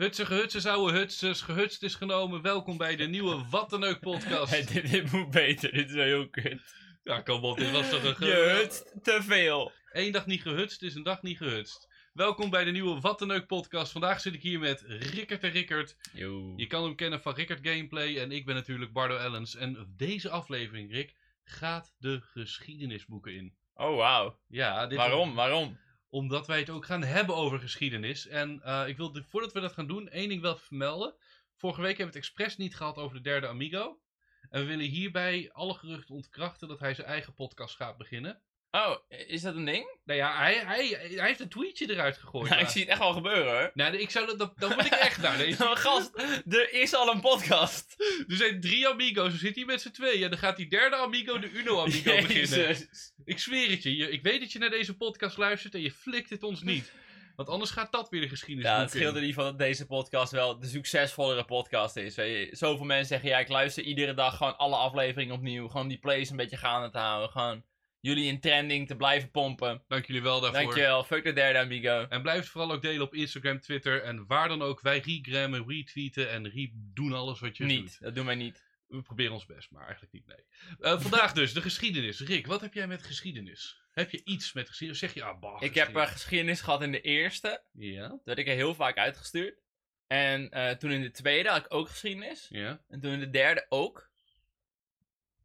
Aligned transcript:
Hutse, 0.00 0.26
gehutse, 0.26 0.70
ouwe 0.70 0.92
hutsers, 0.92 1.40
gehutst 1.40 1.82
is 1.82 1.94
genomen. 1.94 2.42
Welkom 2.42 2.76
bij 2.76 2.96
de 2.96 3.04
nieuwe 3.06 3.44
Wat 3.50 3.70
dan 3.70 3.84
ook 3.84 4.00
podcast. 4.00 4.50
Hey, 4.54 4.64
dit, 4.64 4.90
dit 4.90 5.12
moet 5.12 5.30
beter, 5.30 5.72
dit 5.72 5.88
is 5.88 5.94
wel 5.94 6.04
heel 6.04 6.28
kut. 6.28 6.74
Ja, 7.02 7.20
kom 7.20 7.44
op, 7.44 7.56
dit 7.58 7.70
was 7.70 7.90
toch 7.90 8.02
een... 8.04 8.16
ge- 8.16 8.24
Je 8.26 9.00
te 9.02 9.22
veel. 9.22 9.72
Eén 9.92 10.12
dag 10.12 10.26
niet 10.26 10.42
gehutst 10.42 10.82
is 10.82 10.94
een 10.94 11.02
dag 11.02 11.22
niet 11.22 11.36
gehutst. 11.36 11.88
Welkom 12.12 12.50
bij 12.50 12.64
de 12.64 12.70
nieuwe 12.70 13.00
Wat 13.00 13.18
dan 13.18 13.30
ook 13.30 13.46
podcast. 13.46 13.92
Vandaag 13.92 14.20
zit 14.20 14.34
ik 14.34 14.42
hier 14.42 14.58
met 14.58 14.80
Rickert 14.86 15.42
en 15.42 15.50
Rickert. 15.50 15.96
Yo. 16.12 16.52
Je 16.56 16.66
kan 16.66 16.82
hem 16.84 16.94
kennen 16.94 17.20
van 17.20 17.34
Rickert 17.34 17.66
Gameplay 17.68 18.18
en 18.18 18.32
ik 18.32 18.44
ben 18.44 18.54
natuurlijk 18.54 18.92
Bardo 18.92 19.16
Ellens. 19.16 19.56
En 19.56 19.94
deze 19.96 20.30
aflevering, 20.30 20.92
Rick, 20.92 21.14
gaat 21.44 21.94
de 21.98 22.20
geschiedenisboeken 22.20 23.34
in. 23.34 23.54
Oh, 23.74 23.96
wauw. 23.96 24.38
Ja, 24.48 24.86
dit 24.86 24.98
Waarom? 24.98 25.34
Waarom? 25.34 25.78
Omdat 26.10 26.46
wij 26.46 26.58
het 26.58 26.70
ook 26.70 26.84
gaan 26.84 27.02
hebben 27.02 27.36
over 27.36 27.58
geschiedenis. 27.58 28.26
En 28.26 28.62
eh, 28.62 28.88
ik 28.88 28.96
wil, 28.96 29.22
voordat 29.28 29.52
we 29.52 29.60
dat 29.60 29.72
gaan 29.72 29.86
doen, 29.86 30.08
één 30.08 30.28
ding 30.28 30.42
wel 30.42 30.56
vermelden. 30.56 31.14
Vorige 31.56 31.80
week 31.80 31.96
hebben 31.96 32.14
we 32.14 32.18
het 32.18 32.28
expres 32.28 32.56
niet 32.56 32.76
gehad 32.76 32.96
over 32.96 33.16
de 33.16 33.22
derde 33.22 33.46
Amigo. 33.46 34.00
En 34.50 34.60
we 34.60 34.66
willen 34.66 34.86
hierbij 34.86 35.50
alle 35.52 35.74
geruchten 35.74 36.14
ontkrachten 36.14 36.68
dat 36.68 36.78
hij 36.78 36.94
zijn 36.94 37.06
eigen 37.06 37.34
podcast 37.34 37.76
gaat 37.76 37.96
beginnen. 37.96 38.42
Oh, 38.70 38.96
is 39.08 39.42
dat 39.42 39.54
een 39.54 39.64
ding? 39.64 39.98
Nou 40.04 40.18
ja, 40.18 40.36
hij, 40.36 40.54
hij, 40.54 40.86
hij 41.14 41.26
heeft 41.26 41.40
een 41.40 41.48
tweetje 41.48 41.90
eruit 41.90 42.16
gegooid. 42.16 42.48
Ja, 42.48 42.56
ik 42.56 42.68
zie 42.68 42.80
het 42.80 42.90
echt 42.90 42.98
wel 42.98 43.12
gebeuren 43.12 43.52
hoor. 43.52 43.70
Nou, 43.74 43.96
ik 43.96 44.10
zou 44.10 44.26
dat, 44.26 44.38
dat, 44.38 44.74
word 44.74 44.86
ik 44.86 44.92
echt 44.92 45.20
naar. 45.22 45.38
Nee, 45.38 45.54
Maar 45.58 45.76
gast, 45.76 46.18
er 46.48 46.72
is 46.72 46.94
al 46.94 47.12
een 47.12 47.20
podcast. 47.20 47.94
er 48.28 48.36
zijn 48.36 48.60
drie 48.60 48.88
Amigo's, 48.88 49.32
we 49.32 49.38
zitten 49.38 49.62
hier 49.62 49.72
met 49.72 49.80
z'n 49.80 49.90
tweeën. 49.90 50.22
En 50.22 50.30
dan 50.30 50.38
gaat 50.38 50.56
die 50.56 50.68
derde 50.68 50.96
Amigo 50.96 51.38
de 51.38 51.50
Uno 51.50 51.80
Amigo 51.80 52.16
beginnen. 52.26 52.88
Ik 53.24 53.38
zweer 53.38 53.70
het 53.70 53.82
je, 53.82 53.96
je, 53.96 54.10
ik 54.10 54.22
weet 54.22 54.40
dat 54.40 54.52
je 54.52 54.58
naar 54.58 54.70
deze 54.70 54.96
podcast 54.96 55.36
luistert 55.36 55.74
en 55.74 55.80
je 55.80 55.92
flikt 55.92 56.30
het 56.30 56.42
ons 56.42 56.62
niet. 56.62 56.92
Want 57.36 57.48
anders 57.48 57.70
gaat 57.70 57.92
dat 57.92 58.08
weer 58.08 58.20
de 58.20 58.28
geschiedenis 58.28 58.70
Ja, 58.70 58.80
het 58.80 58.90
scheelt 58.90 59.16
in 59.16 59.20
ieder 59.20 59.34
geval 59.34 59.50
dat 59.50 59.58
deze 59.58 59.86
podcast 59.86 60.32
wel 60.32 60.58
de 60.58 60.66
succesvollere 60.66 61.44
podcast 61.44 61.96
is. 61.96 62.14
Weet 62.14 62.48
je. 62.48 62.56
Zoveel 62.56 62.84
mensen 62.84 63.06
zeggen, 63.06 63.28
ja, 63.28 63.38
ik 63.38 63.48
luister 63.48 63.82
iedere 63.82 64.14
dag 64.14 64.36
gewoon 64.36 64.56
alle 64.56 64.76
afleveringen 64.76 65.34
opnieuw. 65.34 65.68
Gewoon 65.68 65.88
die 65.88 65.98
plays 65.98 66.30
een 66.30 66.36
beetje 66.36 66.56
gaande 66.56 66.90
te 66.90 66.98
houden. 66.98 67.30
Gewoon 67.30 67.64
jullie 68.00 68.24
in 68.24 68.40
trending 68.40 68.86
te 68.86 68.96
blijven 68.96 69.30
pompen. 69.30 69.82
Dank 69.88 70.06
jullie 70.06 70.22
wel 70.22 70.40
daarvoor. 70.40 70.60
Dankjewel, 70.62 71.04
fuck 71.04 71.24
de 71.24 71.32
derde 71.32 71.58
amigo. 71.58 72.06
En 72.08 72.22
blijf 72.22 72.38
het 72.40 72.48
vooral 72.48 72.72
ook 72.72 72.82
delen 72.82 73.02
op 73.02 73.14
Instagram, 73.14 73.60
Twitter 73.60 74.02
en 74.02 74.26
waar 74.26 74.48
dan 74.48 74.62
ook. 74.62 74.80
Wij 74.80 74.98
regrammen, 74.98 75.68
retweeten 75.68 76.30
en 76.30 76.48
re 76.50 76.70
doen 76.74 77.12
alles 77.12 77.40
wat 77.40 77.56
je 77.56 77.64
Niet, 77.64 77.80
doet. 77.80 78.00
dat 78.00 78.14
doen 78.14 78.26
wij 78.26 78.34
niet. 78.34 78.68
We 78.86 79.02
proberen 79.02 79.32
ons 79.32 79.46
best, 79.46 79.70
maar 79.70 79.82
eigenlijk 79.82 80.12
niet, 80.12 80.26
nee. 80.26 80.44
Eh, 80.78 81.00
vandaag 81.00 81.32
dus, 81.32 81.52
de 81.52 81.62
geschiedenis. 81.62 82.20
Rick, 82.20 82.46
wat 82.46 82.60
heb 82.60 82.74
jij 82.74 82.86
met 82.86 83.02
geschiedenis? 83.02 83.82
Heb 83.90 84.10
je 84.10 84.24
iets 84.24 84.52
met 84.52 84.68
geschiedenis? 84.68 85.00
Zeg 85.00 85.14
je, 85.14 85.22
ah, 85.22 85.40
bah, 85.40 85.62
Ik 85.62 85.74
heb 85.74 85.96
eh, 85.96 86.06
geschiedenis 86.06 86.60
gehad 86.60 86.82
in 86.82 86.92
de 86.92 87.00
eerste. 87.00 87.62
Ja, 87.72 88.08
Toen 88.08 88.20
werd 88.24 88.38
ik 88.38 88.46
er 88.48 88.54
heel 88.54 88.74
vaak 88.74 88.96
uitgestuurd. 88.96 89.60
En 90.06 90.50
eh, 90.50 90.70
toen 90.76 90.90
in 90.90 91.00
de 91.02 91.10
tweede 91.10 91.48
had 91.48 91.64
ik 91.64 91.74
ook 91.74 91.88
geschiedenis. 91.88 92.46
ja. 92.48 92.84
En 92.88 93.00
toen 93.00 93.12
in 93.12 93.20
de 93.20 93.30
derde 93.30 93.66
ook. 93.68 94.10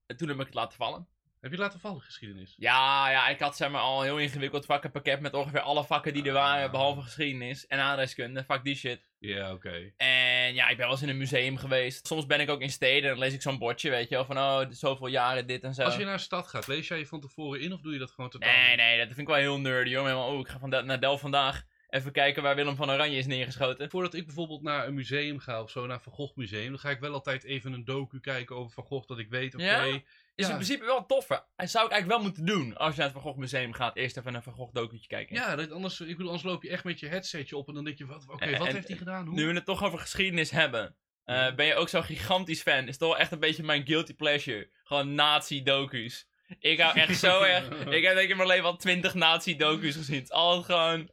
En 0.05 0.17
toen 0.17 0.27
heb 0.27 0.39
ik 0.39 0.45
het 0.45 0.53
laten 0.53 0.77
vallen. 0.77 1.07
Heb 1.45 1.53
je 1.53 1.59
laten 1.59 1.79
vallen 1.79 2.01
geschiedenis? 2.01 2.53
Ja, 2.57 3.09
ja, 3.09 3.27
ik 3.27 3.39
had 3.39 3.55
zeg 3.57 3.69
maar 3.69 3.81
al 3.81 3.97
een 3.99 4.05
heel 4.05 4.17
ingewikkeld 4.17 4.65
vakkenpakket 4.65 5.19
met 5.19 5.33
ongeveer 5.33 5.59
alle 5.59 5.83
vakken 5.83 6.13
die 6.13 6.23
er 6.25 6.33
waren, 6.33 6.65
Ah. 6.65 6.71
behalve 6.71 7.01
geschiedenis 7.01 7.67
en 7.67 7.79
aardrijkskunde. 7.79 8.43
Fuck 8.43 8.63
die 8.63 8.75
shit. 8.75 9.09
Ja, 9.19 9.53
oké. 9.53 9.91
En 9.97 10.53
ja, 10.53 10.69
ik 10.69 10.77
ben 10.77 10.85
wel 10.85 10.91
eens 10.91 11.01
in 11.01 11.09
een 11.09 11.17
museum 11.17 11.57
geweest. 11.57 12.07
Soms 12.07 12.25
ben 12.25 12.39
ik 12.39 12.49
ook 12.49 12.61
in 12.61 12.69
steden 12.69 13.03
en 13.03 13.09
dan 13.09 13.19
lees 13.19 13.33
ik 13.33 13.41
zo'n 13.41 13.57
bordje, 13.57 13.89
weet 13.89 14.09
je 14.09 14.15
wel, 14.15 14.25
van 14.25 14.37
oh, 14.37 14.61
zoveel 14.69 15.07
jaren 15.07 15.47
dit 15.47 15.63
en 15.63 15.73
zo. 15.73 15.83
Als 15.83 15.95
je 15.95 16.03
naar 16.03 16.13
een 16.13 16.19
stad 16.19 16.47
gaat, 16.47 16.67
lees 16.67 16.87
jij 16.87 16.97
je 16.97 17.05
van 17.07 17.21
tevoren 17.21 17.61
in 17.61 17.73
of 17.73 17.81
doe 17.81 17.93
je 17.93 17.99
dat 17.99 18.11
gewoon 18.11 18.29
totaal 18.29 18.51
Nee, 18.51 18.67
niet? 18.67 18.75
nee, 18.77 18.97
dat 18.97 19.07
vind 19.07 19.19
ik 19.19 19.27
wel 19.27 19.35
heel 19.35 19.59
nerdy 19.59 19.95
hoor. 19.95 20.05
Helemaal, 20.07 20.29
oh, 20.33 20.39
ik 20.39 20.47
ga 20.47 20.59
van 20.59 20.69
Del- 20.69 20.83
naar 20.83 20.99
Delft 20.99 21.21
vandaag. 21.21 21.63
Even 21.95 22.11
kijken 22.11 22.43
waar 22.43 22.55
Willem 22.55 22.75
van 22.75 22.91
Oranje 22.91 23.17
is 23.17 23.25
neergeschoten. 23.25 23.89
Voordat 23.89 24.13
ik 24.13 24.25
bijvoorbeeld 24.25 24.61
naar 24.61 24.87
een 24.87 24.93
museum 24.93 25.39
ga 25.39 25.61
of 25.61 25.69
zo, 25.71 25.85
naar 25.85 26.01
Van 26.01 26.11
Gogh 26.13 26.35
Museum, 26.37 26.69
dan 26.69 26.79
ga 26.79 26.89
ik 26.89 26.99
wel 26.99 27.13
altijd 27.13 27.43
even 27.43 27.73
een 27.73 27.85
docu 27.85 28.19
kijken 28.19 28.55
over 28.55 28.71
Van 28.71 28.83
Gogh, 28.83 29.07
dat 29.07 29.19
ik 29.19 29.29
weet, 29.29 29.53
oké, 29.53 29.63
Ja? 29.63 29.83
Is 29.83 30.01
Ja. 30.35 30.47
in 30.49 30.53
principe 30.55 30.85
wel 30.85 31.05
toffer. 31.05 31.43
Dat 31.55 31.69
zou 31.69 31.85
ik 31.85 31.91
eigenlijk 31.91 32.21
wel 32.21 32.29
moeten 32.31 32.45
doen 32.45 32.77
als 32.77 32.91
je 32.91 32.95
naar 33.01 33.09
het 33.09 33.13
Van 33.13 33.21
Gogh 33.25 33.37
Museum 33.39 33.73
gaat. 33.73 33.95
Eerst 33.95 34.17
even 34.17 34.33
een 34.35 34.43
Van 34.43 34.53
Gogh 34.53 34.73
documentje 34.73 35.07
kijken. 35.07 35.35
Ja, 35.35 35.55
dat, 35.55 35.71
anders, 35.71 35.99
ik 35.99 36.07
bedoel, 36.07 36.25
anders 36.25 36.43
loop 36.43 36.63
je 36.63 36.69
echt 36.69 36.83
met 36.83 36.99
je 36.99 37.07
headsetje 37.07 37.57
op 37.57 37.67
en 37.67 37.73
dan 37.73 37.83
denk 37.83 37.97
je, 37.97 38.05
wat, 38.05 38.25
oké, 38.29 38.45
En- 38.45 38.57
wat 38.59 38.67
en- 38.67 38.73
heeft 38.75 38.87
hij 38.87 38.97
gedaan? 38.97 39.25
Hoe? 39.25 39.35
Nu 39.35 39.47
we 39.47 39.53
het 39.53 39.65
toch 39.65 39.83
over 39.83 39.99
geschiedenis 39.99 40.51
hebben. 40.51 40.95
eh. 41.23 41.55
Ben 41.55 41.65
je 41.65 41.75
ook 41.75 41.89
zo'n 41.89 42.03
gigantisch 42.03 42.61
fan? 42.61 42.87
Is 42.87 42.97
toch 42.97 43.09
wel 43.09 43.17
echt 43.17 43.31
een 43.31 43.39
beetje 43.39 43.63
mijn 43.63 43.85
guilty 43.87 44.13
pleasure. 44.13 44.69
Gewoon 44.83 45.15
nazi-docu's. 45.15 46.27
Ik 46.59 46.79
hou 46.79 46.97
echt 46.99 47.19
zo 47.29 47.41
erg. 47.41 47.67
Ik 47.69 48.03
heb 48.03 48.13
denk 48.13 48.17
ik 48.19 48.29
in 48.29 48.37
mijn 48.37 48.49
leven 48.49 48.65
al 48.65 48.75
twintig 48.77 49.13
nazi-docu's 49.13 49.95
gezien. 49.95 50.15
Het 50.15 50.23
is 50.23 50.31
altijd 50.31 50.65
gewoon. 50.65 51.09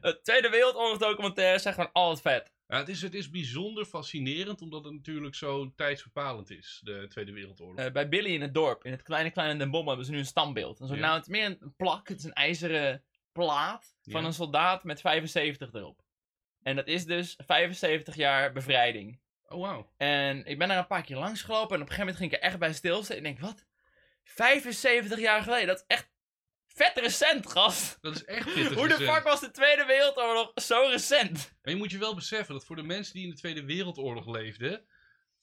Eh, 0.00 0.12
Tweede 0.12 0.48
Wereldoorlog 0.48 0.98
documentaires 0.98 1.62
zijn 1.62 1.74
gewoon 1.74 1.92
altijd 1.92 2.20
vet. 2.20 2.54
Ja, 2.68 2.76
het, 2.78 2.88
is, 2.88 3.02
het 3.02 3.14
is 3.14 3.30
bijzonder 3.30 3.84
fascinerend, 3.84 4.60
omdat 4.62 4.84
het 4.84 4.92
natuurlijk 4.92 5.34
zo 5.34 5.72
tijdsbepalend 5.76 6.50
is, 6.50 6.80
de 6.84 7.06
Tweede 7.08 7.32
Wereldoorlog. 7.32 7.76
Eh, 7.78 7.92
bij 7.92 8.08
Billy 8.08 8.34
in 8.34 8.40
het 8.40 8.54
dorp, 8.54 8.84
in 8.84 8.92
het 8.92 9.02
kleine 9.02 9.30
kleine 9.30 9.58
Den 9.58 9.70
Bommel, 9.70 9.88
hebben 9.88 10.06
ze 10.06 10.12
nu 10.12 10.18
een 10.18 10.26
standbeeld. 10.26 10.80
En 10.80 10.86
zo, 10.86 10.94
Ja. 10.94 11.00
Nou, 11.00 11.14
het 11.14 11.22
is 11.22 11.28
meer 11.28 11.44
een 11.60 11.74
plak. 11.76 12.08
Het 12.08 12.18
is 12.18 12.24
een 12.24 12.32
ijzeren 12.32 13.04
plaat 13.32 13.96
van 14.02 14.20
Ja. 14.20 14.26
een 14.26 14.32
soldaat 14.32 14.84
met 14.84 15.00
75 15.00 15.72
erop. 15.72 16.04
En 16.62 16.76
dat 16.76 16.86
is 16.86 17.04
dus 17.04 17.38
75 17.46 18.14
jaar 18.16 18.52
bevrijding. 18.52 19.20
oh, 19.48 19.60
wauw. 19.60 19.92
En 19.96 20.44
ik 20.44 20.58
ben 20.58 20.68
daar 20.68 20.78
een 20.78 20.86
paar 20.86 21.02
keer 21.02 21.16
langs 21.16 21.42
gelopen. 21.42 21.76
En 21.76 21.82
op 21.82 21.88
een 21.88 21.94
gegeven 21.94 22.06
moment 22.06 22.16
ging 22.16 22.32
ik 22.32 22.38
er 22.38 22.44
echt 22.44 22.58
bij 22.58 22.72
stilstaan. 22.72 23.16
En 23.16 23.24
ik 23.24 23.28
denk, 23.38 23.40
wat? 23.40 23.64
75 24.24 25.18
jaar 25.18 25.42
geleden? 25.42 25.66
Dat 25.66 25.76
is 25.76 25.84
echt 25.86 26.10
vet 26.76 26.98
recent, 26.98 27.50
gast. 27.50 27.98
Dat 28.00 28.14
is 28.14 28.24
echt 28.24 28.54
pittig. 28.54 28.74
Hoe 28.74 28.88
de 28.88 28.94
fuck 28.94 29.22
was 29.22 29.40
de 29.40 29.50
Tweede 29.50 29.84
Wereldoorlog 29.84 30.52
zo 30.54 30.86
recent? 30.90 31.52
Maar 31.62 31.72
je 31.72 31.78
moet 31.78 31.90
je 31.90 31.98
wel 31.98 32.14
beseffen 32.14 32.54
dat 32.54 32.64
voor 32.64 32.76
de 32.76 32.82
mensen 32.82 33.14
die 33.14 33.22
in 33.22 33.30
de 33.30 33.36
Tweede 33.36 33.64
Wereldoorlog 33.64 34.26
leefden, 34.26 34.84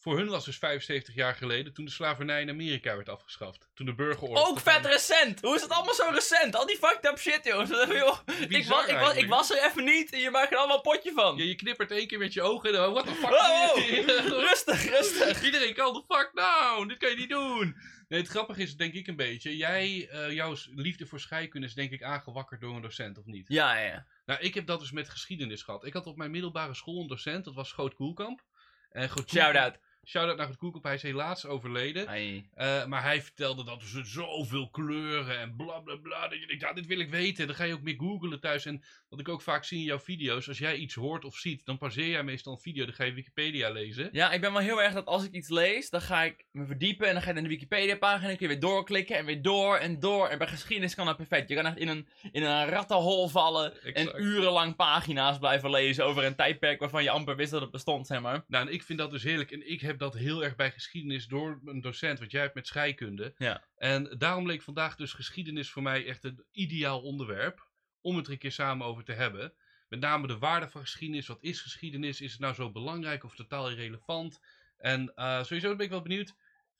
voor 0.04 0.18
hun 0.18 0.30
was 0.30 0.46
dus 0.46 0.58
75 0.58 1.14
jaar 1.14 1.36
geleden 1.36 1.74
toen 1.74 1.86
de 1.86 1.92
slavernij 1.92 2.42
in 2.42 2.50
Amerika 2.50 2.96
werd 2.96 3.10
afgeschaft. 3.10 3.70
Toen 3.74 3.86
de 3.86 3.96
burgeroorlog... 3.96 4.48
Ook 4.48 4.60
vet 4.60 4.86
recent. 4.86 5.42
Hoe 5.42 5.56
is 5.56 5.62
het 5.62 5.72
allemaal 5.72 5.94
zo 5.94 6.10
recent? 6.12 6.56
Al 6.56 6.66
die 6.66 6.78
fucked 6.78 7.06
up 7.06 7.20
shit, 7.20 7.44
joh. 7.46 7.70
Ik, 7.70 7.78
was, 7.78 8.18
ik, 8.50 8.68
was, 8.68 8.84
ik 8.84 8.90
eigenlijk. 8.90 9.28
was 9.28 9.52
er 9.52 9.66
even 9.66 9.84
niet 9.84 10.12
en 10.12 10.20
je 10.20 10.30
maakt 10.30 10.52
er 10.52 10.58
allemaal 10.58 10.76
een 10.76 10.82
potje 10.82 11.12
van. 11.12 11.38
Ja, 11.38 11.44
je 11.44 11.56
knippert 11.56 11.92
één 11.92 12.08
keer 12.08 12.18
met 12.18 12.34
je 12.34 12.42
ogen 12.42 12.70
en 12.70 12.76
dan, 12.76 12.94
what 12.94 13.06
the 13.06 13.14
fuck? 13.14 13.30
Wow, 13.30 13.78
rustig, 14.50 14.90
rustig. 14.90 15.44
Iedereen 15.44 15.74
kan 15.74 15.94
the 15.94 16.16
fuck 16.16 16.30
nou, 16.34 16.88
dit 16.88 16.98
kan 16.98 17.10
je 17.10 17.16
niet 17.16 17.30
doen. 17.30 17.76
Nee, 18.14 18.22
het 18.22 18.32
grappige 18.32 18.62
is 18.62 18.78
denk 18.78 18.94
ik 18.94 19.08
een 19.08 19.16
beetje, 19.16 19.58
jij, 19.58 20.10
eh, 20.10 20.32
jouw 20.32 20.56
liefde 20.76 21.06
voor 21.06 21.20
scheikunde 21.20 21.68
is 21.68 21.74
denk 21.74 21.92
ik 21.92 22.04
aangewakkerd 22.04 22.62
door 22.62 22.76
een 22.76 22.82
docent 22.82 23.18
of 23.18 23.26
niet? 23.26 23.46
Ja, 23.48 23.78
ja. 23.78 24.06
Nou, 24.26 24.40
ik 24.40 24.54
heb 24.54 24.66
dat 24.66 24.80
dus 24.80 24.92
met 24.92 25.10
geschiedenis 25.10 25.64
gehad. 25.64 25.86
Ik 25.86 25.94
had 25.94 26.06
op 26.06 26.18
mijn 26.18 26.32
middelbare 26.32 26.74
school 26.74 27.02
een 27.02 27.08
docent, 27.08 27.46
dat 27.46 27.54
was 27.54 27.70
Schoot 27.70 27.94
Koelkamp. 27.94 28.44
En 28.90 29.10
Groot 29.10 29.30
Shout-out. 29.30 29.80
Shout-out 30.06 30.38
naar 30.38 30.46
Groot 30.46 30.58
Koelkamp, 30.58 30.84
hij 30.84 30.94
is 30.94 31.02
helaas 31.02 31.46
overleden. 31.46 32.08
Eh, 32.08 32.86
maar 32.86 33.04
hij 33.04 33.22
vertelde 33.22 33.64
dat 33.64 33.82
er 33.82 34.06
zoveel 34.06 34.70
kleuren 34.70 35.40
en 35.40 35.56
bla 35.56 35.80
bla 35.80 35.96
bla. 35.96 36.28
Dat 36.28 36.40
je 36.40 36.48
denkt, 36.48 36.62
ja, 36.62 36.74
dit 36.74 36.86
wil 36.86 37.00
ik 37.00 37.10
weten. 37.10 37.48
Dan 37.48 37.56
ga 37.56 37.64
je 37.64 37.74
ook 37.74 37.82
meer 37.82 37.96
googlen 37.98 38.40
thuis. 38.40 38.66
En 38.66 38.84
wat 39.10 39.20
ik 39.20 39.30
ook 39.30 39.42
vaak 39.42 39.64
zie 39.64 39.78
in 39.78 39.84
jouw 39.84 40.00
video's, 40.00 40.48
als 40.48 40.58
jij 40.58 40.76
iets 40.76 40.96
hoort 40.96 41.26
of 41.26 41.36
ziet, 41.36 41.66
dan 41.66 41.78
pauzeer 41.78 42.08
jij 42.08 42.24
meestal 42.24 42.54
een 42.54 42.60
video. 42.60 42.86
Dan 42.86 42.94
ga 42.94 43.04
je 43.04 43.14
Wikipedia 43.14 43.70
lezen. 43.70 44.10
Ja, 44.12 44.32
ik 44.32 44.42
ben 44.42 44.54
wel 44.54 44.62
heel 44.62 44.82
erg 44.82 44.94
dat 44.94 45.06
als 45.06 45.24
ik 45.24 45.32
iets 45.32 45.50
lees, 45.50 45.90
dan 45.90 46.02
ga 46.02 46.24
ik 46.24 46.46
me 46.52 46.66
verdiepen 46.66 47.08
en 47.08 47.14
dan 47.14 47.22
ga 47.22 47.28
je 47.28 47.34
naar 47.34 47.44
de 47.44 47.50
Wikipedia-pagina 47.50 48.22
en 48.22 48.28
dan 48.28 48.38
kun 48.38 48.48
je 48.48 48.54
weer 48.54 48.62
doorklikken 48.62 49.18
en 49.18 49.26
weer 49.26 49.42
door 49.42 49.78
en 49.78 50.00
door. 50.00 50.28
En 50.28 50.38
bij 50.38 50.48
geschiedenis 50.48 50.96
kan 50.96 51.06
dat 51.06 51.18
perfect. 51.18 51.50
Je 51.50 51.56
kan 51.56 51.66
echt 51.66 51.78
in 51.78 51.88
een, 51.88 52.08
in 52.32 52.44
een 52.44 52.66
rattenhol 52.66 53.28
vallen 53.28 53.84
Exact. 53.84 53.96
en 53.96 54.24
urenlang 54.24 54.76
pagina's 54.76 55.38
blijven 55.38 55.70
lezen 55.70 56.06
over 56.06 56.24
een 56.24 56.36
tijdperk 56.36 56.80
waarvan 56.80 57.04
je 57.04 57.10
amper 57.10 57.36
wist 57.36 57.52
dat 57.52 57.62
het 57.62 57.72
bestond, 57.72 58.08
zeg 58.08 58.22
maar. 58.22 58.44
Nou, 58.48 58.68
en 58.68 58.74
ik 58.74 58.84
vind 58.84 59.00
dat 59.00 59.12
dus 59.12 59.24
heerlijk. 59.24 59.52
En 59.52 59.72
ik 59.72 59.82
heb 59.82 59.93
dat 60.00 60.14
heel 60.14 60.44
erg 60.44 60.56
bij 60.56 60.72
geschiedenis 60.72 61.28
door 61.28 61.62
een 61.66 61.82
docent, 61.82 62.20
want 62.20 62.32
jij 62.32 62.42
hebt 62.42 62.56
met 62.56 62.68
scheikunde. 62.68 63.34
Ja. 63.38 63.64
En 63.76 64.16
daarom 64.18 64.48
leek 64.48 64.62
vandaag 64.62 64.96
dus 64.96 65.14
geschiedenis 65.14 65.70
voor 65.70 65.84
mij 65.84 66.06
echt 66.06 66.24
een 66.24 66.46
ideaal 66.52 67.02
onderwerp 67.02 67.72
om 68.02 68.16
het 68.16 68.26
er 68.26 68.32
een 68.32 68.38
keer 68.38 68.52
samen 68.52 68.88
over 68.88 69.04
te 69.04 69.14
hebben. 69.14 69.54
Met 69.90 70.00
name 70.00 70.28
de 70.28 70.38
waarde 70.38 70.70
van 70.70 70.82
geschiedenis. 70.82 71.28
Wat 71.28 71.44
is 71.44 71.62
geschiedenis? 71.62 72.22
Is 72.22 72.32
het 72.32 72.42
nou 72.42 72.54
zo 72.54 72.72
belangrijk 72.72 73.24
of 73.24 73.36
totaal 73.36 73.70
irrelevant? 73.70 74.40
En 74.78 75.14
eh, 75.16 75.44
sowieso 75.44 75.76
ben 75.76 75.86
ik 75.86 75.92
wel 75.92 76.02
benieuwd. 76.02 76.36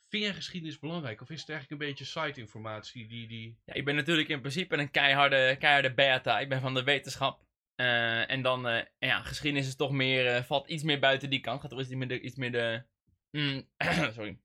Vind 0.08 0.24
jij 0.24 0.34
geschiedenis 0.34 0.80
belangrijk? 0.80 1.22
Of 1.22 1.30
is 1.30 1.40
het 1.40 1.50
eigenlijk 1.50 1.82
een 1.82 1.88
beetje 1.88 2.06
site-informatie 2.06 3.08
die, 3.08 3.28
die... 3.28 3.58
Ja, 3.66 3.74
ik 3.74 3.86
ben 3.86 3.96
natuurlijk 3.96 4.30
in 4.30 4.40
principe 4.40 4.78
een 4.78 4.92
keiharde, 4.92 5.56
keiharde 5.60 5.94
beta. 5.94 6.40
Ik 6.40 6.50
ben 6.50 6.62
van 6.62 6.74
de 6.74 6.84
wetenschap. 6.84 7.46
Eh, 7.76 8.32
en 8.32 8.42
dan, 8.42 8.68
eh, 8.68 8.86
ja, 9.00 9.22
geschiedenis 9.22 9.68
is 9.68 9.76
toch 9.76 9.92
meer, 9.92 10.44
valt 10.44 10.70
iets 10.70 10.84
meer 10.84 11.00
buiten 11.00 11.30
die 11.30 11.40
kant. 11.40 11.62
Gaat 11.62 11.70
toch 11.70 11.80
iets 11.80 11.90
meer 11.90 12.08
de, 12.08 12.22
iets 12.22 12.36
meer 12.36 12.52
de 12.52 12.84
mm, 13.34 13.68
sorry. 14.16 14.38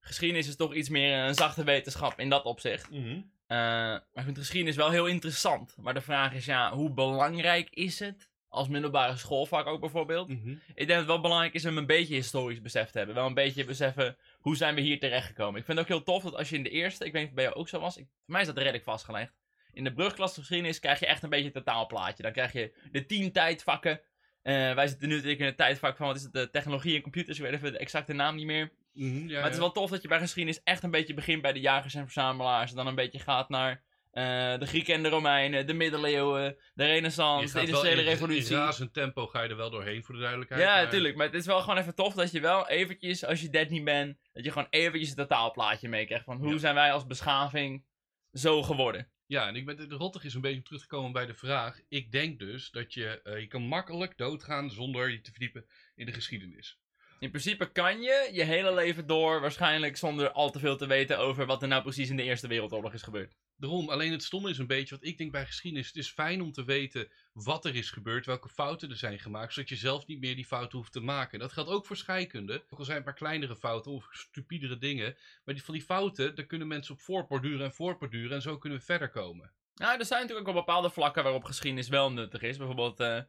Geschiedenis 0.00 0.48
is 0.48 0.56
toch 0.56 0.74
iets 0.74 0.88
meer 0.88 1.18
een 1.18 1.34
zachte 1.34 1.64
wetenschap 1.64 2.18
in 2.18 2.28
dat 2.28 2.44
opzicht. 2.44 2.88
Eh, 2.90 3.58
maar 3.58 4.02
ik 4.14 4.22
vind 4.22 4.38
geschiedenis 4.38 4.76
wel 4.76 4.90
heel 4.90 5.06
interessant. 5.06 5.76
Maar 5.76 5.94
de 5.94 6.00
vraag 6.00 6.32
is, 6.32 6.44
ja, 6.44 6.74
hoe 6.74 6.90
belangrijk 6.90 7.70
is 7.70 7.98
het? 7.98 8.30
Als 8.48 8.68
middelbare 8.68 9.16
schoolvak 9.16 9.66
ook 9.66 9.80
bijvoorbeeld. 9.80 10.28
Mhm. 10.28 10.50
Ik 10.50 10.58
denk 10.74 10.88
dat 10.88 10.98
het 10.98 11.06
wel 11.06 11.20
belangrijk 11.20 11.54
is 11.54 11.66
om 11.66 11.76
een 11.76 11.86
beetje 11.86 12.14
historisch 12.14 12.60
besef 12.60 12.90
te 12.90 12.98
hebben. 12.98 13.16
Wel 13.16 13.26
een 13.26 13.34
beetje 13.34 13.64
beseffen, 13.64 14.16
hoe 14.40 14.56
zijn 14.56 14.74
we 14.74 14.80
hier 14.80 14.98
terechtgekomen? 14.98 15.60
Ik 15.60 15.64
vind 15.64 15.78
het 15.78 15.86
ook 15.86 15.92
heel 15.92 16.02
tof 16.14 16.22
dat 16.22 16.36
als 16.36 16.48
je 16.48 16.56
in 16.56 16.62
de 16.62 16.70
eerste, 16.70 17.04
ik 17.04 17.12
weet 17.12 17.22
niet 17.22 17.30
of 17.30 17.36
het 17.36 17.44
bij 17.44 17.44
jou 17.44 17.56
ook 17.56 17.68
zo 17.68 17.80
was, 17.80 17.96
ik, 17.96 18.06
voor 18.06 18.32
mij 18.32 18.40
is 18.40 18.46
dat 18.46 18.58
redelijk 18.58 18.84
vastgelegd. 18.84 19.32
In 19.72 19.84
de 19.84 19.92
brugklas 19.92 20.34
geschiedenis 20.34 20.80
krijg 20.80 21.00
je 21.00 21.06
echt 21.06 21.22
een 21.22 21.30
beetje 21.30 21.46
een 21.46 21.52
totaalplaatje. 21.52 22.22
Dan 22.22 22.32
krijg 22.32 22.52
je 22.52 22.72
de 22.92 23.06
tien 23.06 23.32
tijdvakken. 23.32 24.00
Eh, 24.42 24.74
wij 24.74 24.86
zitten 24.86 25.08
nu 25.08 25.14
natuurlijk 25.14 25.40
in 25.40 25.46
een 25.46 25.54
tijdvak 25.56 25.96
van, 25.96 26.06
wat 26.06 26.16
is 26.16 26.22
het, 26.22 26.32
de 26.32 26.50
technologie 26.50 26.96
en 26.96 27.02
computers, 27.02 27.38
ik 27.38 27.44
weet 27.44 27.52
even 27.52 27.72
de 27.72 27.78
exacte 27.78 28.12
naam 28.12 28.34
niet 28.36 28.46
meer. 28.46 28.72
Mhm, 28.92 29.28
ja, 29.28 29.34
maar 29.34 29.42
het 29.44 29.52
is 29.52 29.58
wel 29.58 29.72
tof 29.72 29.90
dat 29.90 30.02
je 30.02 30.08
bij 30.08 30.18
geschiedenis 30.18 30.60
echt 30.64 30.82
een 30.82 30.90
beetje 30.90 31.14
begint 31.14 31.42
bij 31.42 31.52
de 31.52 31.60
jagers 31.60 31.94
en 31.94 32.02
verzamelaars. 32.04 32.70
En 32.70 32.76
dan 32.76 32.86
een 32.86 32.94
beetje 32.94 33.18
gaat 33.18 33.48
naar 33.48 33.82
eh, 34.12 34.22
de 34.58 34.66
Grieken 34.66 34.94
en 34.94 35.02
de 35.02 35.08
Romeinen, 35.08 35.66
de 35.66 35.72
middeleeuwen, 35.72 36.56
de 36.74 36.84
renaissance, 36.84 37.54
de 37.54 37.60
industriële 37.66 38.00
in- 38.02 38.06
revolutie. 38.08 38.54
In 38.54 38.60
razend 38.60 38.92
tempo 38.94 39.26
ga 39.26 39.42
je 39.42 39.48
er 39.48 39.56
wel 39.56 39.70
doorheen, 39.70 40.04
voor 40.04 40.14
de 40.14 40.20
duidelijkheid. 40.20 40.62
Ja, 40.62 40.74
maar- 40.74 40.84
natuurlijk. 40.84 41.16
Maar 41.16 41.26
het 41.26 41.34
is 41.34 41.46
wel 41.46 41.60
gewoon 41.60 41.78
even 41.78 41.94
tof 41.94 42.14
dat 42.14 42.30
je 42.30 42.40
wel 42.40 42.68
eventjes, 42.68 43.24
als 43.24 43.40
je 43.40 43.48
13 43.50 43.84
bent, 43.84 44.18
dat 44.32 44.44
je 44.44 44.50
gewoon 44.52 44.66
eventjes 44.70 45.10
een 45.10 45.16
totaalplaatje 45.16 45.88
meekrijgt. 45.88 46.24
Van 46.24 46.36
hoe 46.36 46.52
Ja. 46.52 46.58
zijn 46.58 46.74
wij 46.74 46.92
als 46.92 47.06
beschaving 47.06 47.84
zo 48.32 48.62
geworden? 48.62 49.08
Ja, 49.26 49.46
en 49.46 49.56
ik 49.56 49.66
ben, 49.66 49.88
de 49.88 49.94
rottig 49.94 50.24
is 50.24 50.34
een 50.34 50.40
beetje 50.40 50.56
om 50.56 50.64
terug 50.64 50.80
te 50.80 50.86
komen 50.86 51.12
bij 51.12 51.26
de 51.26 51.34
vraag. 51.34 51.80
Ik 51.88 52.12
denk 52.12 52.38
dus 52.38 52.70
dat 52.70 52.94
je, 52.94 53.22
eh, 53.22 53.40
je 53.40 53.46
kan 53.46 53.62
makkelijk 53.62 54.18
doodgaan 54.18 54.70
zonder 54.70 55.10
je 55.10 55.20
te 55.20 55.30
verdiepen 55.30 55.66
in 55.94 56.06
de 56.06 56.12
geschiedenis. 56.12 56.80
In 57.18 57.30
principe 57.30 57.72
kan 57.72 58.00
je 58.00 58.28
je 58.32 58.42
hele 58.42 58.74
leven 58.74 59.06
door, 59.06 59.40
waarschijnlijk 59.40 59.96
zonder 59.96 60.30
al 60.30 60.50
te 60.50 60.58
veel 60.58 60.76
te 60.76 60.86
weten 60.86 61.18
over 61.18 61.46
wat 61.46 61.62
er 61.62 61.68
nou 61.68 61.82
precies 61.82 62.10
in 62.10 62.16
de 62.16 62.22
Eerste 62.22 62.48
Wereldoorlog 62.48 62.92
is 62.92 63.02
gebeurd. 63.02 63.34
Daarom, 63.62 63.88
alleen 63.88 64.12
het 64.12 64.22
stomme 64.22 64.50
is 64.50 64.58
een 64.58 64.66
beetje, 64.66 64.94
wat 64.94 65.04
ik 65.04 65.18
denk 65.18 65.32
bij 65.32 65.46
geschiedenis, 65.46 65.86
het 65.86 65.96
is 65.96 66.10
fijn 66.10 66.42
om 66.42 66.52
te 66.52 66.64
weten 66.64 67.08
wat 67.32 67.64
er 67.64 67.74
is 67.74 67.90
gebeurd, 67.90 68.26
welke 68.26 68.48
fouten 68.48 68.90
er 68.90 68.96
zijn 68.96 69.18
gemaakt, 69.18 69.52
zodat 69.52 69.68
je 69.68 69.76
zelf 69.76 70.06
niet 70.06 70.20
meer 70.20 70.34
die 70.36 70.44
fouten 70.44 70.78
hoeft 70.78 70.92
te 70.92 71.00
maken. 71.00 71.38
Dat 71.38 71.52
geldt 71.52 71.70
ook 71.70 71.86
voor 71.86 71.96
scheikunde. 71.96 72.64
Ook 72.70 72.78
al 72.78 72.84
zijn 72.84 72.96
het 72.96 73.06
maar 73.06 73.14
kleinere 73.14 73.56
fouten 73.56 73.92
of 73.92 74.08
stupidere 74.10 74.78
dingen, 74.78 75.16
maar 75.44 75.54
die, 75.54 75.64
van 75.64 75.74
die 75.74 75.82
fouten, 75.82 76.34
daar 76.34 76.44
kunnen 76.44 76.68
mensen 76.68 76.94
op 76.94 77.00
voortborduren 77.00 77.64
en 77.64 77.72
voortborduren 77.72 78.36
en 78.36 78.42
zo 78.42 78.58
kunnen 78.58 78.78
we 78.78 78.84
verder 78.84 79.10
komen. 79.10 79.52
Nou, 79.74 79.98
er 79.98 80.04
zijn 80.04 80.20
natuurlijk 80.20 80.48
ook 80.48 80.54
wel 80.54 80.64
bepaalde 80.64 80.90
vlakken 80.90 81.22
waarop 81.22 81.44
geschiedenis 81.44 81.88
wel 81.88 82.12
nuttig 82.12 82.42
is. 82.42 82.56
Bijvoorbeeld 82.56 83.00
eh, 83.00 83.20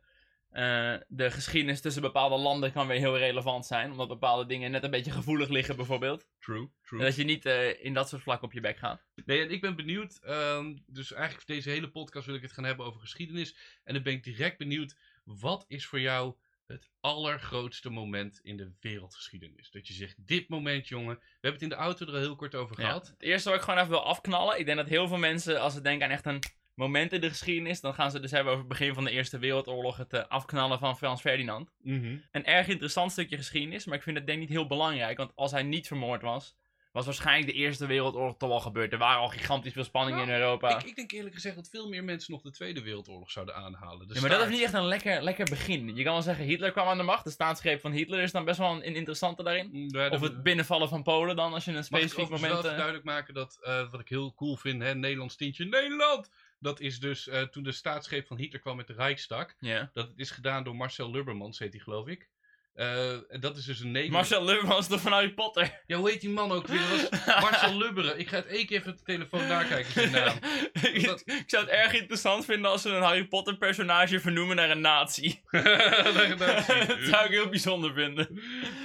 eh, 0.53 0.95
de 1.07 1.31
geschiedenis 1.31 1.81
tussen 1.81 2.01
bepaalde 2.01 2.35
landen 2.37 2.71
kan 2.71 2.87
weer 2.87 2.97
heel 2.97 3.17
relevant 3.17 3.65
zijn. 3.65 3.91
Omdat 3.91 4.07
bepaalde 4.07 4.45
dingen 4.45 4.71
net 4.71 4.83
een 4.83 4.91
beetje 4.91 5.11
gevoelig 5.11 5.49
liggen 5.49 5.75
bijvoorbeeld. 5.75 6.27
True, 6.39 6.69
true. 6.81 6.99
En 6.99 7.05
dat 7.05 7.15
je 7.15 7.23
niet 7.23 7.45
eh, 7.45 7.83
in 7.85 7.93
dat 7.93 8.09
soort 8.09 8.21
vlakken 8.21 8.47
op 8.47 8.53
je 8.53 8.61
bek 8.61 8.77
gaat. 8.77 9.05
Nee, 9.25 9.41
en 9.41 9.51
ik 9.51 9.61
ben 9.61 9.75
benieuwd. 9.75 10.17
ehm, 10.21 10.75
dus 10.87 11.11
eigenlijk 11.13 11.45
voor 11.45 11.55
deze 11.55 11.69
hele 11.69 11.89
podcast 11.89 12.25
wil 12.25 12.35
ik 12.35 12.41
het 12.41 12.51
gaan 12.51 12.63
hebben 12.63 12.85
over 12.85 12.99
geschiedenis. 12.99 13.55
En 13.83 13.93
dan 13.93 14.03
ben 14.03 14.13
ik 14.13 14.23
direct 14.23 14.57
benieuwd. 14.57 14.95
Wat 15.23 15.65
is 15.67 15.85
voor 15.85 15.99
jou 15.99 16.35
het 16.67 16.89
allergrootste 16.99 17.89
moment 17.89 18.39
in 18.43 18.57
de 18.57 18.71
wereldgeschiedenis? 18.79 19.71
Dat 19.71 19.87
je 19.87 19.93
zegt, 19.93 20.27
dit 20.27 20.49
moment 20.49 20.87
jongen. 20.87 21.15
We 21.15 21.21
hebben 21.31 21.51
het 21.51 21.61
in 21.61 21.69
de 21.69 21.75
auto 21.75 22.05
er 22.05 22.11
al 22.13 22.19
heel 22.19 22.35
kort 22.35 22.55
over 22.55 22.79
Ja. 22.79 22.85
gehad. 22.85 23.07
Het 23.07 23.21
eerste 23.21 23.49
wat 23.49 23.57
ik 23.57 23.63
gewoon 23.63 23.79
even 23.79 23.91
wil 23.91 24.05
afknallen. 24.05 24.59
Ik 24.59 24.65
denk 24.65 24.77
dat 24.77 24.87
heel 24.87 25.07
veel 25.07 25.17
mensen, 25.17 25.61
als 25.61 25.73
ze 25.73 25.81
denken 25.81 26.05
aan 26.07 26.13
echt 26.13 26.25
een 26.25 26.39
moment 26.75 27.13
in 27.13 27.21
de 27.21 27.29
geschiedenis. 27.29 27.81
dan 27.81 27.93
gaan 27.93 28.11
ze 28.11 28.19
dus 28.19 28.31
hebben 28.31 28.51
over 28.53 28.65
het 28.65 28.77
begin 28.77 28.93
van 28.93 29.03
de 29.03 29.11
Eerste 29.11 29.37
Wereldoorlog. 29.37 29.97
het 29.97 30.13
eh, 30.13 30.23
afknallen 30.27 30.79
van 30.79 30.97
Frans 30.97 31.21
Ferdinand. 31.21 31.71
Mhm. 31.81 32.17
Een 32.31 32.45
erg 32.45 32.67
interessant 32.67 33.11
stukje 33.11 33.37
geschiedenis. 33.37 33.85
maar 33.85 33.97
ik 33.97 34.03
vind 34.03 34.17
het 34.17 34.25
denk 34.25 34.41
ik 34.41 34.47
niet 34.47 34.57
heel 34.57 34.67
belangrijk. 34.67 35.17
Want 35.17 35.31
als 35.35 35.51
hij 35.51 35.63
niet 35.63 35.87
vermoord 35.87 36.21
was. 36.21 36.55
was 36.91 37.05
waarschijnlijk 37.05 37.47
de 37.47 37.53
Eerste 37.53 37.85
Wereldoorlog 37.85 38.37
toch 38.37 38.49
wel 38.49 38.59
gebeurd. 38.59 38.91
Er 38.91 38.97
waren 38.97 39.21
al 39.21 39.27
gigantisch 39.27 39.73
veel 39.73 39.83
spanningen 39.83 40.19
Nou, 40.19 40.31
in 40.31 40.41
Europa. 40.41 40.79
Ik, 40.79 40.83
ik 40.83 40.95
denk 40.95 41.11
eerlijk 41.11 41.35
gezegd 41.35 41.55
dat 41.55 41.69
veel 41.69 41.89
meer 41.89 42.03
mensen 42.03 42.31
nog 42.31 42.41
de 42.41 42.51
Tweede 42.51 42.81
Wereldoorlog 42.81 43.31
zouden 43.31 43.55
aanhalen. 43.55 44.07
Ja, 44.13 44.21
maar 44.21 44.29
dat 44.29 44.41
is 44.41 44.49
niet 44.49 44.61
echt 44.61 44.73
een 44.73 44.85
lekker, 44.85 45.21
lekker 45.23 45.45
begin. 45.45 45.95
Je 45.95 46.03
kan 46.03 46.13
wel 46.13 46.21
zeggen, 46.21 46.45
Hitler 46.45 46.71
kwam 46.71 46.87
aan 46.87 46.97
de 46.97 47.03
macht. 47.03 47.23
De 47.23 47.29
staatsgreep 47.29 47.81
van 47.81 47.91
Hitler 47.91 48.21
is 48.21 48.31
dan 48.31 48.45
best 48.45 48.57
wel 48.57 48.71
een, 48.71 48.87
een 48.87 48.95
interessante 48.95 49.43
daarin. 49.43 49.69
Mm, 49.71 49.87
ja, 49.87 50.09
Of 50.09 50.21
het 50.21 50.43
binnenvallen 50.43 50.89
van 50.89 51.03
Polen 51.03 51.35
dan, 51.35 51.53
als 51.53 51.65
je 51.65 51.71
een 51.71 51.77
Mag 51.77 51.85
ik 51.85 51.95
specifiek 51.95 52.29
moment... 52.29 52.51
wel 52.51 52.57
even 52.57 52.69
eh, 52.69 52.75
duidelijk 52.75 53.05
maken 53.05 53.33
dat, 53.33 53.57
eh, 53.61 53.91
wat 53.91 53.99
ik 53.99 54.09
heel 54.09 54.33
cool 54.33 54.55
vind, 54.55 54.81
hè, 54.81 54.95
Nederlands 54.95 55.35
tintje 55.35 55.65
Nederland. 55.65 56.29
Dat 56.63 56.79
is 56.79 56.99
dus 56.99 57.27
eh, 57.27 57.41
toen 57.41 57.63
de 57.63 57.71
staatsgreep 57.71 58.27
van 58.27 58.37
Hitler 58.37 58.61
kwam 58.61 58.75
met 58.75 58.87
de 58.87 58.93
Rijkstak. 58.93 59.55
Ja. 59.59 59.89
Dat 59.93 60.11
is 60.15 60.31
gedaan 60.31 60.63
door 60.63 60.75
Marcel 60.75 61.11
Lubbermans, 61.11 61.59
heet 61.59 61.73
hij 61.73 61.81
geloof 61.81 62.07
ik. 62.07 62.29
Eh, 62.73 63.11
en 63.11 63.39
dat 63.39 63.57
is 63.57 63.65
dus 63.65 63.79
een 63.79 63.91
Nederlands... 63.91 64.29
Marcel 64.29 64.47
Lubbermans 64.47 64.87
toch 64.87 65.01
van 65.01 65.11
Harry 65.11 65.33
Potter? 65.33 65.81
Ja, 65.85 65.97
hoe 65.97 66.09
heet 66.09 66.21
die 66.21 66.29
man 66.29 66.51
ook 66.51 66.67
weer? 66.67 66.79
Dat 66.89 67.09
was 67.25 67.41
Marcel 67.49 67.77
Lubberen. 67.77 68.19
Ik 68.19 68.27
ga 68.27 68.35
het 68.35 68.45
één 68.45 68.65
keer 68.65 68.77
even 68.79 68.91
op 68.91 68.97
de 68.97 69.03
telefoon 69.03 69.47
nakijken, 69.47 69.91
zijn 69.91 70.11
naam. 70.11 70.37
ik, 70.93 71.43
zou 71.47 71.63
het 71.63 71.73
erg 71.73 71.93
interessant 71.93 72.45
vinden 72.45 72.71
als 72.71 72.81
ze 72.81 72.89
een 72.89 73.01
Harry 73.01 73.27
Potter 73.27 73.57
personage 73.57 74.19
vernoemen 74.19 74.55
naar 74.55 74.69
een 74.69 74.81
nazi. 74.81 75.41
Dat 75.51 76.99
zou 77.01 77.25
ik 77.25 77.29
heel 77.29 77.49
bijzonder 77.49 77.93
vinden. 77.93 78.41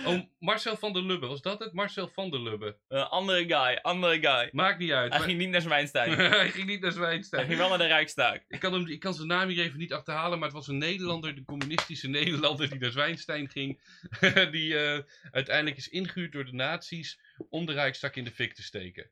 oh, 0.07 0.21
Marcel 0.39 0.77
van 0.77 0.93
der 0.93 1.03
Lubbe. 1.03 1.27
Was 1.27 1.43
dat 1.43 1.59
het? 1.59 1.73
Marcel 1.73 2.09
van 2.15 2.31
der 2.31 2.41
Lubbe. 2.41 2.77
Eh, 2.89 3.11
andere 3.11 3.45
guy, 3.47 3.79
andere 3.83 4.21
guy. 4.21 4.49
Maakt 4.53 4.79
niet 4.79 4.91
uit. 4.93 5.09
Hij 5.11 5.19
maar- 5.19 5.29
ging 5.29 5.39
niet 5.39 5.51
naar 5.51 5.61
Zwijnstein. 5.61 6.11
Hij 6.13 6.51
ging 6.51 6.67
niet 6.67 6.81
naar 6.81 6.91
Hij 6.91 7.01
Zwijnstein. 7.01 7.47
ging 7.47 7.59
wel 7.59 7.69
naar 7.69 7.79
de 7.79 7.87
Rijkstaak. 7.87 8.45
Ik 8.49 8.61
kan, 8.61 8.73
hem, 8.73 8.87
ik 8.89 9.01
kan 9.01 9.15
zijn 9.15 9.29
naam 9.29 9.49
hier 9.49 9.65
even 9.65 9.79
niet 9.79 9.93
achterhalen, 9.93 10.39
maar 10.39 10.49
het 10.49 10.57
was 10.57 10.69
een 10.69 10.79
Nederlander, 10.79 11.35
de 11.35 11.45
communistische 11.45 12.09
Nederlander 12.09 12.71
die 12.71 12.79
naar 12.81 12.91
Zwijnstein 12.91 13.49
ging. 13.49 13.78
die 14.51 14.79
eh, 14.79 15.03
uiteindelijk 15.31 15.77
is 15.77 15.89
ingehuurd 15.89 16.33
door 16.33 16.45
de 16.45 16.53
nazi's 16.53 17.21
om 17.49 17.67
de 17.67 17.73
Rijkstak 17.73 18.17
in 18.17 18.25
de 18.25 18.31
fik 18.31 18.55
te 18.55 18.63
steken. 18.63 19.11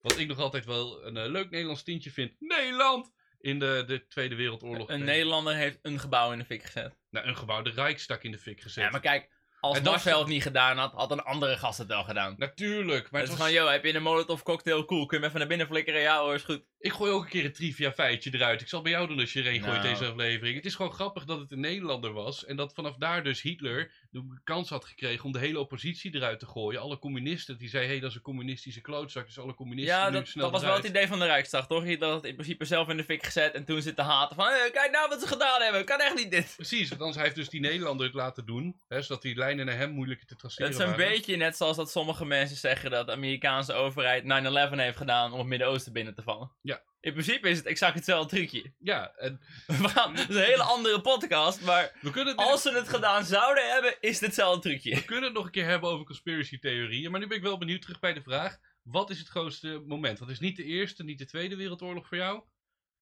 Wat 0.00 0.18
ik 0.18 0.28
nog 0.28 0.38
altijd 0.38 0.64
wel 0.64 1.06
een 1.06 1.16
eh, 1.16 1.30
leuk 1.30 1.50
Nederlands 1.50 1.82
tintje 1.82 2.10
vind. 2.10 2.34
Nederland! 2.38 3.12
In 3.38 3.58
de, 3.58 3.84
de 3.86 4.06
Tweede 4.06 4.34
Wereldoorlog. 4.34 4.88
Een. 4.88 5.04
Nederlander 5.04 5.54
heeft 5.54 5.78
een 5.82 6.00
gebouw 6.00 6.32
in 6.32 6.38
de 6.38 6.44
fik 6.44 6.62
gezet. 6.62 6.96
Nou, 7.10 7.26
een 7.26 7.36
gebouw, 7.36 7.62
de 7.62 7.70
Rijkstak 7.70 8.22
in 8.22 8.30
de 8.30 8.38
fik 8.38 8.60
gezet. 8.60 8.84
Ja, 8.84 8.90
maar 8.90 9.00
kijk, 9.00 9.30
als 9.64 9.76
En 9.78 9.82
dat 9.84 9.92
Marcel 9.92 10.18
het 10.18 10.28
niet 10.28 10.42
gedaan 10.42 10.78
had, 10.78 10.92
had 10.92 11.10
een 11.10 11.22
andere 11.22 11.56
gast 11.56 11.78
het 11.78 11.86
wel 11.88 12.04
gedaan. 12.04 12.34
Natuurlijk, 12.38 13.10
maar 13.10 13.20
het 13.20 13.30
is 13.30 13.36
was- 13.36 13.46
gewoon, 13.46 13.62
yo, 13.64 13.70
heb 13.72 13.84
je 13.84 13.94
een 13.94 14.02
molotov 14.02 14.42
cocktail? 14.42 14.84
Cool, 14.84 15.06
kun 15.06 15.16
je 15.18 15.22
hem 15.22 15.24
even 15.24 15.38
naar 15.38 15.48
binnen 15.48 15.66
flikkeren? 15.66 16.00
Ja 16.00 16.20
hoor, 16.20 16.34
is 16.34 16.42
goed. 16.42 16.62
ik 16.78 16.92
gooi 16.92 17.12
ook 17.12 17.22
een 17.24 17.28
keer 17.30 17.44
een 17.44 17.52
trivia 17.52 17.92
feitje 17.92 18.30
eruit. 18.34 18.60
Ik 18.60 18.68
zal 18.68 18.82
bij 18.82 18.92
jou 18.92 19.08
doen 19.08 19.20
als 19.20 19.32
je 19.32 19.40
er 19.40 19.46
een 19.46 19.62
gooit 19.62 19.82
Nou. 19.82 19.88
deze 19.88 20.06
aflevering. 20.10 20.56
Het 20.56 20.64
is 20.66 20.74
gewoon 20.74 20.92
grappig 20.92 21.24
dat 21.24 21.38
het 21.38 21.52
een 21.52 21.60
Nederlander 21.60 22.12
was. 22.12 22.44
En 22.44 22.56
dat 22.56 22.74
vanaf 22.74 22.96
daar 22.96 23.22
dus 23.24 23.42
Hitler 23.42 23.90
de 24.22 24.40
kans 24.44 24.68
had 24.68 24.84
gekregen 24.84 25.24
om 25.24 25.32
de 25.32 25.38
hele 25.38 25.58
oppositie 25.60 26.14
eruit 26.14 26.38
te 26.38 26.46
gooien. 26.46 26.80
Alle 26.80 26.98
communisten, 26.98 27.58
die 27.58 27.68
zeiden, 27.68 27.94
hé, 27.94 28.00
dat 28.00 28.10
is 28.10 28.16
een 28.16 28.22
communistische 28.22 28.80
klootzak. 28.80 29.26
Dus 29.26 29.38
alle 29.38 29.54
communisten 29.54 29.94
Ja, 29.96 30.08
nu 30.08 30.14
dat, 30.16 30.28
snel 30.28 30.42
dat 30.50 30.52
was 30.52 30.62
wel 30.62 30.76
het 30.76 30.84
idee 30.84 31.06
van 31.06 31.18
de 31.18 31.24
Rijksdag, 31.24 31.66
toch? 31.66 31.82
Hitler 31.84 32.08
had 32.08 32.16
het 32.16 32.26
in 32.26 32.34
principe 32.34 32.64
zelf 32.64 32.88
in 32.88 32.96
de 32.96 33.04
fik 33.04 33.24
gezet 33.24 33.54
en 33.54 33.64
toen 33.64 33.82
zit 33.82 33.96
te 33.96 34.02
haten 34.02 34.36
van, 34.36 34.46
"Eh, 34.46 34.72
kijk 34.72 34.90
nou 34.90 35.08
wat 35.08 35.20
ze 35.20 35.26
gedaan 35.26 35.62
hebben, 35.62 35.84
kan 35.84 36.00
echt 36.00 36.14
niet 36.14 36.30
dit. 36.30 36.52
Precies, 36.56 36.88
want 36.88 37.00
anders 37.00 37.16
hij 37.16 37.24
heeft 37.24 37.36
dus 37.38 37.48
die 37.48 37.60
Nederlander 37.60 38.06
het 38.06 38.14
laten 38.14 38.46
doen. 38.46 38.80
Hè, 38.88 39.02
zodat 39.02 39.22
die 39.22 39.36
lijnen 39.36 39.66
naar 39.66 39.76
hem 39.76 39.90
moeilijker 39.90 40.26
te 40.26 40.36
traceren 40.36 40.66
Het 40.66 40.74
is 40.76 40.84
een 40.84 40.90
waren. 40.90 41.08
beetje 41.08 41.36
net 41.36 41.56
zoals 41.56 41.76
dat 41.76 41.90
sommige 41.90 42.24
mensen 42.24 42.56
zeggen 42.56 42.90
dat 42.90 43.06
de 43.06 43.12
Amerikaanse 43.12 43.72
overheid 43.72 44.24
9-11 44.24 44.80
heeft 44.82 44.96
gedaan 44.96 45.32
om 45.32 45.38
het 45.38 45.48
Midden-Oosten 45.48 45.92
binnen 45.92 46.14
te 46.14 46.22
vallen. 46.22 46.52
Ja. 46.62 46.82
In 47.04 47.12
principe 47.12 47.48
is 47.48 47.56
het 47.56 47.66
exact 47.66 47.94
hetzelfde 47.94 48.36
trucje. 48.36 48.72
Ja, 48.78 49.14
en 49.14 49.40
We 49.66 49.88
gaan, 49.88 50.16
het 50.16 50.28
is 50.28 50.36
een 50.36 50.42
hele 50.42 50.62
andere 50.62 51.00
podcast, 51.00 51.60
maar 51.60 51.92
we 52.00 52.10
kunnen, 52.10 52.36
het, 52.36 52.46
als 52.46 52.62
ze 52.62 52.72
het 52.72 52.88
gedaan 52.88 53.24
zouden 53.24 53.72
hebben, 53.72 53.96
is 54.00 54.12
het 54.14 54.20
hetzelfde 54.20 54.60
trucje. 54.60 54.94
we 54.94 55.04
kunnen 55.04 55.24
het 55.24 55.32
nog 55.34 55.44
een 55.44 55.50
keer 55.50 55.66
hebben 55.66 55.90
over 55.90 56.04
conspiracy 56.06 56.58
theorieën. 56.58 57.10
Maar 57.10 57.20
nu 57.20 57.26
ben 57.26 57.36
ik 57.36 57.42
wel 57.42 57.58
benieuwd 57.58 57.82
terug 57.82 57.98
bij 58.00 58.12
de 58.12 58.22
vraag. 58.22 58.58
Wat 58.82 59.10
is 59.10 59.18
het 59.18 59.28
grootste 59.28 59.82
moment? 59.86 60.18
Wat 60.18 60.30
is 60.30 60.38
niet 60.40 60.56
de 60.56 60.64
Eerste, 60.64 61.04
niet 61.04 61.18
de 61.18 61.26
Tweede 61.26 61.56
Wereldoorlog 61.56 62.06
voor 62.08 62.16
jou? 62.16 62.42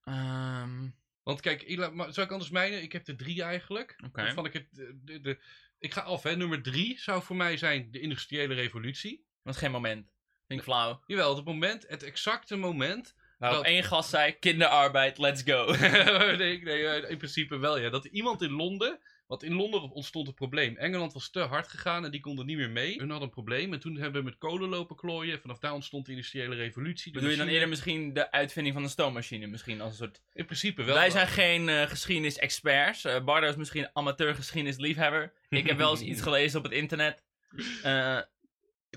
Ehm, 0.04 0.88
Want 1.22 1.40
kijk, 1.40 1.64
zou 1.96 2.20
ik 2.22 2.30
anders 2.32 2.50
mijnen? 2.50 2.82
Ik 2.82 2.92
heb 2.92 3.08
er 3.08 3.16
drie 3.16 3.42
eigenlijk. 3.42 3.94
Oké. 4.04 4.22
Waarvan 4.22 4.44
ik 4.44 4.52
het. 4.52 4.66
De, 4.70 4.98
de, 5.04 5.20
de- 5.20 5.40
ik 5.78 5.92
ga 5.92 6.00
af, 6.00 6.22
hè. 6.22 6.36
Nummer 6.36 6.62
drie 6.62 6.98
zou 7.00 7.22
voor 7.22 7.36
mij 7.36 7.56
zijn 7.56 7.90
de 7.90 8.00
industriële 8.00 8.54
revolutie. 8.54 9.24
Dat 9.42 9.54
is 9.54 9.60
geen 9.60 9.70
moment. 9.70 10.12
Vind 10.46 10.60
ik 10.60 10.66
flauw. 10.66 11.02
Jawel, 11.06 11.36
het 11.36 11.44
moment, 11.44 11.84
het 11.88 12.02
exacte 12.02 12.56
moment. 12.56 13.14
Waarop 13.42 13.62
Dat- 13.62 13.72
één 13.72 13.82
gast 13.84 14.10
zei, 14.10 14.32
kinderarbeid, 14.32 15.18
let's 15.18 15.42
go. 15.44 15.64
nee, 16.36 16.62
nee, 16.62 16.86
eh, 16.86 17.10
in 17.10 17.16
principe 17.16 17.56
wel, 17.56 17.78
ja. 17.78 17.90
Dat 17.90 18.04
iemand 18.04 18.42
in 18.42 18.50
Londen. 18.50 18.98
Want 19.26 19.42
in 19.42 19.54
Londen 19.54 19.90
ontstond 19.90 20.28
een 20.28 20.34
probleem. 20.34 20.76
Engeland 20.76 21.12
was 21.12 21.30
te 21.30 21.40
hard 21.40 21.68
gegaan 21.68 22.04
en 22.04 22.10
die 22.10 22.20
konden 22.20 22.46
niet 22.46 22.56
meer 22.56 22.70
mee. 22.70 22.98
Hun 22.98 23.10
hadden 23.10 23.28
een 23.28 23.34
probleem 23.34 23.72
en 23.72 23.80
toen 23.80 23.96
hebben 23.96 24.20
we 24.20 24.28
met 24.28 24.38
kolen 24.38 24.68
lopen 24.68 24.96
klooien. 24.96 25.40
Vanaf 25.40 25.58
daar 25.58 25.72
ontstond 25.72 26.04
de 26.06 26.10
industriële 26.10 26.54
revolutie. 26.54 27.12
Bedoel 27.12 27.30
je 27.30 27.36
dan 27.36 27.46
eerder 27.48 27.68
misschien 27.68 28.12
de 28.12 28.30
uitvinding 28.30 28.74
van 28.74 28.84
de 28.84 28.90
stoommachine? 28.90 29.46
Misschien 29.46 29.80
als 29.80 29.90
een 29.90 29.96
soort... 29.96 30.20
In 30.32 30.44
principe 30.44 30.82
wel. 30.82 30.94
Wij 30.94 31.10
zijn 31.10 31.26
geen 31.26 31.68
eh 31.68 31.82
geschiedenis-experts. 31.88 33.04
Eh, 33.04 33.24
Bardo 33.24 33.48
is 33.48 33.56
misschien 33.56 33.88
amateur 33.92 34.34
geschiedenisliefhebber. 34.34 35.32
Ik 35.48 35.66
heb 35.66 35.76
wel 35.76 35.90
eens 35.90 36.00
iets 36.00 36.22
gelezen 36.28 36.58
op 36.58 36.64
het 36.64 36.72
internet. 36.72 37.22
Eh, 37.82 38.18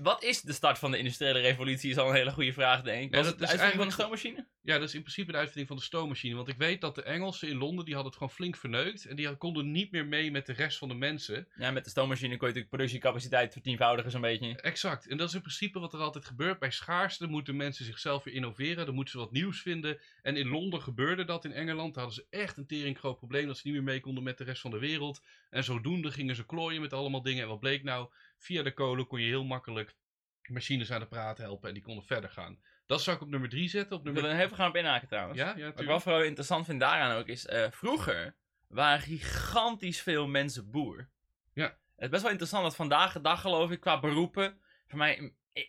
wat 0.02 0.22
is 0.22 0.40
de 0.40 0.52
start 0.52 0.78
van 0.78 0.90
de 0.90 0.98
industriële 0.98 1.40
revolutie? 1.40 1.90
Is 1.90 1.98
al 1.98 2.08
een 2.08 2.14
hele 2.14 2.32
goede 2.32 2.52
vraag, 2.52 2.82
denk 2.82 3.04
ik. 3.04 3.10
Ja, 3.10 3.16
Was 3.16 3.26
dat 3.26 3.40
het 3.40 3.42
de 3.42 3.46
uitvinding 3.46 3.78
van 3.78 3.86
de 3.86 3.92
stoommachine? 3.92 4.46
Ja, 4.62 4.78
dat 4.78 4.88
is 4.88 4.94
in 4.94 5.00
principe 5.00 5.32
de 5.32 5.38
uitvinding 5.38 5.68
van 5.68 5.76
de 5.76 5.82
stoommachine. 5.82 6.34
Want 6.34 6.48
ik 6.48 6.56
weet 6.56 6.80
dat 6.80 6.94
de 6.94 7.02
Engelsen 7.02 7.48
in 7.48 7.56
Londen, 7.56 7.84
die 7.84 7.94
hadden 7.94 8.12
het 8.12 8.20
gewoon 8.22 8.36
flink 8.36 8.56
verneukt. 8.56 9.04
En 9.04 9.16
die 9.16 9.36
konden 9.36 9.70
niet 9.70 9.90
meer 9.90 10.06
mee 10.06 10.30
met 10.30 10.46
de 10.46 10.52
rest 10.52 10.78
van 10.78 10.88
de 10.88 10.94
mensen. 10.94 11.48
Ja, 11.56 11.70
met 11.70 11.84
de 11.84 11.90
stoommachine 11.90 12.28
kon 12.28 12.48
je 12.48 12.54
natuurlijk 12.54 12.68
productiecapaciteit 12.68 13.52
vertienvoudigen 13.52 14.10
zo'n 14.10 14.20
beetje. 14.20 14.60
Exact. 14.60 15.06
En 15.06 15.16
dat 15.16 15.28
is 15.28 15.34
in 15.34 15.40
principe 15.40 15.78
wat 15.78 15.92
er 15.92 16.00
altijd 16.00 16.24
gebeurt. 16.24 16.58
Bij 16.58 16.70
schaarste 16.70 17.26
moeten 17.26 17.56
mensen 17.56 17.84
zichzelf 17.84 18.24
weer 18.24 18.34
innoveren. 18.34 18.86
Dan 18.86 18.94
moeten 18.94 19.12
ze 19.12 19.18
wat 19.18 19.32
nieuws 19.32 19.60
vinden. 19.60 19.98
En 20.22 20.36
in 20.36 20.48
Londen 20.48 20.82
gebeurde 20.82 21.24
dat. 21.24 21.44
In 21.44 21.52
Engeland 21.52 21.94
Daar 21.94 22.04
hadden 22.04 22.24
ze 22.24 22.38
echt 22.38 22.56
een 22.56 22.66
tering 22.66 22.98
groot 22.98 23.16
probleem. 23.16 23.46
Dat 23.46 23.56
ze 23.56 23.62
niet 23.64 23.74
meer 23.74 23.84
mee 23.84 24.00
konden 24.00 24.22
met 24.22 24.38
de 24.38 24.44
rest 24.44 24.60
van 24.60 24.70
de 24.70 24.78
wereld. 24.78 25.22
En 25.50 25.64
zodoende 25.64 26.10
gingen 26.10 26.36
ze 26.36 26.46
klooien 26.46 26.80
met 26.80 26.92
allemaal 26.92 27.22
dingen. 27.22 27.42
En 27.42 27.48
wat 27.48 27.60
bleek 27.60 27.82
nou? 27.82 28.08
Via 28.46 28.62
de 28.62 28.74
kolen 28.74 29.06
kon 29.06 29.20
je 29.20 29.26
heel 29.26 29.44
makkelijk 29.44 29.94
machines 30.42 30.92
aan 30.92 31.00
de 31.00 31.06
praat 31.06 31.38
helpen. 31.38 31.68
En 31.68 31.74
die 31.74 31.82
konden 31.82 32.04
verder 32.04 32.30
gaan. 32.30 32.58
Dat 32.86 33.02
zou 33.02 33.16
ik 33.16 33.22
op 33.22 33.28
nummer 33.28 33.48
3 33.48 33.68
zetten. 33.68 33.96
Op 33.96 34.06
Ik 34.06 34.12
wil 34.12 34.22
nummer... 34.22 34.44
even 34.44 34.56
gaan 34.56 34.68
op 34.68 34.76
inhaken 34.76 35.08
trouwens. 35.08 35.38
Ja, 35.38 35.54
ja, 35.56 35.64
Wat 35.64 35.80
ik 35.80 35.86
wel 35.86 36.00
vooral 36.00 36.22
interessant 36.22 36.66
vind 36.66 36.80
daaraan 36.80 37.16
ook 37.16 37.26
is, 37.26 37.46
eh, 37.46 37.70
vroeger 37.70 38.36
waren 38.66 39.00
gigantisch 39.00 40.00
veel 40.00 40.26
mensen 40.26 40.70
boer. 40.70 41.08
Ja. 41.52 41.64
Het 41.64 42.04
is 42.04 42.08
best 42.08 42.22
wel 42.22 42.30
interessant 42.30 42.62
dat 42.62 42.76
vandaag 42.76 43.12
de 43.12 43.20
dag, 43.20 43.40
geloof 43.40 43.70
ik, 43.70 43.80
qua 43.80 44.00
beroepen, 44.00 44.60
voor 44.86 44.98
mij 44.98 45.32
eh, 45.52 45.62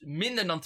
minder 0.00 0.46
dan 0.46 0.62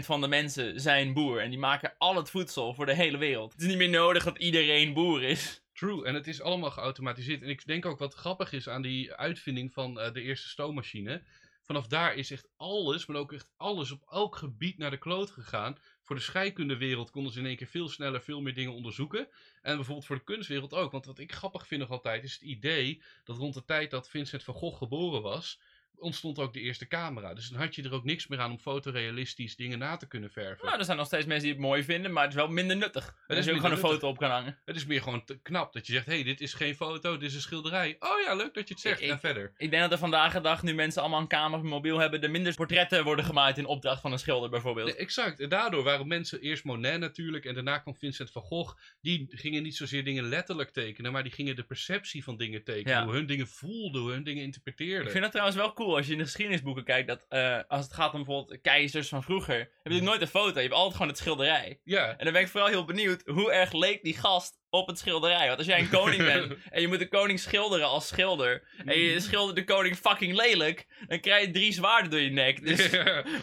2% 0.00 0.04
van 0.04 0.20
de 0.20 0.28
mensen 0.28 0.80
zijn 0.80 1.12
boer. 1.12 1.40
En 1.40 1.50
die 1.50 1.58
maken 1.58 1.94
al 1.98 2.16
het 2.16 2.30
voedsel 2.30 2.74
voor 2.74 2.86
de 2.86 2.94
hele 2.94 3.18
wereld. 3.18 3.52
Het 3.52 3.60
is 3.60 3.68
niet 3.68 3.76
meer 3.76 3.88
nodig 3.88 4.24
dat 4.24 4.38
iedereen 4.38 4.92
boer 4.92 5.22
is. 5.22 5.63
True, 5.74 6.04
en 6.04 6.14
het 6.14 6.26
is 6.26 6.40
allemaal 6.40 6.70
geautomatiseerd. 6.70 7.42
En 7.42 7.48
ik 7.48 7.66
denk 7.66 7.86
ook 7.86 7.98
wat 7.98 8.14
grappig 8.14 8.52
is 8.52 8.68
aan 8.68 8.82
die 8.82 9.14
uitvinding 9.14 9.72
van 9.72 10.00
eh, 10.00 10.12
de 10.12 10.20
eerste 10.20 10.48
stoommachine. 10.48 11.22
Vanaf 11.62 11.86
daar 11.86 12.14
is 12.14 12.30
echt 12.30 12.48
alles, 12.56 13.06
maar 13.06 13.16
ook 13.16 13.32
echt 13.32 13.50
alles 13.56 13.90
op 13.90 14.02
elk 14.10 14.36
gebied 14.36 14.78
naar 14.78 14.90
de 14.90 14.98
kloot 14.98 15.30
gegaan. 15.30 15.78
Voor 16.02 16.16
de 16.16 16.22
scheikundewereld 16.22 17.10
konden 17.10 17.32
ze 17.32 17.38
in 17.38 17.46
één 17.46 17.56
keer 17.56 17.66
veel 17.66 17.88
sneller 17.88 18.22
veel 18.22 18.40
meer 18.40 18.54
dingen 18.54 18.72
onderzoeken. 18.72 19.28
En 19.62 19.76
bijvoorbeeld 19.76 20.06
voor 20.06 20.16
de 20.16 20.24
kunstwereld 20.24 20.74
ook. 20.74 20.92
Want 20.92 21.06
wat 21.06 21.18
ik 21.18 21.32
grappig 21.32 21.66
vind 21.66 21.80
nog 21.80 21.90
altijd 21.90 22.24
is 22.24 22.32
het 22.32 22.42
idee 22.42 23.02
dat 23.24 23.36
rond 23.36 23.54
de 23.54 23.64
tijd 23.64 23.90
dat 23.90 24.08
Vincent 24.08 24.42
van 24.42 24.54
Gogh 24.54 24.78
geboren 24.78 25.22
was, 25.22 25.60
ontstond 25.98 26.38
ook 26.38 26.52
de 26.52 26.60
eerste 26.60 26.88
camera. 26.88 27.34
Dus 27.34 27.48
dan 27.48 27.60
had 27.60 27.74
je 27.74 27.82
er 27.82 27.92
ook 27.92 28.04
niks 28.04 28.26
meer 28.26 28.38
aan 28.40 28.50
om 28.50 28.58
fotorealistisch 28.58 29.56
dingen 29.56 29.78
na 29.78 29.96
te 29.96 30.08
kunnen 30.08 30.30
verven. 30.30 30.64
Nou, 30.66 30.78
er 30.78 30.84
zijn 30.84 30.96
nog 30.96 31.06
steeds 31.06 31.26
mensen 31.26 31.44
die 31.44 31.52
het 31.52 31.62
mooi 31.62 31.82
vinden, 31.84 32.12
maar 32.12 32.22
het 32.22 32.32
is 32.32 32.38
wel 32.38 32.48
minder 32.48 32.76
nuttig. 32.76 33.16
Er 33.26 33.36
is 33.36 33.46
is 33.46 33.52
ook 33.52 33.56
gewoon 33.56 33.72
een 33.72 33.78
foto 33.78 34.08
op 34.08 34.18
kan 34.18 34.30
hangen. 34.30 34.58
Het 34.64 34.76
is 34.76 34.86
meer 34.86 35.02
gewoon 35.02 35.24
te 35.24 35.38
knap 35.42 35.72
dat 35.72 35.86
je 35.86 35.92
zegt, 35.92 36.06
hé, 36.06 36.12
hey, 36.14 36.22
dit 36.22 36.40
is 36.40 36.52
geen 36.54 36.74
foto, 36.74 37.16
dit 37.16 37.28
is 37.28 37.34
een 37.34 37.40
schilderij. 37.40 37.96
Oh 37.98 38.20
ja, 38.24 38.34
leuk 38.34 38.54
dat 38.54 38.68
je 38.68 38.74
het 38.74 38.82
zegt. 38.82 39.00
Ik- 39.00 39.10
en 39.10 39.18
verder. 39.20 39.52
Ik 39.56 39.70
denk 39.70 39.82
dat 39.82 39.92
er 39.92 39.98
vandaag 39.98 40.32
de 40.32 40.40
dag, 40.40 40.62
nu 40.62 40.74
mensen 40.74 41.00
allemaal 41.02 41.20
een 41.20 41.28
camera 41.28 41.62
of 41.62 41.68
mobiel 41.68 41.98
hebben, 41.98 42.22
er 42.22 42.30
minder 42.30 42.54
portretten 42.54 43.04
worden 43.04 43.24
gemaakt 43.24 43.58
in 43.58 43.66
opdracht 43.66 44.00
van 44.00 44.12
een 44.12 44.18
schilder 44.18 44.50
bijvoorbeeld. 44.50 44.86
Nee, 44.88 44.96
exact. 44.96 45.40
En 45.40 45.48
daardoor 45.48 45.82
waren 45.82 46.06
mensen 46.06 46.40
eerst 46.40 46.64
Monet 46.64 46.98
natuurlijk 47.00 47.44
en 47.44 47.54
daarna 47.54 47.78
kwam 47.78 47.96
Vincent 47.96 48.30
van 48.30 48.42
Gogh. 48.42 48.76
Die 49.00 49.26
gingen 49.30 49.62
niet 49.62 49.76
zozeer 49.76 50.04
dingen 50.04 50.24
letterlijk 50.24 50.70
tekenen, 50.70 51.12
maar 51.12 51.22
die 51.22 51.32
gingen 51.32 51.56
de 51.56 51.62
perceptie 51.62 52.24
van 52.24 52.36
dingen 52.36 52.64
tekenen. 52.64 52.98
Ja. 52.98 53.04
Hoe 53.04 53.14
hun 53.14 53.26
dingen 53.26 53.46
voelden, 53.48 54.00
hoe 54.00 54.10
hun 54.10 54.24
dingen 54.24 54.42
interpreteerden. 54.42 55.04
Ik 55.06 55.10
vind 55.10 55.22
het 55.22 55.32
trouwens 55.32 55.58
wel 55.58 55.72
cool 55.72 55.83
als 55.92 56.06
je 56.06 56.12
in 56.12 56.18
de 56.18 56.24
geschiedenisboeken 56.24 56.84
kijkt 56.84 57.08
dat 57.08 57.26
eh, 57.28 57.58
als 57.68 57.84
het 57.84 57.94
gaat 57.94 58.14
om 58.14 58.24
bijvoorbeeld 58.24 58.60
keizers 58.60 59.08
van 59.08 59.22
vroeger, 59.22 59.58
heb 59.58 59.68
je 59.68 59.80
natuurlijk 59.82 60.10
nooit 60.10 60.20
een 60.20 60.40
foto, 60.40 60.54
je 60.54 60.60
hebt 60.60 60.72
altijd 60.72 60.92
gewoon 60.92 61.08
het 61.08 61.18
schilderij. 61.18 61.80
Ja. 61.84 62.16
En 62.16 62.24
dan 62.24 62.32
ben 62.32 62.42
ik 62.42 62.48
vooral 62.48 62.68
heel 62.68 62.84
benieuwd, 62.84 63.22
hoe 63.26 63.52
erg 63.52 63.72
leek 63.72 64.02
die 64.02 64.16
gast 64.18 64.62
op 64.74 64.86
het 64.86 64.98
schilderij? 64.98 65.46
Want 65.46 65.58
als 65.58 65.66
jij 65.66 65.78
een 65.78 65.88
koning 66.00 66.22
bent 66.22 66.54
en 66.70 66.80
je 66.80 66.88
moet 66.88 66.98
de 66.98 67.08
koning 67.08 67.40
schilderen 67.40 67.86
als 67.86 68.08
schilder, 68.08 68.62
en 68.84 68.98
je 68.98 69.20
schildert 69.20 69.56
de 69.56 69.64
koning 69.64 69.96
fucking 69.96 70.34
lelijk, 70.34 70.86
dan 71.06 71.20
krijg 71.20 71.46
je 71.46 71.52
drie 71.52 71.72
zwaarden 71.72 72.10
door 72.10 72.20
je 72.20 72.30
nek. 72.30 72.66
Dus 72.66 72.90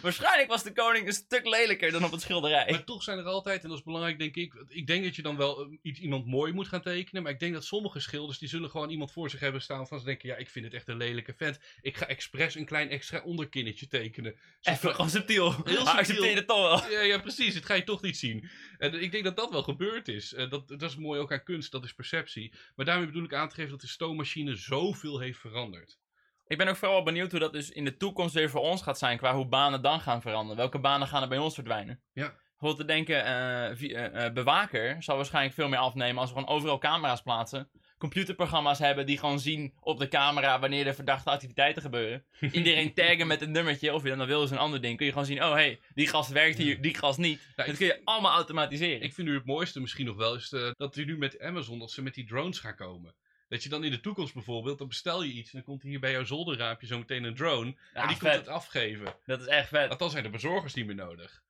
waarschijnlijk 0.02 0.48
was 0.48 0.62
de 0.62 0.72
koning 0.72 1.06
een 1.06 1.12
stuk 1.12 1.46
lelijker 1.46 1.92
dan 1.92 2.04
op 2.04 2.10
het 2.10 2.20
schilderij. 2.20 2.70
Maar 2.70 2.84
toch 2.84 3.02
zijn 3.02 3.18
er 3.18 3.24
altijd, 3.24 3.62
en 3.62 3.68
dat 3.68 3.78
is 3.78 3.84
belangrijk 3.84 4.18
denk 4.18 4.36
ik, 4.36 4.64
ik 4.68 4.86
denk 4.86 5.04
dat 5.04 5.16
je 5.16 5.22
dan 5.22 5.36
wel 5.36 5.60
eh, 5.60 5.66
iets, 5.82 6.00
iemand 6.00 6.26
mooi 6.26 6.52
moet 6.52 6.68
gaan 6.68 6.82
tekenen, 6.82 7.22
maar 7.22 7.32
ik 7.32 7.40
denk 7.40 7.52
dat 7.52 7.64
sommige 7.64 8.00
schilders, 8.00 8.38
die 8.38 8.48
zullen 8.48 8.70
gewoon 8.70 8.90
iemand 8.90 9.12
voor 9.12 9.30
zich 9.30 9.40
hebben 9.40 9.62
staan 9.62 9.86
van 9.86 9.98
ze 9.98 10.04
denken, 10.04 10.28
ja, 10.28 10.36
ik 10.36 10.48
vind 10.48 10.64
het 10.64 10.74
echt 10.74 10.88
een 10.88 10.96
lelijke 10.96 11.34
vent. 11.36 11.58
Ik 11.80 11.96
ga 11.96 12.06
expres 12.06 12.54
een 12.54 12.64
klein 12.64 12.90
extra 12.90 13.22
onderkinnetje 13.24 13.86
tekenen. 13.86 14.34
Even 14.62 14.94
gewoon 14.94 15.10
subtiel. 15.10 15.54
Heel 15.64 15.86
subtiel. 15.86 16.34
het 16.34 16.46
toch 16.46 16.60
wel. 16.60 16.90
Ja, 16.90 17.00
ja, 17.00 17.18
precies. 17.18 17.54
Het 17.54 17.64
ga 17.64 17.74
je 17.74 17.84
toch 17.84 18.02
niet 18.02 18.16
zien. 18.16 18.48
En 18.78 19.02
ik 19.02 19.12
denk 19.12 19.24
dat 19.24 19.36
dat 19.36 19.50
wel 19.50 19.62
gebeurd 19.62 20.08
is. 20.08 20.34
Eh, 20.34 20.50
dat, 20.50 20.68
dat 20.68 20.82
is 20.82 20.96
mooi 20.96 21.20
ook 21.22 21.32
aan 21.32 21.42
kunst, 21.42 21.72
dat 21.72 21.84
is 21.84 21.94
perceptie. 21.94 22.54
Maar 22.76 22.86
daarmee 22.86 23.06
bedoel 23.06 23.24
ik 23.24 23.34
aan 23.34 23.48
te 23.48 23.54
geven 23.54 23.70
dat 23.70 23.80
de 23.80 23.86
stoommachine 23.86 24.54
zoveel 24.54 25.18
heeft 25.18 25.38
veranderd. 25.38 25.98
Ik 26.46 26.58
ben 26.58 26.68
ook 26.68 26.76
vooral 26.76 26.94
wel 26.94 27.04
benieuwd 27.04 27.30
hoe 27.30 27.40
dat 27.40 27.52
dus 27.52 27.70
in 27.70 27.84
de 27.84 27.96
toekomst 27.96 28.34
weer 28.34 28.50
voor 28.50 28.60
ons 28.60 28.82
gaat 28.82 28.98
zijn, 28.98 29.18
qua 29.18 29.34
hoe 29.34 29.46
banen 29.46 29.82
dan 29.82 30.00
gaan 30.00 30.22
veranderen. 30.22 30.56
Welke 30.56 30.78
banen 30.78 31.08
gaan 31.08 31.22
er 31.22 31.28
bij 31.28 31.38
ons 31.38 31.54
verdwijnen? 31.54 32.02
Ja. 32.12 32.34
Bijvoorbeeld 32.58 32.88
te 32.88 32.94
denken, 32.94 33.24
eh, 33.24 33.70
eh, 33.70 34.24
eh, 34.24 34.32
bewaker 34.32 35.02
zal 35.02 35.16
waarschijnlijk 35.16 35.54
veel 35.54 35.68
meer 35.68 35.78
afnemen 35.78 36.20
als 36.20 36.32
we 36.32 36.38
gewoon 36.38 36.54
overal 36.54 36.78
camera's 36.78 37.22
plaatsen. 37.22 37.70
Computerprogramma's 38.02 38.78
hebben 38.78 39.06
die 39.06 39.18
gewoon 39.18 39.40
zien 39.40 39.74
op 39.80 39.98
de 39.98 40.08
camera 40.08 40.58
wanneer 40.58 40.86
er 40.86 40.94
verdachte 40.94 41.30
activiteiten 41.30 41.82
gebeuren. 41.82 42.24
Iedereen 42.52 42.94
taggen 42.94 43.26
met 43.26 43.40
een 43.40 43.50
nummertje, 43.50 43.92
of 43.92 44.02
je 44.02 44.08
dan 44.08 44.18
dat 44.18 44.26
wil 44.26 44.42
is 44.42 44.50
een 44.50 44.58
ander 44.58 44.80
ding. 44.80 44.96
Kun 44.96 45.06
je 45.06 45.12
gewoon 45.12 45.26
zien, 45.26 45.42
oh 45.42 45.52
hey, 45.52 45.80
die 45.94 46.06
gast 46.06 46.30
werkt 46.30 46.58
hier, 46.58 46.80
die 46.80 46.94
gast 46.94 47.18
niet. 47.18 47.40
Nou, 47.56 47.68
dat 47.68 47.78
kun 47.78 47.86
je 47.86 48.00
allemaal 48.04 48.34
automatiseren. 48.34 49.02
Ik 49.02 49.14
vind 49.14 49.28
nu 49.28 49.34
het 49.34 49.44
mooiste 49.44 49.80
misschien 49.80 50.06
nog 50.06 50.16
wel 50.16 50.34
is 50.34 50.52
eh, 50.52 50.70
dat 50.76 50.94
die 50.94 51.04
nu 51.04 51.18
met 51.18 51.40
Amazon, 51.40 51.78
dat 51.78 51.90
ze 51.90 52.02
met 52.02 52.14
die 52.14 52.26
drones 52.26 52.58
gaan 52.58 52.74
komen. 52.74 53.14
Dat 53.48 53.62
je 53.62 53.68
dan 53.68 53.84
in 53.84 53.90
de 53.90 54.00
toekomst 54.00 54.34
bijvoorbeeld, 54.34 54.78
dan 54.78 54.88
bestel 54.88 55.22
je 55.22 55.32
iets 55.32 55.52
en 55.52 55.56
dan 55.56 55.66
komt 55.66 55.82
hier 55.82 56.00
bij 56.00 56.12
jouw 56.12 56.24
zolderraampje 56.24 56.86
zo 56.86 56.98
meteen 56.98 57.24
een 57.24 57.34
drone. 57.34 57.76
Ja, 57.94 58.02
en 58.02 58.08
die 58.08 58.16
vet. 58.16 58.30
komt 58.30 58.46
het 58.46 58.54
afgeven. 58.54 59.14
Dat 59.26 59.40
is 59.40 59.46
echt 59.46 59.68
vet. 59.68 59.88
Want 59.88 60.00
dan 60.00 60.10
zijn 60.10 60.22
de 60.22 60.30
bezorgers 60.30 60.74
niet 60.74 60.86
meer 60.86 60.94
nodig. 60.94 61.42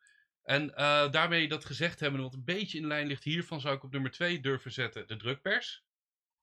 En 0.42 0.74
eh, 0.74 1.10
daarmee 1.10 1.48
dat 1.48 1.64
gezegd 1.64 2.00
hebben, 2.00 2.22
wat 2.22 2.34
een 2.34 2.44
beetje 2.44 2.78
in 2.78 2.86
lijn 2.86 3.06
ligt 3.06 3.24
hiervan, 3.24 3.60
zou 3.60 3.76
ik 3.76 3.84
op 3.84 3.92
nummer 3.92 4.10
2 4.10 4.40
durven 4.40 4.72
zetten, 4.72 5.06
de 5.06 5.16
drukpers. 5.16 5.84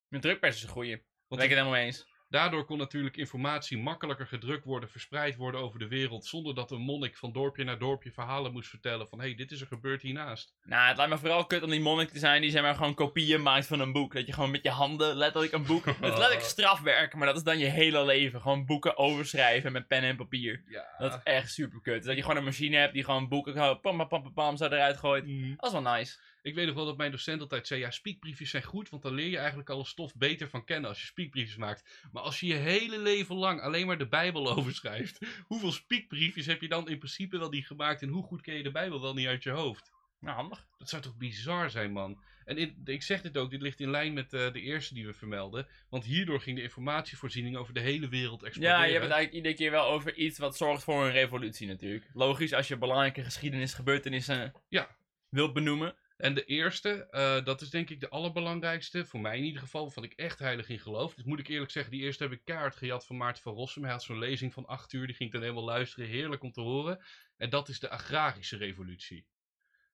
Mijn 0.10 0.22
drukpers 0.22 0.56
is 0.56 0.64
een 0.64 0.70
goeie. 0.70 0.96
Daar 0.96 1.38
ben 1.38 1.40
ik 1.40 1.50
het 1.50 1.58
helemaal 1.58 1.72
mee 1.72 1.86
eens. 1.86 2.08
Daardoor 2.30 2.66
kon 2.66 2.78
natuurlijk 2.78 3.18
informatie 3.18 3.78
makkelijker 3.78 4.28
gedrukt 4.28 4.66
worden, 4.66 4.90
verspreid 4.90 5.36
worden 5.36 5.62
over 5.62 5.80
de 5.80 5.88
wereld, 5.88 6.26
zonder 6.26 6.56
dat 6.56 6.72
een 6.72 6.82
monnik 6.82 7.18
van 7.18 7.32
dorpje 7.32 7.64
naar 7.64 7.80
dorpje 7.80 8.12
verhalen 8.12 8.52
moest 8.52 8.70
vertellen 8.70 9.08
van 9.08 9.20
hé, 9.20 9.26
hey, 9.26 9.36
dit 9.36 9.52
is 9.52 9.62
er 9.62 9.68
gebeurd 9.68 10.02
hiernaast. 10.02 10.56
Nou, 10.64 10.88
het 10.88 10.98
lijkt 10.98 11.12
me 11.12 11.18
vooral 11.18 11.46
kut 11.46 11.64
om 11.64 11.70
die 11.70 11.80
monnik 11.80 12.10
te 12.10 12.20
zijn 12.20 12.42
die 12.42 12.52
zeg 12.52 12.62
maar 12.62 12.76
gewoon 12.76 12.94
kopieën 12.94 13.42
maakt 13.42 13.68
van 13.68 13.80
een 13.80 13.92
boek. 13.92 14.14
Dat 14.14 14.26
je 14.26 14.34
gewoon 14.34 14.52
met 14.52 14.64
je 14.64 14.70
handen 14.70 15.16
letterlijk 15.16 15.54
een 15.54 15.66
boek... 15.66 15.86
Het 15.86 15.96
is 15.96 16.02
letterlijk 16.02 16.42
strafwerk, 16.42 17.14
maar 17.14 17.28
dat 17.28 17.36
is 17.36 17.44
dan 17.44 17.60
je 17.60 17.66
hele 17.66 18.06
leven. 18.06 18.42
Gewoon 18.42 18.66
boeken 18.66 18.98
overschrijven 18.98 19.72
met 19.72 19.88
pen 19.88 20.04
en 20.04 20.16
papier. 20.16 20.64
Ja. 20.68 20.86
Dat 20.98 21.14
is 21.14 21.20
echt 21.24 21.52
super 21.52 21.82
kut. 21.82 22.04
Dat 22.04 22.16
je 22.16 22.22
gewoon 22.22 22.38
een 22.38 22.44
machine 22.44 22.78
hebt 22.78 22.94
die 22.94 23.04
gewoon 23.04 23.28
boeken 23.28 23.80
pam 23.82 23.98
pam 23.98 24.08
pam, 24.08 24.34
pam 24.34 24.58
zo 24.58 24.66
eruit 24.66 24.98
gooit. 24.98 25.26
Mhm. 25.26 25.56
Dat 25.56 25.66
is 25.66 25.82
wel 25.82 25.94
nice. 25.94 26.18
Ik 26.42 26.56
weet 26.56 26.66
nog 26.66 26.76
wel 26.76 26.86
dat 26.86 26.98
mijn 26.98 27.12
docent 27.12 27.42
altijd 27.42 27.68
zei, 27.68 27.80
ja, 27.80 27.92
spiekbriefjes 27.92 28.50
zijn 28.50 28.64
goed, 28.64 28.90
want 28.90 29.02
dan 29.04 29.14
leer 29.14 29.30
je 29.30 29.38
eigenlijk 29.38 29.70
alle 29.70 29.86
stof 29.86 30.16
beter 30.16 30.50
van 30.50 30.66
kennen 30.66 30.90
als 30.90 31.00
je 31.00 31.06
spiekbriefjes 31.06 31.56
maakt. 31.58 32.08
Maar 32.12 32.24
als 32.24 32.40
je 32.40 32.48
je 32.48 32.54
hele 32.54 33.00
leven 33.00 33.36
lang 33.36 33.62
alleen 33.62 33.88
maar 33.88 33.98
de 33.98 34.08
Bijbel 34.08 34.50
overschrijft, 34.58 35.26
hoeveel 35.48 35.72
spiekbriefjes 35.72 36.46
heb 36.46 36.62
je 36.62 36.68
dan 36.68 36.90
in 36.90 36.98
principe 36.98 37.38
wel 37.38 37.50
niet 37.50 37.68
gemaakt 37.68 38.02
en 38.02 38.10
hoe 38.10 38.24
goed 38.24 38.42
ken 38.42 38.56
je 38.56 38.64
de 38.64 38.72
Bijbel 38.72 39.02
wel 39.02 39.14
niet 39.14 39.28
uit 39.28 39.44
je 39.44 39.50
hoofd? 39.50 39.92
Nou, 40.20 40.36
handig. 40.36 40.68
Dat 40.78 40.90
zou 40.90 41.02
toch 41.02 41.18
bizar 41.18 41.70
zijn, 41.70 41.92
man. 41.92 42.22
En 42.46 42.58
in- 42.58 42.82
ik 42.86 43.04
zeg 43.04 43.22
dit 43.22 43.38
ook, 43.38 43.50
dit 43.50 43.62
ligt 43.62 43.80
in 43.80 43.90
lijn 43.90 44.14
met 44.14 44.34
eh, 44.34 44.52
de 44.54 44.62
eerste 44.62 44.94
die 44.94 45.06
we 45.06 45.14
vermelden. 45.14 45.68
Want 45.90 46.06
hierdoor 46.06 46.42
ging 46.42 46.56
de 46.58 46.64
informatievoorziening 46.64 47.58
over 47.58 47.74
de 47.74 47.80
hele 47.80 48.08
wereld 48.08 48.44
exploderen. 48.44 48.78
Ja, 48.78 48.84
je 48.86 48.92
hebt 48.92 49.04
het 49.04 49.14
eigenlijk 49.14 49.46
iedere 49.46 49.56
keer 49.64 49.72
wel 49.72 49.86
over 49.92 50.16
iets 50.16 50.38
wat 50.38 50.58
zorgt 50.58 50.84
voor 50.84 51.06
een 51.06 51.12
revolutie 51.12 51.68
natuurlijk. 51.68 52.10
Logisch 52.14 52.54
als 52.54 52.68
je 52.68 52.78
belangrijke 52.78 53.24
geschiedenisgebeurtenissen 53.24 54.54
Ja. 54.70 54.96
wilt 55.30 55.54
benoemen. 55.54 55.96
En 56.20 56.34
de 56.34 56.44
eerste, 56.46 57.08
eh, 57.10 57.44
dat 57.46 57.62
is 57.62 57.70
denk 57.70 57.90
ik 57.90 58.00
de 58.00 58.10
allerbelangrijkste, 58.10 59.06
voor 59.06 59.20
mij 59.20 59.38
in 59.38 59.44
ieder 59.44 59.62
geval, 59.62 59.82
waarvan 59.82 60.04
ik 60.04 60.14
echt 60.14 60.40
heilig 60.40 60.70
in 60.70 60.80
geloof. 60.80 61.14
Dus 61.16 61.24
moet 61.24 61.40
ik 61.40 61.48
eerlijk 61.48 61.72
zeggen, 61.72 61.92
die 61.92 62.02
eerste 62.02 62.24
heb 62.24 62.32
ik 62.32 62.42
kaart 62.44 62.76
gejat 62.76 63.06
van 63.06 63.18
Maarten 63.18 63.44
van 63.44 63.54
Rossum. 63.54 63.84
Hij 63.84 63.92
had 63.92 64.04
zo'n 64.04 64.20
lezing 64.20 64.54
van 64.54 64.66
acht 64.66 64.94
uur, 64.94 65.06
die 65.08 65.16
ging 65.16 65.30
ik 65.30 65.36
dan 65.36 65.42
helemaal 65.44 65.64
luisteren, 65.64 66.10
heerlijk 66.10 66.44
om 66.44 66.52
te 66.52 66.62
horen. 66.62 67.04
En 67.38 67.50
dat 67.50 67.70
is 67.70 67.80
de 67.80 67.90
agrarische 67.90 68.58
revolutie. 68.58 69.28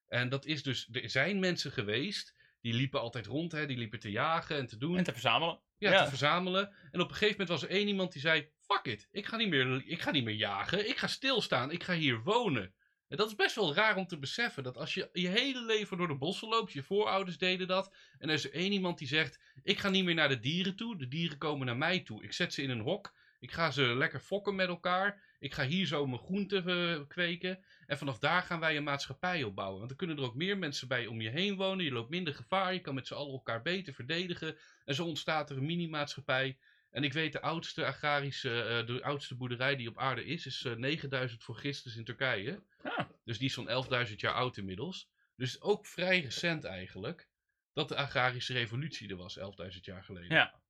En 0.08 0.29
dat 0.29 0.46
is 0.46 0.63
dus, 0.63 0.89
er 0.91 1.10
zijn 1.10 1.39
mensen 1.39 1.72
geweest, 1.72 2.36
die 2.62 2.74
liepen 2.74 3.00
altijd 3.00 3.25
rond, 3.25 3.51
hè, 3.51 3.65
die 3.65 3.77
liepen 3.77 4.00
te 4.00 4.12
jagen 4.12 4.58
en 4.58 4.67
te 4.67 4.77
doen. 4.77 4.98
En 4.98 5.03
te 5.03 5.12
verzamelen. 5.12 5.62
Ja, 5.77 5.91
Ja. 5.91 6.03
te 6.03 6.10
verzamelen. 6.10 6.75
En 6.91 7.01
op 7.01 7.10
een 7.10 7.15
gegeven 7.15 7.32
moment 7.39 7.50
was 7.50 7.63
er 7.63 7.75
één 7.75 7.88
iemand 7.88 8.12
die 8.12 8.22
zei: 8.22 8.50
Fuck 8.60 8.86
it, 8.86 9.08
ik 9.12 9.25
ga, 9.25 9.38
niet 9.38 9.50
meer, 9.50 9.84
ik 9.86 10.01
ga 10.01 10.12
niet 10.12 10.24
meer 10.24 10.36
jagen. 10.36 10.89
Ik 10.89 10.98
ga 10.98 11.08
stilstaan. 11.08 11.72
Ik 11.72 11.84
ga 11.84 11.94
hier 11.94 12.24
wonen. 12.24 12.75
En 13.07 13.17
dat 13.17 13.27
is 13.27 13.35
best 13.35 13.55
wel 13.55 13.74
raar 13.74 13.95
om 13.95 14.07
te 14.07 14.19
beseffen. 14.19 14.63
Dat 14.63 14.77
als 14.77 14.93
je 14.93 15.09
je 15.13 15.27
hele 15.27 15.62
leven 15.65 15.97
door 15.97 16.07
de 16.07 16.15
bossen 16.15 16.47
loopt, 16.47 16.74
je 16.74 16.83
voorouders 16.83 17.38
deden 17.38 17.67
dat. 17.67 17.95
En 18.17 18.27
er 18.27 18.35
is 18.35 18.45
er 18.45 18.53
één 18.53 18.71
iemand 18.71 18.97
die 18.97 19.07
zegt: 19.07 19.39
Ik 19.63 19.79
ga 19.79 19.89
niet 19.89 20.05
meer 20.05 20.15
naar 20.15 20.29
de 20.29 20.39
dieren 20.39 20.75
toe. 20.75 20.97
De 20.97 21.07
dieren 21.07 21.38
komen 21.38 21.65
naar 21.65 21.77
mij 21.77 22.00
toe. 22.00 22.24
Ik 22.24 22.33
zet 22.33 22.53
ze 22.53 22.62
in 22.62 22.69
een 22.69 22.79
hok. 22.79 23.13
Ik 23.39 23.51
ga 23.51 23.71
ze 23.71 23.81
lekker 23.81 24.19
fokken 24.19 24.55
met 24.55 24.67
elkaar. 24.67 25.21
Ik 25.39 25.53
ga 25.53 25.65
hier 25.65 25.85
zo 25.85 26.07
mijn 26.07 26.21
groenten 26.21 26.67
eh, 26.67 27.07
kweken. 27.07 27.63
En 27.85 27.97
vanaf 27.97 28.19
daar 28.19 28.41
gaan 28.41 28.59
wij 28.59 28.77
een 28.77 28.83
maatschappij 28.83 29.43
opbouwen. 29.43 29.77
Want 29.77 29.89
dan 29.89 29.97
kunnen 29.97 30.17
er 30.17 30.24
ook 30.24 30.35
meer 30.35 30.57
mensen 30.57 30.88
bij 30.88 31.07
om 31.07 31.21
je 31.21 31.29
heen 31.29 31.55
wonen. 31.55 31.85
Je 31.85 31.91
loopt 31.91 32.09
minder 32.09 32.33
gevaar. 32.33 32.74
Je 32.74 32.79
kan 32.79 32.95
met 32.95 33.07
z'n 33.07 33.13
allen 33.13 33.33
elkaar 33.33 33.62
beter 33.62 33.93
verdedigen. 33.93 34.57
En 34.85 34.95
zo 34.95 35.05
ontstaat 35.05 35.50
er 35.50 35.57
een 35.57 35.65
mini-maatschappij. 35.65 36.57
En 36.96 37.04
ik 37.04 37.14
weet, 37.14 37.32
de 37.32 37.42
oudste 37.42 37.86
agrarische, 37.86 38.62
eh, 38.62 38.86
de 38.86 39.04
oudste 39.04 39.36
boerderij 39.36 39.75
die 39.75 39.90
op 39.90 39.98
aarde 39.98 40.25
is, 40.25 40.46
is 40.46 40.66
eh, 40.66 40.74
9000 40.75 41.44
voor 41.44 41.56
Christus 41.56 41.96
in 41.96 42.04
Turkije. 42.04 42.64
Ah. 42.84 43.06
Dus 43.24 43.38
die 43.38 43.48
is 43.48 43.54
zo'n 43.54 44.08
11.000 44.08 44.16
jaar 44.16 44.34
oud 44.34 44.58
inmiddels. 44.58 45.10
Dus 45.36 45.62
ook 45.62 45.86
vrij 45.86 46.20
recent 46.20 46.64
eigenlijk, 46.64 47.30
dat 47.74 47.88
de 47.90 47.96
agrarische 47.96 48.54
revolutie 48.54 49.10
er 49.10 49.16
was, 49.16 49.40
11.000 49.40 49.46
jaar 49.82 50.04
geleden. 50.04 50.36
Ja. 50.36 50.62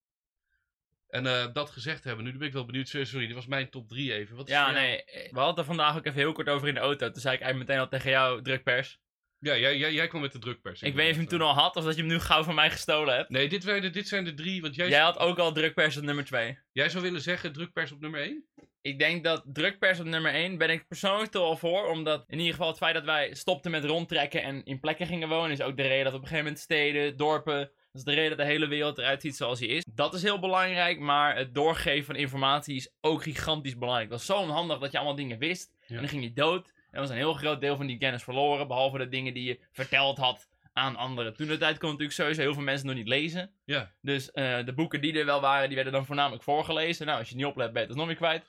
En 1.07 1.25
eh, 1.25 1.53
dat 1.53 1.69
gezegd 1.69 2.03
hebben, 2.03 2.25
nu 2.25 2.37
ben 2.37 2.47
ik 2.47 2.53
wel 2.53 2.65
benieuwd, 2.65 2.87
sorry, 2.87 3.25
dit 3.25 3.35
was 3.35 3.47
mijn 3.47 3.69
top 3.69 3.87
3 3.87 4.13
even. 4.13 4.35
Wat 4.35 4.47
Ja, 4.47 4.71
nee. 4.71 5.03
We 5.05 5.39
hadden 5.39 5.57
er 5.57 5.65
vandaag 5.65 5.97
ook 5.97 6.05
even 6.05 6.19
heel 6.19 6.33
kort 6.33 6.49
over 6.49 6.67
in 6.67 6.73
de 6.73 6.79
auto. 6.79 7.11
Toen 7.11 7.21
zei 7.21 7.35
ik 7.35 7.41
eigenlijk 7.41 7.69
meteen 7.69 7.83
al 7.83 7.89
tegen 7.89 8.11
jou, 8.11 8.41
drukpers. 8.41 8.99
Ja, 9.39 9.57
jij, 9.57 9.77
jij, 9.77 9.93
jij 9.93 10.07
kwam 10.07 10.21
met 10.21 10.31
de 10.31 10.39
drukpers. 10.39 10.81
Ik 10.81 10.93
weet 10.93 11.05
niet 11.05 11.15
of 11.15 11.21
je 11.21 11.27
hem 11.27 11.39
toen 11.39 11.47
al 11.47 11.53
had, 11.53 11.75
of 11.75 11.83
dat 11.83 11.95
je 11.95 12.01
hem 12.01 12.09
nu 12.09 12.19
gauw 12.19 12.43
van 12.43 12.55
mij 12.55 12.71
gestolen 12.71 13.15
hebt. 13.15 13.29
Nee, 13.29 13.49
dit, 13.49 13.63
zijn 13.63 13.81
de, 13.81 13.89
dit 13.89 14.07
zijn 14.07 14.23
de 14.23 14.33
drie, 14.33 14.61
want 14.61 14.75
jij, 14.75 14.89
Jij 14.89 15.01
had 15.01 15.19
ook 15.19 15.39
al 15.39 15.51
drukpers 15.51 15.97
op 15.97 16.03
nummer 16.03 16.25
2. 16.25 16.57
jij 16.71 16.89
zou 16.89 17.03
willen 17.03 17.21
zeggen 17.21 17.53
drukpers 17.53 17.91
op 17.91 17.99
nummer 17.99 18.21
1? 18.21 18.45
Ik 18.81 18.99
denk 18.99 19.23
dat 19.23 19.43
drukpers 19.45 19.99
op 19.99 20.05
nummer 20.05 20.33
1 20.33 20.57
ben 20.57 20.69
ik 20.69 20.87
persoonlijk 20.87 21.31
toch 21.31 21.43
al 21.43 21.57
voor. 21.57 21.87
Omdat 21.87 22.23
in 22.27 22.37
ieder 22.37 22.53
geval 22.53 22.67
het 22.67 22.77
feit 22.77 22.93
dat 22.93 23.05
wij 23.05 23.33
stopten 23.33 23.71
met 23.71 23.85
rondtrekken 23.85 24.43
en 24.43 24.63
in 24.63 24.79
plekken 24.79 25.07
gingen 25.07 25.29
wonen. 25.29 25.51
Is 25.51 25.61
ook 25.61 25.77
de 25.77 25.87
reden 25.87 26.03
dat 26.03 26.13
op 26.13 26.21
een 26.21 26.27
gegeven 26.27 26.45
moment 26.45 26.63
steden, 26.63 27.17
dorpen 27.17 27.59
Dat 27.59 27.69
is 27.93 28.03
de 28.03 28.13
reden 28.13 28.29
dat 28.29 28.37
de 28.37 28.51
hele 28.51 28.67
wereld 28.67 28.97
eruit 28.97 29.21
ziet 29.21 29.35
zoals 29.35 29.59
hij 29.59 29.67
is. 29.67 29.85
Dat 29.93 30.13
is 30.13 30.23
heel 30.23 30.39
belangrijk, 30.39 30.99
maar 30.99 31.35
het 31.35 31.53
doorgeven 31.53 32.05
van 32.05 32.15
informatie 32.15 32.75
is 32.75 32.93
ook 33.01 33.23
gigantisch 33.23 33.77
belangrijk. 33.77 34.09
Dat 34.09 34.17
was 34.17 34.37
zo 34.37 34.43
onhandig 34.43 34.79
dat 34.79 34.91
je 34.91 34.97
allemaal 34.97 35.15
dingen 35.15 35.39
wist. 35.39 35.71
En 35.87 35.95
dan 35.95 36.07
ging 36.07 36.23
je 36.23 36.33
dood. 36.33 36.73
En 36.95 37.01
was 37.01 37.09
een 37.09 37.15
heel 37.15 37.33
groot 37.33 37.61
deel 37.61 37.75
van 37.75 37.85
die 37.85 37.97
kennis 37.97 38.23
verloren. 38.23 38.67
Behalve 38.67 38.97
de 38.97 39.09
dingen 39.09 39.33
die 39.33 39.43
je 39.43 39.59
verteld 39.71 40.17
had 40.17 40.47
aan 40.73 40.95
anderen. 40.95 41.35
Toen 41.35 41.47
de 41.47 41.57
tijd 41.57 41.77
kon 41.77 41.89
natuurlijk 41.89 42.17
sowieso 42.17 42.41
heel 42.41 42.53
veel 42.53 42.63
mensen 42.63 42.87
nog 42.87 42.95
niet 42.95 43.07
lezen. 43.07 43.51
Ja. 43.65 43.91
Dus 44.01 44.31
eh, 44.31 44.65
de 44.65 44.73
boeken 44.73 45.01
die 45.01 45.19
er 45.19 45.25
wel 45.25 45.41
waren, 45.41 45.65
die 45.67 45.75
werden 45.75 45.93
dan 45.93 46.05
voornamelijk 46.05 46.43
voorgelezen. 46.43 47.05
Nou, 47.05 47.19
als 47.19 47.29
je 47.29 47.35
niet 47.35 47.45
oplet, 47.45 47.73
ben 47.73 47.81
je 47.81 47.87
het 47.87 47.97
nog 47.97 48.05
weer 48.05 48.15
kwijt. 48.15 48.45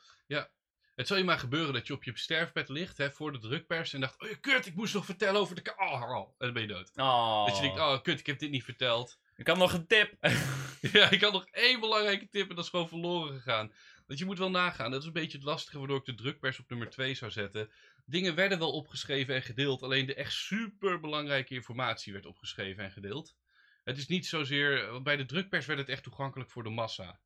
Het 0.97 1.07
zal 1.07 1.17
je 1.17 1.25
maar 1.25 1.39
gebeuren 1.39 1.75
dat 1.75 1.87
je 1.87 1.93
op 1.93 2.05
je 2.05 2.13
sterfbed 2.15 2.69
ligt 2.69 2.99
hè, 2.99 3.11
voor 3.11 3.33
de 3.33 3.39
drukpers 3.39 3.93
en 3.93 4.01
dacht, 4.01 4.23
oh 4.23 4.29
ja, 4.29 4.37
kut, 4.41 4.67
ik 4.67 4.75
moest 4.75 4.95
nog 4.95 5.05
vertellen 5.05 5.41
over 5.41 5.63
de... 5.63 5.73
Oh, 5.77 6.03
oh, 6.03 6.17
en 6.17 6.35
dan 6.39 6.53
ben 6.53 6.63
je 6.63 6.69
dood. 6.69 6.91
Oh. 6.95 7.47
Dat 7.47 7.57
je 7.57 7.63
denkt, 7.63 7.79
oh 7.79 8.03
kut, 8.03 8.19
ik 8.21 8.27
heb 8.27 8.39
dit 8.39 8.51
niet 8.51 8.65
verteld. 8.65 9.19
Ik 9.37 9.47
had 9.47 9.57
nog 9.57 9.73
een 9.73 9.87
tip. 9.87 10.15
Ja, 10.93 11.11
ik 11.11 11.21
had 11.21 11.33
nog 11.33 11.47
één 11.51 11.81
belangrijke 11.81 12.29
tip 12.29 12.49
en 12.49 12.55
dat 12.55 12.65
is 12.65 12.71
gewoon 12.71 12.89
verloren 12.89 13.35
gegaan. 13.35 13.73
Want 14.07 14.19
je 14.19 14.25
moet 14.25 14.39
wel 14.39 14.51
nagaan, 14.51 14.91
dat 14.91 15.01
is 15.01 15.07
een 15.07 15.13
beetje 15.13 15.37
het 15.39 15.47
lastige 15.47 15.79
waardoor 15.79 15.99
ik 15.99 16.05
de 16.05 16.15
drukpers 16.15 16.59
op 16.59 16.69
nummer 16.69 16.91
2 16.91 17.15
zou 17.15 17.31
zetten. 17.31 17.71
Dingen 18.05 18.35
werden 18.35 18.59
wel 18.59 18.73
opgeschreven 18.73 19.35
en 19.35 19.43
gedeeld, 19.43 19.83
alleen 19.83 20.07
de 20.07 20.15
echt 20.15 20.33
super 20.33 21.01
belangrijke 21.01 21.55
informatie 21.55 22.13
werd 22.13 22.27
opgeschreven 22.27 22.85
en 22.85 22.91
gedeeld. 22.91 23.37
Het 23.85 23.97
is 23.99 24.07
niet 24.07 24.27
zozeer, 24.27 24.91
want 24.91 25.05
bij 25.05 25.17
de 25.17 25.25
drukpers 25.25 25.67
werd 25.67 25.79
het 25.79 25.89
echt 25.89 26.03
toegankelijk 26.03 26.51
voor 26.51 26.63
de 26.63 26.71
massa. 26.71 27.21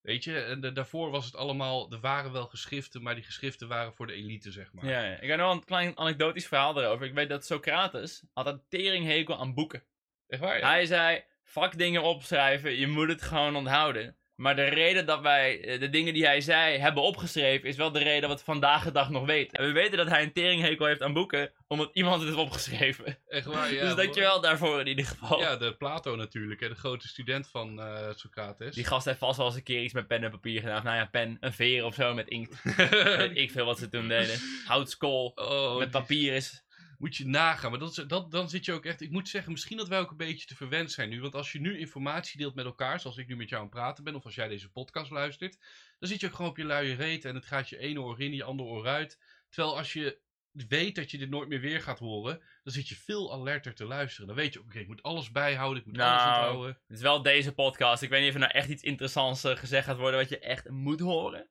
Weet 0.00 0.24
je, 0.24 0.40
en 0.40 0.60
de- 0.60 0.72
daarvoor 0.72 1.10
was 1.10 1.24
het 1.24 1.34
allemaal, 1.36 1.92
er 1.92 2.00
waren 2.00 2.32
wel 2.32 2.46
geschriften, 2.46 3.02
maar 3.02 3.14
die 3.14 3.24
geschriften 3.24 3.68
waren 3.68 3.94
voor 3.94 4.06
de 4.06 4.12
elite, 4.12 4.50
zeg 4.50 4.72
maar. 4.72 4.84
Ja, 4.86 5.02
ja. 5.04 5.20
Ik 5.20 5.28
heb 5.28 5.38
nog 5.38 5.52
een 5.52 5.64
klein 5.64 5.98
anekdotisch 5.98 6.46
verhaal 6.46 6.82
erover. 6.82 7.06
Ik 7.06 7.14
weet 7.14 7.28
dat 7.28 7.46
Socrates 7.46 8.24
had 8.32 8.46
een 8.46 8.62
teringhekel 8.68 9.38
aan 9.38 9.54
boeken. 9.54 9.84
Echt 10.26 10.40
waar? 10.40 10.58
Ja? 10.58 10.68
Hij 10.68 10.86
zei, 10.86 11.24
vakdingen 11.44 12.02
opschrijven, 12.02 12.72
je 12.76 12.86
moet 12.86 13.08
het 13.08 13.22
gewoon 13.22 13.56
onthouden. 13.56 14.16
Maar 14.40 14.56
de 14.56 14.64
reden 14.64 15.06
dat 15.06 15.20
wij 15.20 15.64
eh, 15.64 15.80
de 15.80 15.88
dingen 15.88 16.14
die 16.14 16.24
hij 16.24 16.40
zei 16.40 16.78
hebben 16.78 17.02
opgeschreven, 17.02 17.68
is 17.68 17.76
wel 17.76 17.92
de 17.92 17.98
reden 17.98 18.28
dat 18.28 18.38
we 18.38 18.44
vandaag 18.44 18.84
de 18.84 18.92
dag 18.92 19.10
nog 19.10 19.26
weten. 19.26 19.58
En 19.58 19.66
we 19.66 19.72
weten 19.72 19.96
dat 19.96 20.08
hij 20.08 20.22
een 20.22 20.32
teringhekel 20.32 20.86
heeft 20.86 21.02
aan 21.02 21.12
boeken, 21.12 21.50
omdat 21.66 21.90
iemand 21.92 22.16
het 22.16 22.24
heeft 22.24 22.40
opgeschreven. 22.40 23.18
Echt 23.28 23.46
waar, 23.46 23.72
ja. 23.72 23.84
dus 23.84 23.94
dankjewel 23.94 24.40
daarvoor 24.40 24.80
in 24.80 24.86
ieder 24.86 25.04
geval. 25.04 25.40
Ja, 25.40 25.56
de 25.56 25.76
Plato 25.76 26.16
natuurlijk, 26.16 26.60
hè, 26.60 26.68
de 26.68 26.74
grote 26.74 27.08
student 27.08 27.48
van 27.48 27.80
eh 27.80 28.08
Socrates. 28.14 28.74
Die 28.74 28.84
gast 28.84 29.04
heeft 29.04 29.18
vast 29.18 29.36
wel 29.36 29.46
eens 29.46 29.56
een 29.56 29.62
keer 29.62 29.82
iets 29.82 29.94
met 29.94 30.06
pen 30.06 30.24
en 30.24 30.30
papier 30.30 30.60
gedaan. 30.60 30.76
Of 30.76 30.82
nou 30.82 30.96
ja, 30.96 31.06
pen, 31.06 31.36
een 31.40 31.52
veer 31.52 31.84
of 31.84 31.94
zo 31.94 32.14
met 32.14 32.28
inkt. 32.28 32.62
Weet 33.16 33.36
ik 33.36 33.50
veel 33.50 33.64
wat 33.64 33.78
ze 33.78 33.88
toen 33.88 34.08
deden. 34.08 34.38
Houtskool 34.66 35.32
oh, 35.34 35.78
met 35.78 35.90
papier 35.90 36.34
is. 36.34 36.62
Moet 37.00 37.16
je 37.16 37.26
nagaan. 37.26 37.70
Maar 37.70 37.80
dat 37.80 37.98
is, 37.98 38.04
dat, 38.06 38.30
dan 38.30 38.48
zit 38.48 38.64
je 38.64 38.72
ook 38.72 38.84
echt. 38.84 39.00
Ik 39.00 39.10
moet 39.10 39.28
zeggen, 39.28 39.52
misschien 39.52 39.76
dat 39.76 39.88
wij 39.88 39.98
ook 39.98 40.10
een 40.10 40.16
beetje 40.16 40.46
te 40.46 40.56
verwend 40.56 40.92
zijn 40.92 41.08
nu. 41.08 41.20
Want 41.20 41.34
als 41.34 41.52
je 41.52 41.60
nu 41.60 41.78
informatie 41.78 42.38
deelt 42.38 42.54
met 42.54 42.64
elkaar, 42.64 43.00
zoals 43.00 43.16
ik 43.16 43.28
nu 43.28 43.36
met 43.36 43.48
jou 43.48 43.62
aan 43.62 43.68
het 43.68 43.76
praten 43.76 44.04
ben, 44.04 44.14
of 44.14 44.24
als 44.24 44.34
jij 44.34 44.48
deze 44.48 44.70
podcast 44.70 45.10
luistert, 45.10 45.58
dan 45.98 46.08
zit 46.08 46.20
je 46.20 46.26
ook 46.26 46.34
gewoon 46.34 46.50
op 46.50 46.56
je 46.56 46.64
luie 46.64 46.94
reet 46.94 47.24
en 47.24 47.34
het 47.34 47.44
gaat 47.44 47.68
je 47.68 47.78
ene 47.78 48.00
oor 48.00 48.20
in, 48.20 48.34
je 48.34 48.44
andere 48.44 48.68
oor 48.68 48.86
uit. 48.86 49.18
Terwijl 49.48 49.76
als 49.76 49.92
je 49.92 50.18
weet 50.52 50.94
dat 50.94 51.10
je 51.10 51.18
dit 51.18 51.30
nooit 51.30 51.48
meer 51.48 51.60
weer 51.60 51.80
gaat 51.80 51.98
horen, 51.98 52.42
dan 52.62 52.72
zit 52.72 52.88
je 52.88 52.94
veel 52.94 53.32
alerter 53.32 53.74
te 53.74 53.84
luisteren. 53.84 54.26
Dan 54.26 54.36
weet 54.36 54.52
je, 54.52 54.60
oké, 54.60 54.78
ik 54.78 54.86
moet 54.86 55.02
alles 55.02 55.30
bijhouden, 55.30 55.80
ik 55.80 55.86
moet 55.86 55.98
alles 55.98 56.22
Nou, 56.22 56.28
onthouden. 56.28 56.78
Het 56.86 56.96
is 56.96 57.02
wel 57.02 57.22
deze 57.22 57.52
podcast. 57.52 58.02
Ik 58.02 58.08
weet 58.08 58.20
niet 58.20 58.28
of 58.28 58.34
er 58.34 58.40
nou 58.40 58.52
echt 58.52 58.68
iets 58.68 58.82
interessants 58.82 59.44
eh, 59.44 59.56
gezegd 59.56 59.86
gaat 59.86 59.98
worden 59.98 60.20
wat 60.20 60.28
je 60.28 60.38
echt 60.38 60.68
moet 60.68 61.00
horen. 61.00 61.48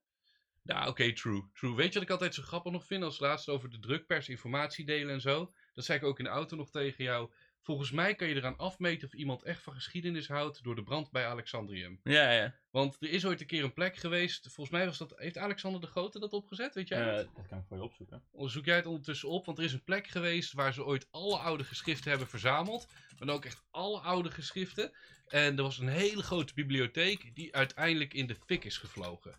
Nou, 0.73 0.88
oké, 0.89 1.13
true, 1.13 1.43
true. 1.53 1.75
Weet 1.75 1.88
je 1.88 1.93
wat 1.93 2.03
ik 2.03 2.09
altijd 2.09 2.33
zo 2.33 2.41
grappig 2.41 2.71
nog 2.71 2.85
vind 2.85 3.03
als 3.03 3.19
laatste 3.19 3.51
over 3.51 3.69
de 3.69 3.79
drukpers, 3.79 4.29
informatie 4.29 4.85
delen 4.85 5.13
en 5.13 5.21
zo? 5.21 5.53
Dat 5.73 5.85
zei 5.85 5.97
ik 5.97 6.03
ook 6.03 6.17
in 6.17 6.23
de 6.23 6.29
auto 6.29 6.55
nog 6.55 6.71
tegen 6.71 7.03
jou. 7.03 7.31
Volgens 7.61 7.91
mij 7.91 8.15
kan 8.15 8.27
je 8.27 8.35
eraan 8.35 8.57
afmeten 8.57 9.07
of 9.07 9.13
iemand 9.13 9.43
echt 9.43 9.61
van 9.61 9.73
geschiedenis 9.73 10.27
houdt 10.27 10.63
door 10.63 10.75
de 10.75 10.83
brand 10.83 11.11
bij 11.11 11.25
Alexandrium. 11.25 11.99
Ja, 12.03 12.31
ja. 12.31 12.55
Want 12.71 12.97
er 12.99 13.09
is 13.09 13.25
ooit 13.25 13.41
een 13.41 13.47
keer 13.47 13.63
een 13.63 13.73
plek 13.73 13.97
geweest. 13.97 14.41
Volgens 14.41 14.69
mij 14.69 14.85
was 14.85 14.97
dat. 14.97 15.13
Heeft 15.15 15.38
Alexander 15.38 15.81
de 15.81 15.88
Grote 15.88 16.19
dat 16.19 16.33
opgezet? 16.33 16.75
Weet 16.75 16.88
jij? 16.88 17.05
dat? 17.05 17.25
Eh, 17.25 17.35
dat 17.35 17.47
kan 17.47 17.57
ik 17.57 17.65
voor 17.67 17.77
je 17.77 17.83
opzoeken. 17.83 18.23
Zoek 18.33 18.65
jij 18.65 18.75
het 18.75 18.85
ondertussen 18.85 19.29
op? 19.29 19.46
Want 19.46 19.57
er 19.57 19.63
is 19.63 19.74
een 19.74 19.83
plek 19.83 20.07
geweest 20.07 20.53
waar 20.53 20.74
ze 20.74 20.85
ooit 20.85 21.07
alle 21.11 21.37
oude 21.37 21.63
geschriften 21.63 22.09
hebben 22.09 22.27
verzameld. 22.27 22.87
Maar 23.17 23.35
ook 23.35 23.46
echt 23.46 23.63
alle 23.72 24.00
oude 24.00 24.31
geschriften. 24.31 24.91
En 25.27 25.57
er 25.57 25.63
was 25.63 25.77
een 25.77 25.87
hele 25.87 26.24
grote 26.24 26.53
bibliotheek 26.53 27.35
die 27.35 27.55
uiteindelijk 27.55 28.13
in 28.13 28.27
de 28.27 28.35
fik 28.46 28.65
is 28.65 28.77
gevlogen. 28.77 29.35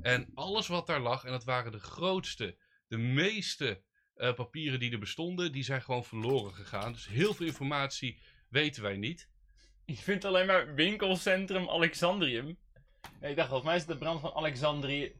En 0.00 0.30
alles 0.34 0.66
wat 0.66 0.86
daar 0.86 1.00
lag, 1.00 1.24
en 1.24 1.30
dat 1.30 1.44
waren 1.44 1.72
de 1.72 1.78
grootste, 1.80 2.56
de 2.86 2.96
meeste 2.98 3.82
eh, 4.14 4.34
papieren 4.34 4.80
die 4.80 4.92
er 4.92 4.98
bestonden, 4.98 5.52
die 5.52 5.62
zijn 5.64 5.82
gewoon 5.82 6.04
verloren 6.04 6.54
gegaan. 6.54 6.92
Dus 6.92 7.06
heel 7.08 7.34
veel 7.34 7.46
informatie 7.46 8.20
weten 8.48 8.82
wij 8.82 8.96
niet. 8.96 9.28
Ik 9.84 9.98
vind 9.98 10.24
alleen 10.24 10.46
maar 10.46 10.74
winkelcentrum 10.74 11.68
Alexandrium. 11.68 12.58
Nee, 13.20 13.30
ik 13.30 13.36
dacht, 13.36 13.48
volgens 13.48 13.68
mij 13.68 13.74
is 13.76 13.82
het 13.82 13.90
de 13.90 13.98
brand 13.98 14.20
van 14.20 14.32
Alexandrië. 14.34 15.12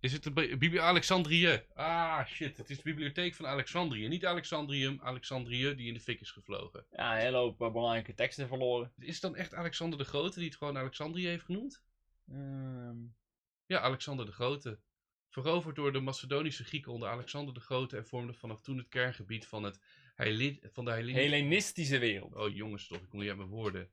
Is 0.00 0.12
het 0.12 0.22
de 0.22 0.32
bi- 0.32 0.56
Bibli 0.56 0.78
Alexandrië? 0.78 1.62
Ah, 1.74 2.26
shit. 2.26 2.56
Het 2.56 2.70
is 2.70 2.76
de 2.76 2.82
bibliotheek 2.82 3.34
van 3.34 3.46
Alexandrië. 3.46 4.08
Niet 4.08 4.26
Alexandrium, 4.26 5.00
Alexandrië 5.02 5.74
die 5.74 5.86
in 5.88 5.94
de 5.94 6.00
fik 6.00 6.20
is 6.20 6.30
gevlogen. 6.30 6.86
Ja, 6.90 7.12
een 7.14 7.20
hele 7.20 7.36
hoop 7.36 7.60
eh, 7.62 7.72
belangrijke 7.72 8.14
teksten 8.14 8.48
verloren. 8.48 8.92
Is 8.98 9.12
het 9.12 9.20
dan 9.22 9.36
echt 9.36 9.54
Alexander 9.54 9.98
de 9.98 10.04
Grote 10.04 10.38
die 10.38 10.48
het 10.48 10.56
gewoon 10.58 10.78
Alexandrië 10.78 11.26
heeft 11.26 11.44
genoemd? 11.44 11.82
Ehm, 12.28 12.96
Ja, 13.68 13.80
Alexander 13.80 14.26
de 14.26 14.32
Grote. 14.32 14.78
Veroverd 15.28 15.76
door 15.76 15.92
de 15.92 16.00
Macedonische 16.00 16.64
Grieken 16.64 16.92
onder 16.92 17.08
Alexander 17.08 17.54
de 17.54 17.60
Grote 17.60 17.96
en 17.96 18.06
vormde 18.06 18.32
vanaf 18.32 18.60
toen 18.60 18.78
het 18.78 18.88
kerngebied 18.88 19.46
van, 19.46 19.62
het 19.62 19.80
Heili- 20.14 20.60
van 20.72 20.84
de. 20.84 20.90
Hellenistische 20.90 21.98
wereld. 21.98 22.34
Oh 22.34 22.54
jongens 22.54 22.86
toch, 22.86 22.98
ik 22.98 23.08
kom 23.08 23.18
niet 23.18 23.28
uit 23.28 23.36
mijn 23.38 23.48
woorden. 23.48 23.90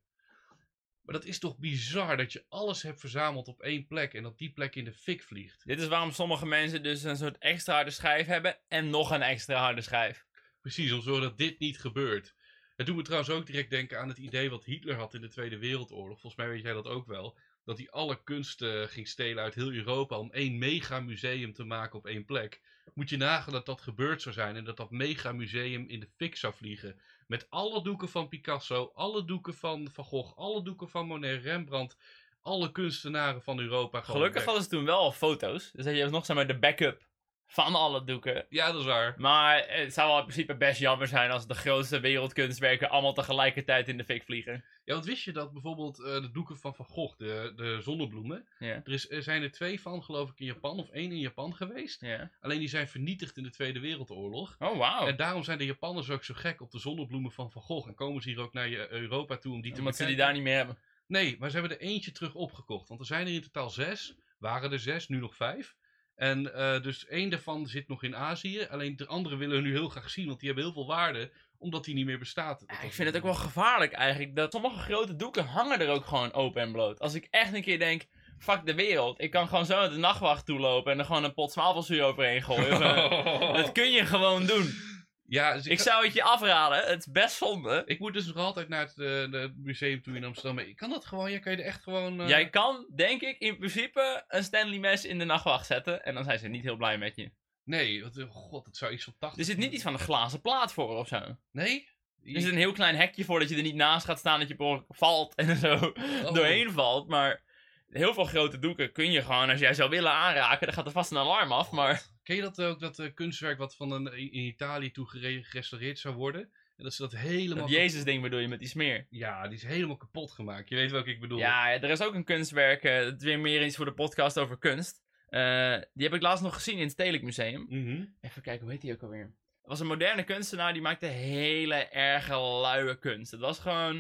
Maar 1.01 1.15
dat 1.15 1.25
is 1.25 1.39
toch 1.39 1.57
bizar 1.57 2.17
dat 2.17 2.33
je 2.33 2.45
alles 2.49 2.81
hebt 2.81 2.99
verzameld 2.99 3.47
op 3.47 3.61
één 3.61 3.88
plek 3.88 4.13
en 4.13 4.23
dat 4.23 4.38
die 4.38 4.51
plek 4.51 4.75
in 4.75 4.85
de 4.85 4.93
fik 4.93 5.23
vliegt. 5.23 5.65
Dit 5.65 5.79
is 5.79 5.88
waarom 5.88 6.11
sommige 6.11 6.45
mensen 6.45 6.83
dus 6.83 7.03
een 7.03 7.17
soort 7.17 7.38
extra 7.38 7.73
harde 7.73 7.91
schijf 7.91 8.25
hebben 8.27 8.59
en 8.67 8.89
nog 8.89 9.11
een 9.11 9.21
extra 9.21 9.55
harde 9.59 9.81
schijf. 9.81 10.25
Precies, 10.61 10.91
om 10.91 10.97
te 10.97 11.03
zorgen 11.03 11.23
dat 11.23 11.38
dit 11.38 11.59
niet 11.59 11.79
gebeurt. 11.79 12.35
Het 12.75 12.85
doet 12.85 12.95
me 12.95 13.01
trouwens 13.01 13.31
ook 13.31 13.45
direct 13.45 13.69
denken 13.69 13.99
aan 13.99 14.07
het 14.07 14.17
idee 14.17 14.49
wat 14.49 14.65
Hitler 14.65 14.95
had 14.95 15.13
in 15.13 15.21
de 15.21 15.29
Tweede 15.29 15.57
Wereldoorlog. 15.57 16.19
Volgens 16.19 16.41
mij 16.41 16.51
weet 16.51 16.63
jij 16.63 16.73
dat 16.73 16.88
ook 16.88 17.07
wel. 17.07 17.38
Dat 17.65 17.78
hij 17.78 17.89
alle 17.89 18.23
kunsten 18.23 18.89
ging 18.89 19.08
stelen 19.08 19.43
uit 19.43 19.56
heel 19.56 19.71
Europa 19.71 20.17
om 20.17 20.32
één 20.32 20.58
mega 20.58 20.99
museum 20.99 21.54
te 21.54 21.63
maken 21.63 21.97
op 21.99 22.06
één 22.06 22.25
plek. 22.25 22.62
Moet 22.93 23.10
je 23.10 23.17
nagaan 23.17 23.54
dat 23.54 23.65
dat 23.65 23.82
gebeurd 23.82 24.21
zou 24.21 24.36
zijn 24.36 24.56
en 24.56 24.63
dat 24.63 24.78
dat 24.78 24.91
mega 24.91 25.32
museum 25.32 25.86
in 25.88 25.99
de 25.99 26.08
fik 26.15 26.36
zou 26.36 26.54
vliegen. 26.54 26.99
Met 27.28 27.49
alle 27.49 27.84
doeken 27.84 28.10
van 28.10 28.28
Picasso, 28.28 28.91
alle 28.93 29.25
doeken 29.25 29.54
van 29.54 29.89
Van 29.91 30.04
Gogh, 30.04 30.38
alle 30.38 30.63
doeken 30.63 30.89
van 30.89 31.08
Monet, 31.08 31.43
Rembrandt, 31.43 31.97
alle 32.41 32.71
kunstenaren 32.71 33.41
van 33.41 33.60
Europa. 33.60 34.01
Gelukkig 34.01 34.45
hadden 34.45 34.63
ze 34.63 34.69
toen 34.69 34.86
wel 34.86 35.12
foto's. 35.12 35.71
Dus 35.71 35.86
dat 35.86 35.95
je 35.95 36.06
nog 36.06 36.25
zeg 36.25 36.36
maar 36.36 36.47
de 36.47 36.60
backup 36.60 37.04
van 37.47 37.75
alle 37.75 38.03
doeken. 38.03 38.45
Ja, 38.49 38.71
dat 38.71 38.79
is 38.79 38.86
waar. 38.86 39.13
Maar 39.17 39.65
het 39.67 39.93
zou 39.93 40.08
wel 40.08 40.17
in 40.17 40.23
principe 40.23 40.55
best 40.55 40.79
jammer 40.79 41.08
zijn 41.08 41.31
als 41.31 41.47
de 41.47 41.53
grootste 41.53 41.99
wereldkunstwerken 41.99 42.89
allemaal 42.89 43.13
tegelijkertijd 43.13 43.88
in 43.88 43.97
de 43.97 44.03
fik 44.03 44.23
vliegen. 44.23 44.63
Ja, 44.86 44.93
want 44.93 45.05
wist 45.05 45.23
je 45.23 45.31
dat 45.31 45.53
bijvoorbeeld 45.53 45.99
eh, 46.03 46.13
de 46.13 46.31
doeken 46.31 46.58
van 46.58 46.75
Van 46.75 46.86
Gogh, 46.86 47.17
de, 47.17 47.53
de 47.55 47.81
zonnebloemen, 47.81 48.47
Ja. 48.60 48.81
er, 48.84 48.91
is, 48.91 49.10
er 49.10 49.23
zijn 49.23 49.43
er 49.43 49.51
twee 49.51 49.81
van 49.81 50.03
geloof 50.03 50.29
ik 50.29 50.39
in 50.39 50.45
Japan, 50.45 50.79
of 50.79 50.89
één 50.89 51.12
in 51.12 51.19
Japan 51.19 51.55
geweest. 51.55 52.01
Ja. 52.01 52.31
Alleen 52.41 52.60
die 52.60 52.67
zijn 52.67 52.88
vernietigd 52.88 53.38
in 53.38 53.43
de 53.43 53.51
Tweede 53.51 53.79
Wereldoorlog. 53.79 54.55
Oh, 54.60 54.77
wauw. 54.77 55.08
En 55.08 55.15
daarom 55.15 55.43
zijn 55.43 55.58
de 55.58 55.65
Japanners 55.65 56.10
ook 56.10 56.23
zo 56.23 56.34
gek 56.38 56.62
op 56.62 56.71
de 56.71 56.79
zonnebloemen 56.79 57.31
van 57.31 57.51
Van 57.51 57.62
Gogh. 57.62 57.88
En 57.88 57.95
komen 57.95 58.21
ze 58.21 58.29
hier 58.29 58.39
ook 58.39 58.53
naar 58.53 58.69
Europa 58.91 59.38
toe 59.38 59.53
om 59.53 59.62
die 59.62 59.71
te 59.73 59.79
Omdat 59.79 59.95
ze 59.95 60.05
die 60.05 60.15
daar 60.15 60.34
niet 60.34 60.43
meer 60.43 60.55
hebben. 60.55 60.77
Nee, 61.08 61.36
maar 61.39 61.49
ze 61.49 61.58
hebben 61.60 61.77
er 61.77 61.84
eentje 61.84 62.12
terug 62.12 62.34
opgekocht. 62.36 62.88
Want 62.88 62.99
er 62.99 63.05
zijn 63.05 63.27
er 63.27 63.34
in 63.34 63.41
totaal 63.41 63.69
zes. 63.69 64.15
Waren 64.39 64.71
er 64.71 64.79
zes, 64.79 65.08
nu 65.08 65.19
nog 65.19 65.36
vijf. 65.36 65.75
En 66.15 66.54
eh, 66.54 66.82
dus 66.82 67.08
één 67.08 67.30
daarvan 67.30 67.67
zit 67.67 67.88
nog 67.88 68.04
in 68.04 68.15
Azië. 68.15 68.67
Alleen 68.69 68.95
de 68.95 69.08
andere 69.08 69.36
willen 69.36 69.56
we 69.56 69.62
nu 69.62 69.71
heel 69.71 69.89
graag 69.89 70.10
zien, 70.10 70.28
want 70.28 70.39
die 70.39 70.47
hebben 70.47 70.65
heel 70.65 70.73
veel 70.73 70.88
waarde. 70.88 71.32
Omdat 71.58 71.86
die 71.86 71.95
niet 71.95 72.06
meer 72.06 72.19
bestaat. 72.19 72.63
Ja, 72.67 72.82
ik 72.82 72.93
vind 72.93 73.08
het 73.08 73.17
ook 73.17 73.23
wel 73.23 73.34
gevaarlijk 73.34 73.91
eigenlijk. 73.91 74.36
Dat 74.36 74.51
sommige 74.51 74.80
grote 74.80 75.15
doeken 75.15 75.45
hangen 75.45 75.80
er 75.80 75.89
ook 75.89 76.06
gewoon 76.06 76.34
open 76.34 76.62
en 76.62 76.71
bloot. 76.71 76.99
Als 76.99 77.13
ik 77.13 77.28
echt 77.30 77.54
een 77.54 77.62
keer 77.62 77.80
denk, 77.80 78.06
fuck 78.39 78.65
de 78.65 78.75
wereld. 78.75 79.21
Ik 79.21 79.32
kan 79.32 79.47
gewoon 79.47 79.65
zo 79.65 79.75
naar 79.75 79.89
de 79.89 79.97
nachtwacht 79.97 80.45
toe 80.45 80.60
lopen 80.60 80.91
en 80.91 80.99
er 80.99 81.06
gewoon 81.06 81.23
een 81.23 81.34
pot 81.34 81.51
zwavelzuur 81.51 82.04
overheen 82.04 82.43
gooien. 82.43 82.80
dat 83.62 83.71
kun 83.71 83.91
je 83.91 84.06
gewoon 84.06 84.45
doen. 84.45 84.85
Ja, 85.27 85.53
dus 85.53 85.65
ik, 85.65 85.71
Ik 85.71 85.79
zou 85.79 86.03
het 86.05 86.13
je 86.13 86.23
afraden. 86.23 86.88
Het 86.88 86.99
is 86.99 87.11
best 87.11 87.35
zonde. 87.35 87.83
ik 87.85 87.99
moet 87.99 88.13
dus 88.13 88.25
nog 88.25 88.35
altijd 88.35 88.67
naar 88.69 88.81
het, 88.85 88.97
eh, 88.99 89.41
het 89.41 89.57
museum 89.57 90.01
toe 90.01 90.15
in 90.15 90.23
Amsterdam. 90.23 90.55
Maar 90.55 90.73
kan 90.73 90.89
dat 90.89 91.05
gewoon? 91.05 91.31
Ja, 91.31 91.39
kan 91.39 91.51
je 91.51 91.57
er 91.57 91.63
echt 91.65 91.83
gewoon... 91.83 92.21
eh, 92.21 92.27
Jij 92.27 92.49
kan, 92.49 92.85
denk 92.95 93.21
ik, 93.21 93.38
in 93.39 93.57
principe 93.57 94.23
een 94.27 94.43
Stanley 94.43 94.79
mes 94.79 95.05
in 95.05 95.19
de 95.19 95.25
nachtwacht 95.25 95.65
zetten. 95.65 96.03
En 96.03 96.13
dan 96.13 96.23
zijn 96.23 96.39
ze 96.39 96.47
niet 96.47 96.63
heel 96.63 96.75
blij 96.75 96.97
met 96.97 97.15
je. 97.15 97.31
Nee, 97.63 98.03
wat, 98.03 98.17
oh 98.17 98.29
god, 98.31 98.65
het 98.65 98.77
zou 98.77 98.91
iets 98.91 99.03
van 99.03 99.13
80... 99.19 99.39
Er 99.39 99.45
zit 99.45 99.57
niet 99.57 99.73
iets 99.73 99.83
van 99.83 99.93
een 99.93 99.99
glazen 99.99 100.41
plaat 100.41 100.73
voor 100.73 100.97
of 100.97 101.07
zo. 101.07 101.19
Nee? 101.51 101.89
Er 102.23 102.41
zit 102.41 102.51
een 102.51 102.57
heel 102.57 102.71
klein 102.71 102.95
hekje 102.95 103.23
voor 103.25 103.39
dat 103.39 103.49
je 103.49 103.55
er 103.55 103.61
niet 103.61 103.75
naast 103.75 104.05
gaat 104.05 104.19
staan 104.19 104.39
dat 104.39 104.47
je 104.47 104.55
per 104.55 104.83
valt 104.89 105.35
en 105.35 105.55
zo 105.57 105.73
Oh. 106.25 106.33
doorheen 106.33 106.71
valt. 106.71 107.07
Maar 107.07 107.43
heel 107.89 108.13
veel 108.13 108.23
grote 108.25 108.59
doeken 108.59 108.91
kun 108.91 109.11
je 109.11 109.21
gewoon, 109.21 109.49
als 109.49 109.59
jij 109.59 109.73
zou 109.73 109.89
willen 109.89 110.11
aanraken, 110.11 110.65
dan 110.65 110.75
gaat 110.75 110.85
er 110.85 110.91
vast 110.91 111.11
een 111.11 111.17
alarm 111.17 111.51
af. 111.51 111.71
Maar 111.71 112.03
Ken 112.25 112.35
je 112.35 112.41
dat 112.41 112.61
ook, 112.61 112.79
dat 112.79 112.99
eh, 112.99 113.13
kunstwerk 113.13 113.57
wat 113.57 113.75
van 113.75 113.91
een, 113.91 114.13
in 114.17 114.33
Italië 114.45 114.91
toe 114.91 115.07
gere- 115.09 115.43
gerestaureerd 115.43 115.99
zou 115.99 116.15
worden? 116.15 116.41
En 116.77 116.83
dat 116.83 116.93
ze 116.93 117.01
dat 117.01 117.11
helemaal... 117.15 117.67
Dat 117.67 117.75
Jezus-ding 117.75 118.21
bedoel 118.21 118.39
je 118.39 118.47
met 118.47 118.59
die 118.59 118.67
smeer. 118.67 119.07
Ja, 119.09 119.47
die 119.47 119.57
is 119.57 119.63
helemaal 119.63 119.97
kapot 119.97 120.31
gemaakt. 120.31 120.69
Je 120.69 120.75
weet 120.75 120.91
welke 120.91 121.09
ik 121.09 121.19
bedoel. 121.19 121.38
Ja, 121.38 121.71
er 121.71 121.89
is 121.89 122.01
ook 122.01 122.13
een 122.13 122.23
kunstwerk. 122.23 122.83
Het 122.83 123.17
is 123.21 123.23
weer 123.23 123.39
meer 123.39 123.65
iets 123.65 123.75
voor 123.75 123.85
de 123.85 123.93
podcast 123.93 124.39
over 124.39 124.57
kunst. 124.57 125.03
Eh, 125.29 125.77
die 125.93 126.03
heb 126.05 126.13
ik 126.13 126.21
laatst 126.21 126.43
nog 126.43 126.53
gezien 126.53 126.75
in 126.75 126.81
het 126.81 126.91
Stedelijk 126.91 127.23
Museum. 127.23 127.65
Mhm. 127.69 128.05
Even 128.21 128.41
kijken, 128.41 128.61
hoe 128.63 128.71
heet 128.71 128.81
die 128.81 128.93
ook 128.93 129.03
alweer? 129.03 129.23
Het 129.61 129.69
was 129.73 129.79
een 129.79 129.88
moderne 129.88 130.23
kunstenaar 130.23 130.73
die 130.73 130.81
maakte 130.81 131.05
hele 131.05 131.75
erge 131.75 132.35
luie 132.38 132.99
kunst. 132.99 133.31
Het 133.31 133.39
was 133.39 133.59
gewoon. 133.59 133.97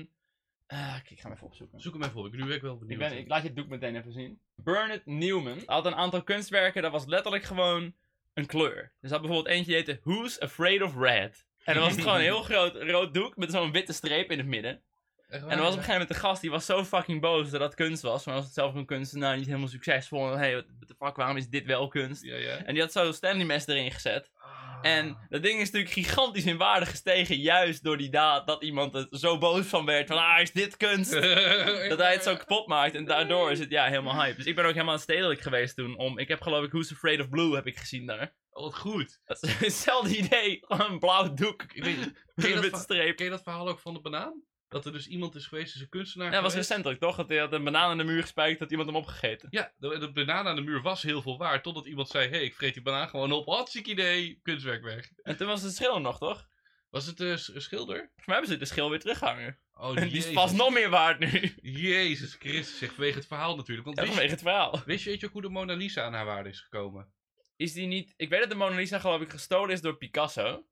Ik 1.07 1.19
ga 1.19 1.21
hem 1.21 1.31
even 1.31 1.47
opzoeken. 1.47 1.79
Zoek 1.79 1.93
hem 1.93 2.03
even 2.03 2.19
op. 2.19 2.25
Ik 2.25 2.31
ben 2.31 2.39
nu 2.47 2.59
wel 2.61 2.73
Ik, 2.73 2.79
benieuwd. 2.79 2.99
ben, 3.09 3.17
ik 3.17 3.27
laat 3.27 3.41
je 3.41 3.47
het 3.47 3.55
doek 3.57 3.67
meteen 3.67 3.95
even 3.95 4.11
zien. 4.13 4.39
Bernard 4.55 5.05
Newman 5.05 5.61
had 5.65 5.85
een 5.85 5.95
aantal 5.95 6.23
kunstwerken, 6.23 6.81
dat 6.81 6.91
was 6.91 7.05
letterlijk 7.05 7.43
gewoon 7.43 7.93
een 8.35 8.45
kleur. 8.45 8.93
Dus 9.01 9.11
had 9.11 9.21
bijvoorbeeld 9.21 9.55
eentje 9.55 9.65
die 9.65 9.75
heette 9.75 9.99
Who's 10.03 10.39
Afraid 10.39 10.81
of 10.81 10.95
Red? 10.97 11.45
En 11.63 11.73
dan 11.73 11.83
was 11.83 11.91
het 11.91 12.01
gewoon 12.01 12.17
een 12.17 12.21
heel 12.21 12.41
groot 12.51 12.75
rood 12.75 13.13
doek 13.13 13.35
met 13.35 13.51
zo'n 13.51 13.71
witte 13.71 13.93
streep 13.93 14.31
in 14.31 14.37
het 14.37 14.47
midden. 14.47 14.83
En 15.27 15.49
er 15.49 15.57
was 15.57 15.57
op 15.57 15.57
een 15.57 15.71
gegeven 15.71 15.91
moment 15.91 16.09
een 16.09 16.15
gast 16.15 16.41
die 16.41 16.51
was 16.51 16.65
zo 16.65 16.83
fucking 16.83 17.21
boos 17.21 17.49
dat 17.49 17.59
dat 17.59 17.75
kunst 17.75 18.01
was. 18.01 18.25
Maar 18.25 18.35
was 18.35 18.43
het 18.43 18.53
zelf 18.53 18.73
een 18.75 18.85
kunstenaar 18.85 19.37
niet 19.37 19.45
helemaal 19.45 19.67
succesvol. 19.67 20.31
En 20.31 20.37
hey, 20.37 20.51
what 20.51 20.65
the 20.87 20.95
fuck, 20.99 21.15
waarom 21.15 21.37
is 21.37 21.49
dit 21.49 21.65
wel 21.65 21.87
kunst? 21.87 22.23
En 22.23 22.73
die 22.73 22.81
had 22.81 22.91
zo 22.91 23.11
Stanley 23.11 23.45
mes 23.45 23.67
erin 23.67 23.91
gezet. 23.91 24.31
Ah. 24.35 24.65
En 24.81 25.17
dat 25.29 25.43
ding 25.43 25.59
is 25.59 25.71
natuurlijk 25.71 25.93
gigantisch 25.93 26.45
in 26.45 26.57
waarde 26.57 26.85
gestegen. 26.85 27.37
Juist 27.37 27.83
door 27.83 27.97
die 27.97 28.09
daad 28.09 28.47
dat 28.47 28.63
iemand 28.63 28.95
er 28.95 29.07
zo 29.09 29.37
boos 29.37 29.65
van 29.65 29.85
werd. 29.85 30.07
Van 30.07 30.17
ah, 30.17 30.41
is 30.41 30.51
dit 30.51 30.77
kunst? 30.77 31.11
dat 31.89 31.99
hij 31.99 32.13
het 32.13 32.23
zo 32.23 32.35
kapot 32.35 32.67
maakt. 32.67 32.95
En 32.95 33.05
daardoor 33.05 33.51
is 33.51 33.59
het 33.59 33.69
ja 33.69 33.85
helemaal 33.85 34.21
hype. 34.21 34.35
Dus 34.35 34.45
ik 34.45 34.55
ben 34.55 34.65
ook 34.65 34.73
helemaal 34.73 34.97
stedelijk 34.97 35.41
geweest 35.41 35.75
toen. 35.75 35.97
Om, 35.97 36.17
ik 36.17 36.27
heb 36.27 36.41
geloof 36.41 36.63
ik 36.63 36.71
Who's 36.71 36.91
Afraid 36.91 37.19
of 37.19 37.29
Blue 37.29 37.55
heb 37.55 37.67
ik 37.67 37.77
gezien 37.77 38.05
daar. 38.05 38.33
Oh, 38.49 38.63
wat 38.63 38.77
goed. 38.77 39.19
Dat 39.25 39.43
is 39.43 39.59
hetzelfde 39.59 40.17
idee. 40.17 40.57
Gewoon 40.61 40.91
een 40.91 40.99
blauw 40.99 41.33
doek. 41.33 41.65
Ik 41.73 41.83
weet, 41.83 41.95
ken, 42.35 42.49
je 42.49 42.69
dat 42.69 42.85
ken 42.85 43.23
je 43.23 43.29
dat 43.29 43.43
verhaal 43.43 43.69
ook 43.69 43.79
van 43.79 43.93
de 43.93 44.01
banaan? 44.01 44.43
Dat 44.67 44.85
er 44.85 44.91
dus 44.91 45.07
iemand 45.07 45.35
is 45.35 45.45
geweest, 45.47 45.75
is 45.75 45.81
een 45.81 45.89
kunstenaar 45.89 46.27
Ja, 46.27 46.33
dat 46.33 46.41
was 46.41 46.51
geweest. 46.51 46.69
recentelijk 46.69 47.01
toch? 47.01 47.15
Dat 47.15 47.29
hij 47.29 47.37
had 47.37 47.53
een 47.53 47.63
banaan 47.63 47.91
in 47.91 47.97
de 47.97 48.03
muur 48.03 48.21
gespijkt 48.21 48.59
dat 48.59 48.71
iemand 48.71 48.87
hem 48.89 48.97
opgegeten. 48.97 49.47
Ja, 49.51 49.73
de, 49.77 49.97
de 49.97 50.11
banaan 50.11 50.47
aan 50.47 50.55
de 50.55 50.61
muur 50.61 50.81
was 50.81 51.01
heel 51.01 51.21
veel 51.21 51.37
waard. 51.37 51.63
Totdat 51.63 51.85
iemand 51.85 52.07
zei, 52.09 52.25
hé, 52.29 52.35
hey, 52.35 52.43
ik 52.43 52.55
vreet 52.55 52.73
die 52.73 52.83
banaan 52.83 53.09
gewoon 53.09 53.31
op. 53.31 53.45
Hartstikke 53.45 53.89
idee, 53.89 54.39
kunstwerk 54.43 54.83
weg. 54.83 55.09
En 55.23 55.37
toen 55.37 55.47
was 55.47 55.61
het 55.61 55.75
schil 55.75 55.99
nog 55.99 56.17
toch? 56.17 56.47
Was 56.89 57.05
het 57.05 57.19
een 57.19 57.37
schilder? 57.61 57.97
Voor 57.97 58.23
mij 58.25 58.35
hebben 58.35 58.47
ze 58.53 58.57
de 58.57 58.65
schil 58.65 58.89
weer 58.89 58.99
teruggehangen. 58.99 59.59
Oh, 59.73 59.95
Die 60.01 60.11
is 60.11 60.27
vast 60.27 60.55
nog 60.55 60.73
meer 60.73 60.89
waard 60.89 61.19
nu. 61.19 61.53
Jezus 61.61 62.33
Christus, 62.39 62.77
zeg, 62.77 62.93
vanwege 62.93 63.17
het 63.17 63.27
verhaal 63.27 63.55
natuurlijk. 63.55 63.85
Want 63.85 63.97
Ja, 63.97 64.03
wist, 64.03 64.13
vanwege 64.15 64.35
het 64.35 64.43
verhaal. 64.43 64.81
wist 64.85 65.03
je 65.03 65.09
weet 65.09 65.19
je 65.19 65.25
ook 65.25 65.31
hoe 65.33 65.41
de 65.41 65.49
Mona 65.49 65.73
Lisa 65.73 66.03
aan 66.03 66.13
haar 66.13 66.25
waarde 66.25 66.49
is 66.49 66.59
gekomen? 66.59 67.13
Is 67.55 67.73
die 67.73 67.87
niet... 67.87 68.13
Ik 68.17 68.29
weet 68.29 68.39
dat 68.39 68.49
de 68.49 68.55
Mona 68.55 68.75
Lisa 68.75 68.99
geloof 68.99 69.21
ik 69.21 69.29
gestolen 69.29 69.69
is 69.69 69.81
door 69.81 69.97
Picasso. 69.97 70.65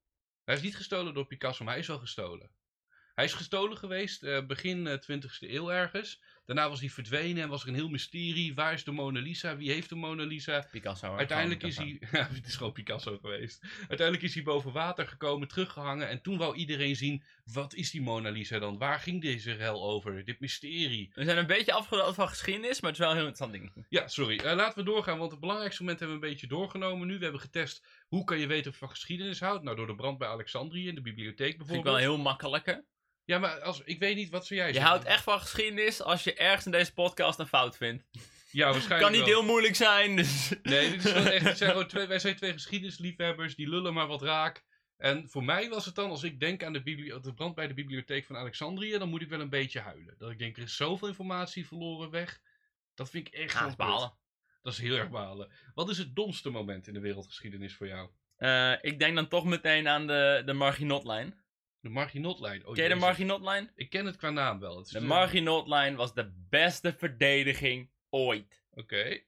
Hij 0.44 0.54
is 0.54 0.62
niet 0.62 0.76
gestolen 0.76 1.14
door 1.14 1.26
Picasso, 1.26 1.64
maar 1.64 1.72
hij 1.72 1.82
is 1.82 1.88
wel 1.88 1.98
gestolen. 1.98 2.50
Hij 3.14 3.24
is 3.24 3.32
gestolen 3.32 3.76
geweest 3.76 4.22
eh, 4.22 4.46
begin 4.46 4.86
eh, 4.86 4.98
20e 4.98 5.26
eeuw 5.40 5.70
ergens. 5.70 6.20
Daarna 6.44 6.68
was 6.68 6.80
hij 6.80 6.88
verdwenen 6.88 7.42
en 7.42 7.48
was 7.48 7.62
er 7.62 7.68
een 7.68 7.74
heel 7.74 7.88
mysterie. 7.88 8.54
Waar 8.54 8.72
is 8.72 8.84
de 8.84 8.90
Mona 8.90 9.20
Lisa? 9.20 9.56
Wie 9.56 9.70
heeft 9.70 9.88
de 9.88 9.94
Mona 9.94 10.24
Lisa? 10.24 10.66
Picasso. 10.70 11.16
Uiteindelijk 11.16 11.62
is 11.62 11.76
hij. 11.76 12.00
Ja, 12.12 12.28
het 12.34 12.46
is 12.46 12.56
gewoon 12.56 12.72
Picasso 12.72 13.18
geweest. 13.18 13.62
Uiteindelijk 13.78 14.22
is 14.22 14.34
hij 14.34 14.42
boven 14.42 14.72
water 14.72 15.06
gekomen, 15.06 15.48
teruggehangen. 15.48 16.08
En 16.08 16.22
toen 16.22 16.38
wou 16.38 16.56
iedereen 16.56 16.96
zien: 16.96 17.22
wat 17.52 17.74
is 17.74 17.90
die 17.90 18.02
Mona 18.02 18.30
Lisa 18.30 18.58
dan? 18.58 18.78
Waar 18.78 19.00
ging 19.00 19.22
deze 19.22 19.52
rel 19.52 19.84
over? 19.84 20.24
Dit 20.24 20.40
mysterie. 20.40 21.10
We 21.14 21.24
zijn 21.24 21.38
een 21.38 21.46
beetje 21.46 21.72
afgedwaald 21.72 22.14
van 22.14 22.28
geschiedenis, 22.28 22.80
maar 22.80 22.90
het 22.90 23.00
is 23.00 23.06
wel 23.06 23.14
een 23.14 23.20
heel 23.20 23.26
interessant 23.26 23.74
ding. 23.74 23.86
Ja, 23.88 24.08
sorry. 24.08 24.38
Eh, 24.38 24.56
laten 24.56 24.78
we 24.78 24.90
doorgaan, 24.90 25.18
want 25.18 25.30
het 25.30 25.40
belangrijkste 25.40 25.82
moment 25.82 26.00
hebben 26.00 26.18
we 26.20 26.24
een 26.24 26.30
beetje 26.32 26.46
doorgenomen 26.46 27.06
nu. 27.06 27.16
We 27.16 27.22
hebben 27.22 27.40
getest 27.40 27.86
hoe 28.08 28.24
kan 28.24 28.38
je 28.38 28.46
weten 28.46 28.66
of 28.66 28.72
je 28.72 28.78
van 28.78 28.88
geschiedenis 28.90 29.40
houdt. 29.40 29.64
Nou, 29.64 29.76
door 29.76 29.86
de 29.86 29.94
brand 29.94 30.18
bij 30.18 30.28
Alexandrië 30.28 30.88
in 30.88 30.94
de 30.94 31.00
bibliotheek 31.00 31.38
Vind 31.38 31.52
ik 31.52 31.66
bijvoorbeeld. 31.66 31.94
wel 31.94 32.04
heel 32.04 32.18
makkelijke. 32.18 32.84
Ja, 33.24 33.38
maar 33.38 33.60
als, 33.60 33.82
ik 33.84 33.98
weet 33.98 34.16
niet, 34.16 34.30
wat 34.30 34.46
zou 34.46 34.58
jij 34.60 34.68
Je 34.68 34.74
zeggen? 34.74 34.90
houdt 34.92 35.06
echt 35.08 35.22
van 35.22 35.40
geschiedenis 35.40 36.02
als 36.02 36.24
je 36.24 36.34
ergens 36.34 36.64
in 36.66 36.72
deze 36.72 36.92
podcast 36.92 37.38
een 37.38 37.46
fout 37.46 37.76
vindt. 37.76 38.04
Ja, 38.50 38.64
waarschijnlijk 38.70 39.00
Kan 39.02 39.12
niet 39.12 39.20
wel. 39.30 39.38
heel 39.40 39.42
moeilijk 39.50 39.74
zijn, 39.74 40.16
dus... 40.16 40.52
Nee, 40.62 40.90
dit 40.90 41.04
is 41.04 41.10
gewoon 41.12 41.26
echt, 41.26 41.44
het 41.44 41.56
zijn 41.58 41.70
gewoon 41.72 41.86
twee, 41.86 42.06
wij 42.06 42.18
zijn 42.18 42.36
twee 42.36 42.52
geschiedenisliefhebbers, 42.52 43.54
die 43.56 43.68
lullen 43.68 43.94
maar 43.94 44.06
wat 44.06 44.22
raak. 44.22 44.64
En 44.96 45.28
voor 45.30 45.44
mij 45.44 45.68
was 45.68 45.84
het 45.86 45.94
dan, 45.94 46.10
als 46.10 46.22
ik 46.22 46.40
denk 46.40 46.62
aan 46.62 46.72
de, 46.72 46.82
bibli- 46.82 47.20
de 47.22 47.34
brand 47.34 47.54
bij 47.54 47.66
de 47.68 47.74
bibliotheek 47.74 48.24
van 48.26 48.36
Alexandrië, 48.36 48.98
dan 48.98 49.08
moet 49.08 49.22
ik 49.22 49.28
wel 49.28 49.40
een 49.40 49.48
beetje 49.50 49.80
huilen. 49.80 50.14
Dat 50.18 50.30
ik 50.30 50.38
denk, 50.38 50.56
er 50.56 50.62
is 50.62 50.76
zoveel 50.76 51.08
informatie 51.08 51.66
verloren 51.66 52.10
weg. 52.10 52.40
Dat 52.94 53.10
vind 53.10 53.26
ik 53.26 53.34
echt 53.34 53.52
Ja, 53.52 53.60
dat 53.60 53.68
is 53.68 53.76
balen. 53.76 54.08
kut. 54.08 54.18
Dat 54.62 54.72
is 54.72 54.78
heel 54.78 54.96
erg 54.96 55.10
balen. 55.10 55.52
Wat 55.74 55.88
is 55.90 55.98
het 55.98 56.14
domste 56.16 56.50
moment 56.50 56.86
in 56.86 56.94
de 56.94 57.00
wereldgeschiedenis 57.00 57.74
voor 57.74 57.86
jou? 57.86 58.10
Eh, 58.36 58.72
ik 58.80 58.98
denk 58.98 59.14
dan 59.14 59.28
toch 59.28 59.44
meteen 59.44 59.88
aan 59.88 60.06
de, 60.06 60.42
de 60.46 60.52
Marginotlijn. 60.52 61.43
De 61.84 61.90
Marginotlijn. 61.90 62.66
Oh, 62.66 62.74
Ken 62.74 62.82
je 62.82 62.88
de. 62.88 62.94
Marginotlijn? 62.94 63.70
Ik 63.74 63.90
ken 63.90 64.06
het 64.06 64.16
qua 64.16 64.30
naam 64.30 64.58
wel. 64.60 64.76
Het 64.78 64.88
De 64.90 64.98
een- 64.98 65.06
Marginotlijn 65.06 65.96
was 65.96 66.14
de 66.14 66.32
beste 66.48 66.92
verdediging 66.92 67.90
ooit. 68.10 68.64
Oké. 68.70 69.20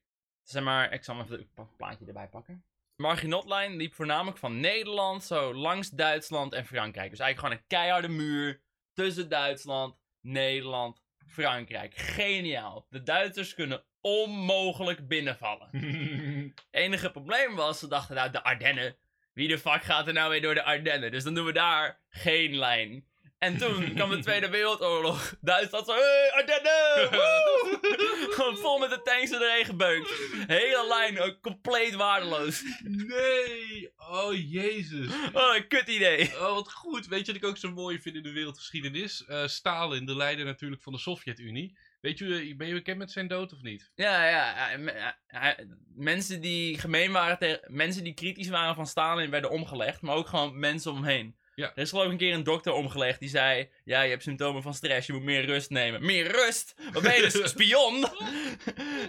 Zeg 0.43 0.63
maar, 0.63 0.93
ik 0.93 1.05
zal 1.05 1.21
even 1.21 1.49
een 1.55 1.69
plaatje 1.77 2.07
erbij 2.07 2.29
pakken. 2.29 2.65
Marginotlijn 2.97 3.77
liep 3.77 3.95
voornamelijk 3.95 4.39
van 4.39 4.61
Nederland, 4.61 5.25
zo 5.25 5.55
langs 5.55 5.91
Duitsland 5.91 6.53
en 6.53 6.67
Frankrijk. 6.67 7.11
Dus 7.11 7.19
eigenlijk 7.19 7.39
gewoon 7.39 7.57
een 7.57 7.79
keiharde 7.79 8.09
muur 8.09 8.61
tussen 8.93 9.29
Duitsland, 9.29 9.97
Nederland, 10.21 11.03
Frankrijk. 11.27 11.97
Geniaal. 11.97 12.87
De 12.91 13.03
Duitsers 13.03 13.55
kunnen 13.55 13.85
onmogelijk 14.01 15.09
binnenvallen. 15.09 15.69
enige 16.71 17.11
probleem 17.11 17.55
was, 17.55 17.79
ze 17.79 17.89
dachten 17.89 18.15
nou 18.15 18.31
de 18.31 18.43
Ardennen. 18.43 18.97
Wie 19.37 19.49
de 19.49 19.59
fuck 19.59 19.83
gaat 19.83 20.07
er 20.07 20.13
nou 20.13 20.31
weer 20.31 20.43
door 20.43 20.55
de 20.55 20.63
Ardennen? 20.65 21.11
Dus 21.11 21.25
dan 21.25 21.35
doen 21.35 21.45
we 21.47 21.53
daar 21.53 22.01
geen 22.11 22.57
lijn. 22.59 23.05
En 23.39 23.57
toen 23.59 23.93
kwam 23.95 24.11
de 24.11 24.19
Tweede 24.19 24.49
Wereldoorlog. 24.49 25.37
Duitsland 25.41 25.87
zo, 25.87 25.93
hey, 25.93 26.33
Ardennen! 26.33 27.11
woe!" 27.11 27.79
Gewoon 28.35 28.57
vol 28.57 28.79
met 28.79 28.91
de 28.91 29.03
tanks 29.03 29.31
in 29.31 29.39
de 29.39 29.47
regen 29.47 29.65
gebeukt. 29.67 30.11
Hele 30.47 30.87
lijn, 30.89 31.21
ook 31.21 31.41
compleet 31.41 31.95
waardeloos. 31.95 32.63
nee! 32.85 33.93
Oh, 33.97 34.51
jezus. 34.51 35.07
Oh, 35.33 35.55
een 35.57 35.69
kut 35.69 35.89
idee. 35.89 36.33
Oh, 36.35 36.55
wat 36.55 36.73
goed. 36.73 37.07
Weet 37.07 37.27
je 37.27 37.33
wat 37.33 37.43
ik 37.43 37.49
ook 37.49 37.57
zo 37.57 37.71
mooi 37.71 38.01
vind 38.01 38.17
in 38.17 38.23
de 38.23 38.33
wereldgeschiedenis? 38.33 39.25
Eh, 39.25 39.47
Stalin, 39.47 40.07
de 40.07 40.17
leider 40.17 40.45
natuurlijk 40.45 40.83
van 40.83 40.93
de 40.93 40.99
Sovjet-Unie. 40.99 41.77
Weet 42.07 42.19
je, 42.19 42.55
ben 42.57 42.67
je 42.67 42.75
bekend 42.75 42.99
met 42.99 43.11
zijn 43.11 43.29
dood 43.29 43.53
of 43.53 43.63
niet? 43.63 43.91
Ja, 43.95 44.29
ja. 44.29 44.71
ja, 44.71 44.79
me- 44.79 44.93
ja, 44.93 45.19
ja, 45.29 45.57
mensen 45.95 46.41
die 46.41 46.79
gemeen 46.79 47.13
waren 47.13 47.39
tegen... 47.39 47.61
Mensen 47.67 48.05
die 48.05 48.15
kritisch 48.15 48.49
waren 48.49 48.75
van 48.75 48.87
Stalin 48.87 49.31
werden 49.31 49.51
omgelegd. 49.51 50.01
Maar 50.01 50.15
ook 50.15 50.27
gewoon 50.27 50.59
mensen 50.59 50.93
omheen. 50.93 51.37
Ja. 51.55 51.71
Er 51.75 51.83
is 51.83 51.91
geloof 51.91 52.05
ik 52.05 52.11
een 52.11 52.17
keer 52.17 52.35
een 52.35 52.43
dokter 52.43 52.73
omgelegd 52.73 53.21
die 53.21 53.29
zei... 53.29 53.71
Ja, 53.85 54.03
je 54.03 54.11
hebt 54.11 54.23
symptomen 54.23 54.63
van 54.63 54.75
stress, 54.75 55.07
je 55.07 55.13
moet 55.13 55.23
meer 55.23 55.45
rust 55.45 55.71
nemen. 55.71 56.07
Meer 56.07 56.31
rust? 56.31 56.75
Wat 56.93 57.03
ben 57.03 57.15
je 57.15 57.23
dus, 57.23 57.51
spion? 57.51 58.07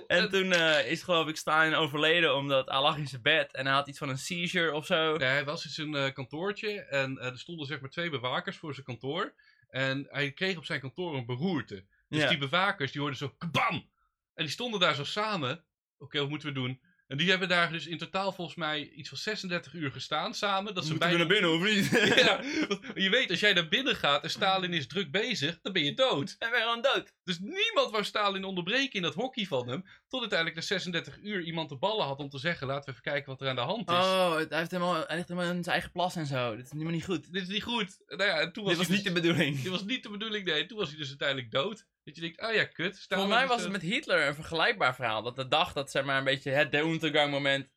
en 0.08 0.30
toen 0.30 0.52
eh, 0.52 0.92
is 0.92 1.02
geloof 1.02 1.28
ik 1.28 1.38
Stalin 1.38 1.74
overleden 1.74 2.36
omdat 2.36 2.70
hij 2.70 2.82
lag 2.82 2.98
in 2.98 3.08
zijn 3.08 3.22
bed. 3.22 3.54
En 3.54 3.66
hij 3.66 3.76
had 3.76 3.88
iets 3.88 3.98
van 3.98 4.10
een 4.10 4.18
seizure 4.18 4.74
of 4.74 4.86
zo. 4.86 5.18
Nee, 5.18 5.28
hij 5.28 5.46
was 5.46 5.66
in 5.66 5.72
zijn 5.72 5.96
eh, 5.96 6.14
kantoortje 6.14 6.80
en 6.82 7.18
eh, 7.18 7.26
er 7.28 7.40
stonden 7.40 7.68
zeg 7.68 7.80
maar 7.80 7.90
twee 7.90 8.10
bewakers 8.10 8.58
voor 8.58 8.74
zijn 8.74 8.86
kantoor. 8.86 9.34
En 9.70 10.08
hij 10.10 10.32
kreeg 10.32 10.58
op 10.58 10.66
zijn 10.66 10.80
kantoor 10.80 11.16
een 11.16 11.26
beroerte. 11.26 11.86
Dus 12.08 12.22
Ja. 12.22 12.30
die 12.30 12.38
bewakers 12.38 12.92
die 12.92 13.02
hoorden 13.02 13.20
zo 13.20 13.30
kabam! 13.38 13.90
En 14.34 14.44
die 14.44 14.50
stonden 14.54 14.80
daar 14.80 14.96
zo 14.96 15.04
samen. 15.04 15.66
Oké, 15.98 16.20
wat 16.20 16.30
moeten 16.30 16.48
we 16.48 16.54
doen? 16.54 16.82
En 17.08 17.18
die 17.18 17.30
hebben 17.30 17.48
daar 17.48 17.72
dus 17.72 17.88
in 17.88 17.98
totaal 17.98 18.32
volgens 18.32 18.58
mij 18.58 18.90
iets 18.90 19.10
van 19.10 19.18
36 19.18 19.74
uur 19.74 19.92
gestaan 19.92 20.34
samen. 20.34 20.74
Dat 20.76 20.86
ze 20.86 20.90
Moeten 20.92 21.10
we 21.12 21.18
naar 21.18 21.28
binnen 21.28 21.52
of 21.54 21.64
niet? 21.64 21.90
Ja, 22.26 22.42
je 23.04 23.10
weet, 23.10 23.30
als 23.30 23.40
jij 23.40 23.54
naar 23.54 23.68
binnen 23.68 23.96
gaat 23.96 24.24
en 24.24 24.30
Stalin 24.30 24.74
is 24.74 24.88
druk 24.88 25.12
bezig, 25.12 25.60
dan 25.62 25.74
ben 25.74 25.84
je 25.84 25.94
dood. 25.94 26.36
En 26.40 26.50
ben 26.52 26.62
gewoon 26.62 26.82
dood. 26.82 27.14
Dus 27.24 27.40
niemand 27.40 27.92
wou 27.92 28.04
Stalin 28.04 28.44
onderbreken 28.44 28.94
in 28.94 29.02
dat 29.02 29.14
hockey 29.14 29.46
van 29.46 29.68
hem. 29.70 29.86
Tot 30.08 30.20
uiteindelijk 30.20 30.60
na 30.60 30.66
36 30.66 31.18
uur 31.18 31.42
iemand 31.42 31.70
de 31.70 31.78
ballen 31.78 32.06
had 32.06 32.20
om 32.20 32.30
te 32.30 32.40
zeggen: 32.40 32.68
laten 32.68 32.86
we 32.86 32.92
even 32.92 33.04
kijken 33.04 33.30
wat 33.32 33.42
er 33.42 33.50
aan 33.50 33.56
de 33.56 33.62
hand 33.62 33.90
is. 33.90 33.96
Oh, 33.96 34.34
hij, 34.36 34.46
heeft 34.50 34.72
helemaal, 34.72 34.94
hij 35.08 35.16
ligt 35.16 35.28
helemaal 35.28 35.50
in 35.52 35.64
zijn 35.64 35.74
eigen 35.76 35.92
plas 35.92 36.16
en 36.16 36.26
zo. 36.26 36.56
Dit 36.56 36.66
is 36.66 36.72
helemaal 36.72 36.94
niet 36.94 37.06
goed. 37.06 37.34
Dit 37.34 37.42
is 37.42 37.48
niet 37.48 37.64
goed. 37.64 37.98
Nou 38.08 38.24
ja, 38.24 38.40
en 38.40 38.52
toen 38.54 38.64
was 38.64 38.78
Dit 38.78 38.88
was 38.88 38.96
niet 38.96 39.04
de 39.06 39.12
dus- 39.14 39.22
bedoeling. 39.22 39.62
Dit 39.62 39.72
was 39.72 39.84
niet 39.84 40.04
de 40.04 40.10
bedoeling, 40.10 40.46
nee. 40.46 40.66
Toen 40.66 40.78
was 40.78 40.90
hij 40.90 40.98
dus 40.98 41.10
uiteindelijk 41.10 41.52
dood. 41.52 41.86
Dat 42.08 42.16
je 42.16 42.22
denkt, 42.22 42.40
ah 42.40 42.54
ja, 42.54 42.66
kut. 42.66 43.06
Volgens 43.08 43.30
mij 43.34 43.48
was 43.48 43.62
het 43.62 43.72
met 43.72 43.82
Hitler 43.82 44.28
een 44.28 44.36
vergelijkbaar 44.36 44.96
verhaal. 44.96 45.24
Dat 45.24 45.36
de 45.36 45.48
dag 45.48 45.74
dat 45.74 45.92
zeg 45.92 46.04
maar 46.04 46.18
een 46.18 46.24
beetje 46.24 46.52
het 46.52 46.72
de 46.72 46.78
Untergang 46.78 47.32
moment 47.32 47.70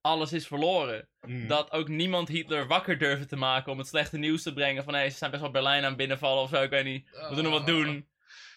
alles 0.00 0.32
is 0.32 0.46
verloren. 0.46 1.08
mm. 1.20 1.46
Dat 1.46 1.72
ook 1.72 1.88
niemand 1.88 2.28
Hitler 2.28 2.66
wakker 2.66 2.98
durfde 2.98 3.26
te 3.26 3.36
maken 3.36 3.72
om 3.72 3.78
het 3.78 3.86
slechte 3.86 4.18
nieuws 4.18 4.42
te 4.42 4.52
brengen. 4.52 4.84
Van 4.84 4.94
hé, 4.94 5.10
ze 5.10 5.16
zijn 5.16 5.30
best 5.30 5.42
wel 5.42 5.52
Berlijn 5.52 5.82
aan 5.82 5.88
het 5.88 5.96
binnenvallen 5.96 6.42
of 6.42 6.48
zo, 6.48 6.62
ik 6.62 6.70
weet 6.70 6.84
niet. 6.84 7.10
We 7.10 7.24
moeten 7.26 7.44
nog 7.44 7.52
wat 7.52 7.66
doen. 7.66 8.08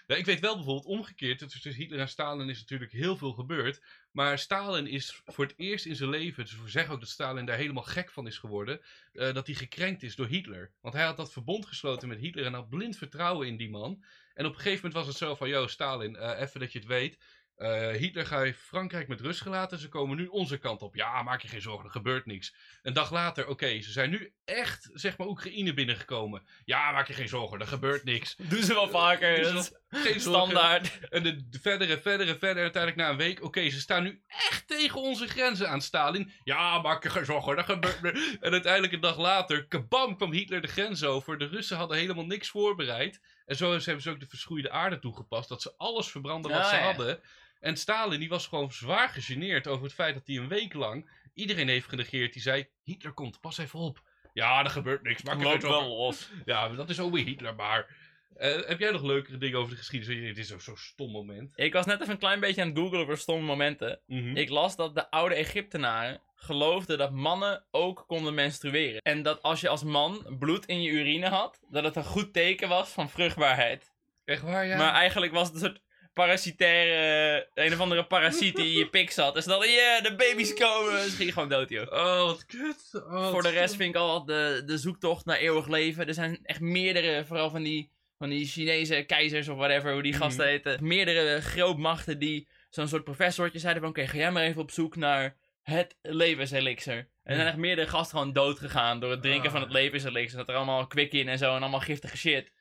Ja, 0.08 0.16
ik 0.16 0.26
weet 0.26 0.40
wel 0.40 0.56
bijvoorbeeld 0.56 0.86
omgekeerd. 0.86 1.40
dat 1.40 1.50
Tussen 1.50 1.74
Hitler 1.74 2.00
en 2.00 2.10
Stalin 2.10 2.50
is 2.50 2.60
natuurlijk 2.60 2.92
heel 2.92 3.18
veel 3.18 3.34
gebeurd. 3.34 3.84
Maar 4.12 4.40
Stalin 4.40 4.88
is 4.88 5.22
voor 5.26 5.46
het 5.46 5.54
eerst 5.58 5.86
in 5.86 5.96
zijn 5.96 6.10
leven. 6.10 6.44
Dus 6.44 6.62
we 6.62 6.70
zeggen 6.70 6.94
ook 6.94 7.00
dat 7.00 7.10
Stalin 7.10 7.46
daar 7.46 7.58
helemaal 7.58 7.84
gek 7.84 8.12
van 8.12 8.28
is 8.28 8.38
geworden. 8.38 8.82
eh, 9.14 9.34
dat 9.34 9.46
hij 9.46 9.56
gekrenkt 9.56 10.04
is 10.04 10.16
door 10.16 10.28
Hitler. 10.28 10.72
Want 10.82 10.96
hij 10.96 11.04
had 11.04 11.18
dat 11.18 11.32
verbond 11.32 11.66
gesloten 11.66 12.08
met 12.08 12.20
Hitler. 12.20 12.46
En 12.46 12.54
had 12.54 12.70
blind 12.70 12.98
vertrouwen 12.98 13.48
in 13.48 13.58
die 13.58 13.70
man. 13.70 14.04
En 14.34 14.46
op 14.46 14.52
een 14.52 14.58
gegeven 14.58 14.76
moment 14.76 14.94
was 14.94 15.08
het 15.08 15.18
zo 15.18 15.36
van: 15.36 15.50
Yo, 15.50 15.68
Stalin, 15.68 16.16
eh, 16.16 16.42
even 16.42 16.60
dat 16.60 16.72
je 16.72 16.80
het 16.80 16.88
weet. 16.88 17.18
Eh, 17.56 17.90
Hitler 17.90 18.40
heeft 18.40 18.60
Frankrijk 18.60 19.08
met 19.08 19.22
rust 19.22 19.42
gelaten. 19.42 19.80
Ze 19.80 19.90
komen 19.90 20.18
nu 20.18 20.26
onze 20.28 20.58
kant 20.58 20.82
op. 20.82 20.96
Ja, 20.96 21.24
maak 21.24 21.42
je 21.42 21.48
geen 21.48 21.62
zorgen, 21.62 21.86
er 21.86 21.92
gebeurt 21.92 22.26
niks. 22.26 22.56
Een 22.82 22.94
dag 22.94 23.12
later, 23.12 23.48
oké, 23.48 23.82
ze 23.82 23.92
zijn 23.92 24.10
nu 24.10 24.34
echt, 24.46 24.90
zeg 24.94 25.18
maar, 25.18 25.28
Oekraïne 25.28 25.74
binnengekomen. 25.74 26.48
Ja, 26.66 26.92
maak 26.92 27.08
je 27.08 27.14
geen 27.14 27.28
zorgen, 27.28 27.60
er 27.60 27.68
gebeurt 27.68 28.04
niks. 28.04 28.36
Doen 28.50 28.64
ze 28.64 28.74
wel 28.74 28.90
vaker. 28.90 29.36
Dus 29.36 29.52
dat 29.52 29.64
is 29.64 29.72
Geen 30.02 30.22
zorgen. 30.22 30.22
standaard. 30.22 31.00
En 31.10 31.24
de, 31.24 31.50
de 31.50 31.60
verder 31.60 31.90
en 31.90 32.02
verder 32.02 32.28
en 32.28 32.40
verder. 32.40 32.58
En 32.58 32.64
uiteindelijk 32.64 33.02
na 33.02 33.10
een 33.10 33.18
week, 33.18 33.44
oké, 33.44 33.70
ze 33.70 33.80
staan 33.80 34.04
nu 34.04 34.22
echt 34.28 34.68
tegen 34.68 35.02
onze 35.02 35.28
grenzen 35.28 35.70
aan 35.70 35.82
Stalin. 35.82 36.32
Ja, 36.44 36.82
maak 36.82 37.04
je 37.04 37.10
geen 37.10 37.26
zorgen, 37.26 37.58
er 37.58 37.64
gebeurt 37.64 38.02
niks. 38.02 38.38
En 38.40 38.52
uiteindelijk 38.52 38.94
een 38.94 39.00
dag 39.00 39.18
later, 39.18 39.68
kabam, 39.68 40.16
kwam 40.16 40.32
Hitler 40.32 40.62
de 40.62 40.68
grens 40.68 41.04
over. 41.04 41.38
De 41.38 41.48
Russen 41.48 41.78
hadden 41.78 41.98
helemaal 41.98 42.26
niks 42.26 42.50
voorbereid. 42.50 43.22
En 43.46 43.56
zo 43.56 43.72
hebben 43.72 44.02
ze 44.02 44.10
ook 44.10 44.20
de 44.20 44.28
verschroeide 44.28 44.70
aarde 44.72 45.00
toegepast. 45.00 45.50
Dat 45.50 45.62
ze 45.62 45.74
alles 45.78 46.08
verbranden 46.12 46.52
wat 46.52 46.60
Ja, 46.62 46.70
ze 46.70 46.76
ja. 46.76 46.82
hadden. 46.84 47.20
En 47.60 47.78
Stalin 47.78 48.20
die 48.20 48.30
was 48.30 48.48
gewoon 48.48 48.72
zwaar 48.72 49.10
gegeneerd 49.10 49.68
over 49.68 49.84
het 49.84 49.94
feit 49.94 50.14
dat 50.14 50.28
hij 50.28 50.36
een 50.36 50.48
week 50.48 50.74
lang 50.74 51.10
iedereen 51.34 51.68
heeft 51.68 51.90
genegeerd. 51.90 52.34
Die 52.34 52.42
zei, 52.42 52.68
Hitler 52.84 53.14
komt, 53.14 53.40
pas 53.40 53.58
even 53.58 53.80
op. 53.80 54.02
Ja, 54.34 54.64
er 54.64 54.70
gebeurt 54.70 55.04
niks, 55.04 55.24
Loopt 55.24 55.42
zorgen. 55.42 55.70
wel 55.70 55.88
los. 55.98 56.30
Ja, 56.46 56.68
maar 56.68 56.78
dat 56.78 56.90
is 56.90 57.00
ook 57.00 57.14
weer 57.14 57.26
Hitler, 57.26 57.56
maar... 57.56 57.96
eh, 58.36 58.68
heb 58.68 58.80
jij 58.80 58.92
nog 58.92 59.02
leukere 59.04 59.38
dingen 59.38 59.58
over 59.60 59.72
de 59.72 59.78
geschiedenis? 59.78 60.36
Dit 60.36 60.38
is 60.46 60.52
ook 60.54 60.62
zo'n 60.62 60.78
stom 60.78 61.12
moment. 61.12 61.54
Ik 61.56 61.74
was 61.74 61.86
net 61.86 62.02
even 62.02 62.14
een 62.14 62.20
klein 62.20 62.40
beetje 62.40 62.62
aan 62.62 62.68
het 62.68 62.78
googlen 62.78 63.00
over 63.00 63.18
stomme 63.18 63.46
momenten. 63.46 64.00
Mhm. 64.08 64.38
Ik 64.38 64.50
las 64.50 64.76
dat 64.76 64.96
de 64.96 65.10
oude 65.12 65.36
Egyptenaren 65.36 66.22
geloofden 66.44 66.98
dat 66.98 67.12
mannen 67.12 67.66
ook 67.72 68.04
konden 68.08 68.34
menstrueren. 68.34 69.02
En 69.02 69.22
dat 69.24 69.42
als 69.42 69.62
je 69.62 69.70
als 69.70 69.84
man 69.84 70.36
bloed 70.40 70.66
in 70.66 70.82
je 70.82 70.90
urine 70.90 71.28
had, 71.28 71.60
dat 71.70 71.84
het 71.84 71.96
een 71.96 72.04
goed 72.04 72.34
teken 72.34 72.70
was 72.70 72.90
van 72.90 73.10
vruchtbaarheid. 73.10 73.92
Echt 74.26 74.42
waar, 74.42 74.66
ja? 74.66 74.78
Maar 74.78 74.94
eigenlijk 74.94 75.32
was 75.34 75.48
het 75.48 75.54
een 75.56 75.62
soort 75.62 75.82
parasitaire, 76.14 77.50
een 77.54 77.74
of 77.74 77.80
andere 77.80 78.06
parasiet 78.06 78.56
die 78.56 78.66
in 78.66 78.78
je 78.78 78.90
pik 78.90 79.12
zat. 79.12 79.34
Dus 79.34 79.46
dan, 79.46 79.70
ja, 79.70 80.02
de 80.02 80.16
baby's 80.16 80.54
komen. 80.54 80.92
Dus 80.92 81.16
ging 81.16 81.34
gewoon 81.34 81.50
dood, 81.50 81.70
joh. 81.70 81.92
Oh, 81.92 82.26
wat 82.26 82.46
kut. 82.46 82.90
Oh, 82.94 83.30
Voor 83.30 83.42
de 83.42 83.50
rest 83.50 83.76
vind 83.76 83.90
ik 83.96 84.02
al 84.02 84.26
de, 84.26 84.64
de 84.66 84.78
zoektocht 84.78 85.26
naar 85.26 85.38
eeuwig 85.38 85.68
leven. 85.68 86.08
Er 86.08 86.14
zijn 86.14 86.40
echt 86.44 86.60
meerdere, 86.60 87.26
vooral 87.26 87.50
van 87.50 87.64
die, 87.64 87.92
van 88.18 88.30
die 88.30 88.46
Chinese 88.46 89.04
keizers 89.04 89.48
of 89.48 89.58
whatever, 89.58 89.94
hoe 89.94 90.02
die 90.04 90.14
Mhm. 90.14 90.22
gasten 90.22 90.48
heten. 90.48 90.88
Meerdere 90.88 91.42
grootmachten 91.42 92.20
die 92.20 92.48
zo'n 92.70 92.88
soort 92.88 93.04
professortje 93.04 93.60
zeiden 93.60 93.82
van, 93.82 93.92
oké, 93.92 94.08
ga 94.08 94.18
jij 94.18 94.32
maar 94.32 94.44
even 94.44 94.62
op 94.62 94.72
zoek 94.72 94.96
naar 94.96 95.36
het 95.64 95.98
levenselixer. 96.02 96.98
En 96.98 97.08
er 97.24 97.36
zijn 97.36 97.48
echt 97.48 97.58
meerdere 97.58 97.88
gasten 97.88 98.18
gewoon 98.18 98.34
dood 98.34 98.60
gegaan 98.60 99.00
door 99.00 99.12
het 99.12 99.22
drinken 99.22 99.46
Ah. 99.46 99.52
van 99.52 99.62
het 99.62 99.72
levenselixer. 99.72 100.38
Dat 100.38 100.50
er 100.50 100.56
allemaal 100.56 100.88
kwik 100.88 101.14
in 101.14 101.28
en 101.28 101.38
zo 101.38 101.56
en 101.56 101.62
allemaal 101.62 101.80
giftige 101.80 102.18
shit. 102.18 102.52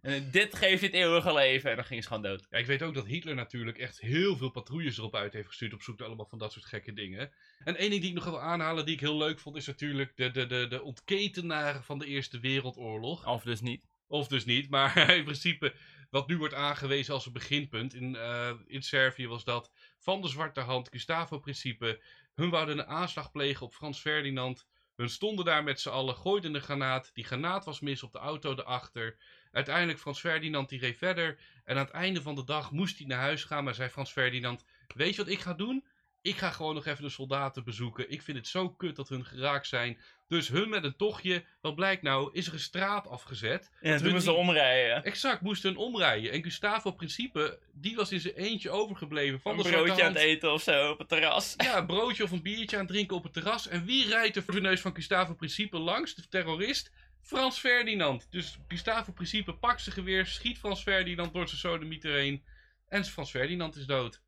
En 0.00 0.30
dit 0.30 0.54
geeft 0.56 0.82
het 0.82 0.92
eeuwige 0.92 1.34
leven. 1.34 1.70
En 1.70 1.76
dan 1.76 1.84
gingen 1.84 2.02
ze 2.02 2.08
gewoon 2.08 2.22
dood. 2.22 2.46
Ja, 2.50 2.58
ik 2.58 2.66
weet 2.66 2.82
ook 2.82 2.94
dat 2.94 3.06
Hitler 3.06 3.34
natuurlijk 3.34 3.78
echt 3.78 4.00
heel 4.00 4.36
veel 4.36 4.50
patrouilles 4.50 4.98
erop 4.98 5.14
uit 5.14 5.32
heeft 5.32 5.46
gestuurd 5.48 5.72
op 5.74 5.82
zoek 5.82 5.98
naar 5.98 6.06
allemaal 6.06 6.26
van 6.26 6.38
dat 6.38 6.52
soort 6.52 6.64
gekke 6.64 6.92
dingen. 6.92 7.32
En 7.64 7.76
één 7.76 7.90
ding 7.90 8.00
die 8.00 8.10
ik 8.10 8.16
nog 8.16 8.24
wil 8.24 8.40
aanhalen, 8.40 8.84
die 8.84 8.94
ik 8.94 9.00
heel 9.00 9.16
leuk 9.16 9.38
vond, 9.38 9.56
is 9.56 9.66
natuurlijk 9.66 10.12
de, 10.16 10.30
de, 10.30 10.46
de, 10.46 10.66
de 10.68 10.82
ontketenaren 10.82 11.84
van 11.84 11.98
de 11.98 12.06
Eerste 12.06 12.40
Wereldoorlog. 12.40 13.26
Of 13.26 13.42
dus 13.42 13.60
niet. 13.60 13.84
Of 14.06 14.28
dus 14.28 14.44
niet, 14.44 14.70
maar 14.70 15.10
in 15.16 15.24
principe 15.24 15.74
wat 16.10 16.28
nu 16.28 16.38
wordt 16.38 16.54
aangewezen 16.54 17.14
als 17.14 17.26
een 17.26 17.32
beginpunt. 17.32 17.94
In, 17.94 18.16
eh, 18.16 18.52
in 18.66 18.82
Servië 18.82 19.28
was 19.28 19.44
dat 19.44 19.72
van 19.98 20.20
de 20.22 20.28
Zwarte 20.28 20.60
Hand, 20.60 20.88
Gustavo-principe. 20.88 22.02
Hun 22.34 22.50
wouden 22.50 22.78
een 22.78 22.86
aanslag 22.86 23.30
plegen 23.30 23.66
op 23.66 23.74
Frans 23.74 24.00
Ferdinand. 24.00 24.66
Hun 24.96 25.08
stonden 25.08 25.44
daar 25.44 25.64
met 25.64 25.80
z'n 25.80 25.88
allen, 25.88 26.16
gooiden 26.16 26.54
een 26.54 26.60
granaat. 26.60 27.10
Die 27.14 27.24
granaat 27.24 27.64
was 27.64 27.80
mis 27.80 28.02
op 28.02 28.12
de 28.12 28.18
auto 28.18 28.52
erachter. 28.52 29.16
Uiteindelijk 29.50 29.98
Frans 29.98 30.20
Ferdinand 30.20 30.68
die 30.68 30.78
reed 30.78 30.98
verder. 30.98 31.40
En 31.64 31.76
aan 31.76 31.84
het 31.84 31.94
einde 31.94 32.22
van 32.22 32.34
de 32.34 32.44
dag 32.44 32.70
moest 32.70 32.98
hij 32.98 33.06
naar 33.06 33.18
huis 33.18 33.44
gaan. 33.44 33.64
Maar 33.64 33.74
zei 33.74 33.88
Frans 33.88 34.12
Ferdinand, 34.12 34.64
weet 34.94 35.14
je 35.14 35.22
wat 35.22 35.32
ik 35.32 35.40
ga 35.40 35.54
doen? 35.54 35.86
Ik 36.22 36.36
ga 36.36 36.50
gewoon 36.50 36.74
nog 36.74 36.86
even 36.86 37.02
de 37.04 37.10
soldaten 37.10 37.64
bezoeken. 37.64 38.10
Ik 38.10 38.22
vind 38.22 38.36
het 38.38 38.48
zo 38.48 38.70
kut 38.70 38.96
dat 38.96 39.08
hun 39.08 39.24
geraakt 39.24 39.66
zijn. 39.66 39.98
Dus 40.28 40.48
hun 40.48 40.68
met 40.68 40.84
een 40.84 40.96
tochtje. 40.96 41.44
Wat 41.60 41.74
blijkt 41.74 42.02
nou? 42.02 42.30
Is 42.32 42.46
er 42.46 42.52
een 42.52 42.58
straat 42.60 43.08
afgezet. 43.08 43.70
Ja, 43.80 43.88
hun 43.88 43.98
toen 43.98 44.10
moesten 44.10 44.22
ze 44.32 44.38
die- 44.38 44.38
omrijden. 44.48 45.04
Exact, 45.04 45.40
moesten 45.40 45.70
hun 45.70 45.78
omrijden. 45.78 46.32
En 46.32 46.42
Gustavo 46.42 46.90
Principe, 46.90 47.58
die 47.72 47.96
was 47.96 48.12
in 48.12 48.20
zijn 48.20 48.34
eentje 48.34 48.70
overgebleven 48.70 49.40
van 49.40 49.52
Een 49.52 49.62
de 49.62 49.70
broodje 49.70 50.02
aan 50.04 50.12
het 50.12 50.22
eten 50.22 50.52
of 50.52 50.62
zo 50.62 50.90
op 50.90 50.98
het 50.98 51.08
terras. 51.08 51.54
Ja, 51.56 51.76
een 51.78 51.86
broodje 51.86 52.22
of 52.24 52.30
een 52.30 52.42
biertje 52.42 52.76
aan 52.76 52.82
het 52.84 52.92
drinken 52.92 53.16
op 53.16 53.22
het 53.22 53.32
terras. 53.32 53.68
En 53.68 53.84
wie 53.84 54.06
rijdt 54.08 54.36
er 54.36 54.42
voor 54.42 54.54
de 54.54 54.60
neus 54.60 54.80
van 54.80 54.94
Gustavo 54.94 55.34
Principe 55.34 55.78
langs, 55.78 56.14
de 56.14 56.28
terrorist? 56.28 56.92
Frans 57.22 57.58
Ferdinand. 57.58 58.26
Dus 58.30 58.58
Gustavo 58.68 59.12
Principe 59.12 59.54
pakt 59.54 59.82
zijn 59.82 59.94
geweer, 59.94 60.26
schiet 60.26 60.58
Frans 60.58 60.82
Ferdinand 60.82 61.32
door 61.32 61.48
zijn 61.48 61.60
sodemieter 61.60 62.12
heen. 62.14 62.44
En 62.88 63.04
Frans 63.04 63.30
Ferdinand 63.30 63.76
is 63.76 63.86
dood. 63.86 64.20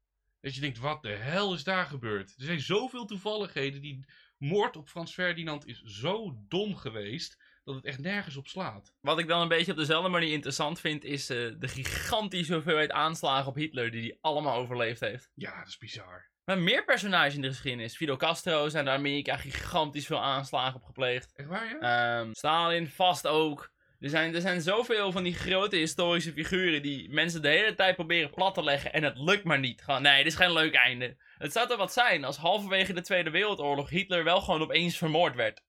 Dat 0.44 0.54
je 0.54 0.61
denkt, 0.61 0.78
wat 0.78 1.02
de 1.02 1.09
hel 1.09 1.54
is 1.54 1.64
daar 1.64 1.87
gebeurd? 1.87 2.35
Er 2.37 2.44
zijn 2.44 2.61
zoveel 2.61 3.04
toevalligheden. 3.04 3.80
Die 3.80 4.04
moord 4.38 4.76
op 4.76 4.88
Frans 4.88 5.12
Ferdinand 5.12 5.66
is 5.66 5.83
zo 5.83 6.37
dom 6.48 6.76
geweest, 6.76 7.42
dat 7.62 7.74
het 7.74 7.85
echt 7.85 7.98
nergens 7.98 8.37
op 8.37 8.48
slaat. 8.48 8.94
Wat 9.00 9.18
ik 9.18 9.28
dan 9.28 9.40
een 9.40 9.48
beetje 9.48 9.72
op 9.72 9.78
dezelfde 9.78 10.09
manier 10.09 10.33
interessant 10.33 10.80
vind, 10.80 11.04
is 11.04 11.30
eh, 11.30 11.37
de 11.59 11.68
gigantische 11.68 12.54
hoeveelheid 12.54 12.90
aanslagen 12.90 13.46
op 13.46 13.54
Hitler 13.54 13.90
die 13.90 14.02
hij 14.02 14.18
allemaal 14.20 14.57
overleefd 14.57 15.00
heeft. 15.00 15.30
Ja, 15.35 15.59
dat 15.59 15.68
is 15.68 15.78
bizar. 15.78 16.30
Maar 16.44 16.59
meer 16.59 16.85
personages 16.85 17.35
in 17.35 17.42
de 17.42 17.48
geschiedenis. 17.48 17.96
Fidel 17.96 18.16
Castro 18.16 18.68
zijn 18.68 18.87
in 18.87 18.92
Amerika 18.92 19.37
gigantisch 19.37 20.07
veel 20.07 20.22
aanslagen 20.22 20.74
op 20.74 20.85
gepleegd. 20.85 21.33
Echt 21.35 21.48
waar, 21.48 21.68
ja? 21.68 22.20
Ehm, 22.20 22.33
Stalin 22.33 22.88
vast 22.88 23.26
ook. 23.26 23.72
Er 24.04 24.10
zijn, 24.10 24.34
er 24.34 24.40
zijn 24.40 24.60
zoveel 24.60 25.12
van 25.12 25.22
die 25.22 25.34
grote 25.34 25.76
historische 25.76 26.32
figuren 26.32 26.82
die 26.82 27.10
mensen 27.10 27.42
de 27.42 27.48
hele 27.48 27.74
tijd 27.74 27.94
proberen 27.94 28.30
plat 28.30 28.54
te 28.54 28.64
leggen 28.64 28.92
en 28.92 29.02
het 29.02 29.18
lukt 29.18 29.44
maar 29.44 29.58
niet. 29.58 29.82
Gewoon, 29.82 30.02
nee, 30.02 30.22
dit 30.22 30.32
is 30.32 30.38
geen 30.38 30.52
leuk 30.52 30.74
einde. 30.74 31.16
Het 31.38 31.52
zou 31.52 31.68
toch 31.68 31.76
wat 31.76 31.92
zijn 31.92 32.24
als 32.24 32.36
halverwege 32.36 32.92
de 32.92 33.00
Tweede 33.00 33.30
Wereldoorlog 33.30 33.90
Hitler 33.90 34.24
wel 34.24 34.40
gewoon 34.40 34.62
opeens 34.62 34.96
vermoord 34.96 35.34
werd. 35.34 35.62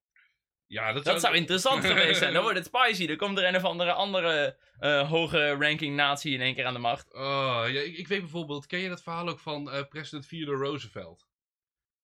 ja, 0.68 0.94
dat, 0.94 1.04
Dat 1.04 1.22
zou 1.22 1.36
interessant 1.36 1.86
geweest 1.86 2.20
zijn. 2.20 2.34
Dan 2.34 2.42
wordt 2.42 2.58
het 2.58 2.68
spicy. 2.68 3.08
Dan 3.08 3.16
komt 3.18 3.38
er 3.38 3.48
een 3.48 3.56
of 3.56 3.64
andere 3.64 3.94
andere 3.94 4.58
eh, 4.80 5.10
hoge 5.10 5.50
ranking 5.50 5.96
nazi 5.96 6.34
in 6.34 6.42
één 6.42 6.56
keer 6.56 6.66
aan 6.66 6.74
de 6.74 6.80
macht. 6.80 7.14
Oh, 7.14 7.64
ja, 7.68 7.82
ik, 7.82 7.98
ik 7.98 8.08
weet 8.08 8.22
bijvoorbeeld, 8.22 8.66
ken 8.66 8.80
je 8.80 8.90
dat 8.90 9.04
verhaal 9.04 9.30
ook 9.30 9.40
van 9.40 9.72
eh, 9.72 9.88
president 9.90 10.30
Theodore 10.30 10.58
Roosevelt? 10.58 11.28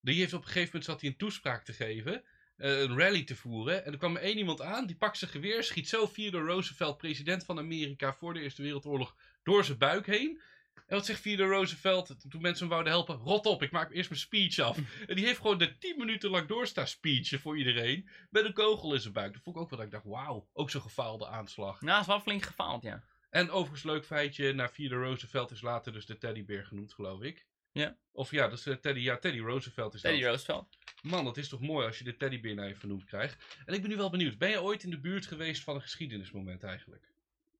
Die 0.01 0.19
heeft 0.19 0.33
op 0.33 0.39
een 0.41 0.47
gegeven 0.47 0.67
moment 0.67 0.85
zat 0.85 1.01
hij 1.01 1.09
een 1.09 1.17
toespraak 1.17 1.63
te 1.63 1.73
geven, 1.73 2.23
een 2.61 2.97
rally 2.97 3.23
te 3.23 3.35
voeren. 3.35 3.85
En 3.85 3.91
er 3.91 3.97
kwam 3.97 4.15
er 4.15 4.21
één 4.21 4.37
iemand 4.37 4.61
aan, 4.61 4.85
die 4.85 4.95
pakt 4.95 5.17
zijn 5.17 5.31
geweer, 5.31 5.63
schiet 5.63 5.89
zo 5.89 6.11
Theodore 6.11 6.45
Roosevelt, 6.45 6.97
president 6.97 7.45
van 7.45 7.57
Amerika 7.57 8.13
voor 8.13 8.33
de 8.33 8.41
Eerste 8.41 8.61
Wereldoorlog, 8.61 9.15
door 9.43 9.63
zijn 9.63 9.77
buik 9.77 10.05
heen. 10.05 10.41
En 10.87 10.97
wat 10.97 11.05
zegt 11.05 11.23
Theodore 11.23 11.49
Roosevelt 11.49 12.15
toen 12.29 12.41
mensen 12.41 12.59
hem 12.59 12.69
wouden 12.69 12.91
helpen? 12.91 13.15
Rot 13.15 13.45
op, 13.45 13.63
ik 13.63 13.71
maak 13.71 13.91
eerst 13.91 14.09
mijn 14.09 14.21
speech 14.21 14.59
af. 14.59 14.77
En 15.07 15.15
die 15.15 15.25
heeft 15.25 15.39
gewoon 15.39 15.57
de 15.57 15.77
10 15.77 15.97
minuten 15.97 16.29
lang 16.29 16.47
doorstaan 16.47 16.87
speechen 16.87 17.39
voor 17.39 17.57
iedereen. 17.57 18.09
Met 18.29 18.45
een 18.45 18.53
kogel 18.53 18.93
in 18.93 18.99
zijn 18.99 19.13
buik. 19.13 19.33
Dat 19.33 19.41
vond 19.41 19.55
ik 19.55 19.61
ook 19.61 19.69
wel 19.69 19.77
dat 19.77 19.87
ik 19.87 19.93
dacht, 19.93 20.05
wauw, 20.05 20.47
ook 20.53 20.69
zo'n 20.69 20.81
gefaalde 20.81 21.27
aanslag. 21.27 21.81
Nou, 21.81 22.01
is 22.01 22.07
wel 22.07 22.19
flink 22.19 22.43
gefaald, 22.43 22.83
ja. 22.83 23.03
En 23.29 23.49
overigens, 23.49 23.83
leuk 23.83 24.05
feitje, 24.05 24.53
naar 24.53 24.71
Theodore 24.71 25.05
Roosevelt 25.05 25.51
is 25.51 25.61
later 25.61 25.93
dus 25.93 26.05
de 26.05 26.17
teddybeer 26.17 26.65
genoemd, 26.65 26.93
geloof 26.93 27.21
ik. 27.21 27.45
Ja. 27.71 27.97
Of 28.11 28.31
ja, 28.31 28.47
dat 28.47 28.57
is 28.59 28.65
eh, 28.65 28.75
Teddy, 28.75 28.99
ja, 28.99 29.17
Teddy 29.17 29.39
Roosevelt 29.39 29.93
is 29.93 30.01
Teddy 30.01 30.21
dat. 30.21 30.29
Roosevelt. 30.29 30.77
Man, 31.01 31.25
dat 31.25 31.37
is 31.37 31.49
toch 31.49 31.61
mooi 31.61 31.87
als 31.87 31.97
je 31.97 32.03
de 32.03 32.17
teddybeer 32.17 32.55
naar 32.55 32.67
je 32.67 32.75
vernoemd 32.75 33.03
krijgt. 33.03 33.57
En 33.65 33.73
ik 33.73 33.81
ben 33.81 33.89
nu 33.89 33.95
wel 33.95 34.09
benieuwd, 34.09 34.37
ben 34.37 34.49
je 34.49 34.61
ooit 34.61 34.83
in 34.83 34.89
de 34.89 34.99
buurt 34.99 35.25
geweest 35.25 35.63
van 35.63 35.75
een 35.75 35.81
geschiedenismoment 35.81 36.63
eigenlijk? 36.63 37.11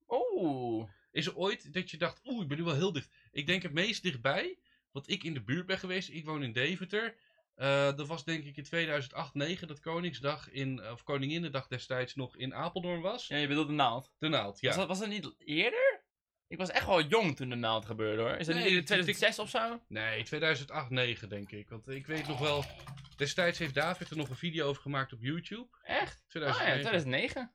Oeh. 0.08 0.88
Is 1.10 1.26
er 1.26 1.36
ooit 1.36 1.72
dat 1.72 1.90
je 1.90 1.96
dacht, 1.96 2.20
oeh, 2.24 2.42
ik 2.42 2.48
ben 2.48 2.58
nu 2.58 2.64
wel 2.64 2.74
heel 2.74 2.92
dicht. 2.92 3.10
Ik 3.30 3.46
denk 3.46 3.62
het 3.62 3.72
meest 3.72 4.02
dichtbij, 4.02 4.58
wat 4.90 5.08
ik 5.08 5.24
in 5.24 5.34
de 5.34 5.42
buurt 5.42 5.66
ben 5.66 5.78
geweest, 5.78 6.08
ik 6.08 6.24
woon 6.24 6.42
in 6.42 6.52
Deventer. 6.52 7.14
Eh, 7.54 7.96
dat 7.96 8.06
was 8.06 8.24
denk 8.24 8.44
ik 8.44 8.56
in 8.56 8.64
2008-9 9.60 9.66
dat 9.66 9.80
Koningsdag 9.80 10.50
in, 10.50 10.90
of 10.90 11.02
Koninginnedag 11.02 11.66
destijds 11.66 12.14
nog 12.14 12.36
in 12.36 12.54
Apeldoorn 12.54 13.00
was. 13.00 13.26
Ja, 13.26 13.36
je 13.36 13.46
bedoelt 13.46 13.66
de 13.66 13.72
naald. 13.72 14.12
De 14.18 14.28
naald, 14.28 14.60
ja. 14.60 14.68
Was, 14.68 14.76
dat, 14.76 14.88
was 14.88 14.98
dat 14.98 15.08
niet 15.08 15.34
eerder? 15.38 16.01
Ik 16.52 16.58
was 16.58 16.70
echt 16.70 16.86
wel 16.86 17.02
jong 17.02 17.36
toen 17.36 17.48
de 17.48 17.54
naald 17.54 17.84
gebeurde 17.86 18.22
hoor. 18.22 18.36
Is 18.36 18.46
dat 18.46 18.54
Nee, 18.54 18.64
niet 18.64 18.72
in 18.72 18.76
het- 18.78 18.86
2006 18.86 19.38
of 19.38 19.50
zo? 19.50 19.82
Nee, 19.88 20.22
2008-9 20.24 21.28
denk 21.28 21.50
ik. 21.52 21.68
Want 21.68 21.88
ik 21.88 22.06
weet 22.06 22.26
nog 22.26 22.38
wel, 22.38 22.64
destijds 23.16 23.58
heeft 23.58 23.74
David 23.74 24.10
er 24.10 24.16
nog 24.16 24.28
een 24.28 24.36
video 24.36 24.66
over 24.66 24.82
gemaakt 24.82 25.12
op 25.12 25.22
YouTube. 25.22 25.68
Echt? 25.82 26.14
Ah 26.22 26.28
2009. 26.28 26.66
ja, 26.74 26.80
2009. 26.80 27.52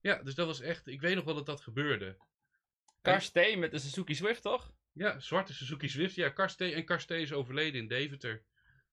Ja, 0.00 0.22
dus 0.22 0.34
dat 0.34 0.46
was 0.46 0.60
echt, 0.60 0.86
ik 0.86 1.00
weet 1.00 1.14
nog 1.14 1.24
wel 1.24 1.34
dat 1.34 1.46
dat 1.46 1.60
gebeurde. 1.60 2.16
Cars 3.02 3.30
T 3.30 3.56
met 3.56 3.70
de 3.70 3.78
Suzuki 3.78 4.14
Swift 4.14 4.42
toch? 4.42 4.72
Ja, 4.92 5.18
zwarte 5.20 5.54
Suzuki 5.54 5.88
Swift. 5.88 6.14
Ja, 6.14 6.28
Karste 6.28 6.72
en 6.72 6.84
Karste 6.84 7.20
is 7.20 7.32
overleden 7.32 7.80
in 7.80 7.88
Deventer. 7.88 8.44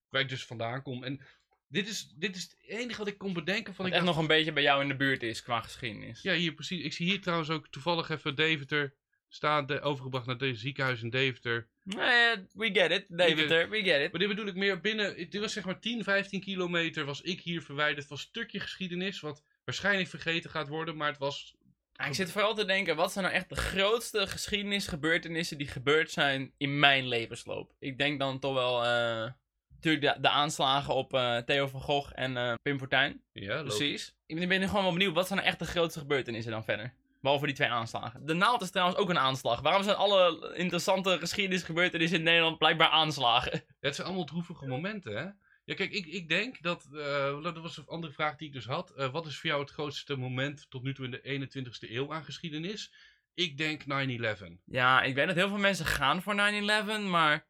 Waar 0.08 0.20
ik 0.20 0.28
dus 0.28 0.44
vandaan 0.44 0.82
kom. 0.82 1.04
En 1.04 1.20
dit 1.68 1.88
is, 1.88 2.08
dit 2.16 2.36
is 2.36 2.42
het 2.42 2.56
enige 2.66 2.98
wat 2.98 3.06
ik 3.06 3.18
kon 3.18 3.32
bedenken 3.32 3.74
van... 3.74 3.84
Wat 3.84 3.86
Ik 3.86 3.92
echt 4.00 4.04
dacht, 4.04 4.16
nog 4.16 4.28
een 4.28 4.36
beetje 4.36 4.52
bij 4.52 4.62
jou 4.62 4.82
in 4.82 4.88
de 4.88 4.96
buurt 4.96 5.22
is 5.22 5.42
qua 5.42 5.60
geschiedenis. 5.60 6.22
Ja, 6.22 6.32
hier 6.34 6.52
precies. 6.54 6.84
Ik 6.84 6.92
zie 6.92 7.06
hier 7.06 7.20
trouwens 7.20 7.50
ook 7.50 7.68
toevallig 7.68 8.08
even 8.08 8.34
Deventer 8.34 8.94
staan, 9.34 9.66
de, 9.66 9.80
overgebracht 9.80 10.26
naar 10.26 10.36
het 10.36 10.58
ziekenhuis 10.58 11.02
in 11.02 11.10
Deventer. 11.10 11.68
Nee, 11.82 12.36
we 12.52 12.70
get 12.72 12.90
it. 12.90 13.04
Deventer, 13.08 13.70
we 13.70 13.82
get 13.82 14.00
it. 14.00 14.10
Maar 14.10 14.20
dit 14.20 14.28
bedoel 14.28 14.46
ik 14.46 14.54
meer 14.54 14.80
binnen, 14.80 15.16
dit 15.16 15.40
was 15.40 15.52
zeg 15.52 15.64
maar 15.64 15.80
10, 15.80 16.04
15 16.04 16.40
kilometer 16.40 17.04
was 17.04 17.20
ik 17.20 17.40
hier 17.40 17.62
verwijderd 17.62 18.06
van 18.06 18.16
een 18.16 18.22
stukje 18.22 18.60
geschiedenis, 18.60 19.20
wat 19.20 19.42
waarschijnlijk 19.64 20.08
vergeten 20.08 20.50
gaat 20.50 20.68
worden, 20.68 20.96
maar 20.96 21.08
het 21.08 21.18
was 21.18 21.56
Ah, 21.96 22.08
ik 22.08 22.14
zit 22.14 22.30
vooral 22.30 22.54
te 22.54 22.64
denken, 22.64 22.96
wat 22.96 23.12
zijn 23.12 23.24
nou 23.24 23.36
echt 23.36 23.48
de 23.48 23.56
grootste 23.56 24.26
geschiedenisgebeurtenissen 24.26 25.58
die 25.58 25.66
gebeurd 25.66 26.10
zijn 26.10 26.52
in 26.56 26.78
mijn 26.78 27.08
levensloop? 27.08 27.74
Ik 27.78 27.98
denk 27.98 28.18
dan 28.18 28.38
toch 28.38 28.54
wel, 28.54 28.84
eh, 28.84 29.30
natuurlijk 29.74 30.14
de, 30.14 30.20
de 30.20 30.28
aanslagen 30.28 30.94
op 30.94 31.14
eh, 31.14 31.36
Theo 31.36 31.66
van 31.66 31.80
Gogh 31.80 32.12
en 32.14 32.36
eh, 32.36 32.54
Pim 32.62 32.78
Fortuyn. 32.78 33.22
Ja, 33.32 33.56
logisch. 33.56 33.76
Precies. 33.76 34.14
Ik 34.26 34.34
ben, 34.34 34.42
ik 34.42 34.48
ben 34.48 34.60
nu 34.60 34.66
gewoon 34.66 34.82
wel 34.82 34.92
benieuwd, 34.92 35.14
wat 35.14 35.26
zijn 35.26 35.38
nou 35.38 35.50
echt 35.50 35.58
de 35.58 35.64
grootste 35.64 35.98
gebeurtenissen 35.98 36.52
dan 36.52 36.64
verder? 36.64 36.94
Behalve 37.22 37.46
die 37.46 37.54
twee 37.54 37.68
aanslagen. 37.68 38.26
De 38.26 38.34
naald 38.34 38.62
is 38.62 38.70
trouwens 38.70 38.98
ook 38.98 39.08
een 39.08 39.18
aanslag. 39.18 39.60
Waarom 39.60 39.82
zijn 39.82 39.96
alle 39.96 40.52
interessante 40.56 41.18
geschiedenisgebeurtenissen 41.18 42.18
in 42.18 42.24
Nederland 42.24 42.58
blijkbaar 42.58 42.88
aanslagen? 42.88 43.64
Het 43.80 43.94
zijn 43.94 44.06
allemaal 44.06 44.24
droevige 44.26 44.66
momenten, 44.66 45.16
hè? 45.16 45.22
Ja, 45.64 45.74
kijk, 45.74 45.92
ik, 45.92 46.06
ik 46.06 46.28
denk 46.28 46.62
dat, 46.62 46.88
eh, 46.94 47.42
dat 47.42 47.58
was 47.58 47.76
een 47.76 47.86
andere 47.86 48.12
vraag 48.12 48.36
die 48.36 48.46
ik 48.46 48.52
dus 48.52 48.64
had. 48.66 48.90
Eh, 48.90 49.10
wat 49.10 49.26
is 49.26 49.38
voor 49.38 49.50
jou 49.50 49.60
het 49.62 49.70
grootste 49.70 50.16
moment 50.16 50.70
tot 50.70 50.82
nu 50.82 50.94
toe 50.94 51.04
in 51.04 51.10
de 51.10 51.20
21ste 51.22 51.90
eeuw 51.90 52.12
aan 52.12 52.24
geschiedenis? 52.24 52.94
Ik 53.34 53.56
denk 53.56 53.82
9-11. 53.86 54.60
Ja, 54.64 55.02
ik 55.02 55.14
weet 55.14 55.26
dat 55.26 55.36
heel 55.36 55.48
veel 55.48 55.58
mensen 55.58 55.86
gaan 55.86 56.22
voor 56.22 56.34
9-11, 56.34 57.08
maar... 57.08 57.46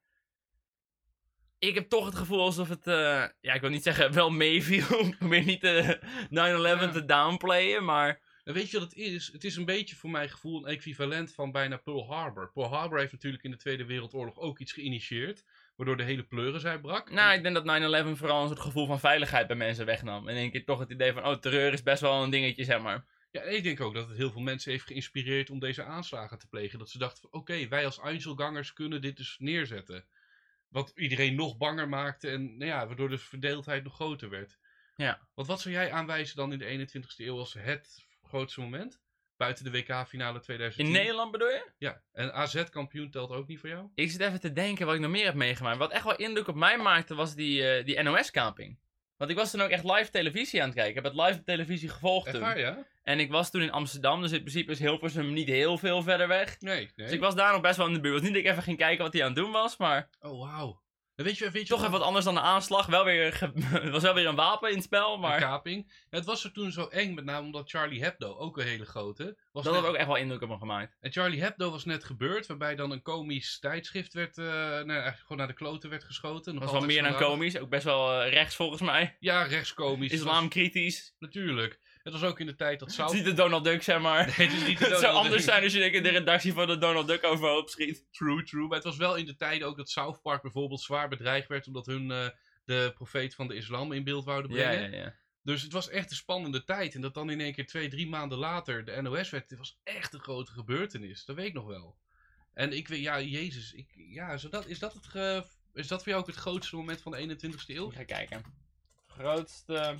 Ik 1.59 1.75
heb 1.75 1.89
toch 1.89 2.05
het 2.05 2.15
gevoel 2.15 2.41
alsof 2.41 2.69
het, 2.69 2.87
eh, 2.87 3.25
ja, 3.41 3.53
ik 3.53 3.61
wil 3.61 3.71
niet 3.71 3.83
zeggen 3.83 4.13
wel 4.13 4.31
meeviel. 4.31 5.01
Ik 5.07 5.19
probeer 5.19 5.45
niet 5.45 5.61
de 5.61 5.99
9-11 6.29 6.31
Ja. 6.31 6.89
te 6.89 7.05
downplayen, 7.05 7.85
maar... 7.85 8.21
En 8.45 8.55
weet 8.55 8.71
je 8.71 8.79
wat 8.79 8.89
het 8.89 8.99
is? 8.99 9.33
Het 9.33 9.45
is 9.45 9.57
een 9.57 9.65
beetje 9.65 9.97
voor 9.97 10.11
mijn 10.11 10.31
gevoel 10.31 10.59
een 10.59 10.73
equivalent 10.73 11.33
van 11.35 11.53
bijna 11.53 11.77
Pearl 11.77 12.07
Harbor. 12.07 12.51
Pearl 12.53 12.69
Harbor 12.69 12.99
heeft 12.99 13.13
natuurlijk 13.13 13.43
in 13.43 13.51
de 13.51 13.57
Tweede 13.57 13.85
Wereldoorlog 13.85 14.39
ook 14.39 14.59
iets 14.59 14.73
geïnitieerd. 14.73 15.45
Waardoor 15.77 15.97
de 15.97 16.03
hele 16.03 16.23
pleuris 16.23 16.65
uitbrak. 16.65 17.11
Nou, 17.11 17.35
ik 17.35 17.43
denk 17.43 17.55
dat 17.55 18.15
9-11 18.15 18.19
vooral 18.19 18.43
een 18.43 18.49
soort 18.49 18.61
gevoel 18.61 18.87
van 18.87 19.01
veiligheid 19.01 19.47
bij 19.47 19.57
mensen 19.57 19.87
wegnam. 19.87 20.29
En 20.29 20.35
in 20.35 20.41
één 20.41 20.51
keer 20.51 20.65
toch 20.65 20.79
het 20.79 20.91
idee 20.91 21.13
van, 21.13 21.27
oh, 21.27 21.35
terreur 21.35 21.73
is 21.73 21.83
best 21.83 22.01
wel 22.01 22.23
een 22.23 22.31
dingetje, 22.31 22.65
zeg 22.65 22.81
maar. 22.81 23.05
Ja, 23.31 23.43
ik 23.43 23.63
denk 23.63 23.81
ook 23.81 23.95
dat 23.95 24.09
het 24.09 24.17
heel 24.17 24.31
veel 24.31 24.41
mensen 24.41 24.71
heeft 24.71 24.87
geïnspireerd 24.87 25.51
om 25.51 25.59
deze 25.59 25.85
aanslagen 25.85 26.39
te 26.39 26.49
plegen. 26.49 26.79
Dat 26.79 26.91
ze 26.91 26.99
dachten 26.99 27.33
oké, 27.33 27.69
wij 27.69 27.85
als 27.85 28.01
Einzelgangers 28.01 28.73
kunnen 28.73 29.01
dit 29.01 29.17
dus 29.17 29.37
neerzetten. 29.39 30.05
Wat 30.69 30.93
iedereen 30.95 31.35
nog 31.35 31.57
banger 31.57 31.89
maakte 31.89 32.29
en 32.29 32.57
nou 32.57 32.71
ja, 32.71 32.87
waardoor 32.87 33.09
de 33.09 33.19
verdeeldheid 33.19 33.85
nog 33.85 33.95
groter 33.95 34.31
werd. 34.31 34.59
Ja. 34.97 35.29
Want 35.35 35.49
wat 35.49 35.61
zou 35.61 35.75
jij 35.75 35.93
aanwijzen 35.93 36.37
dan 36.37 36.53
in 36.53 36.59
de 36.59 36.89
21ste 36.89 37.17
eeuw 37.17 37.39
als 37.39 37.53
het 37.53 38.11
grootste 38.33 38.61
moment? 38.61 39.01
Buiten 39.37 39.65
de 39.65 39.71
WK-finale 39.71 40.41
2010. 40.41 40.87
In 40.87 40.93
Nederland 40.93 41.31
bedoel 41.33 41.49
je? 41.49 41.71
Ja, 41.79 42.03
en 42.13 42.33
AZ-kampioen 42.35 43.11
telt 43.11 43.31
ook 43.31 43.47
niet 43.47 43.59
voor 43.59 43.69
jou? 43.69 43.89
Ik 43.95 44.11
zit 44.11 44.21
even 44.21 44.41
te 44.41 44.53
denken 44.53 44.87
wat 44.87 44.95
ik 44.95 45.01
nog 45.01 45.11
meer 45.11 45.25
heb 45.25 45.35
meegemaakt. 45.35 45.79
Wat 45.79 45.93
echt 45.93 46.05
wel 46.05 46.17
indruk 46.17 46.49
op 46.49 46.55
mij 46.55 46.79
maakte 46.79 47.15
was 47.15 47.35
die, 47.35 47.69
eh, 47.69 47.85
die 47.85 48.03
NOS-camping. 48.03 48.79
Want 49.17 49.31
ik 49.31 49.37
was 49.37 49.51
toen 49.51 49.61
ook 49.61 49.71
echt 49.71 49.85
live 49.85 50.11
televisie 50.11 50.61
aan 50.61 50.67
het 50.67 50.77
kijken. 50.77 50.97
Ik 50.97 51.05
heb 51.05 51.13
het 51.15 51.23
live 51.27 51.39
op 51.39 51.45
televisie 51.45 51.89
gevolgd 51.89 52.27
Echt 52.27 52.35
toen. 52.37 52.45
waar, 52.45 52.59
ja? 52.59 52.87
En 53.03 53.19
ik 53.21 53.31
was 53.31 53.51
toen 53.51 53.63
in 53.63 53.71
Amsterdam, 53.71 54.21
dus 54.23 54.33
in 54.33 54.41
principe 54.41 54.73
is 54.73 54.79
Hilversum 54.79 55.33
niet 55.33 55.49
heel 55.49 55.79
veel 55.79 56.03
verder 56.03 56.29
weg. 56.29 56.61
Nee, 56.61 56.77
nee. 56.77 56.91
Dus 57.07 57.11
ik 57.13 57.21
was 57.21 57.35
daar 57.35 57.53
nog 57.53 57.61
best 57.61 57.77
wel 57.77 57.87
in 57.87 57.93
de 57.93 58.01
buurt. 58.01 58.23
Niet 58.23 58.33
dat 58.35 58.43
ik 58.45 58.51
even 58.51 58.63
ging 58.63 58.79
kijken 58.79 59.05
wat 59.05 59.13
hij 59.13 59.23
aan 59.23 59.29
het 59.29 59.37
doen 59.37 59.51
was, 59.53 59.77
maar 59.77 60.09
Oh, 60.21 60.41
wauw. 60.41 60.82
Weet 61.23 61.39
je, 61.39 61.51
weet 61.51 61.63
je 61.63 61.69
toch 61.69 61.79
even 61.81 61.91
wat 61.93 62.03
anders 62.03 62.25
dan 62.25 62.35
de 62.35 62.41
aanslag. 62.41 62.87
Wel 62.87 63.05
weer 63.05 63.39
het 63.81 63.91
was 63.91 64.03
wel 64.03 64.15
weer 64.15 64.27
een 64.27 64.35
wapen 64.35 64.69
in 64.69 64.75
het 64.75 64.85
spel, 64.85 65.15
Een 65.15 65.21
maar 65.21 65.41
kaping. 65.41 65.93
Ja, 66.11 66.17
het 66.19 66.25
was 66.27 66.45
er 66.45 66.53
toen 66.53 66.73
zo 66.73 66.87
eng, 66.87 67.15
met 67.15 67.25
name 67.25 67.47
omdat 67.47 67.71
Charlie 67.71 68.03
Hebdo, 68.03 68.37
ook 68.37 68.59
een 68.59 68.67
hele 68.67 68.85
grote, 68.85 69.37
was 69.53 69.65
dat 69.65 69.73
net- 69.73 69.83
ik 69.83 69.89
ook 69.89 69.95
echt 69.97 70.07
wel 70.07 70.17
indruk 70.17 70.43
op 70.43 70.49
me 70.49 70.59
gemaakt. 70.59 70.97
En 71.01 71.13
Charlie 71.13 71.43
Hebdo 71.43 71.71
was 71.71 71.85
net 71.85 72.05
gebeurd, 72.05 72.47
waarbij 72.47 72.75
dan 72.77 72.91
een 72.91 73.03
komisch 73.03 73.59
tijdschrift 73.59 74.13
werd, 74.15 74.39
eh, 74.39 74.45
nou, 74.45 74.89
eigenlijk 74.89 75.19
gewoon 75.21 75.39
naar 75.39 75.47
de 75.47 75.53
kloten 75.55 75.91
werd 75.91 76.05
geschoten. 76.05 76.53
Dat 76.55 76.63
was 76.63 76.73
wel 76.73 76.81
meer 76.81 77.03
dan 77.03 77.15
komisch, 77.17 77.59
ook 77.59 77.69
best 77.71 77.85
wel 77.85 78.23
eh, 78.23 78.31
rechts 78.33 78.55
volgens 78.57 78.81
mij. 78.81 79.17
Ja, 79.21 79.43
rechtskomisch. 79.43 80.11
Het 80.13 80.21
was- 80.23 80.31
Islamkritisch. 80.33 81.15
Natuurlijk. 81.19 81.81
Het 82.03 82.13
was 82.13 82.23
ook 82.23 82.41
in 82.41 82.47
de 82.47 82.55
tijd 82.55 82.79
dat 82.79 82.89
Het 82.89 82.97
South... 82.97 83.11
is 83.11 83.17
niet 83.17 83.25
de 83.25 83.33
Donald 83.35 83.65
Duck, 83.65 83.83
zeg 83.83 84.01
maar. 84.01 84.27
Nee, 84.27 84.35
het 84.49 84.53
is 84.57 84.67
niet 84.67 84.79
de 84.79 84.85
het 84.91 84.99
zou 84.99 85.15
anders 85.15 85.35
Duck. 85.35 85.45
zijn 85.45 85.63
als 85.63 85.73
je 85.73 85.79
denkt 85.79 85.97
in 85.97 86.03
de 86.03 86.09
redactie 86.09 86.53
van 86.53 86.67
de 86.67 86.79
Donald 86.79 87.07
Duck 87.07 87.25
overhoop 87.25 87.69
schiet. 87.69 88.07
True, 88.11 88.43
true. 88.43 88.67
Maar 88.67 88.77
het 88.77 88.85
was 88.85 88.97
wel 88.97 89.17
in 89.17 89.27
de 89.27 89.37
tijd 89.37 89.63
ook 89.63 89.77
dat 89.77 89.91
South 89.91 90.23
Park 90.23 90.43
bijvoorbeeld 90.43 90.81
zwaar 90.81 91.09
bedreigd 91.09 91.49
werd, 91.49 91.67
omdat 91.67 91.87
hun 91.87 92.11
eh, 92.11 92.29
de 92.65 92.93
profeet 92.95 93.35
van 93.35 93.49
de 93.49 93.55
islam 93.55 93.93
in 93.93 94.05
beeld 94.05 94.25
wouden 94.25 94.51
Ja, 94.51 94.69
brengen. 94.69 94.91
ja, 94.91 94.97
ja. 94.97 95.15
Dus 95.43 95.63
het 95.63 95.73
was 95.73 95.89
echt 95.89 96.11
een 96.11 96.17
spannende 96.17 96.65
tijd. 96.65 96.95
En 96.95 97.01
dat 97.01 97.15
dan 97.15 97.31
in 97.31 97.41
één 97.41 97.53
keer 97.55 97.67
twee, 97.67 97.89
drie 97.89 98.09
maanden 98.09 98.39
later 98.39 98.85
de 98.85 99.03
NOS 99.03 99.31
werd, 99.31 99.49
dit 99.49 99.59
was 99.59 99.81
echt 99.85 100.13
een 100.15 100.21
grote 100.21 100.53
gebeurtenis. 100.53 101.25
Dat 101.25 101.37
weet 101.37 101.47
ik 101.47 101.53
nog 101.55 101.67
wel. 101.67 101.97
En 102.55 102.73
ik 102.73 102.89
weet, 102.89 103.01
ja, 103.03 103.21
Jezus, 103.21 103.73
ik, 103.73 103.87
ja, 103.95 104.33
is 104.33 104.43
dat, 104.43 104.67
is, 104.67 104.79
dat 104.79 104.93
het 104.95 105.07
ge- 105.07 105.45
is 105.75 105.89
dat 105.89 105.99
voor 106.03 106.09
jou 106.09 106.21
ook 106.21 106.27
het 106.27 106.37
grootste 106.37 106.77
moment 106.77 107.01
van 107.03 107.13
de 107.13 107.37
21ste 107.37 107.67
eeuw? 107.67 107.89
Ik 107.91 107.97
ga 107.97 108.05
kijken. 108.05 108.43
Grootste 109.07 109.99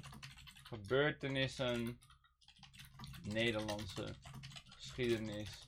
gebeurtenissen 0.73 1.99
Nederlandse 3.23 4.15
geschiedenis 4.77 5.65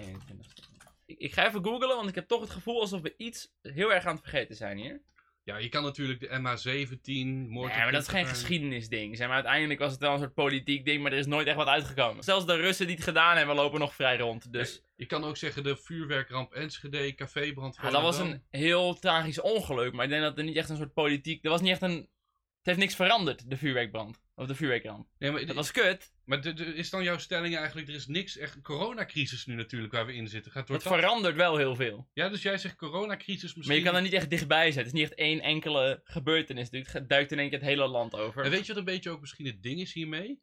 21ste. 0.00 0.70
Ik, 1.06 1.18
ik 1.18 1.32
ga 1.32 1.46
even 1.46 1.64
googlen, 1.64 1.96
want 1.96 2.08
ik 2.08 2.14
heb 2.14 2.28
toch 2.28 2.40
het 2.40 2.50
gevoel 2.50 2.80
alsof 2.80 3.00
we 3.00 3.14
iets 3.16 3.52
heel 3.62 3.92
erg 3.92 4.04
aan 4.04 4.14
het 4.14 4.22
vergeten 4.22 4.56
zijn 4.56 4.78
hier. 4.78 5.02
Ja, 5.44 5.56
je 5.56 5.68
kan 5.68 5.82
natuurlijk 5.82 6.20
de 6.20 6.26
MH17, 6.26 7.48
moord 7.48 7.68
Nee, 7.68 7.76
op 7.76 7.82
maar 7.82 7.92
dat 7.92 8.02
is 8.02 8.08
geen 8.08 8.26
geschiedenisding. 8.26 9.16
Zeg 9.16 9.26
maar, 9.26 9.36
uiteindelijk 9.36 9.80
was 9.80 9.92
het 9.92 10.00
wel 10.00 10.12
een 10.12 10.18
soort 10.18 10.34
politiek 10.34 10.84
ding, 10.84 11.02
maar 11.02 11.12
er 11.12 11.18
is 11.18 11.26
nooit 11.26 11.46
echt 11.46 11.56
wat 11.56 11.66
uitgekomen. 11.66 12.24
Zelfs 12.24 12.46
de 12.46 12.54
Russen 12.54 12.86
die 12.86 12.94
het 12.94 13.04
gedaan 13.04 13.36
hebben, 13.36 13.54
lopen 13.54 13.80
nog 13.80 13.94
vrij 13.94 14.18
rond. 14.18 14.52
Dus 14.52 14.82
Je 14.96 15.06
kan 15.06 15.24
ook 15.24 15.36
zeggen 15.36 15.62
de 15.62 15.76
vuurwerkramp 15.76 16.52
Enschede, 16.52 17.14
cafébrand 17.14 17.78
ja, 17.82 17.90
dat 17.90 18.02
was 18.02 18.18
een 18.18 18.42
heel 18.50 18.94
tragisch 18.94 19.40
ongeluk. 19.40 19.92
Maar 19.92 20.04
ik 20.04 20.10
denk 20.10 20.22
dat 20.22 20.38
er 20.38 20.44
niet 20.44 20.56
echt 20.56 20.68
een 20.68 20.76
soort 20.76 20.92
politiek... 20.92 21.44
Er 21.44 21.50
was 21.50 21.60
niet 21.60 21.70
echt 21.70 21.82
een... 21.82 22.10
Het 22.56 22.70
heeft 22.70 22.78
niks 22.78 22.94
veranderd, 22.94 23.50
de 23.50 23.56
vuurwerkbrand. 23.56 24.20
Of 24.34 24.46
de 24.46 24.54
vuurwerkramp. 24.54 25.08
Nee, 25.18 25.30
maar, 25.30 25.46
Dat 25.46 25.56
was 25.56 25.70
kut. 25.70 26.12
maar 26.24 26.40
de, 26.40 26.52
de- 26.52 26.64
is 26.64 26.90
dan 26.90 27.02
jouw 27.02 27.18
stelling 27.18 27.56
eigenlijk, 27.56 27.88
er 27.88 27.94
is 27.94 28.06
niks, 28.06 28.36
echt 28.36 28.60
coronacrisis 28.62 29.46
nu 29.46 29.54
natuurlijk 29.54 29.92
waar 29.92 30.06
we 30.06 30.14
in 30.14 30.28
zitten. 30.28 30.52
Gaat 30.52 30.66
door 30.66 30.76
Het 30.76 30.86
verandert 30.86 31.36
wel 31.36 31.56
heel 31.56 31.76
veel. 31.76 32.08
Ja, 32.12 32.28
dus 32.28 32.42
jij 32.42 32.58
zegt 32.58 32.76
coronacrisis 32.76 33.42
misschien... 33.42 33.66
Maar 33.66 33.76
je 33.76 33.82
kan 33.82 33.94
er 33.94 34.02
niet 34.02 34.12
echt 34.12 34.30
dichtbij 34.30 34.72
zijn. 34.72 34.84
Het 34.84 34.94
is 34.94 35.00
niet 35.00 35.10
echt 35.10 35.18
één 35.18 35.40
enkele 35.40 36.00
gebeurtenis. 36.04 36.68
Het 36.70 37.08
duikt 37.08 37.32
in 37.32 37.38
één 37.38 37.48
keer 37.50 37.58
het 37.58 37.68
hele 37.68 37.86
land 37.86 38.14
over. 38.14 38.44
En 38.44 38.50
weet 38.50 38.60
je 38.60 38.68
wat 38.68 38.76
een 38.76 38.84
beetje 38.84 39.10
ook 39.10 39.20
misschien 39.20 39.46
het 39.46 39.62
ding 39.62 39.80
is 39.80 39.92
hiermee? 39.92 40.40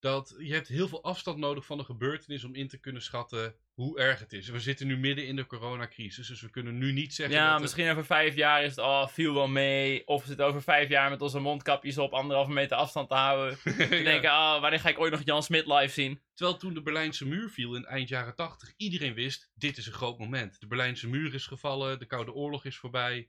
Dat 0.00 0.34
je 0.38 0.52
hebt 0.52 0.68
heel 0.68 0.88
veel 0.88 1.02
afstand 1.04 1.38
nodig 1.38 1.66
van 1.66 1.78
de 1.78 1.84
gebeurtenis 1.84 2.44
om 2.44 2.54
in 2.54 2.68
te 2.68 2.78
kunnen 2.80 3.02
schatten 3.02 3.54
hoe 3.74 3.98
erg 3.98 4.18
het 4.20 4.32
is. 4.32 4.48
We 4.48 4.60
zitten 4.60 4.86
nu 4.86 4.96
midden 4.98 5.26
in 5.26 5.36
de 5.36 5.46
coronacrisis, 5.46 6.26
dus 6.26 6.40
we 6.40 6.50
kunnen 6.50 6.78
nu 6.78 6.92
niet 6.92 7.14
zeggen 7.14 7.36
dat 7.36 7.44
Ja, 7.44 7.52
het- 7.52 7.60
misschien 7.62 7.90
over 7.90 8.04
vijf 8.04 8.34
jaar 8.34 8.62
is 8.64 8.70
het, 8.70 8.78
oh, 8.78 9.06
viel 9.08 9.34
wel 9.34 9.48
mee. 9.48 10.06
Of 10.06 10.20
we 10.22 10.28
zitten 10.28 10.46
over 10.46 10.62
vijf 10.62 10.88
jaar 10.88 11.10
met 11.10 11.20
onze 11.22 11.38
mondkapjes 11.38 11.98
op, 11.98 12.12
anderhalve 12.12 12.50
meter 12.52 12.76
afstand 12.76 13.08
te 13.08 13.14
houden. 13.14 13.58
Ja. 13.64 13.72
Te 13.86 14.02
denken, 14.02 14.30
oh, 14.30 14.60
wanneer 14.60 14.80
ga 14.80 14.88
ik 14.88 14.98
ooit 14.98 15.12
nog 15.12 15.20
Jan 15.24 15.42
Smit 15.42 15.66
live 15.66 15.92
zien? 15.92 16.20
Terwijl 16.34 16.58
toen 16.58 16.74
de 16.74 16.82
Berlijnse 16.82 17.26
muur 17.26 17.48
viel 17.50 17.74
in 17.74 17.84
eind 17.84 18.08
jaren 18.08 18.34
80, 18.34 18.72
iedereen 18.76 19.14
wist, 19.14 19.50
dit 19.54 19.76
is 19.76 19.86
een 19.86 19.92
groot 19.92 20.18
moment. 20.18 20.60
De 20.60 20.66
Berlijnse 20.66 21.08
muur 21.08 21.34
is 21.34 21.46
gevallen, 21.46 21.98
de 21.98 22.06
Koude 22.06 22.32
Oorlog 22.32 22.64
is 22.64 22.76
voorbij. 22.76 23.28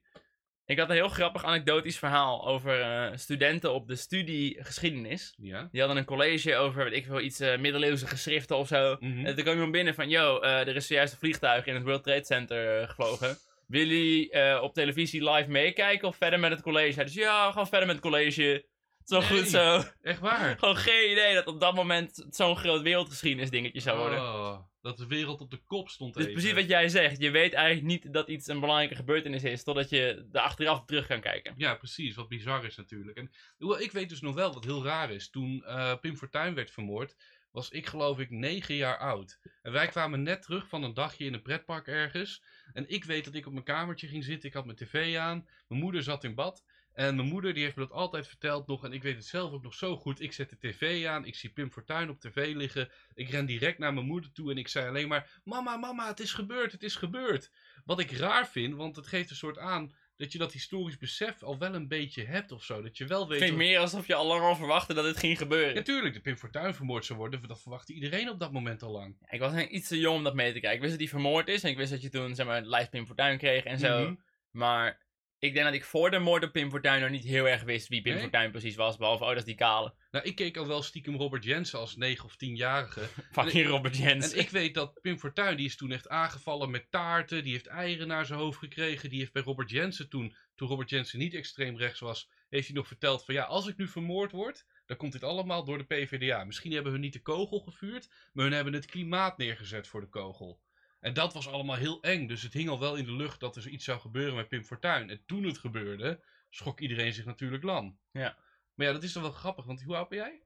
Ik 0.70 0.80
had 0.80 0.90
een 0.90 0.96
heel 0.96 1.10
grappig 1.10 1.46
anekdotisch 1.46 1.98
verhaal 1.98 2.48
over 2.48 2.82
eh, 2.82 3.18
studenten 3.18 3.74
op 3.74 3.88
de 3.88 3.96
studie 3.96 4.58
geschiedenis. 4.64 5.36
Ja. 5.38 5.68
Die 5.72 5.80
hadden 5.80 6.00
een 6.00 6.06
college 6.06 6.56
over, 6.56 6.84
weet 6.84 6.94
ik 6.94 7.06
veel, 7.06 7.20
iets 7.20 7.40
eh, 7.40 7.58
middeleeuwse 7.58 8.08
geschriften 8.08 8.58
of 8.58 8.68
zo. 8.68 8.98
Mhm. 9.00 9.26
En 9.26 9.36
toen 9.36 9.44
kwam 9.44 9.54
iemand 9.54 9.72
binnen 9.72 9.94
van, 9.94 10.10
yo, 10.10 10.40
eh, 10.40 10.68
er 10.68 10.76
is 10.76 10.88
zojuist 10.88 11.14
een 11.14 11.20
vliegtuig 11.20 11.66
in 11.66 11.76
het 11.76 11.84
World 11.84 12.04
Trade 12.04 12.26
Center 12.26 12.88
gevlogen. 12.88 13.38
Willen 13.68 13.88
jullie 13.88 14.62
op 14.62 14.74
televisie 14.74 15.30
live 15.30 15.50
meekijken 15.50 16.08
of 16.08 16.16
verder 16.16 16.40
met 16.40 16.52
het 16.52 16.62
college? 16.62 16.96
Hij 16.96 17.04
dus, 17.04 17.14
ja, 17.14 17.52
gewoon 17.52 17.68
verder 17.68 17.88
met 17.88 17.96
het 17.96 18.06
college. 18.06 18.66
Zo 19.10 19.20
Nee. 19.20 19.28
goed 19.28 19.48
zo. 19.48 19.84
Echt 20.02 20.20
waar? 20.20 20.58
Gewoon 20.58 20.76
geen 20.78 21.12
idee 21.12 21.34
dat 21.34 21.48
op 21.48 21.60
dat 21.60 21.76
moment 21.76 22.16
het 22.16 22.36
zo'n 22.36 22.58
groot 22.58 22.82
wereldgeschiedenis 22.82 23.50
dingetje 23.50 23.80
zou 23.80 23.98
worden. 24.00 24.20
Oh, 24.20 24.60
dat 24.82 24.98
de 24.98 25.08
wereld 25.08 25.42
op 25.42 25.52
de 25.52 25.64
kop 25.64 25.90
stond 25.90 26.14
Dus 26.14 26.24
even. 26.24 26.36
precies 26.36 26.56
wat 26.56 26.68
jij 26.70 26.90
zegt. 26.90 27.20
Je 27.22 27.32
weet 27.32 27.54
eigenlijk 27.54 27.88
niet 27.88 28.14
dat 28.14 28.28
iets 28.30 28.48
een 28.48 28.60
belangrijke 28.60 28.96
gebeurtenis 28.96 29.44
is, 29.44 29.64
totdat 29.64 29.90
je 29.90 30.28
er 30.32 30.40
achteraf 30.42 30.86
terug 30.86 31.08
kan 31.08 31.22
kijken. 31.22 31.54
Ja, 31.58 31.76
precies. 31.76 32.16
Wat 32.16 32.28
bizar 32.28 32.66
is 32.66 32.76
natuurlijk. 32.76 33.18
En 33.18 33.32
ik 33.80 33.92
weet 33.92 34.10
dus 34.10 34.22
nog 34.22 34.36
wel 34.36 34.54
wat 34.54 34.64
heel 34.66 34.84
raar 34.84 35.12
is. 35.12 35.30
Toen 35.30 35.64
eh, 35.66 35.96
Pim 36.02 36.16
Fortuyn 36.18 36.54
werd 36.54 36.72
vermoord, 36.72 37.16
was 37.52 37.70
ik 37.70 37.86
geloof 37.88 38.20
ik 38.20 38.30
negen 38.30 38.76
jaar 38.76 38.98
oud. 38.98 39.40
En 39.62 39.72
wij 39.72 39.88
kwamen 39.88 40.24
net 40.24 40.42
terug 40.42 40.68
van 40.68 40.84
een 40.84 40.94
dagje 40.94 41.26
in 41.26 41.34
een 41.34 41.42
pretpark 41.42 41.88
ergens. 41.88 42.44
En 42.74 42.90
ik 42.90 43.04
weet 43.04 43.26
dat 43.26 43.34
ik 43.34 43.46
op 43.46 43.52
mijn 43.54 43.66
kamertje 43.66 44.08
ging 44.08 44.24
zitten. 44.24 44.50
Ik 44.50 44.56
had 44.56 44.66
mijn 44.66 44.78
tv 44.78 45.18
aan. 45.18 45.48
Mijn 45.68 45.82
moeder 45.82 46.04
zat 46.04 46.24
in 46.24 46.36
bad. 46.36 46.64
En 47.00 47.16
mijn 47.16 47.28
moeder 47.28 47.54
die 47.54 47.64
heeft 47.64 47.76
me 47.76 47.82
dat 47.88 47.92
altijd 47.98 48.28
verteld 48.28 48.68
nog. 48.68 48.84
En 48.84 48.94
ik 48.94 49.04
weet 49.04 49.16
het 49.16 49.26
zelf 49.26 49.52
ook 49.52 49.64
nog 49.64 49.74
zo 49.74 49.98
goed. 49.98 50.22
Ik 50.22 50.34
zet 50.34 50.50
de 50.50 50.58
tv 50.58 51.06
aan. 51.06 51.26
Ik 51.26 51.36
zie 51.36 51.50
Pim 51.50 51.72
Fortuyn 51.72 52.10
op 52.10 52.20
tv 52.20 52.54
liggen. 52.56 52.90
Ik 53.14 53.30
ren 53.30 53.46
direct 53.46 53.78
naar 53.78 53.94
mijn 53.94 54.06
moeder 54.06 54.32
toe. 54.32 54.52
En 54.52 54.58
ik 54.58 54.68
zei 54.68 54.88
alleen 54.88 55.08
maar... 55.08 55.42
Mama, 55.44 55.78
mama, 55.78 56.08
het 56.08 56.20
is 56.20 56.34
gebeurd. 56.34 56.72
Het 56.72 56.84
is 56.84 56.96
gebeurd. 56.96 57.52
Wat 57.86 58.00
ik 58.00 58.12
raar 58.12 58.48
vind. 58.48 58.76
Want 58.76 58.96
het 58.96 59.08
geeft 59.08 59.30
een 59.30 59.36
soort 59.36 59.58
aan 59.58 59.96
dat 60.18 60.32
je 60.32 60.38
dat 60.38 60.52
historisch 60.52 60.98
besef 60.98 61.44
al 61.44 61.58
wel 61.58 61.74
een 61.74 61.88
beetje 61.88 62.26
hebt 62.26 62.52
of 62.52 62.64
zo. 62.64 62.82
Dat 62.82 62.98
je 62.98 63.06
wel 63.06 63.30
Het 63.30 63.40
weet... 63.40 63.52
of- 63.52 63.58
meer 63.58 63.80
alsof 63.80 64.08
je 64.08 64.16
al 64.16 64.28
lang 64.28 64.42
al 64.42 64.56
verwachtte 64.56 64.94
dat 64.94 65.06
dit 65.06 65.18
ging 65.18 65.38
gebeuren. 65.38 65.76
Natuurlijk, 65.76 66.14
de 66.14 66.22
Pim 66.22 66.38
Fortuyn 66.38 66.74
vermoord 66.74 67.06
zou 67.06 67.20
worden. 67.20 67.48
Dat 67.48 67.62
verwachtte 67.62 67.94
iedereen 67.94 68.30
op 68.30 68.40
dat 68.40 68.52
moment 68.52 68.82
al 68.84 68.92
lang. 68.92 69.16
Ik 69.30 69.40
was 69.40 69.64
iets 69.64 69.88
te 69.88 70.00
jong 70.00 70.18
om 70.18 70.24
dat 70.24 70.36
mee 70.36 70.54
te 70.54 70.60
kijken. 70.60 70.76
Ik 70.76 70.80
wist 70.80 70.92
dat 70.92 71.02
hij 71.02 71.10
vermoord 71.10 71.48
is 71.48 71.64
en 71.64 71.70
ik 71.70 71.78
wist 71.78 71.92
dat 71.92 72.02
je 72.02 72.10
toen 72.10 72.36
zeg 72.36 72.46
maar 72.46 72.62
live 72.62 72.90
Pim 72.90 73.06
Fortuyn 73.06 73.38
kreeg 73.38 73.64
en 73.64 73.80
zo. 73.80 74.02
Mhm. 74.04 74.16
Maar 74.52 75.08
ik 75.40 75.54
denk 75.54 75.66
dat 75.66 75.74
ik 75.74 75.86
voor 75.86 76.12
de 76.12 76.20
moord 76.20 76.44
op 76.44 76.52
Pim 76.52 76.70
Fortuyn 76.70 77.02
nog 77.02 77.10
niet 77.10 77.24
heel 77.24 77.48
erg 77.48 77.64
wist 77.64 77.88
wie 77.88 78.02
Pim 78.02 78.14
Nee? 78.14 78.22
Fortuyn 78.22 78.52
precies 78.52 78.76
was. 78.76 78.98
Behalve, 78.98 79.24
oh, 79.24 79.30
dat 79.30 79.38
is 79.38 79.46
die 79.46 79.56
kale. 79.56 79.94
Nou, 80.12 80.26
ik 80.26 80.36
keek 80.36 80.58
al 80.58 80.68
wel 80.68 80.82
stiekem 80.82 81.16
Robert 81.16 81.44
Jensen 81.44 81.80
als 81.80 81.96
9 81.96 82.26
of 82.26 82.34
10-jarige. 82.34 83.02
Fucking 83.32 83.68
Robert 83.68 83.98
Jensen. 83.98 84.38
En 84.38 84.44
ik 84.44 84.50
weet 84.50 84.74
dat 84.74 85.02
Pim 85.02 85.20
Fortuyn, 85.20 85.58
die 85.58 85.66
is 85.66 85.76
toen 85.76 85.92
echt 85.92 86.10
aangevallen 86.10 86.72
met 86.72 86.92
taarten. 86.92 87.44
Die 87.44 87.52
heeft 87.52 87.68
eieren 87.68 88.08
naar 88.08 88.26
zijn 88.26 88.40
hoofd 88.40 88.58
gekregen. 88.58 89.10
Die 89.10 89.20
heeft 89.20 89.34
bij 89.34 89.42
Robert 89.42 89.70
Jensen 89.70 90.10
toen, 90.10 90.36
toen 90.56 90.68
Robert 90.68 90.90
Jensen 90.90 91.20
niet 91.20 91.34
extreem 91.34 91.78
rechts 91.78 92.00
was, 92.00 92.30
heeft 92.50 92.68
hij 92.68 92.76
nog 92.76 92.88
verteld 92.88 93.26
van 93.26 93.34
ja, 93.34 93.44
als 93.44 93.68
ik 93.68 93.78
nu 93.78 93.88
vermoord 93.88 94.32
word, 94.32 94.66
dan 94.86 94.98
komt 94.98 95.12
dit 95.12 95.24
allemaal 95.24 95.66
door 95.66 95.78
de 95.78 95.84
PvdA. 95.84 96.44
Misschien 96.44 96.72
hebben 96.72 96.92
hun 96.92 97.02
niet 97.02 97.14
de 97.14 97.22
kogel 97.22 97.60
gevuurd, 97.60 98.10
maar 98.34 98.44
hun 98.44 98.54
hebben 98.54 98.74
het 98.74 98.86
klimaat 98.86 99.38
neergezet 99.38 99.88
voor 99.88 100.02
de 100.02 100.10
kogel. 100.10 100.60
En 101.00 101.14
dat 101.14 101.34
was 101.34 101.48
allemaal 101.48 101.76
heel 101.76 102.02
eng. 102.02 102.28
Dus 102.28 102.42
het 102.42 102.54
hing 102.54 102.70
al 102.70 102.80
wel 102.80 102.96
in 102.96 103.06
de 103.06 103.12
lucht 103.16 103.40
dat 103.40 103.56
er 103.56 103.68
iets 103.68 103.86
zou 103.86 104.00
gebeuren 104.00 104.36
met 104.36 104.48
Pim 104.48 104.64
Fortuyn. 104.64 105.10
En 105.10 105.22
toen 105.26 105.44
het 105.44 105.58
gebeurde, 105.58 106.24
schrok 106.50 106.80
iedereen 106.80 107.14
zich 107.14 107.26
natuurlijk 107.26 107.64
lam. 107.64 108.00
Ja. 108.12 108.38
Maar 108.74 108.88
ja, 108.88 108.94
dat 108.94 109.04
is 109.04 109.14
dan 109.14 109.22
wel 109.24 109.32
grappig, 109.32 109.66
want 109.66 109.82
hoe 109.84 109.96
oud 109.96 110.10
ben 110.10 110.18
jij? 110.18 110.42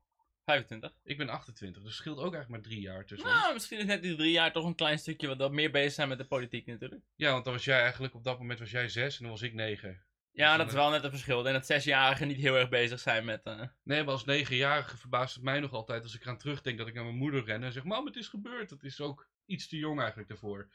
25. 0.46 0.94
Ik 1.04 1.18
ben 1.18 1.30
28, 1.30 1.82
dus 1.82 1.92
het 1.92 2.00
scheelt 2.00 2.18
ook 2.18 2.34
eigenlijk 2.34 2.50
maar 2.50 2.62
drie 2.72 2.82
jaar 2.82 3.06
tussen 3.06 3.30
ons. 3.30 3.38
Nou, 3.40 3.54
misschien 3.54 3.80
is 3.80 3.86
net 3.86 4.02
die 4.02 4.16
drie 4.16 4.32
jaar 4.32 4.52
toch 4.52 4.66
een 4.66 4.76
klein 4.76 5.00
stukje 5.00 5.36
wat, 5.36 5.52
meer 5.52 5.72
bezig 5.72 5.94
zijn 5.94 6.08
met 6.08 6.18
de 6.18 6.26
politiek 6.26 6.66
natuurlijk. 6.66 7.02
Ja, 7.16 7.32
want 7.32 7.44
dan 7.44 7.54
was 7.54 7.66
jij 7.66 7.82
eigenlijk, 7.82 8.14
op 8.14 8.24
dat 8.24 8.38
moment 8.40 8.60
was 8.60 8.72
jij 8.72 8.90
zes 8.90 9.16
en 9.18 9.22
dan 9.24 9.32
was 9.32 9.42
ik 9.42 9.54
negen. 9.54 10.04
Ja, 10.32 10.50
Dus 10.50 10.58
dat 10.58 10.68
is 10.68 10.74
dan- 10.74 10.82
wel 10.82 10.92
net 10.92 11.04
een 11.04 11.10
verschil. 11.10 11.48
En 11.48 11.54
dat 11.54 11.66
zesjarigen 11.66 12.28
niet 12.28 12.38
heel 12.38 12.56
erg 12.56 12.70
bezig 12.70 13.00
zijn 13.00 13.26
met... 13.26 13.44
eh, 13.44 13.62
Nee, 13.84 14.04
maar 14.04 14.14
als 14.14 14.26
negenjarige 14.26 14.98
verbaast 14.98 15.34
het 15.36 15.44
mij 15.44 15.60
nog 15.60 15.72
altijd 15.74 16.04
als 16.04 16.16
ik 16.16 16.22
eraan 16.22 16.38
terugdenk 16.38 16.78
dat 16.78 16.88
ik 16.88 16.94
naar 16.94 17.04
mijn 17.04 17.16
moeder 17.16 17.44
ren 17.46 17.64
en 17.64 17.72
zeg: 17.72 17.84
Mam, 17.84 18.06
het 18.06 18.16
is 18.16 18.28
gebeurd. 18.28 18.70
Dat 18.70 18.84
is 18.84 19.02
ook 19.02 19.28
iets 19.46 19.68
te 19.68 19.78
jong 19.78 20.00
eigenlijk 20.00 20.30
daarvoor. 20.30 20.70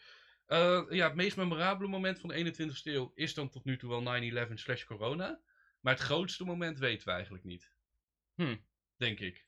Eh, 0.47 0.83
ja, 0.89 1.07
het 1.07 1.15
meest 1.15 1.37
memorabele 1.37 1.89
moment 1.89 2.21
van 2.21 2.29
de 2.29 2.35
21ste 2.35 2.83
eeuw 2.93 3.13
is 3.15 3.35
dan 3.35 3.49
tot 3.51 3.65
nu 3.65 3.77
toe 3.79 3.89
wel 3.89 4.47
9-11 4.49 4.53
slash 4.55 4.85
corona. 4.85 5.41
Maar 5.81 5.93
het 5.93 6.03
grootste 6.03 6.45
moment 6.45 6.79
weten 6.79 7.07
we 7.07 7.13
eigenlijk 7.13 7.45
niet. 7.45 7.73
Hm. 8.35 8.57
Denk 8.97 9.21
ik. 9.21 9.47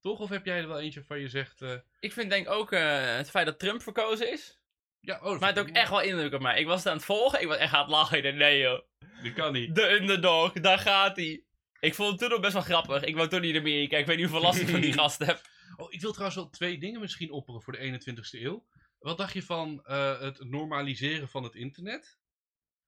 Toch? 0.00 0.18
Of 0.20 0.28
heb 0.28 0.44
jij 0.44 0.58
er 0.58 0.68
wel 0.68 0.80
eentje 0.80 1.04
van 1.04 1.18
je 1.20 1.28
zegt... 1.28 1.62
eh, 1.62 1.74
Ik 2.00 2.12
vind 2.12 2.30
denk 2.30 2.48
ook 2.48 2.72
eh, 2.72 3.16
het 3.16 3.30
feit 3.30 3.46
dat 3.46 3.58
Trump 3.58 3.82
verkozen 3.82 4.32
is. 4.32 4.60
ja, 5.00 5.20
oh, 5.22 5.40
het 5.40 5.58
ook 5.58 5.68
echt 5.68 5.90
wel 5.90 6.00
indruk 6.02 6.32
op 6.32 6.40
mij. 6.40 6.60
Ik 6.60 6.66
was 6.66 6.78
het 6.78 6.86
aan 6.88 6.96
het 6.96 7.04
volgen. 7.04 7.40
Ik 7.40 7.46
was 7.46 7.56
echt 7.56 7.72
aan 7.72 7.80
het 7.80 7.90
lachen. 7.90 8.36
Nee 8.36 8.58
joh. 8.58 8.80
Dat 9.22 9.32
kan 9.32 9.52
niet. 9.52 9.74
De 9.74 9.90
underdog, 9.90 10.52
daar 10.52 10.78
gaat 10.78 11.16
hij. 11.16 11.44
Ik 11.80 11.94
vond 11.94 12.10
het 12.10 12.18
toen 12.18 12.28
nog 12.30 12.40
best 12.40 12.52
wel 12.52 12.62
grappig. 12.62 13.02
Ik 13.02 13.16
woon 13.16 13.28
toen 13.28 13.40
niet 13.40 13.54
in 13.54 13.60
Amerika. 13.60 13.96
Ik 13.96 14.06
weet 14.06 14.16
niet 14.16 14.26
hoeveel 14.26 14.44
last 14.46 14.60
ik 14.60 14.68
van 14.68 14.80
die 14.80 14.92
gast 15.02 15.18
heb. 15.18 15.40
Oh, 15.76 15.92
ik 15.92 16.00
wil 16.00 16.10
trouwens 16.10 16.36
wel 16.36 16.50
twee 16.50 16.78
dingen 16.78 17.00
misschien 17.00 17.30
opperen 17.30 17.62
voor 17.62 17.72
de 17.72 18.00
21ste 18.00 18.40
eeuw. 18.40 18.66
Wat 18.98 19.18
dacht 19.18 19.32
je 19.32 19.42
van 19.42 19.84
eh, 19.84 20.20
het 20.20 20.44
normaliseren 20.44 21.28
van 21.28 21.42
het 21.42 21.54
internet? 21.54 22.18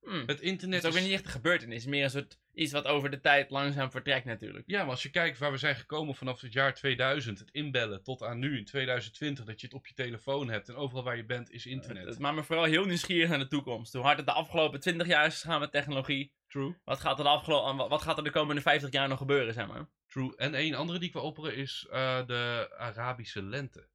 Hm. 0.01 0.23
Het 0.27 0.41
internet 0.41 0.83
Het 0.83 0.85
is 0.85 0.89
ook 0.89 0.95
weer 0.95 1.09
niet 1.09 1.19
echt 1.19 1.25
een 1.25 1.41
gebeurtenis. 1.41 1.87
Meer 1.87 2.05
een 2.05 2.11
soort 2.11 2.39
iets 2.55 2.73
wat 2.73 2.85
over 2.85 3.11
de 3.11 3.21
tijd 3.21 3.51
langzaam 3.51 3.91
vertrekt 3.91 4.25
natuurlijk. 4.25 4.65
Ja, 4.67 4.81
maar 4.81 4.91
als 4.91 5.03
je 5.03 5.11
kijkt 5.11 5.39
waar 5.39 5.51
we 5.51 5.59
zijn 5.59 5.77
gekomen 5.77 6.15
vanaf 6.15 6.41
het 6.41 6.53
jaar 6.53 6.75
2000, 6.75 7.39
het 7.39 7.51
inbellen, 7.51 8.03
tot 8.03 8.23
aan 8.23 8.39
nu 8.39 8.59
in 8.59 8.65
2020, 8.65 9.45
dat 9.45 9.61
je 9.61 9.67
het 9.67 9.77
op 9.77 9.87
je 9.87 9.95
telefoon 9.95 10.49
hebt 10.49 10.69
en 10.69 10.75
overal 10.75 11.05
waar 11.05 11.17
je 11.17 11.25
bent 11.25 11.51
is 11.51 11.67
internet. 11.67 12.07
Het 12.07 12.19
maakt 12.19 12.37
me 12.37 12.45
vooral 12.45 12.65
heel 12.65 12.85
nieuwsgierig 12.85 13.29
naar 13.29 13.39
de 13.39 13.49
toekomst. 13.49 13.93
Hoe 13.93 14.03
hard 14.03 14.17
het 14.17 14.27
de 14.27 14.33
afgelopen 14.33 14.81
20 14.81 15.07
jaar 15.07 15.27
is 15.27 15.41
gegaan 15.41 15.61
met 15.61 15.73
technologie. 15.73 16.33
True. 16.49 16.77
Wat 16.85 17.01
gaat 17.01 17.19
er 17.19 17.25
de, 17.25 17.31
afgelo- 17.31 17.77
wat 17.77 17.89
wat 17.89 18.03
gaat 18.03 18.19
er 18.19 18.25
de 18.25 18.31
komende 18.31 18.61
50 18.61 18.93
jaar 18.93 19.09
nog 19.09 19.19
gebeuren, 19.19 19.55
zeg 19.55 19.67
maar? 19.67 19.89
True. 20.09 20.37
En 20.37 20.55
een 20.61 20.75
andere 20.75 20.99
die 20.99 21.09
ik 21.09 21.15
wil 21.15 21.23
opperen 21.23 21.57
is 21.57 21.87
eh, 21.91 22.27
de 22.27 22.71
Arabische 22.79 23.43
lente. 23.43 23.89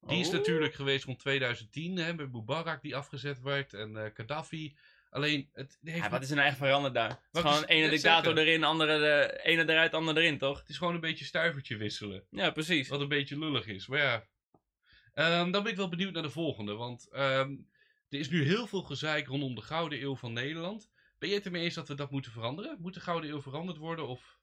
Die 0.00 0.18
is 0.20 0.26
Oh. 0.28 0.32
natuurlijk 0.32 0.74
geweest 0.74 1.04
rond 1.04 1.18
2010, 1.18 1.96
hè, 1.96 2.14
met 2.14 2.32
Mubarak 2.32 2.82
die 2.82 2.96
afgezet 2.96 3.40
werd 3.40 3.74
en 3.74 3.96
eh 3.96 4.10
Gaddafi. 4.14 4.76
Alleen, 5.10 5.48
het 5.52 5.78
heeft 5.82 5.98
Ja, 5.98 6.10
wat 6.10 6.22
is 6.22 6.30
er 6.30 6.36
nou 6.36 6.48
echt 6.48 6.56
veranderd 6.56 6.94
daar? 6.94 7.08
Het 7.08 7.18
is 7.32 7.40
gewoon 7.40 7.62
is- 7.62 7.68
ene 7.68 7.88
dictator 7.88 8.38
erin, 8.38 8.64
andere 8.64 8.98
de, 8.98 9.40
ene 9.42 9.62
eruit, 9.62 9.94
andere 9.94 10.20
erin, 10.20 10.38
toch? 10.38 10.58
het 10.58 10.68
is 10.68 10.78
gewoon 10.78 10.94
een 10.94 11.00
beetje 11.00 11.24
stuivertje 11.24 11.76
wisselen. 11.76 12.24
Ja, 12.30 12.50
precies. 12.50 12.88
Wat 12.88 13.00
een 13.00 13.08
beetje 13.08 13.38
lullig 13.38 13.66
is. 13.66 13.86
Maar 13.86 13.98
ja. 13.98 14.26
Ehm, 15.14 15.50
dan 15.50 15.62
ben 15.62 15.72
ik 15.72 15.78
wel 15.78 15.88
benieuwd 15.88 16.12
naar 16.12 16.22
de 16.22 16.30
volgende. 16.30 16.74
Want 16.74 17.08
ehm, 17.12 17.50
er 18.08 18.18
is 18.18 18.28
nu 18.30 18.44
heel 18.44 18.66
veel 18.66 18.82
gezeik 18.82 19.26
rondom 19.26 19.54
de 19.54 19.60
Gouden 19.62 20.02
Eeuw 20.02 20.16
van 20.16 20.32
Nederland. 20.32 20.90
Ben 21.18 21.28
je 21.28 21.34
het 21.34 21.44
ermee 21.44 21.62
eens 21.64 21.74
dat 21.74 21.88
we 21.88 21.94
dat 21.94 22.10
moeten 22.10 22.32
veranderen? 22.32 22.76
Moet 22.80 22.94
de 22.94 23.00
Gouden 23.00 23.30
Eeuw 23.30 23.40
veranderd 23.42 23.78
worden? 23.78 24.06
Of... 24.08 24.38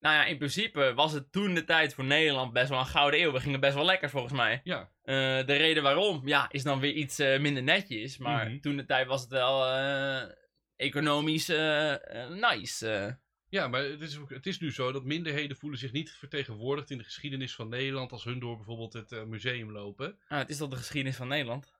Nou 0.00 0.14
ja, 0.14 0.24
in 0.24 0.36
principe 0.38 0.94
was 0.94 1.12
het 1.12 1.32
toen 1.32 1.54
de 1.54 1.64
tijd 1.64 1.94
voor 1.94 2.04
Nederland 2.04 2.52
best 2.52 2.68
wel 2.68 2.78
een 2.78 2.86
gouden 2.86 3.20
eeuw. 3.20 3.32
We 3.32 3.40
gingen 3.40 3.60
best 3.60 3.74
wel 3.74 3.84
lekker 3.84 4.10
volgens 4.10 4.32
mij. 4.32 4.60
Ja. 4.64 4.90
Eh, 5.02 5.14
de 5.46 5.56
reden 5.56 5.82
waarom, 5.82 6.22
ja, 6.28 6.46
is 6.50 6.62
dan 6.62 6.80
weer 6.80 6.92
iets 6.92 7.18
eh, 7.18 7.40
minder 7.40 7.62
netjes. 7.62 8.18
Maar 8.18 8.46
Mhm. 8.48 8.60
toen 8.60 8.76
de 8.76 8.84
tijd 8.84 9.06
was 9.06 9.20
het 9.20 9.30
wel 9.30 9.66
eh, 9.66 10.22
economisch 10.76 11.46
nice. 12.28 13.18
Ja, 13.50 13.68
maar 13.68 13.82
het 13.82 14.00
is, 14.00 14.18
ook- 14.18 14.30
het 14.30 14.46
is 14.46 14.58
nu 14.60 14.72
zo 14.72 14.92
dat 14.92 15.04
minderheden 15.04 15.56
voelen 15.56 15.78
zich 15.78 15.92
niet 15.92 16.10
vertegenwoordigd 16.10 16.90
in 16.90 16.98
de 16.98 17.04
geschiedenis 17.04 17.54
van 17.54 17.68
Nederland 17.68 18.12
als 18.12 18.24
hun 18.24 18.38
door 18.38 18.56
bijvoorbeeld 18.56 18.92
het 18.92 19.26
museum 19.26 19.70
lopen. 19.72 20.18
Ah, 20.28 20.38
het 20.38 20.50
is 20.50 20.56
toch 20.56 20.68
de 20.70 20.76
geschiedenis 20.76 21.16
van 21.16 21.28
Nederland? 21.28 21.72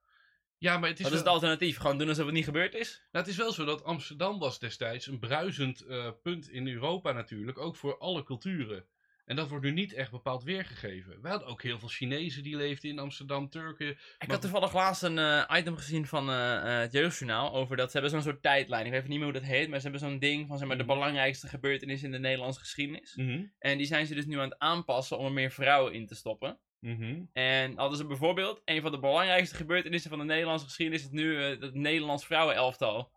Ja, 0.59 0.79
maar 0.79 0.89
het 0.89 0.99
is, 0.99 1.05
Wat 1.05 1.13
is 1.15 1.23
wel, 1.23 1.33
het 1.35 1.43
alternatief? 1.43 1.77
Gewoon 1.77 1.99
doen 1.99 2.09
alsof 2.09 2.25
het 2.25 2.35
niet 2.35 2.45
gebeurd 2.45 2.75
is? 2.75 3.03
nou, 3.13 3.25
het 3.25 3.33
is 3.35 3.37
wel 3.41 3.53
zo 3.53 3.65
dat 3.65 3.85
Amsterdam 3.85 4.39
was 4.39 4.59
destijds 4.59 5.07
een 5.07 5.19
bruisend 5.19 5.81
eh, 5.81 6.11
punt 6.23 6.49
in 6.51 6.69
Europa 6.69 7.13
natuurlijk, 7.13 7.59
ook 7.59 7.77
voor 7.77 7.99
alle 7.99 8.23
culturen. 8.25 8.85
En 9.25 9.37
dat 9.37 9.49
wordt 9.49 9.65
nu 9.65 9.71
niet 9.71 9.93
echt 9.93 10.11
bepaald 10.11 10.43
weergegeven. 10.43 11.23
We 11.23 11.29
hadden 11.29 11.49
ook 11.49 11.63
heel 11.63 11.79
veel 11.79 11.89
Chinezen 11.89 12.43
die 12.43 12.57
leefden 12.57 12.91
in 12.91 12.99
Amsterdam, 12.99 13.49
Turken. 13.49 13.89
Ik 13.89 13.97
Maar- 14.19 14.29
had 14.31 14.41
toevallig 14.41 14.73
laatst 14.75 15.03
een 15.03 15.19
eh, 15.19 15.45
item 15.59 15.77
gezien 15.77 16.07
van 16.07 16.31
eh, 16.31 16.63
het 16.63 16.93
Jeugdjournaal 16.93 17.55
over 17.55 17.77
dat 17.77 17.87
ze 17.91 17.93
hebben 17.93 18.11
zo'n 18.11 18.23
soort 18.31 18.43
tijdlijn. 18.43 18.85
Ik 18.85 18.91
weet 18.91 18.99
even 19.01 19.11
niet 19.11 19.21
meer 19.23 19.31
hoe 19.33 19.41
dat 19.41 19.49
heet, 19.49 19.69
maar 19.69 19.81
ze 19.81 19.89
hebben 19.89 20.09
zo'n 20.09 20.19
ding 20.19 20.47
van 20.49 20.59
zeg 20.59 20.69
maar, 20.69 20.77
de 20.79 20.85
Mhm. 20.85 20.93
belangrijkste 20.93 21.49
gebeurtenissen 21.49 22.07
in 22.07 22.13
de 22.13 22.19
Nederlandse 22.19 22.61
geschiedenis. 22.61 23.15
Mhm. 23.17 23.45
En 23.59 23.79
die 23.79 23.87
zijn 23.87 24.07
ze 24.07 24.15
dus 24.15 24.27
nu 24.27 24.37
aan 24.39 24.49
het 24.51 24.59
aanpassen 24.59 25.19
om 25.19 25.25
er 25.25 25.33
meer 25.33 25.51
vrouwen 25.51 25.93
in 25.93 26.07
te 26.07 26.15
stoppen. 26.15 26.59
Mhm. 26.81 27.23
En 27.33 27.77
hadden 27.77 27.99
ze 27.99 28.07
bijvoorbeeld, 28.07 28.63
een 28.65 28.83
van 28.83 28.91
de 28.93 28.99
belangrijkste 28.99 29.57
gebeurtenissen 29.57 30.11
van 30.11 30.19
de 30.19 30.25
Nederlandse 30.25 30.67
geschiedenis 30.67 31.03
is 31.03 31.11
nu 31.11 31.43
eh, 31.43 31.49
dat 31.49 31.61
het 31.61 31.75
Nederlands 31.75 32.27
vrouwenelftal 32.27 33.13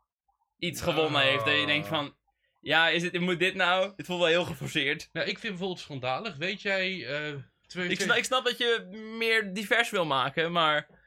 iets 0.58 0.82
gewonnen 0.82 1.22
heeft. 1.22 1.46
Dat 1.46 1.60
je 1.60 1.66
denkt 1.66 1.88
van, 1.88 2.16
ja, 2.60 2.90
is 2.90 3.04
het, 3.04 3.20
moet 3.20 3.40
dit 3.40 3.56
nou? 3.56 3.94
Het 3.96 4.06
voelt 4.06 4.20
wel 4.20 4.28
heel 4.28 4.46
geforceerd. 4.46 5.10
Nou, 5.14 5.28
ik 5.28 5.40
vind 5.40 5.52
bijvoorbeeld 5.54 5.80
schandalig. 5.80 6.36
Weet 6.36 6.62
jij, 6.62 7.06
eh, 7.08 7.36
twee, 7.68 7.90
Ik 7.90 7.96
twee- 7.96 8.06
snap, 8.08 8.18
ik 8.18 8.24
snap 8.24 8.46
dat 8.46 8.58
je 8.58 8.88
meer 9.18 9.54
divers 9.54 9.90
wil 9.90 10.06
maken, 10.06 10.52
maar 10.52 11.00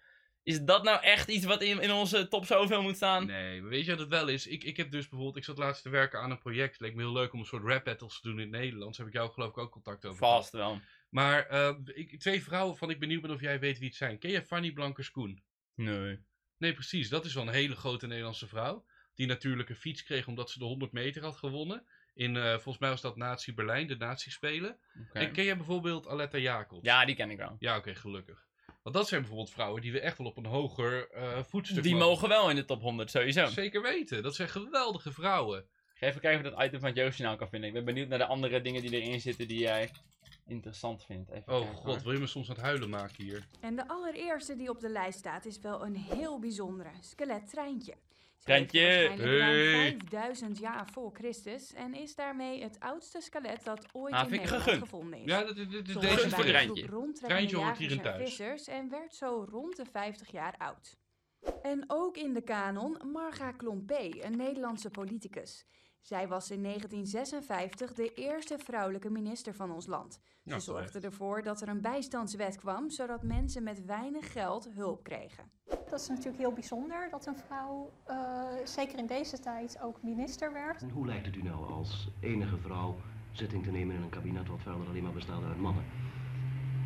is 0.43 0.61
dat 0.61 0.83
nou 0.85 1.03
echt 1.03 1.29
iets 1.29 1.45
wat 1.45 1.63
in, 1.63 1.81
in 1.81 1.93
onze 1.93 2.29
top 2.29 2.47
zoveel 2.47 2.83
moet 2.83 2.97
staan? 2.97 3.27
Nee, 3.27 3.61
maar 3.61 3.71
weet 3.71 3.85
je 3.85 3.91
wat 3.91 4.01
het 4.01 4.09
wel 4.09 4.29
is? 4.29 4.47
Ik, 4.47 4.65
ik 4.65 4.77
heb 4.77 4.91
dus 4.91 5.09
bijvoorbeeld, 5.09 5.37
ik 5.37 5.45
zat 5.45 5.59
laatst 5.59 5.83
te 5.83 5.89
werken 5.89 6.21
aan 6.21 6.31
een 6.31 6.39
project. 6.39 6.73
Het 6.73 6.81
leek 6.81 6.95
me 6.95 7.03
heel 7.03 7.13
leuk 7.13 7.33
om 7.33 7.39
een 7.41 7.47
soort 7.47 7.65
rap 7.65 7.85
battles 7.85 8.21
te 8.21 8.29
doen 8.29 8.41
in 8.41 8.53
het 8.53 8.61
Nederlands. 8.61 8.97
Daar 8.97 9.07
heb 9.07 9.15
ik 9.15 9.21
jou 9.21 9.33
geloof 9.33 9.51
ik 9.51 9.59
ook 9.59 9.71
contact 9.73 10.05
over. 10.07 10.19
Vast 10.19 10.53
wel. 10.53 10.81
Maar 11.15 11.47
eh, 11.47 11.75
ik, 11.85 12.21
twee 12.21 12.43
vrouwen 12.43 12.77
van 12.77 12.91
ik 12.91 12.99
ben 12.99 13.09
benieuwd 13.09 13.27
ben 13.27 13.35
of 13.35 13.41
jij 13.41 13.61
weet 13.61 13.79
wie 13.79 13.89
het 13.89 13.97
zijn. 13.97 14.19
Ken 14.19 14.31
je 14.31 14.43
Fanny 14.43 14.73
Blankers-Koen? 14.73 15.43
Nee. 15.75 16.19
Nee, 16.59 16.73
precies. 16.73 17.09
Dat 17.09 17.25
is 17.25 17.35
wel 17.35 17.47
een 17.47 17.55
hele 17.55 17.75
grote 17.75 18.07
Nederlandse 18.07 18.47
vrouw. 18.47 18.85
Die 19.15 19.27
natuurlijk 19.27 19.69
een 19.69 19.77
fiets 19.77 20.03
kreeg 20.03 20.27
omdat 20.27 20.51
ze 20.51 20.59
de 20.59 20.65
100 20.65 20.93
meter 20.93 21.23
had 21.23 21.37
gewonnen. 21.37 21.87
In, 22.15 22.37
eh, 22.37 22.53
volgens 22.53 22.79
mij 22.79 22.91
was 22.91 23.01
dat 23.01 23.17
Nazi 23.17 23.55
Berlijn, 23.55 23.87
de 23.87 23.97
Nazi-spelen. 23.97 24.79
En 25.13 25.33
ken 25.33 25.45
jij 25.45 25.57
bijvoorbeeld 25.57 26.09
Aletta 26.09 26.39
Jacobs? 26.39 26.85
Ja, 26.85 27.05
die 27.05 27.15
ken 27.15 27.31
ik 27.31 27.37
wel. 27.37 27.57
Ja, 27.59 27.77
oké, 27.77 27.95
gelukkig. 27.95 28.47
Want 28.83 28.95
dat 28.95 29.09
zijn 29.09 29.21
bijvoorbeeld 29.21 29.51
vrouwen 29.51 29.83
die 29.83 29.93
we 29.93 30.01
echt 30.01 30.19
wel 30.19 30.27
op 30.27 30.37
een 30.37 30.47
hoger 30.47 31.11
eh 31.11 31.43
voetstuk 31.43 31.83
Die 31.83 31.97
mogen 31.97 32.29
wel 32.29 32.51
in 32.51 32.57
de 32.57 32.65
top 32.65 32.83
100, 32.83 33.11
sowieso. 33.11 33.47
Zeker 33.47 33.83
weten. 33.83 34.23
Dat 34.23 34.35
zijn 34.35 34.49
geweldige 34.49 35.13
vrouwen. 35.13 35.59
Ik 35.59 36.01
ga 36.01 36.07
even 36.07 36.21
kijken 36.21 36.47
of 36.47 36.53
dat 36.53 36.65
item 36.65 36.81
van 36.81 36.89
het 36.89 36.99
Jeugdjournaal 36.99 37.37
kan 37.37 37.49
vinden. 37.49 37.69
Ik 37.69 37.75
ben 37.75 37.85
benieuwd 37.85 38.09
naar 38.09 38.19
de 38.19 38.27
andere 38.27 38.61
dingen 38.61 38.83
die 38.83 39.03
erin 39.03 39.21
zitten 39.21 39.49
die 39.49 39.59
jij 39.59 39.91
interessant 40.47 41.05
vindt. 41.05 41.31
Even 41.31 41.53
Oh 41.53 41.61
kijken, 41.61 41.77
god, 41.77 41.85
hoor. 41.95 42.03
wil 42.03 42.13
je 42.13 42.19
me 42.19 42.27
soms 42.27 42.49
aan 42.49 42.55
het 42.55 42.65
huilen 42.65 42.91
maken 42.91 43.25
hier? 43.25 43.47
En 43.61 43.77
de 43.77 43.89
allereerste 43.89 44.57
die 44.57 44.71
op 44.71 44.81
de 44.81 44.89
lijst 44.89 45.19
staat 45.19 45.45
is 45.45 45.59
wel 45.61 45.85
een 45.85 45.97
heel 45.97 46.39
bijzondere 46.39 46.91
skelettreintje. 47.01 47.95
Treintje. 48.39 48.79
Hey. 48.81 49.17
ruim 49.17 49.99
5000 49.99 50.59
jaar 50.59 50.89
voor 50.93 51.11
Christus 51.15 51.73
en 51.75 51.95
is 51.95 52.15
daarmee 52.15 52.63
het 52.63 52.81
oudste 52.81 53.21
skelet 53.21 53.65
dat 53.65 53.87
ooit 53.93 54.15
Ah, 54.15 54.25
in 54.31 54.37
Nederland 54.37 54.63
gevonden 54.71 55.19
is. 55.19 55.25
Ja, 55.25 55.41
is 55.43 55.57
Soms 55.57 55.85
deze 56.07 56.17
Gunst 56.19 56.35
voor 56.35 56.45
Treintje. 56.45 57.13
Treintje 57.13 57.57
hoort 57.57 57.77
hierin 57.79 57.97
en 57.97 58.03
thuis. 58.03 58.23
vissers 58.23 58.67
en 58.67 58.89
werd 58.89 59.15
zo 59.15 59.47
rond 59.51 59.77
de 59.77 59.85
50 59.85 60.31
jaar 60.31 60.55
oud. 60.59 60.97
En 61.63 61.85
ook 61.87 62.17
in 62.17 62.35
de 62.35 62.43
kanon 62.43 62.99
Marga 63.13 63.53
Klompé, 63.53 64.11
een 64.21 64.37
Nederlandse 64.37 64.91
politicus. 64.91 65.67
Zij 66.05 66.29
was 66.29 66.51
in 66.51 66.63
1956 66.63 67.95
de 67.95 68.15
eerste 68.15 68.59
vrouwelijke 68.59 69.11
minister 69.11 69.55
van 69.55 69.71
ons 69.71 69.87
land. 69.87 70.21
Ze 70.45 70.61
zorgde 70.61 71.01
ervoor 71.01 71.43
dat 71.43 71.61
er 71.61 71.69
een 71.69 71.81
bijstandswet 71.81 72.57
kwam, 72.57 72.91
zodat 72.91 73.23
mensen 73.23 73.63
met 73.63 73.85
weinig 73.85 74.33
geld 74.33 74.69
hulp 74.75 75.03
kregen. 75.03 75.51
Dat 75.65 76.01
is 76.01 76.09
natuurlijk 76.09 76.39
heel 76.39 76.53
bijzonder 76.53 77.09
dat 77.11 77.27
een 77.27 77.37
vrouw, 77.37 77.91
eh, 78.05 78.43
zeker 78.65 78.99
in 78.99 79.07
deze 79.07 79.41
tijd, 79.41 79.81
ook 79.83 80.03
minister 80.03 80.53
werd. 80.53 80.83
En 80.83 80.91
hoe 80.91 81.07
lijkt 81.07 81.27
het 81.27 81.37
u 81.37 81.43
nou 81.43 81.73
als 81.73 82.09
enige 82.21 82.59
vrouw 82.59 82.97
zitting 83.33 83.65
te 83.65 83.71
nemen 83.71 83.97
in 83.97 84.03
een 84.03 84.09
kabinet 84.09 84.49
wat 84.49 84.61
verder 84.63 84.87
alleen 84.89 85.03
maar 85.03 85.13
bestaat 85.13 85.43
uit 85.45 85.61
mannen? 85.61 85.85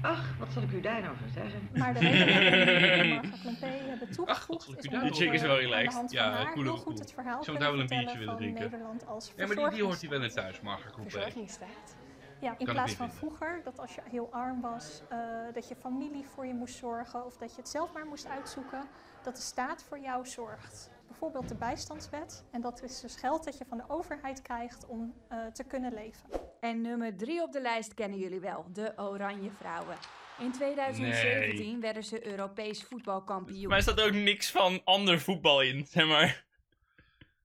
Ach, 0.02 0.38
wat 0.38 0.52
zal 0.52 0.62
ik 0.62 0.72
u 0.72 0.80
daar 0.80 1.00
nou 1.00 1.16
van 1.16 1.28
zeggen? 1.28 1.68
Maar 1.74 1.94
de 1.94 2.00
Klompé 3.42 3.66
hebben 3.66 4.10
toegevoegd 4.10 4.62
zal 4.62 4.72
ik 4.72 4.78
is 4.78 4.84
u 4.84 4.88
omdat 4.88 5.00
daar 5.00 5.10
Die 5.10 5.20
chick 5.20 5.32
is 5.32 5.42
wel 5.42 5.58
relaxed. 5.58 6.10
Ja, 6.10 6.42
cool, 6.42 6.54
heel 6.54 6.64
cool. 6.64 6.76
goed 6.76 6.98
het 6.98 7.12
verhaal 7.12 7.42
we 7.42 7.58
daar 7.58 7.70
wel 7.70 7.80
een 7.80 7.86
biertje 7.86 8.18
willen 8.18 8.36
drinken? 8.36 8.62
Nederland 8.62 9.06
als 9.06 9.32
Ja, 9.36 9.46
maar 9.46 9.56
die, 9.56 9.68
die 9.68 9.84
hoort 9.84 10.00
hij 10.00 10.10
wel 10.10 10.22
in 10.22 10.30
thuis, 10.30 10.60
Marga 10.60 10.88
Klompé. 10.90 11.10
Verzorgingsstaat. 11.10 11.96
Ja, 12.40 12.54
in 12.58 12.66
Kan 12.66 12.74
plaats 12.74 12.94
van 12.94 13.12
vroeger, 13.12 13.60
dat 13.64 13.78
als 13.78 13.94
je 13.94 14.00
heel 14.10 14.28
arm 14.32 14.60
was, 14.60 15.02
eh, 15.08 15.18
dat 15.52 15.68
je 15.68 15.76
familie 15.76 16.24
voor 16.26 16.46
je 16.46 16.54
moest 16.54 16.76
zorgen 16.76 17.26
of 17.26 17.36
dat 17.36 17.50
je 17.50 17.56
het 17.56 17.68
zelf 17.68 17.92
maar 17.92 18.06
moest 18.06 18.28
uitzoeken, 18.28 18.84
dat 19.22 19.36
de 19.36 19.42
staat 19.42 19.82
voor 19.82 19.98
jou 19.98 20.26
zorgt. 20.26 20.90
Bijvoorbeeld 21.20 21.48
de 21.48 21.54
bijstandswet. 21.58 22.44
En 22.52 22.60
dat 22.60 22.82
is 22.82 23.00
dus 23.00 23.16
geld 23.16 23.44
dat 23.44 23.58
je 23.58 23.64
van 23.68 23.78
de 23.78 23.84
overheid 23.88 24.42
krijgt 24.42 24.86
om 24.86 25.14
eh, 25.28 25.46
te 25.46 25.64
kunnen 25.64 25.94
leven. 25.94 26.22
En 26.60 26.80
nummer 26.80 27.16
drie 27.16 27.42
op 27.42 27.52
de 27.52 27.60
lijst 27.60 27.94
kennen 27.94 28.18
jullie 28.18 28.40
wel, 28.40 28.66
de 28.72 28.92
Oranje 28.96 29.50
Vrouwen. 29.58 29.96
In 30.38 30.52
2017 30.52 31.80
werden 31.80 32.04
ze 32.04 32.26
Europees 32.26 32.82
voetbalkampioen. 32.82 33.68
Maar 33.68 33.76
er 33.76 33.82
staat 33.82 34.00
ook 34.00 34.12
niks 34.12 34.50
van 34.50 34.80
ander 34.84 35.20
voetbal 35.20 35.62
in, 35.62 35.86
zeg 35.90 36.06
maar. 36.06 36.44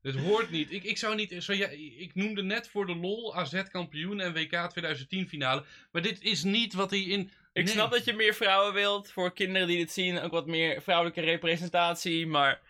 Het 0.01 0.15
hoort 0.15 0.49
niet. 0.49 0.71
Ik, 0.71 0.84
ik 0.84 0.97
zou 0.97 1.15
niet. 1.15 1.36
Zo, 1.43 1.53
ja, 1.53 1.67
ik 1.97 2.11
noemde 2.15 2.43
net 2.43 2.67
voor 2.69 2.86
de 2.86 2.95
lol 2.95 3.36
AZ 3.36 3.63
kampioen 3.63 4.19
en 4.19 4.34
WK 4.34 4.69
2010 4.69 5.28
finale. 5.28 5.63
Maar 5.91 6.01
dit 6.01 6.21
is 6.21 6.43
niet 6.43 6.74
wat 6.74 6.89
hij 6.89 7.01
in. 7.01 7.32
Ik 7.53 7.63
Nee. 7.63 7.74
snap 7.74 7.91
dat 7.91 8.05
je 8.05 8.13
meer 8.13 8.34
vrouwen 8.34 8.74
wilt 8.74 9.11
voor 9.11 9.34
kinderen 9.34 9.67
die 9.67 9.78
dit 9.78 9.91
zien. 9.91 10.19
Ook 10.19 10.32
wat 10.32 10.47
meer 10.47 10.82
vrouwelijke 10.82 11.21
representatie. 11.21 12.28
Maar 12.28 12.61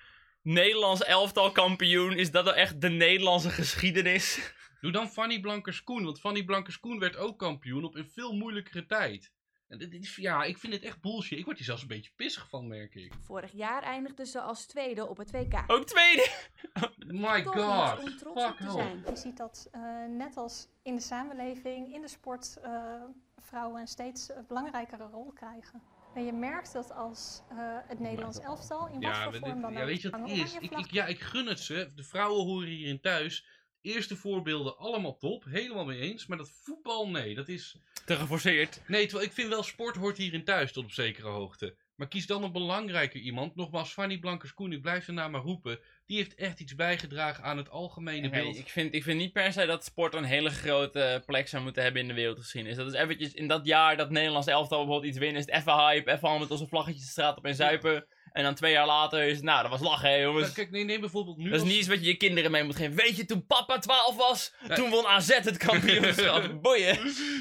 Nederlands 0.43 1.03
elftal 1.03 1.51
kampioen, 1.51 2.17
is 2.17 2.31
dat 2.31 2.45
nou 2.45 2.57
echt 2.57 2.81
de 2.81 2.89
Nederlandse 2.89 3.49
geschiedenis? 3.49 4.53
Doe 4.81 4.91
dan 4.91 5.09
Fanny 5.09 5.39
Blankers-Koen. 5.39 6.03
Want 6.03 6.19
Fanny 6.19 6.43
Blankers-Koen 6.43 6.99
werd 6.99 7.15
ook 7.17 7.39
kampioen 7.39 7.83
op 7.83 7.95
een 7.95 8.09
veel 8.09 8.33
moeilijkere 8.33 8.85
tijd. 8.85 9.31
En 9.67 9.77
dit 9.77 9.93
is, 9.93 10.15
ja, 10.15 10.43
ik 10.43 10.57
vind 10.57 10.73
het 10.73 10.83
echt 10.83 11.01
bullshit. 11.01 11.37
Ik 11.39 11.45
word 11.45 11.57
hier 11.57 11.65
zelfs 11.65 11.81
een 11.81 11.87
beetje 11.87 12.11
pissig 12.15 12.49
van, 12.49 12.67
merk 12.67 12.95
ik. 12.95 13.13
Vorig 13.21 13.51
jaar 13.51 13.83
eindigden 13.83 14.25
ze 14.25 14.41
als 14.41 14.65
tweede 14.65 15.07
op 15.07 15.17
het 15.17 15.31
WK. 15.31 15.63
Ook 15.67 15.85
tweede! 15.85 16.29
My 17.07 17.41
Toch 17.43 17.53
god. 17.53 17.99
om 18.03 18.17
trots 18.17 18.43
op 18.43 18.47
Fuck 18.47 18.57
te 18.57 18.63
hell. 18.63 18.71
zijn. 18.71 19.03
Je 19.07 19.15
ziet 19.15 19.37
dat 19.37 19.67
eh, 19.71 19.81
net 20.09 20.37
als 20.37 20.67
in 20.81 20.95
de 20.95 21.01
samenleving, 21.01 21.93
in 21.93 22.01
de 22.01 22.07
sport, 22.07 22.57
eh, 22.63 23.03
vrouwen 23.37 23.81
een 23.81 23.87
steeds 23.87 24.31
belangrijkere 24.47 25.07
rol 25.11 25.31
krijgen. 25.31 25.81
En 26.15 26.25
je 26.25 26.33
merkt 26.33 26.73
dat 26.73 26.91
als 26.91 27.41
eh, 27.49 27.57
het 27.87 27.99
Nederlands 27.99 28.39
elftal, 28.39 28.87
in 28.87 28.93
wat 28.93 29.01
Ja, 29.01 29.23
voor 29.23 29.31
maar 29.31 29.39
vorm 29.39 29.61
dan 29.61 29.73
ja, 29.73 29.79
ook, 29.79 29.85
weet 29.85 30.01
je 30.01 30.09
wat 30.09 30.27
de 30.27 30.33
is? 30.33 30.53
Ik, 30.53 30.71
ik, 30.71 30.91
ja, 30.91 31.05
ik 31.05 31.19
gun 31.19 31.47
het 31.47 31.59
ze. 31.59 31.91
De 31.95 32.03
vrouwen 32.03 32.45
horen 32.45 32.67
hierin 32.67 33.01
thuis. 33.01 33.45
Eerste 33.81 34.15
voorbeelden 34.15 34.77
allemaal 34.77 35.17
top. 35.17 35.43
Helemaal 35.43 35.85
mee 35.85 35.99
eens. 35.99 36.25
Maar 36.25 36.37
dat 36.37 36.51
voetbal, 36.63 37.09
nee. 37.09 37.35
Dat 37.35 37.47
is... 37.47 37.77
Te 38.05 38.15
geforceerd. 38.15 38.81
Nee, 38.87 39.05
terwijl 39.05 39.27
ik 39.27 39.33
vind 39.33 39.49
wel 39.49 39.63
sport 39.63 39.95
hoort 39.95 40.17
hierin 40.17 40.43
thuis 40.43 40.71
tot 40.71 40.83
op 40.83 40.91
zekere 40.91 41.27
hoogte. 41.27 41.75
Maar 41.95 42.07
kies 42.07 42.27
dan 42.27 42.43
een 42.43 42.51
belangrijker 42.51 43.19
iemand. 43.19 43.55
Nogmaals, 43.55 43.93
Fanny 43.93 44.17
Blankers-Koen, 44.17 44.71
ik 44.71 44.81
blijf 44.81 45.05
de 45.05 45.11
naam 45.11 45.31
maar 45.31 45.41
roepen. 45.41 45.79
Die 46.05 46.17
heeft 46.17 46.35
echt 46.35 46.59
iets 46.59 46.75
bijgedragen 46.75 47.43
aan 47.43 47.57
het 47.57 47.69
algemene 47.69 48.29
beeld. 48.29 48.57
ik, 48.57 48.69
vind, 48.69 48.93
ik 48.93 49.03
vind 49.03 49.19
niet 49.19 49.33
per 49.33 49.53
se 49.53 49.65
dat 49.65 49.83
sport 49.85 50.13
een 50.13 50.23
hele 50.23 50.49
grote 50.49 51.23
plek 51.25 51.47
zou 51.47 51.63
moeten 51.63 51.83
hebben 51.83 52.01
in 52.01 52.07
de 52.07 52.13
wereldgeschiedenis. 52.13 52.77
Dat 52.77 52.87
is 52.87 52.99
eventjes 52.99 53.33
in 53.33 53.47
dat 53.47 53.65
jaar 53.65 53.97
dat 53.97 54.09
Nederlands 54.09 54.47
elftal 54.47 54.77
bijvoorbeeld 54.77 55.09
iets 55.09 55.19
winnen, 55.19 55.39
is 55.39 55.45
het 55.45 55.55
even 55.55 55.73
hype, 55.73 56.11
even 56.11 56.27
al 56.27 56.39
met 56.39 56.51
onze 56.51 56.67
vlaggetjes 56.67 57.03
de 57.03 57.09
straat 57.09 57.37
op 57.37 57.45
en 57.45 57.55
zuipen. 57.55 58.05
En 58.33 58.43
dan 58.43 58.55
twee 58.55 58.71
jaar 58.71 58.85
later 58.85 59.23
is 59.23 59.35
het, 59.35 59.43
nou, 59.45 59.61
dat 59.61 59.71
was 59.71 59.81
lachen, 59.81 60.09
hè, 60.09 60.15
jongens. 60.15 60.41
Nou, 60.43 60.53
kijk, 60.53 60.71
nee, 60.71 60.83
neem 60.83 60.99
bijvoorbeeld 60.99 61.37
nu 61.37 61.43
dat 61.43 61.53
is 61.53 61.59
als- 61.59 61.69
niet 61.69 61.77
iets 61.79 61.87
wat 61.87 61.99
je 61.99 62.05
je 62.05 62.15
kinderen 62.17 62.51
mee 62.51 62.63
moet 62.63 62.75
geven. 62.75 62.95
Weet 62.95 63.15
je, 63.17 63.25
toen 63.25 63.45
papa 63.45 63.79
12 63.79 64.15
was, 64.15 64.53
Nee. 64.67 64.77
toen 64.77 64.89
won 64.89 65.05
AZ 65.05 65.27
het 65.27 65.57
kampioenschap. 65.57 66.61
Boeien. 66.61 66.97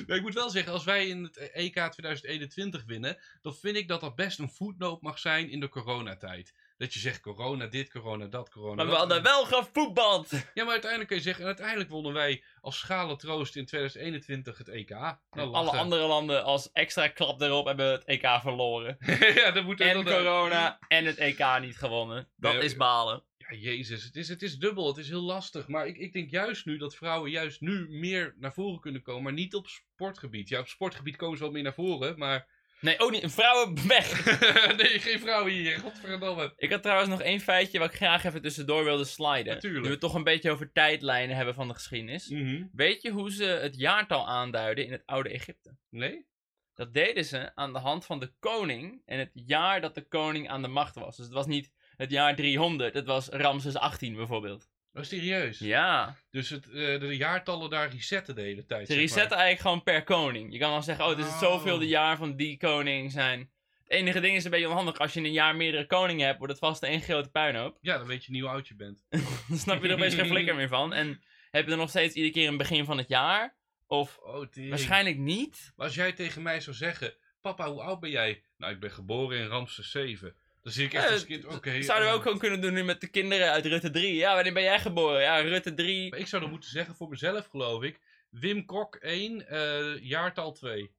Maar 0.07 0.16
ik 0.16 0.22
moet 0.22 0.34
wel 0.34 0.51
zeggen, 0.51 0.72
als 0.72 0.84
wij 0.84 1.07
in 1.09 1.22
het 1.22 1.36
EK 1.53 1.74
2021 1.90 2.84
winnen, 2.86 3.18
dan 3.43 3.55
vind 3.55 3.76
ik 3.76 3.88
dat 3.88 4.01
dat 4.01 4.14
best 4.16 4.38
een 4.38 4.51
voetnoot 4.51 5.03
mag 5.03 5.18
zijn 5.18 5.51
in 5.51 5.61
de 5.61 5.68
coronatijd. 5.68 6.53
Dat 6.83 6.95
je 6.95 7.01
zegt 7.01 7.20
corona 7.20 7.66
dit, 7.66 7.91
corona 7.91 8.26
dat, 8.26 8.51
corona 8.51 8.74
Maar 8.74 8.85
we 8.85 8.91
dat. 8.91 9.01
hadden 9.01 9.22
wel 9.22 9.45
gevoetbald. 9.45 10.30
Ja, 10.30 10.62
maar 10.62 10.72
uiteindelijk 10.72 11.09
kun 11.09 11.16
je 11.18 11.22
zeggen, 11.22 11.43
en 11.43 11.49
uiteindelijk 11.49 11.91
wonnen 11.91 12.12
wij 12.12 12.43
als 12.61 12.78
schalen 12.78 13.18
troost 13.18 13.57
in 13.57 13.66
2021 13.66 14.59
het 14.59 14.68
EK. 14.68 14.89
Nou, 14.91 15.16
Alle 15.30 15.51
lachen. 15.51 15.78
andere 15.78 16.07
landen 16.07 16.45
als 16.45 16.72
extra 16.72 17.09
klap 17.09 17.41
erop 17.41 17.66
hebben 17.66 17.91
het 17.91 18.05
EK 18.05 18.26
verloren. 18.41 18.97
ja, 19.35 19.51
dan 19.51 19.64
moet 19.64 19.80
En 19.80 20.05
corona 20.05 20.78
en 20.89 21.05
het 21.05 21.16
EK 21.16 21.59
niet 21.61 21.76
gewonnen. 21.76 22.28
Dat 22.37 22.53
Nee, 22.53 22.62
is 22.62 22.76
balen. 22.76 23.22
Ja, 23.39 23.57
jezus, 23.57 24.05
het 24.05 24.16
is, 24.16 24.28
het 24.28 24.43
is 24.43 24.59
dubbel, 24.59 24.87
het 24.87 24.97
is 24.97 25.09
heel 25.09 25.22
lastig. 25.22 25.68
Maar 25.68 25.87
ik, 25.87 25.97
ik 25.97 26.12
denk 26.12 26.30
juist 26.30 26.66
nu 26.66 26.76
dat 26.76 26.95
vrouwen 26.97 27.30
juist 27.30 27.61
nu 27.61 27.87
meer 27.91 28.35
naar 28.39 28.53
voren 28.53 28.80
kunnen 28.80 29.03
komen, 29.03 29.22
maar 29.22 29.33
niet 29.33 29.55
op 29.55 29.68
sportgebied. 29.68 30.49
Ja, 30.49 30.59
op 30.61 30.68
sportgebied 30.68 31.16
komen 31.16 31.37
ze 31.37 31.43
wel 31.43 31.53
meer 31.53 31.62
naar 31.62 31.74
voren, 31.74 32.18
maar... 32.18 32.51
Nee, 32.83 32.99
ook 32.99 33.11
niet. 33.11 33.33
Vrouwen 33.33 33.87
weg. 33.89 34.24
nee, 34.80 35.01
geen 35.01 35.20
vrouwen 35.20 35.53
hier, 35.53 35.78
godverdomme. 35.78 36.53
Ik 36.57 36.70
had 36.70 36.83
trouwens 36.83 37.11
nog 37.11 37.22
één 37.22 37.41
feitje 37.41 37.78
wat 37.78 37.91
ik 37.91 37.97
graag 37.97 38.24
even 38.24 38.43
tussendoor 38.43 38.85
wilde 38.85 39.05
sliden. 39.05 39.55
Natuurlijk. 39.55 39.80
Nu 39.83 39.87
we 39.87 39.91
het 39.91 40.01
toch 40.01 40.14
een 40.14 40.24
beetje 40.24 40.51
over 40.51 40.72
tijdlijnen 40.72 41.37
hebben 41.37 41.55
van 41.55 41.68
de 41.68 41.74
geschiedenis. 41.74 42.28
Mhm. 42.28 42.64
Weet 42.72 43.03
je 43.03 43.11
hoe 43.11 43.33
ze 43.33 43.45
het 43.45 43.76
jaartal 43.76 44.28
aanduiden 44.28 44.85
in 44.87 44.93
het 44.93 45.03
oude 45.07 45.28
Egypte? 45.28 45.76
Nee? 45.89 46.26
Dat 46.74 46.95
deden 46.95 47.24
ze 47.24 47.55
aan 47.55 47.72
de 47.72 47.78
hand 47.78 48.07
van 48.07 48.20
de 48.20 48.33
koning 48.39 49.03
en 49.05 49.18
het 49.18 49.30
jaar 49.33 49.80
dat 49.80 49.95
de 49.95 50.09
koning 50.09 50.49
aan 50.49 50.62
de 50.62 50.68
macht 50.68 50.95
was. 50.95 51.16
Dus 51.16 51.24
het 51.24 51.35
was 51.35 51.47
niet 51.47 51.70
het 51.97 52.11
jaar 52.11 52.37
300, 52.37 52.95
het 52.95 53.07
was 53.07 53.28
Ramses 53.28 53.76
18 53.76 54.14
bijvoorbeeld. 54.14 54.70
Oh, 54.95 55.03
serieus? 55.03 55.59
Ja, 55.59 56.16
Dus 56.30 56.49
het, 56.49 56.66
eh, 56.66 56.72
de 57.01 57.16
jaartallen 57.16 57.70
daar 57.70 57.90
resetten 57.90 58.34
de 58.34 58.40
hele 58.43 58.66
tijd. 58.66 58.86
ze 58.86 58.93
zeg 58.93 59.03
resetten 59.03 59.28
maar. 59.28 59.38
eigenlijk 59.38 59.61
gewoon 59.61 59.82
per 59.82 60.05
koning. 60.05 60.53
Je 60.53 60.59
kan 60.59 60.70
dan 60.70 60.82
zeggen, 60.82 61.05
oh, 61.05 61.11
het 61.11 61.18
is 61.18 61.24
het 61.24 61.34
Oh. 61.34 61.40
zoveel 61.40 61.80
jaar 61.82 62.16
van 62.16 62.36
die 62.36 62.57
koning 62.57 63.12
zijn. 63.12 63.51
Het 63.82 63.90
enige 63.93 64.20
ding 64.20 64.36
is 64.36 64.45
een 64.45 64.51
beetje 64.51 64.68
onhandig. 64.68 64.99
Als 64.99 65.12
je 65.12 65.18
in 65.20 65.26
een 65.26 65.32
jaar 65.32 65.57
meerdere 65.57 65.86
koningen 65.86 66.26
hebt, 66.26 66.38
wordt 66.38 66.53
het 66.53 66.62
vast 66.62 66.82
één 66.82 67.01
grote 67.01 67.30
puinhoop. 67.30 67.78
Ja, 67.80 67.99
dan 67.99 68.07
weet 68.07 68.24
je 68.24 68.32
niet 68.32 68.40
hoe 68.40 68.51
oud 68.51 68.68
je 68.68 68.74
bent. 68.74 69.05
Dan 69.49 69.59
snap 69.59 69.82
je 69.82 69.88
er 69.88 69.95
opeens 69.95 70.14
geen 70.14 70.26
flikker 70.26 70.55
meer 70.55 70.68
van. 70.68 70.93
En 70.93 71.22
heb 71.51 71.64
je 71.64 71.70
er 71.70 71.76
nog 71.76 71.88
steeds 71.88 72.14
iedere 72.14 72.32
keer 72.34 72.49
een 72.49 72.57
begin 72.57 72.84
van 72.84 72.99
het 72.99 73.09
jaar? 73.09 73.57
Of 73.86 74.18
Oh, 74.18 74.47
waarschijnlijk 74.68 75.16
niet? 75.16 75.72
Maar 75.76 75.86
als 75.86 75.95
jij 75.95 76.12
tegen 76.12 76.43
mij 76.43 76.61
zou 76.61 76.76
zeggen, 76.76 77.14
papa, 77.40 77.70
hoe 77.70 77.82
oud 77.82 78.01
ben 78.01 78.11
jij? 78.11 78.43
Nou, 78.57 78.72
ik 78.72 78.80
ben 78.80 78.90
geboren 78.90 79.38
in 79.38 79.47
Ramses 79.47 79.90
7. 79.90 80.34
Dan 80.62 80.72
zie 80.72 80.84
ik 80.84 80.92
echt 80.92 81.06
Eh, 81.06 81.12
als 81.12 81.24
kind, 81.24 81.44
oké. 81.44 81.82
Zouden 81.82 82.06
we 82.06 82.12
eh, 82.12 82.18
ook 82.18 82.22
gewoon 82.22 82.38
kunnen 82.38 82.60
doen 82.60 82.72
nu 82.72 82.84
met 82.84 83.00
de 83.00 83.06
kinderen 83.06 83.50
uit 83.50 83.66
Rutte 83.66 83.90
3. 83.90 84.14
Ja, 84.14 84.34
wanneer 84.34 84.52
ben 84.52 84.62
jij 84.62 84.80
geboren? 84.80 85.20
Ja, 85.20 85.40
Rutte 85.40 85.74
3. 85.74 86.10
Maar 86.10 86.18
ik 86.18 86.26
zou 86.26 86.42
dan 86.42 86.50
moeten 86.50 86.70
zeggen, 86.70 86.94
voor 86.94 87.08
mezelf 87.08 87.46
geloof 87.46 87.82
ik, 87.82 88.00
Wim 88.30 88.64
Kok 88.64 88.96
1, 88.96 89.48
eh, 89.48 89.98
jaartal 90.02 90.52
2. 90.52 90.94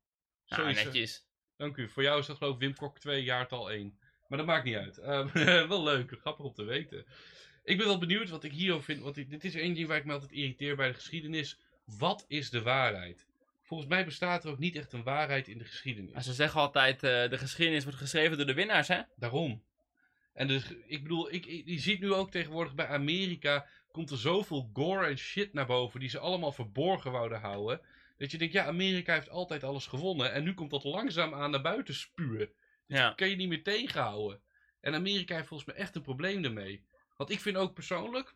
Nou, 0.48 0.62
Zoiets, 0.62 0.84
netjes. 0.84 1.26
Dank 1.58 1.78
u. 1.78 1.90
Voor 1.90 2.04
jou 2.04 2.20
is 2.20 2.26
dat 2.26 2.38
geloof 2.38 2.54
ik 2.54 2.60
Wim 2.60 2.76
Kok 2.76 3.00
2, 3.00 3.24
jaartal 3.24 3.72
1. 3.72 3.98
Maar 4.28 4.38
dat 4.38 4.48
maakt 4.48 4.64
niet 4.64 4.76
uit. 4.76 4.98
Ehm, 4.98 5.28
wel 5.68 5.84
leuk, 5.84 6.18
grappig 6.20 6.46
om 6.46 6.54
te 6.54 6.64
weten. 6.64 7.06
Ik 7.64 7.78
ben 7.78 7.86
wel 7.88 7.98
benieuwd 7.98 8.30
wat 8.30 8.44
ik 8.44 8.52
hierover 8.52 8.84
vind. 8.84 9.02
Want 9.02 9.16
dit 9.16 9.44
is 9.44 9.56
één 9.56 9.74
ding 9.74 9.88
waar 9.88 9.98
ik 9.98 10.06
me 10.06 10.14
altijd 10.14 10.32
irriteer 10.32 10.76
bij 10.76 10.88
de 10.88 10.94
geschiedenis. 10.94 11.60
Wat 11.86 12.26
is 12.28 12.50
de 12.50 12.62
waarheid? 12.62 13.26
Volgens 13.64 13.90
mij 13.90 14.06
bestaat 14.06 14.44
er 14.44 14.52
ook 14.52 14.58
niet 14.58 14.76
echt 14.76 14.94
een 14.94 15.04
waarheid 15.04 15.48
in 15.48 15.58
de 15.58 15.66
geschiedenis. 15.66 16.14
Maar 16.14 16.24
ze 16.24 16.34
zeggen 16.34 16.62
altijd, 16.62 17.04
eh, 17.04 17.30
de 17.30 17.38
geschiedenis 17.38 17.84
wordt 17.84 18.00
geschreven 18.00 18.38
door 18.38 18.46
de 18.46 18.54
winnaars, 18.54 18.88
hè? 18.88 19.02
Daarom. 19.16 19.64
En 20.34 20.48
dus, 20.48 20.74
ik 20.86 21.04
bedoel, 21.04 21.34
ik, 21.34 21.46
je 21.46 21.80
ziet 21.80 22.00
nu 22.00 22.14
ook 22.14 22.32
tegenwoordig 22.32 22.76
bij 22.76 22.88
Amerika, 22.88 23.68
komt 23.92 24.10
er 24.10 24.18
zoveel 24.18 24.70
gore 24.74 25.06
en 25.06 25.18
shit 25.18 25.54
naar 25.54 25.66
boven, 25.66 26.00
die 26.00 26.10
ze 26.10 26.20
allemaal 26.20 26.52
verborgen 26.52 27.12
wouden 27.12 27.40
houden. 27.40 27.82
Dat 28.18 28.32
je 28.32 28.38
denkt, 28.38 28.54
ja, 28.54 28.66
Amerika 28.66 29.14
heeft 29.14 29.30
altijd 29.30 29.64
alles 29.64 29.88
gewonnen. 29.88 30.34
En 30.34 30.44
nu 30.44 30.54
komt 30.54 30.72
dat 30.72 30.84
langzaamaan 30.84 31.52
naar 31.52 31.62
buiten 31.62 31.94
spuwen. 31.94 32.50
Ja. 32.86 33.14
kan 33.16 33.30
je 33.30 33.36
niet 33.36 33.50
meer 33.50 33.64
tegenhouden. 33.64 34.42
En 34.82 34.94
Amerika 34.94 35.36
heeft 35.36 35.48
volgens 35.48 35.70
mij 35.70 35.78
echt 35.78 35.96
een 35.96 36.02
probleem 36.02 36.44
ermee. 36.44 36.84
Want 37.18 37.30
ik 37.30 37.40
vind 37.40 37.58
ook 37.58 37.74
persoonlijk, 37.74 38.36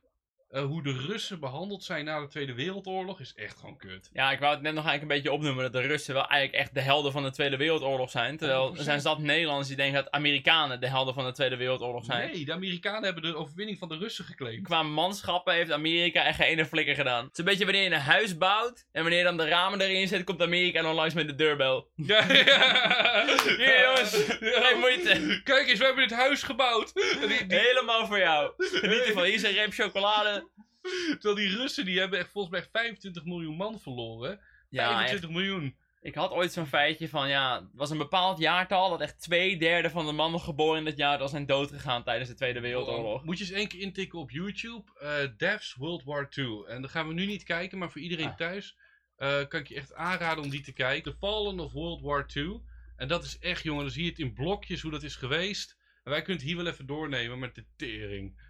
eh, 0.50 0.64
hoe 0.64 0.84
de 0.84 0.92
Russen 1.08 1.40
behandeld 1.40 1.84
zijn 1.84 2.06
na 2.06 2.20
de 2.20 2.28
Tweede 2.28 2.54
Wereldoorlog, 2.54 3.20
is 3.20 3.34
echt 3.36 3.58
gewoon 3.60 3.78
kut. 3.78 4.10
Ja, 4.14 4.32
ik 4.32 4.40
wou 4.40 4.54
het 4.54 4.62
net 4.62 4.74
nog 4.74 4.86
eigenlijk 4.86 5.02
een 5.14 5.22
beetje 5.22 5.38
opnoemen 5.38 5.64
dat 5.72 5.82
de 5.82 5.88
Russen 5.88 6.14
wel 6.14 6.28
eigenlijk 6.28 6.62
echt 6.64 6.74
de 6.74 6.82
helden 6.82 7.12
van 7.12 7.24
de 7.24 7.32
Tweede 7.32 7.58
Wereldoorlog 7.58 8.10
zijn. 8.10 8.38
Terwijl 8.38 8.76
er 8.78 8.84
zijn 8.84 9.02
zat 9.02 9.20
Nederlanders 9.20 9.68
die 9.68 9.78
denken 9.78 10.04
dat 10.04 10.12
Amerikanen 10.12 10.80
de 10.82 10.88
helden 10.88 11.14
van 11.14 11.26
de 11.26 11.32
Tweede 11.32 11.56
Wereldoorlog 11.58 12.06
zijn. 12.06 12.32
Nee, 12.32 12.46
de 12.46 12.54
Amerikanen 12.54 13.04
hebben 13.04 13.24
de 13.24 13.36
overwinning 13.36 13.78
van 13.78 13.88
de 13.88 13.98
Russen 13.98 14.26
geclaimd. 14.26 14.64
Qua 14.64 14.84
manschappen 14.84 15.54
heeft 15.54 15.72
Amerika 15.72 16.24
echt 16.24 16.36
geen 16.38 16.48
ene 16.48 16.66
flikker 16.66 16.96
gedaan. 16.96 17.24
Het 17.24 17.32
is 17.34 17.40
een 17.40 17.46
beetje 17.46 17.64
wanneer 17.66 17.84
je 17.84 17.90
een 17.90 18.00
huis 18.02 18.38
bouwt 18.38 18.86
en 18.92 19.02
wanneer 19.02 19.24
dan 19.24 19.38
de 19.38 19.48
ramen 19.48 19.82
erin 19.82 20.08
zet, 20.08 20.24
komt 20.24 20.42
Amerika 20.42 20.82
dan 20.82 20.96
langs 20.96 21.14
met 21.14 21.28
de 21.28 21.36
deurbel. 21.36 21.90
Ja, 21.96 22.32
ja. 22.34 23.26
Hier 23.58 23.82
jongens, 23.84 24.26
geen 24.40 24.80
moeite. 24.80 25.42
Kijk 25.44 25.68
eens, 25.68 25.80
we 25.80 25.86
hebben 25.86 26.08
dit 26.08 26.18
huis 26.18 26.44
gebouwd. 26.44 26.92
En 27.22 27.28
die- 27.28 27.46
die- 27.46 27.58
Helemaal 27.60 28.06
voor 28.08 28.20
jou. 28.20 28.52
Geniet 28.58 29.00
ervan, 29.04 29.24
hier 29.24 29.34
is 29.34 29.44
een 29.44 29.52
reep 29.52 29.74
chocolade. 29.74 30.37
terwijl 31.20 31.36
die 31.36 31.58
Russen, 31.58 31.86
die 31.86 32.00
hebben 32.00 32.20
echt 32.20 32.32
volgens 32.32 32.54
mij 32.54 32.62
echt 32.62 32.72
25 32.72 33.26
miljoen 33.26 33.56
man 33.56 33.80
verloren. 33.80 34.40
Ja, 34.70 34.84
echt. 34.84 34.94
25 34.94 35.30
miljoen. 35.30 35.78
Ik 36.02 36.16
had 36.16 36.32
ooit 36.32 36.52
zo'n 36.52 36.66
feitje 36.68 37.10
van, 37.10 37.30
ja, 37.30 37.56
het 37.62 37.70
was 37.74 37.90
een 37.90 37.98
bepaald 37.98 38.40
jaartal 38.40 38.90
dat 38.90 39.02
echt 39.02 39.22
twee 39.22 39.58
derde 39.58 39.90
van 39.90 40.06
de 40.06 40.12
mannen 40.12 40.40
geboren 40.40 40.78
in 40.80 40.86
dat 40.86 40.98
jaar 40.98 41.20
al 41.20 41.28
zijn 41.28 41.46
dood 41.46 41.72
gegaan 41.72 42.04
tijdens 42.04 42.30
de 42.30 42.36
Tweede 42.36 42.60
Wereldoorlog. 42.60 43.24
Moet 43.24 43.38
je 43.38 43.44
eens 43.44 43.54
één 43.54 43.68
keer 43.68 43.80
intikken 43.80 44.20
op 44.20 44.32
YouTube. 44.32 44.84
eh 45.00 45.28
Deaths 45.38 45.74
World 45.76 46.04
War 46.04 46.28
II. 46.36 46.64
En 46.68 46.82
dan 46.82 46.90
gaan 46.90 47.08
we 47.08 47.14
nu 47.14 47.26
niet 47.26 47.44
kijken, 47.44 47.78
maar 47.78 47.92
voor 47.92 48.02
iedereen 48.02 48.30
Ah. 48.30 48.36
thuis 48.36 48.78
eh, 49.16 49.48
kan 49.48 49.60
ik 49.60 49.68
je 49.68 49.76
echt 49.76 49.94
aanraden 49.94 50.44
om 50.44 50.50
die 50.50 50.62
te 50.62 50.74
kijken. 50.74 51.12
The 51.12 51.18
Fallen 51.18 51.60
of 51.60 51.72
World 51.72 52.02
War 52.02 52.26
II. 52.36 52.62
En 52.96 53.08
dat 53.08 53.24
is 53.24 53.40
echt, 53.40 53.64
jongen, 53.64 53.82
dan 53.84 53.92
zie 53.92 54.04
je 54.04 54.10
het 54.10 54.20
in 54.20 54.34
blokjes 54.34 54.82
hoe 54.82 54.92
dat 54.92 55.04
is 55.04 55.16
geweest. 55.16 55.78
En 56.04 56.12
wij 56.12 56.22
kunnen 56.22 56.38
het 56.42 56.52
hier 56.52 56.64
wel 56.64 56.72
even 56.72 56.86
doornemen 56.86 57.40
met 57.40 57.56
de 57.56 57.66
tering. 57.76 58.42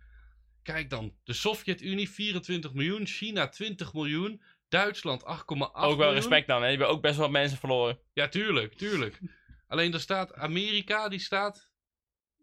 Kijk 0.68 0.90
dan, 0.90 1.16
de 1.24 1.34
Sovjet-Unie 1.34 2.10
24 2.10 2.74
miljoen, 2.74 3.06
China 3.06 3.48
20 3.48 3.94
miljoen, 3.94 4.42
Duitsland 4.68 5.22
8,8 5.22 5.26
miljoen. 5.48 5.74
Ook 5.76 5.98
wel 5.98 6.14
respect 6.14 6.48
dan, 6.48 6.62
hè. 6.62 6.68
Die 6.68 6.78
hebben 6.78 6.96
ook 6.96 7.02
best 7.02 7.18
wel 7.18 7.30
mensen 7.30 7.58
verloren. 7.58 8.00
Ja, 8.14 8.28
tuurlijk, 8.28 8.74
tuurlijk. 8.74 9.20
Alleen 9.68 9.92
daar 9.92 10.00
staat 10.00 10.34
Amerika, 10.34 11.10
die 11.10 11.20
staat, 11.20 11.70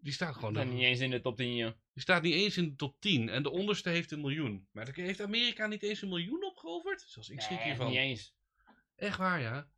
die 0.01 0.13
staat 0.13 0.35
gewoon... 0.35 0.57
En 0.57 0.75
niet 0.75 0.83
eens 0.83 1.01
in 1.01 1.11
de 1.11 1.21
top 1.21 1.37
10, 1.37 1.57
joh. 1.57 1.71
Die 1.93 2.03
staat 2.03 2.23
niet 2.23 2.35
eens 2.35 2.57
in 2.57 2.65
de 2.65 2.75
top 2.77 3.01
10 3.01 3.29
en 3.29 3.43
de 3.43 3.51
onderste 3.51 3.89
heeft 3.89 4.11
een 4.11 4.21
miljoen. 4.21 4.69
Maar 4.73 4.85
dan 4.85 5.05
heeft 5.05 5.21
Amerika 5.21 5.67
niet 5.67 5.83
eens 5.83 6.03
een 6.03 6.09
miljoen 6.09 6.45
opgeofferd? 6.45 7.05
Zoals 7.07 7.29
ik 7.31 7.41
schrik 7.41 7.59
Nee, 7.59 7.67
hiervan. 7.67 7.87
Niet 7.89 7.97
eens. 7.97 8.35
Echt 8.97 9.19
waar, 9.19 9.41
ja. 9.41 9.69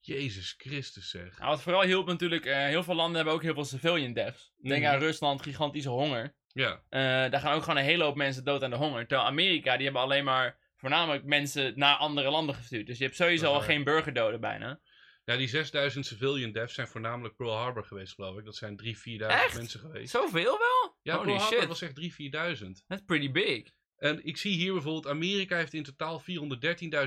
Jezus 0.00 0.54
Christus 0.58 1.10
zeg. 1.10 1.38
Nou, 1.38 1.50
wat 1.50 1.62
vooral 1.62 1.82
hielp 1.82 2.06
natuurlijk, 2.06 2.44
eh, 2.46 2.56
heel 2.56 2.82
veel 2.82 2.94
landen 2.94 3.16
hebben 3.16 3.34
ook 3.34 3.42
heel 3.42 3.54
veel 3.54 3.64
civilian 3.64 4.12
deaths. 4.12 4.52
Denk 4.56 4.82
Mhm. 4.82 4.92
aan 4.92 4.98
Rusland, 4.98 5.42
gigantische 5.42 5.88
honger. 5.88 6.34
Ja, 6.52 6.82
Eh, 6.88 7.00
daar 7.30 7.40
gaan 7.40 7.54
ook 7.54 7.62
gewoon 7.62 7.76
een 7.76 7.84
hele 7.84 8.04
hoop 8.04 8.16
mensen 8.16 8.44
dood 8.44 8.62
aan 8.62 8.70
de 8.70 8.76
honger. 8.76 9.06
Terwijl 9.06 9.28
Amerika, 9.28 9.74
die 9.74 9.84
hebben 9.84 10.02
alleen 10.02 10.24
maar 10.24 10.58
voornamelijk 10.76 11.24
mensen 11.24 11.72
naar 11.78 11.96
andere 11.96 12.30
landen 12.30 12.54
gestuurd. 12.54 12.86
Dus 12.86 12.98
je 12.98 13.04
hebt 13.04 13.16
sowieso 13.16 13.52
al 13.52 13.60
geen 13.60 13.84
burgerdoden 13.84 14.40
bijna. 14.40 14.80
ja 15.24 15.36
die 15.36 15.48
6000 15.48 16.06
civilian 16.06 16.52
deaths 16.52 16.74
zijn 16.74 16.86
voornamelijk 16.86 17.36
Pearl 17.36 17.56
Harbor 17.56 17.84
geweest, 17.84 18.14
geloof 18.14 18.38
ik. 18.38 18.44
Dat 18.44 18.56
zijn 18.56 18.76
3.000, 18.76 19.00
4.000 19.02 19.42
Echt? 19.44 19.56
mensen 19.56 19.80
geweest. 19.80 20.10
Zoveel 20.10 20.58
wel? 20.58 20.96
Ja, 21.02 21.14
Holy 21.14 21.26
Pearl 21.26 21.38
Harbor 21.40 21.58
shit. 21.58 21.68
was 21.68 21.82
echt 21.82 21.94
3.000, 21.94 22.14
4.000. 22.16 22.84
That's 22.86 23.02
pretty 23.06 23.30
big. 23.30 23.70
En 23.96 24.24
ik 24.24 24.36
zie 24.36 24.52
hier 24.56 24.72
bijvoorbeeld, 24.72 25.06
Amerika 25.08 25.56
heeft 25.56 25.74
in 25.74 25.82
totaal 25.82 26.20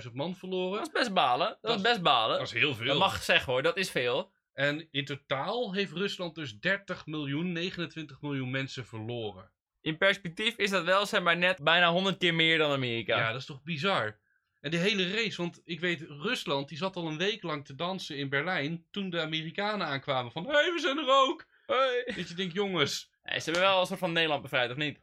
413.000 0.03 0.11
man 0.13 0.35
verloren. 0.35 0.77
Dat 0.77 0.87
is 0.87 0.93
best 0.99 1.13
balen. 1.13 1.57
Dat, 1.61 1.75
is- 1.75 1.81
best 1.81 2.01
balen. 2.01 2.37
Dat 2.37 2.47
is 2.47 2.53
heel 2.53 2.75
veel. 2.75 2.85
Dat 2.85 2.97
mag 2.97 3.23
zeggen 3.23 3.51
hoor, 3.53 3.61
dat 3.61 3.77
is 3.77 3.91
veel. 3.91 4.31
En 4.55 4.87
in 4.91 5.05
totaal 5.05 5.73
heeft 5.73 5.91
Rusland 5.91 6.35
dus 6.35 6.59
30 6.59 7.05
miljoen, 7.05 7.51
29 7.51 8.21
miljoen 8.21 8.51
mensen 8.51 8.85
verloren. 8.85 9.51
In 9.81 9.97
perspectief 9.97 10.57
is 10.57 10.69
dat 10.69 10.83
wel 10.83 11.05
zeg 11.05 11.21
maar 11.21 11.37
net 11.37 11.63
bijna 11.63 11.91
100 11.91 12.17
keer 12.17 12.33
meer 12.33 12.57
dan 12.57 12.71
Amerika. 12.71 13.17
Ja, 13.17 13.31
dat 13.31 13.39
is 13.39 13.45
toch 13.45 13.63
bizar. 13.63 14.17
En 14.61 14.71
die 14.71 14.79
hele 14.79 15.11
race, 15.11 15.41
want 15.41 15.61
ik 15.63 15.79
weet, 15.79 16.01
Rusland 16.01 16.69
die 16.69 16.77
zat 16.77 16.95
al 16.95 17.07
een 17.07 17.17
week 17.17 17.43
lang 17.43 17.65
te 17.65 17.75
dansen 17.75 18.17
in 18.17 18.29
Berlijn 18.29 18.85
toen 18.91 19.09
de 19.09 19.21
Amerikanen 19.21 19.87
aankwamen 19.87 20.31
van, 20.31 20.45
hé, 20.45 20.51
hey, 20.51 20.73
we 20.73 20.79
zijn 20.79 20.97
er 20.97 21.09
ook. 21.09 21.45
Hoi. 21.65 22.03
Dat 22.15 22.29
je 22.29 22.35
denkt, 22.35 22.53
jongens, 22.53 23.11
ze 23.23 23.41
hebben 23.43 23.61
wel 23.61 23.79
een 23.79 23.85
soort 23.85 23.99
van 23.99 24.11
Nederland 24.11 24.41
bevrijd, 24.41 24.71
of 24.71 24.77
niet? 24.77 24.99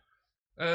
eh, 0.54 0.66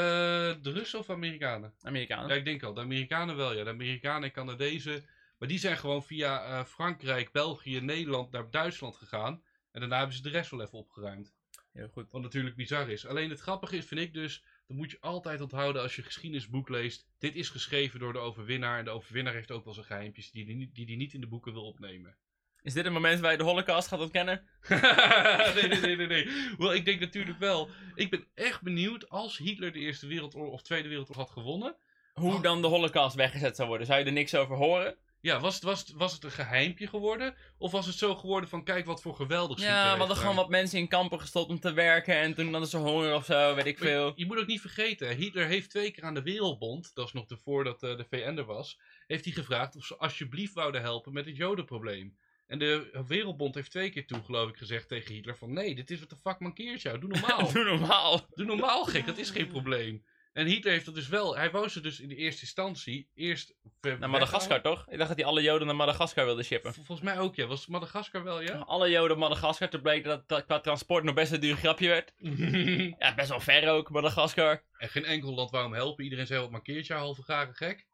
de 0.62 0.72
Russen 0.72 0.98
of 0.98 1.10
Amerikanen? 1.10 1.74
Amerikanen. 1.82 2.28
Ja, 2.28 2.34
ik 2.34 2.44
denk 2.44 2.62
al, 2.62 2.74
de 2.74 2.80
Amerikanen 2.80 3.36
wel, 3.36 3.54
ja. 3.54 3.64
De 3.64 3.70
Amerikanen 3.70 4.22
en 4.22 4.32
Canadezen, 4.32 5.08
maar 5.38 5.48
die 5.48 5.58
zijn 5.58 5.76
gewoon 5.76 6.04
via 6.04 6.44
eh, 6.44 6.64
Frankrijk, 6.64 7.32
België, 7.32 7.80
Nederland 7.80 8.30
naar 8.30 8.50
Duitsland 8.50 8.96
gegaan. 8.96 9.42
En 9.70 9.80
daarna 9.80 9.98
hebben 9.98 10.16
ze 10.16 10.22
de 10.22 10.28
rest 10.28 10.50
wel 10.50 10.62
even 10.62 10.78
opgeruimd. 10.78 11.36
Heel 11.72 11.88
goed. 11.88 12.10
Wat 12.10 12.22
natuurlijk 12.22 12.56
bizar 12.56 12.90
is. 12.90 13.06
Alleen 13.06 13.30
het 13.30 13.40
grappige 13.40 13.76
is, 13.76 13.86
vind 13.86 14.00
ik 14.00 14.12
dus, 14.12 14.44
dat 14.66 14.76
moet 14.76 14.90
je 14.90 15.00
altijd 15.00 15.40
onthouden 15.40 15.82
als 15.82 15.96
je 15.96 16.02
geschiedenisboek 16.02 16.68
leest. 16.68 17.08
Dit 17.18 17.34
is 17.34 17.48
geschreven 17.48 18.00
door 18.00 18.12
de 18.12 18.18
overwinnaar. 18.18 18.78
En 18.78 18.84
de 18.84 18.90
overwinnaar 18.90 19.34
heeft 19.34 19.50
ook 19.50 19.64
wel 19.64 19.74
zijn 19.74 19.86
geheimpjes 19.86 20.30
die 20.30 20.44
hij 20.44 20.54
niet, 20.54 20.74
die 20.74 20.86
die 20.86 20.96
niet 20.96 21.14
in 21.14 21.20
de 21.20 21.26
boeken 21.26 21.52
wil 21.52 21.64
opnemen. 21.64 22.16
Is 22.62 22.72
dit 22.74 22.86
een 22.86 22.92
moment 22.92 23.20
waar 23.20 23.32
je 23.32 23.38
de 23.38 23.44
holocaust 23.44 23.88
gaat 23.88 24.00
ontkennen? 24.00 24.48
nee, 25.54 25.68
nee, 25.68 25.80
nee, 25.80 25.96
nee, 25.96 26.06
nee. 26.06 26.28
Wel, 26.58 26.74
ik 26.74 26.84
denk 26.84 27.00
natuurlijk 27.00 27.38
wel. 27.38 27.70
Ik 27.94 28.10
ben 28.10 28.26
echt 28.34 28.62
benieuwd 28.62 29.08
als 29.08 29.38
Hitler 29.38 29.72
de 29.72 29.78
Eerste 29.78 30.06
Wereldoorlog 30.06 30.52
of 30.52 30.62
Tweede 30.62 30.88
Wereldoorlog 30.88 31.26
had 31.26 31.34
gewonnen. 31.34 31.76
Hoe 32.12 32.42
dan 32.42 32.62
de 32.62 32.68
holocaust 32.68 33.16
weggezet 33.16 33.56
zou 33.56 33.68
worden? 33.68 33.86
Zou 33.86 33.98
je 33.98 34.04
er 34.04 34.12
niks 34.12 34.34
over 34.34 34.56
horen? 34.56 34.96
Ja, 35.20 35.40
was 35.40 35.54
het, 35.54 35.62
was, 35.62 35.80
het, 35.80 35.90
was 35.90 36.12
het 36.12 36.24
een 36.24 36.30
geheimpje 36.30 36.86
geworden? 36.86 37.34
Of 37.58 37.72
was 37.72 37.86
het 37.86 37.94
zo 37.94 38.14
geworden 38.14 38.48
van 38.48 38.64
kijk 38.64 38.86
wat 38.86 39.02
voor 39.02 39.14
geweldig 39.14 39.60
Ja, 39.60 39.92
we 39.92 39.98
hadden 39.98 40.16
gewoon 40.16 40.36
wat 40.36 40.48
mensen 40.48 40.78
in 40.78 40.88
kampen 40.88 41.20
gestopt 41.20 41.50
om 41.50 41.60
te 41.60 41.72
werken 41.72 42.14
en 42.14 42.34
toen 42.34 42.50
hadden 42.50 42.68
ze 42.68 42.76
honger 42.76 43.14
of 43.14 43.24
zo, 43.24 43.54
weet 43.54 43.66
ik 43.66 43.78
veel. 43.78 44.12
Je 44.16 44.26
moet 44.26 44.38
ook 44.38 44.46
niet 44.46 44.60
vergeten, 44.60 45.16
Hitler 45.16 45.46
heeft 45.46 45.70
twee 45.70 45.90
keer 45.90 46.04
aan 46.04 46.14
de 46.14 46.22
Wereldbond, 46.22 46.94
dat 46.94 47.06
is 47.06 47.12
nog 47.12 47.26
de 47.26 47.36
voordat 47.36 47.82
eh, 47.82 47.96
de 47.96 48.06
VN 48.10 48.36
er 48.36 48.44
was, 48.44 48.78
heeft 49.06 49.24
hij 49.24 49.34
gevraagd 49.34 49.76
of 49.76 49.84
ze 49.84 49.96
alsjeblieft 49.96 50.54
wouden 50.54 50.80
helpen 50.80 51.12
met 51.12 51.26
het 51.26 51.36
Jodenprobleem. 51.36 52.16
En 52.46 52.58
de 52.58 53.02
Wereldbond 53.06 53.54
heeft 53.54 53.70
twee 53.70 53.90
keer 53.90 54.06
toe, 54.06 54.22
geloof 54.24 54.48
ik, 54.48 54.56
gezegd 54.56 54.88
tegen 54.88 55.14
Hitler 55.14 55.36
van 55.36 55.52
nee, 55.52 55.74
dit 55.74 55.90
is 55.90 56.00
wat 56.00 56.10
de 56.10 56.16
fuck 56.16 56.38
mankeert 56.38 56.82
jou, 56.82 56.98
doe 56.98 57.08
normaal. 57.18 57.52
Doe 57.52 57.64
normaal. 57.64 58.26
doe 58.34 58.46
normaal 58.46 58.84
gek, 58.84 59.06
dat 59.06 59.18
is 59.18 59.30
geen 59.30 59.48
probleem. 59.48 60.04
En 60.32 60.46
Hitler 60.46 60.72
heeft 60.72 60.84
dat 60.84 60.94
dus 60.94 61.08
wel, 61.08 61.36
hij 61.36 61.50
wou 61.50 61.68
ze 61.68 61.80
dus 61.80 62.00
in 62.00 62.08
de 62.08 62.14
eerste 62.16 62.40
instantie 62.40 63.08
eerst... 63.14 63.54
Naar 63.80 64.10
Madagaskar 64.10 64.62
toch? 64.62 64.86
Ik 64.88 64.96
dacht 64.96 65.08
dat 65.08 65.18
hij 65.18 65.26
alle 65.26 65.42
Joden 65.42 65.66
naar 65.66 65.76
Madagaskar 65.76 66.24
wilde 66.24 66.42
shippen. 66.42 66.74
Vol- 66.74 66.84
Volgens 66.84 67.08
mij 67.08 67.18
ook, 67.18 67.34
ja. 67.34 67.46
Was 67.46 67.66
Madagaskar 67.66 68.24
wel, 68.24 68.40
ja? 68.40 68.56
Alle 68.56 68.90
Joden 68.90 69.18
Madagaskar, 69.18 69.68
toen 69.68 69.82
bleek 69.82 70.04
dat 70.04 70.28
dat 70.28 70.44
qua 70.44 70.60
transport 70.60 71.04
nog 71.04 71.14
best 71.14 71.32
een 71.32 71.40
duur 71.40 71.56
grapje 71.56 71.88
werd. 71.88 72.12
Ja, 72.98 73.14
best 73.14 73.28
wel 73.28 73.40
ver 73.40 73.68
ook, 73.70 73.90
Madagaskar. 73.90 74.62
En 74.78 74.88
geen 74.88 75.04
enkel 75.04 75.34
land 75.34 75.50
wou 75.50 75.64
hem 75.64 75.72
helpen. 75.74 76.04
Iedereen 76.04 76.26
zei, 76.26 76.40
wat 76.40 76.50
markeert 76.50 76.86
jou, 76.86 77.00
halve 77.00 77.22
garen 77.22 77.54
gek. 77.54 77.86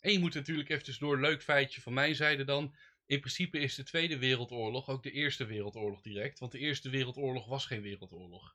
En 0.00 0.12
je 0.12 0.18
moet 0.18 0.34
natuurlijk 0.34 0.68
even 0.68 0.94
door 0.98 1.20
leuk 1.20 1.42
feitje 1.42 1.80
van 1.80 1.92
mijn 1.92 2.14
zijde 2.14 2.44
dan. 2.44 2.74
In 3.06 3.20
principe 3.20 3.58
is 3.58 3.74
de 3.74 3.82
Tweede 3.82 4.18
Wereldoorlog 4.18 4.88
ook 4.88 5.02
de 5.02 5.10
Eerste 5.10 5.44
Wereldoorlog 5.44 6.02
direct. 6.02 6.38
Want 6.38 6.52
de 6.52 6.58
Eerste 6.58 6.90
Wereldoorlog 6.90 7.46
was 7.46 7.66
geen 7.66 7.82
wereldoorlog. 7.82 8.54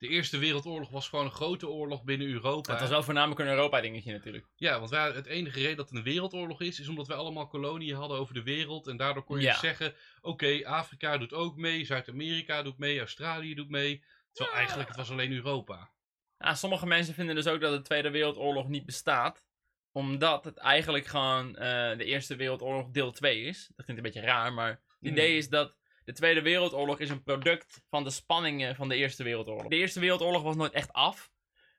De 0.00 0.08
Eerste 0.08 0.38
Wereldoorlog 0.38 0.90
was 0.90 1.08
gewoon 1.08 1.24
een 1.24 1.30
grote 1.30 1.68
oorlog 1.68 2.02
binnen 2.04 2.26
Europa. 2.26 2.70
Het 2.72 2.80
was 2.80 2.90
wel 2.90 3.02
voornamelijk 3.02 3.40
een 3.40 3.46
Europa 3.46 3.80
dingetje 3.80 4.12
natuurlijk. 4.12 4.46
Ja, 4.56 4.78
want 4.78 4.90
wij, 4.90 5.10
het 5.10 5.26
enige 5.26 5.60
reden 5.60 5.76
dat 5.76 5.88
het 5.88 5.98
een 5.98 6.04
wereldoorlog 6.04 6.60
is, 6.60 6.80
is 6.80 6.88
omdat 6.88 7.06
we 7.06 7.14
allemaal 7.14 7.46
koloniën 7.46 7.94
hadden 7.96 8.18
over 8.18 8.34
de 8.34 8.42
wereld. 8.42 8.86
En 8.86 8.96
daardoor 8.96 9.24
kon 9.24 9.36
je 9.36 9.42
Ja. 9.42 9.50
dus 9.50 9.60
zeggen, 9.60 9.94
oké, 10.20 10.60
Afrika 10.66 11.18
doet 11.18 11.32
ook 11.32 11.56
mee, 11.56 11.84
Zuid-Amerika 11.84 12.62
doet 12.62 12.78
mee, 12.78 12.98
Australië 12.98 13.54
doet 13.54 13.68
mee. 13.70 14.04
Terwijl 14.32 14.56
eigenlijk 14.56 14.88
het 14.88 14.96
was 14.96 15.10
alleen 15.10 15.32
Europa. 15.32 15.90
Ja, 16.38 16.54
sommige 16.54 16.86
mensen 16.86 17.14
vinden 17.14 17.34
dus 17.34 17.46
ook 17.46 17.60
dat 17.60 17.72
de 17.72 17.82
Tweede 17.82 18.10
Wereldoorlog 18.10 18.68
niet 18.68 18.86
bestaat. 18.86 19.44
Omdat 19.92 20.44
het 20.44 20.56
eigenlijk 20.56 21.06
gewoon 21.06 21.56
eh, 21.56 21.98
de 21.98 22.04
Eerste 22.04 22.36
Wereldoorlog 22.36 22.90
deel 22.90 23.12
2 23.12 23.42
is. 23.42 23.70
Dat 23.76 23.84
klinkt 23.86 24.04
een 24.04 24.12
beetje 24.12 24.28
raar, 24.28 24.52
maar 24.52 24.68
het 24.70 24.80
Hmm. 25.00 25.08
idee 25.10 25.36
is 25.36 25.48
dat 25.48 25.76
de 26.10 26.16
Tweede 26.16 26.42
Wereldoorlog 26.42 27.00
is 27.00 27.10
een 27.10 27.22
product 27.22 27.82
van 27.88 28.04
de 28.04 28.10
spanningen 28.10 28.76
van 28.76 28.88
de 28.88 28.96
Eerste 28.96 29.22
Wereldoorlog. 29.22 29.68
De 29.68 29.76
Eerste 29.76 30.00
Wereldoorlog 30.00 30.42
was 30.42 30.56
nooit 30.56 30.72
echt 30.72 30.92
af. 30.92 31.30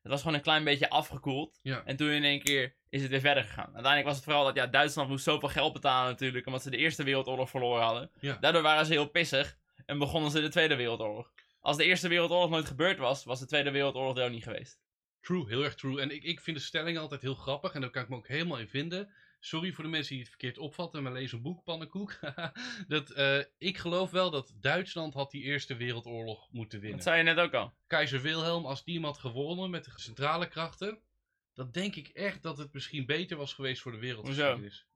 Het 0.01 0.11
was 0.11 0.21
gewoon 0.21 0.35
een 0.35 0.41
klein 0.41 0.63
beetje 0.63 0.89
afgekoeld. 0.89 1.59
Ja. 1.61 1.81
En 1.85 1.95
toen 1.95 2.09
in 2.09 2.23
één 2.23 2.41
keer 2.41 2.75
is 2.89 3.01
het 3.01 3.11
weer 3.11 3.19
verder 3.19 3.43
gegaan. 3.43 3.65
Uiteindelijk 3.65 4.05
was 4.05 4.15
het 4.15 4.23
vooral 4.23 4.43
dat 4.43 4.55
ja, 4.55 4.67
Duitsland 4.67 5.09
moest 5.09 5.23
zoveel 5.23 5.49
geld 5.49 5.73
betalen 5.73 6.09
natuurlijk, 6.11 6.45
omdat 6.45 6.61
ze 6.61 6.69
de 6.69 6.77
Eerste 6.77 7.03
Wereldoorlog 7.03 7.49
verloren 7.49 7.83
hadden. 7.83 8.11
Ja. 8.19 8.37
Daardoor 8.39 8.61
waren 8.61 8.85
ze 8.85 8.91
heel 8.91 9.09
pissig 9.09 9.57
en 9.85 9.99
begonnen 9.99 10.31
ze 10.31 10.41
de 10.41 10.49
Tweede 10.49 10.75
Wereldoorlog. 10.75 11.31
Als 11.59 11.77
de 11.77 11.83
Eerste 11.83 12.07
Wereldoorlog 12.07 12.49
nooit 12.49 12.67
gebeurd 12.67 12.97
was, 12.97 13.23
was 13.23 13.39
de 13.39 13.45
Tweede 13.45 13.71
Wereldoorlog 13.71 14.17
er 14.17 14.25
ook 14.25 14.31
niet 14.31 14.43
geweest. 14.43 14.79
True, 15.21 15.47
heel 15.47 15.63
erg 15.63 15.75
true. 15.75 16.01
En 16.01 16.11
ik, 16.11 16.23
ik 16.23 16.41
vind 16.41 16.57
de 16.57 16.63
stelling 16.63 16.97
altijd 16.97 17.21
heel 17.21 17.35
grappig 17.35 17.73
en 17.73 17.81
daar 17.81 17.89
kan 17.89 18.03
ik 18.03 18.09
me 18.09 18.15
ook 18.15 18.27
helemaal 18.27 18.59
in 18.59 18.67
vinden. 18.67 19.09
Sorry 19.43 19.71
voor 19.71 19.83
de 19.83 19.89
mensen 19.89 20.09
die 20.09 20.19
het 20.19 20.29
verkeerd 20.29 20.57
opvatten, 20.57 21.03
maar 21.03 21.11
lees 21.11 21.31
een 21.31 21.41
boek, 21.41 21.63
pannenkoek. 21.63 22.19
dat, 22.87 23.09
eh, 23.09 23.43
ik 23.57 23.77
geloof 23.77 24.11
wel 24.11 24.31
dat 24.31 24.53
Duitsland 24.59 25.13
had 25.13 25.31
die 25.31 25.43
Eerste 25.43 25.75
Wereldoorlog 25.75 26.51
moeten 26.51 26.79
winnen. 26.79 26.97
Dat 26.97 27.07
zei 27.07 27.17
je 27.17 27.23
net 27.23 27.39
ook 27.39 27.53
al. 27.53 27.73
Keizer 27.87 28.21
Wilhelm, 28.21 28.65
als 28.65 28.83
die 28.83 28.95
hem 28.95 29.03
had 29.03 29.17
gewonnen 29.17 29.69
met 29.69 29.85
de 29.85 29.91
centrale 29.95 30.47
krachten, 30.47 30.99
dan 31.53 31.71
denk 31.71 31.95
ik 31.95 32.07
echt 32.07 32.43
dat 32.43 32.57
het 32.57 32.73
misschien 32.73 33.05
beter 33.05 33.37
was 33.37 33.53
geweest 33.53 33.81
voor 33.81 33.91
de 33.91 33.97
wereldgeschiedenis. 33.97 34.87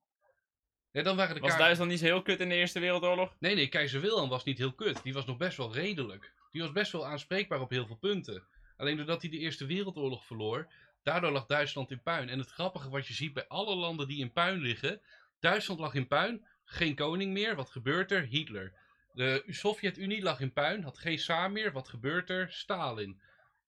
Ja, 0.91 1.03
dan 1.03 1.15
waren 1.15 1.35
de 1.35 1.41
Was 1.41 1.57
Duitsland 1.57 1.91
niet 1.91 2.01
heel 2.01 2.21
kut 2.21 2.39
in 2.39 2.49
de 2.49 2.55
Eerste 2.55 2.79
Wereldoorlog? 2.79 3.35
Nee, 3.39 3.55
nee, 3.55 3.67
keizer 3.67 4.01
Wilhelm 4.01 4.29
was 4.29 4.43
niet 4.43 4.57
heel 4.57 4.73
kut. 4.73 5.03
Die 5.03 5.13
was 5.13 5.25
nog 5.25 5.37
best 5.37 5.57
wel 5.57 5.73
redelijk. 5.73 6.33
Die 6.51 6.61
was 6.61 6.71
best 6.71 6.91
wel 6.91 7.07
aanspreekbaar 7.07 7.61
op 7.61 7.69
heel 7.69 7.85
veel 7.85 7.97
punten. 7.97 8.47
Alleen 8.77 8.97
doordat 8.97 9.21
hij 9.21 9.31
de 9.31 9.37
Eerste 9.37 9.65
Wereldoorlog 9.65 10.25
verloor, 10.25 10.73
daardoor 11.05 11.31
lag 11.31 11.45
Duitsland 11.45 11.91
in 11.91 12.01
puin. 12.01 12.29
En 12.29 12.39
het 12.39 12.51
grappige 12.51 12.89
wat 12.89 13.07
je 13.07 13.13
ziet 13.13 13.33
bij 13.33 13.47
alle 13.47 13.75
landen 13.75 14.07
die 14.07 14.19
in 14.19 14.31
puin 14.31 14.57
liggen, 14.57 15.01
Duitsland 15.39 15.79
lag 15.79 15.93
in 15.93 16.07
puin, 16.07 16.45
geen 16.63 16.95
koning 16.95 17.33
meer, 17.33 17.55
wat 17.55 17.69
gebeurt 17.69 18.11
er? 18.11 18.21
Hitler. 18.21 18.73
De 19.13 19.43
Sovjet-Unie 19.47 20.21
lag 20.21 20.39
in 20.39 20.53
puin, 20.53 20.83
had 20.83 20.97
geen 20.97 21.19
Saar 21.19 21.51
meer, 21.51 21.71
wat 21.71 21.87
gebeurt 21.87 22.29
er? 22.29 22.51
Stalin. 22.51 23.21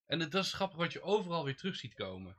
En 0.06 0.20
het, 0.20 0.30
dat 0.30 0.44
is 0.44 0.52
grappig 0.52 0.76
wat 0.78 0.92
je 0.92 1.02
overal 1.02 1.44
weer 1.44 1.56
terug 1.56 1.76
ziet 1.76 1.94
komen. 1.94 2.36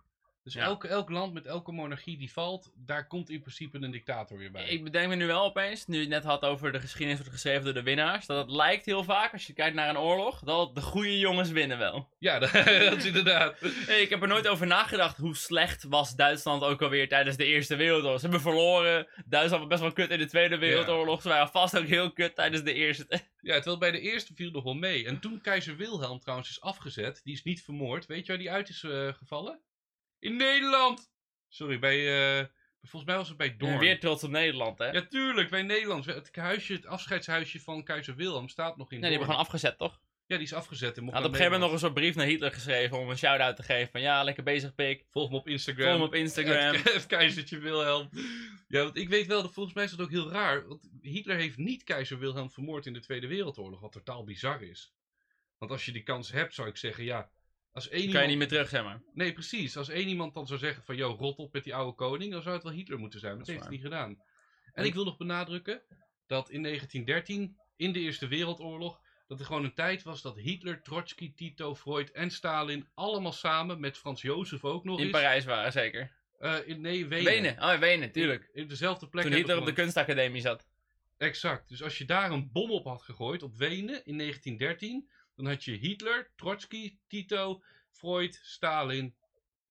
Dus 0.54 0.62
Ja. 0.62 0.68
elk, 0.68 0.84
elk 0.84 1.10
land 1.10 1.34
met 1.34 1.45
elke 1.45 1.72
monarchie 1.72 2.18
die 2.18 2.32
valt, 2.32 2.72
daar 2.76 3.08
komt 3.08 3.30
in 3.30 3.39
principe 3.39 3.78
een 3.82 3.91
dictator 3.91 4.38
weer 4.38 4.52
bij. 4.52 4.70
Ik 4.70 4.84
bedenk 4.84 5.08
me 5.08 5.16
nu 5.16 5.26
wel 5.28 5.43
opeens, 5.43 5.88
nu 5.88 5.95
je 5.95 6.02
het 6.02 6.10
net 6.10 6.24
had 6.24 6.41
over 6.45 6.72
de 6.72 6.80
geschiedenis 6.80 7.18
wordt 7.18 7.34
geschreven 7.34 7.64
door 7.64 7.74
de 7.74 7.84
winnaars, 7.84 8.26
dat 8.26 8.38
het 8.47 8.56
lijkt 8.56 8.86
heel 8.86 9.04
vaak, 9.04 9.34
als 9.34 9.47
je 9.47 9.54
kijkt 9.54 9.76
naar 9.76 9.89
een 9.89 9.97
oorlog, 9.97 10.39
dat 10.39 10.76
de 10.76 10.82
goede 10.82 11.20
jongens 11.20 11.50
winnen 11.50 11.78
wel. 11.78 12.10
Ja, 12.20 12.39
dat, 12.39 12.52
dat 12.89 12.97
is 12.97 13.06
inderdaad. 13.06 13.60
Hey, 13.60 14.02
ik 14.02 14.10
heb 14.10 14.22
er 14.22 14.28
nooit 14.28 14.47
over 14.47 14.68
nagedacht 14.68 15.18
hoe 15.18 15.36
slecht 15.36 15.84
was 15.84 16.16
Duitsland 16.16 16.64
ook 16.64 16.82
alweer 16.82 17.08
tijdens 17.08 17.38
de 17.38 17.45
Eerste 17.45 17.76
Wereldoorlog. 17.76 18.20
Ze 18.20 18.26
hebben 18.26 18.41
verloren, 18.41 19.08
Duitsland 19.26 19.62
was 19.62 19.72
best 19.72 19.82
wel 19.82 19.91
kut 19.91 20.10
in 20.10 20.20
de 20.20 20.28
Tweede 20.30 20.58
Wereldoorlog, 20.58 21.22
ze 21.22 21.28
waren 21.30 21.50
vast 21.50 21.78
ook 21.78 21.86
heel 21.86 22.12
kut 22.12 22.36
tijdens 22.36 22.64
de 22.64 22.74
Eerste. 22.74 23.08
Ja, 23.41 23.54
terwijl 23.56 23.78
bij 23.78 23.91
de 23.91 24.00
eerste 24.00 24.34
viel 24.34 24.52
nog 24.52 24.64
wel 24.64 24.74
mee. 24.74 25.06
En 25.06 25.20
toen 25.20 25.41
keizer 25.41 25.78
Wilhelm 25.78 26.20
trouwens 26.20 26.50
is 26.50 26.62
afgezet, 26.62 27.22
die 27.24 27.34
is 27.34 27.43
niet 27.43 27.64
vermoord. 27.64 28.06
Weet 28.06 28.26
je 28.26 28.28
waar 28.32 28.38
die 28.41 28.52
uit 28.52 28.70
is 28.70 28.84
eh, 28.84 29.14
gevallen? 29.14 29.60
In 30.20 30.36
Nederland! 30.36 31.11
Sorry, 31.47 31.80
bij, 31.80 32.39
eh, 32.39 32.45
Volgens 32.82 33.11
mij 33.11 33.15
was 33.15 33.28
het 33.28 33.38
bij 33.38 33.57
Doorn. 33.57 33.80
weer 33.80 33.99
trots 33.99 34.24
op 34.24 34.30
Nederland, 34.30 34.78
hè? 34.78 34.86
Ja, 34.86 35.05
tuurlijk, 35.05 35.49
bij 35.49 35.61
Nederland. 35.61 36.05
Het, 36.05 36.36
huisje, 36.36 36.74
het 36.74 36.86
afscheidshuisje 36.86 37.59
van 37.59 37.84
keizer 37.84 38.15
Wilhelm 38.15 38.49
staat 38.49 38.78
nog 38.78 38.91
in 38.91 38.99
nee, 38.99 39.09
die 39.09 39.09
hebben 39.09 39.28
gewoon 39.28 39.45
afgezet, 39.45 39.78
toch? 39.78 39.99
Ja, 40.26 40.36
die 40.36 40.45
is 40.45 40.53
afgezet. 40.53 40.97
En 40.97 41.03
mocht 41.03 41.15
had 41.15 41.26
op 41.26 41.32
een 41.32 41.36
gegeven 41.36 41.59
moment 41.59 41.72
nog 41.72 41.82
een 41.82 41.88
soort 41.88 41.99
brief 41.99 42.15
naar 42.15 42.26
Hitler 42.26 42.51
geschreven 42.51 42.99
om 42.99 43.09
een 43.09 43.17
shout-out 43.17 43.55
te 43.55 43.63
geven. 43.63 43.91
Van 43.91 44.01
ja, 44.01 44.24
lekker 44.24 44.43
bezig, 44.43 44.76
pik. 44.76 45.05
Volg 45.09 45.30
me 45.30 45.38
op 45.38 45.47
Instagram. 45.47 45.88
Volg 45.88 45.99
me 45.99 46.05
op 46.05 46.13
Instagram. 46.13 46.76
Het 46.93 47.05
keizertje 47.05 47.57
Wilhelm. 47.57 48.09
Ja, 48.67 48.84
want 48.84 48.97
ik 48.97 49.09
weet 49.09 49.28
wel, 49.28 49.41
dat 49.41 49.53
volgens 49.53 49.76
mij 49.76 49.84
is 49.84 49.91
dat 49.91 50.01
ook 50.01 50.11
heel 50.11 50.32
raar. 50.32 50.67
Want 50.67 50.89
Hitler 51.01 51.38
heeft 51.38 51.57
niet 51.57 51.84
keizer 51.84 52.20
Wilhelm 52.20 52.51
vermoord 52.51 52.86
in 52.86 52.93
de 52.93 52.99
Tweede 52.99 53.28
Wereldoorlog. 53.28 53.80
Wat 53.80 53.91
totaal 53.91 54.24
bizar 54.24 54.63
is. 54.63 54.93
Want 55.57 55.72
als 55.72 55.86
je 55.86 55.91
die 55.91 56.03
kans 56.03 56.32
hebt, 56.32 56.53
zou 56.53 56.67
ik 56.67 56.78
zeggen, 56.78 57.03
ja... 57.03 57.32
Als 57.72 57.89
één 57.89 58.03
Dan 58.03 58.11
kan 58.11 58.22
je 58.22 58.28
niet 58.28 58.38
meer 58.38 58.47
terug, 58.47 58.70
zeg 58.70 58.84
maar. 58.84 59.01
Nee, 59.13 59.34
precies. 59.34 59.78
Als 59.78 59.89
één 59.89 60.07
iemand 60.07 60.34
dan 60.34 60.47
zou 60.47 60.59
zeggen 60.59 60.84
van, 60.84 60.95
yo, 60.95 61.15
rot 61.20 61.38
op 61.38 61.53
met 61.53 61.63
die 61.63 61.76
oude 61.76 61.95
koning, 61.95 62.32
dan 62.32 62.41
zou 62.41 62.53
het 62.55 62.63
wel 62.63 62.74
Hitler 62.74 62.99
moeten 62.99 63.20
zijn. 63.20 63.36
Maar 63.36 63.45
dat, 63.45 63.53
heeft 63.53 63.67
hij 63.67 63.74
niet 63.74 63.84
gedaan. 63.84 64.22
En 64.74 64.86
ik 64.86 64.93
wil 64.93 65.03
nog 65.05 65.17
benadrukken 65.17 65.82
dat 66.28 66.49
in 66.49 66.63
1913, 66.63 67.57
in 67.76 67.91
de 67.91 67.99
Eerste 67.99 68.28
Wereldoorlog, 68.28 69.01
dat 69.28 69.39
er 69.39 69.45
gewoon 69.45 69.63
een 69.63 69.74
tijd 69.74 70.03
was 70.03 70.22
dat 70.22 70.38
Hitler, 70.38 70.82
Trotsky, 70.82 71.34
Tito, 71.34 71.76
Freud 71.76 72.11
en 72.11 72.32
Stalin 72.32 72.88
allemaal 72.93 73.32
samen, 73.32 73.80
met 73.80 73.97
Frans 73.97 74.22
Jozef 74.22 74.63
ook 74.63 74.84
nog 74.84 74.99
In. 74.99 75.11
Parijs 75.11 75.45
waren, 75.45 75.72
zeker. 75.72 76.11
eh, 76.39 76.55
in, 76.65 76.82
nee, 76.82 77.07
Wenen. 77.07 77.26
Wenen. 77.26 77.63
Oh, 77.63 77.74
Wenen, 77.74 78.11
tuurlijk. 78.11 78.49
In, 78.53 78.61
in 78.61 78.67
dezelfde 78.67 79.07
plek 79.07 79.24
Toen 79.24 79.34
Hitler 79.34 79.57
op 79.57 79.65
de 79.65 79.74
kunstacademie 79.74 80.41
zat. 80.41 80.67
Exact. 81.17 81.70
Dus 81.70 81.84
als 81.84 81.97
je 81.97 82.05
daar 82.05 82.32
een 82.32 82.51
bom 82.51 82.72
op 82.72 82.86
had 82.86 83.01
gegooid, 83.01 83.43
op 83.43 83.57
Wenen, 83.57 84.05
in 84.05 84.17
1913, 84.17 85.09
dan 85.43 85.51
had 85.51 85.63
je 85.63 85.71
Hitler, 85.71 86.31
Trotsky, 86.35 86.97
Tito, 87.07 87.63
Freud, 87.91 88.39
Stalin 88.43 89.15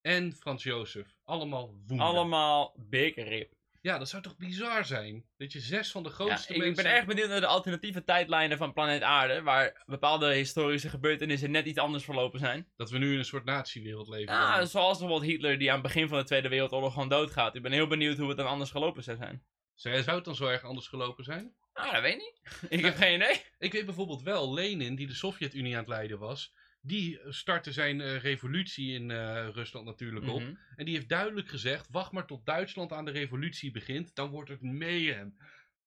en 0.00 0.32
Frans 0.32 0.62
Jozef. 0.62 1.16
Allemaal 1.24 1.66
woenden. 1.66 2.06
Allemaal 2.06 2.74
bekerrip. 2.76 3.56
Ja, 3.80 3.98
dat 3.98 4.08
zou 4.08 4.22
toch 4.22 4.36
bizar 4.36 4.84
zijn? 4.84 5.24
Dat 5.36 5.52
je 5.52 5.60
zes 5.60 5.90
van 5.90 6.02
de 6.02 6.08
Ja, 6.08 6.14
grootste 6.14 6.48
ik, 6.48 6.58
ik 6.58 6.64
mensen... 6.64 6.84
ben 6.84 6.92
erg 6.92 7.06
benieuwd 7.06 7.28
naar 7.28 7.40
de 7.40 7.46
alternatieve 7.46 8.04
tijdlijnen 8.04 8.58
van 8.58 8.72
planeet 8.72 9.02
Aarde. 9.02 9.42
Waar 9.42 9.82
bepaalde 9.86 10.34
historische 10.34 10.88
gebeurtenissen 10.88 11.50
net 11.50 11.66
iets 11.66 11.78
anders 11.78 12.04
verlopen 12.04 12.38
zijn. 12.38 12.68
Dat 12.76 12.90
we 12.90 12.98
nu 12.98 13.12
in 13.12 13.18
een 13.18 13.24
soort 13.24 13.44
natiewereld 13.44 14.08
leven. 14.08 14.34
Ja, 14.34 14.64
zoals 14.64 14.98
bijvoorbeeld 14.98 15.30
Hitler 15.30 15.58
die 15.58 15.68
aan 15.68 15.78
het 15.78 15.86
begin 15.86 16.08
van 16.08 16.18
de 16.18 16.24
Tweede 16.24 16.48
Wereldoorlog 16.48 16.92
gewoon 16.92 17.08
doodgaat. 17.08 17.54
Ik 17.54 17.62
ben 17.62 17.72
heel 17.72 17.86
benieuwd 17.86 18.18
hoe 18.18 18.28
het 18.28 18.36
dan 18.36 18.46
anders 18.46 18.70
gelopen 18.70 19.02
zou 19.02 19.16
zijn. 19.16 19.44
Zou 19.74 20.16
het 20.16 20.24
dan 20.24 20.34
zo 20.34 20.46
erg 20.46 20.62
anders 20.62 20.88
gelopen 20.88 21.24
zijn? 21.24 21.54
Ah, 21.78 21.92
dat 21.92 22.02
weet 22.02 22.14
ik 22.14 22.18
niet. 22.20 22.70
ik 22.78 22.84
heb 22.84 22.96
geen 22.96 23.14
idee. 23.14 23.42
Ik 23.58 23.72
weet 23.72 23.84
bijvoorbeeld 23.84 24.22
wel, 24.22 24.54
Lenin, 24.54 24.94
die 24.94 25.06
de 25.06 25.14
Sovjet-Unie 25.14 25.72
aan 25.72 25.78
het 25.80 25.88
leiden 25.88 26.18
was... 26.18 26.54
Die 26.80 27.20
startte 27.28 27.72
zijn 27.72 28.00
eh, 28.00 28.18
revolutie 28.18 28.92
in 28.92 29.10
eh, 29.10 29.48
Rusland 29.52 29.86
natuurlijk 29.86 30.28
op. 30.28 30.40
Mhm. 30.40 30.54
En 30.76 30.84
die 30.84 30.94
heeft 30.94 31.08
duidelijk 31.08 31.48
gezegd: 31.48 31.88
wacht 31.90 32.12
maar 32.12 32.26
tot 32.26 32.46
Duitsland 32.46 32.92
aan 32.92 33.04
de 33.04 33.10
revolutie 33.10 33.70
begint, 33.70 34.14
dan 34.14 34.30
wordt 34.30 34.50
het 34.50 34.62
mayhem. 34.62 35.36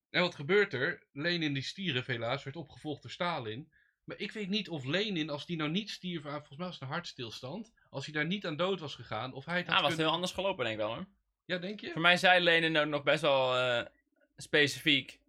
En 0.09 0.21
wat 0.21 0.35
gebeurt 0.35 0.73
er? 0.73 1.03
Lenin 1.13 1.53
die 1.53 1.63
stierf 1.63 2.05
helaas, 2.05 2.43
werd 2.43 2.55
opgevolgd 2.55 3.01
door 3.01 3.11
Stalin. 3.11 3.71
Maar 4.03 4.17
ik 4.19 4.31
weet 4.31 4.49
niet 4.49 4.69
of 4.69 4.85
Lenin, 4.85 5.29
als 5.29 5.45
die 5.45 5.57
nou 5.57 5.69
niet 5.69 5.89
stierf 5.89 6.25
aan, 6.25 6.37
volgens 6.37 6.57
mij 6.57 6.67
was 6.67 6.75
het 6.75 6.83
een 6.83 6.93
hartstilstand, 6.93 7.73
als 7.89 8.05
hij 8.05 8.13
daar 8.13 8.25
niet 8.25 8.45
aan 8.45 8.55
dood 8.55 8.79
was 8.79 8.95
gegaan, 8.95 9.33
of 9.33 9.45
hij 9.45 9.57
het 9.57 9.67
had 9.67 9.75
Ah, 9.75 9.81
was 9.81 9.91
het 9.91 9.97
kunnen... 9.97 10.05
heel 10.05 10.15
anders 10.15 10.31
gelopen 10.31 10.65
denk 10.65 10.79
ik 10.79 10.85
wel 10.85 10.95
hoor. 10.95 11.05
Ja, 11.45 11.57
denk 11.57 11.79
je? 11.79 11.91
Voor 11.91 12.01
mij 12.01 12.17
zei 12.17 12.43
Lenin 12.43 12.77
ook 12.77 12.87
nog 12.87 13.03
best 13.03 13.21
wel 13.21 13.57
eh, 13.57 13.85
specifiek. 14.37 15.19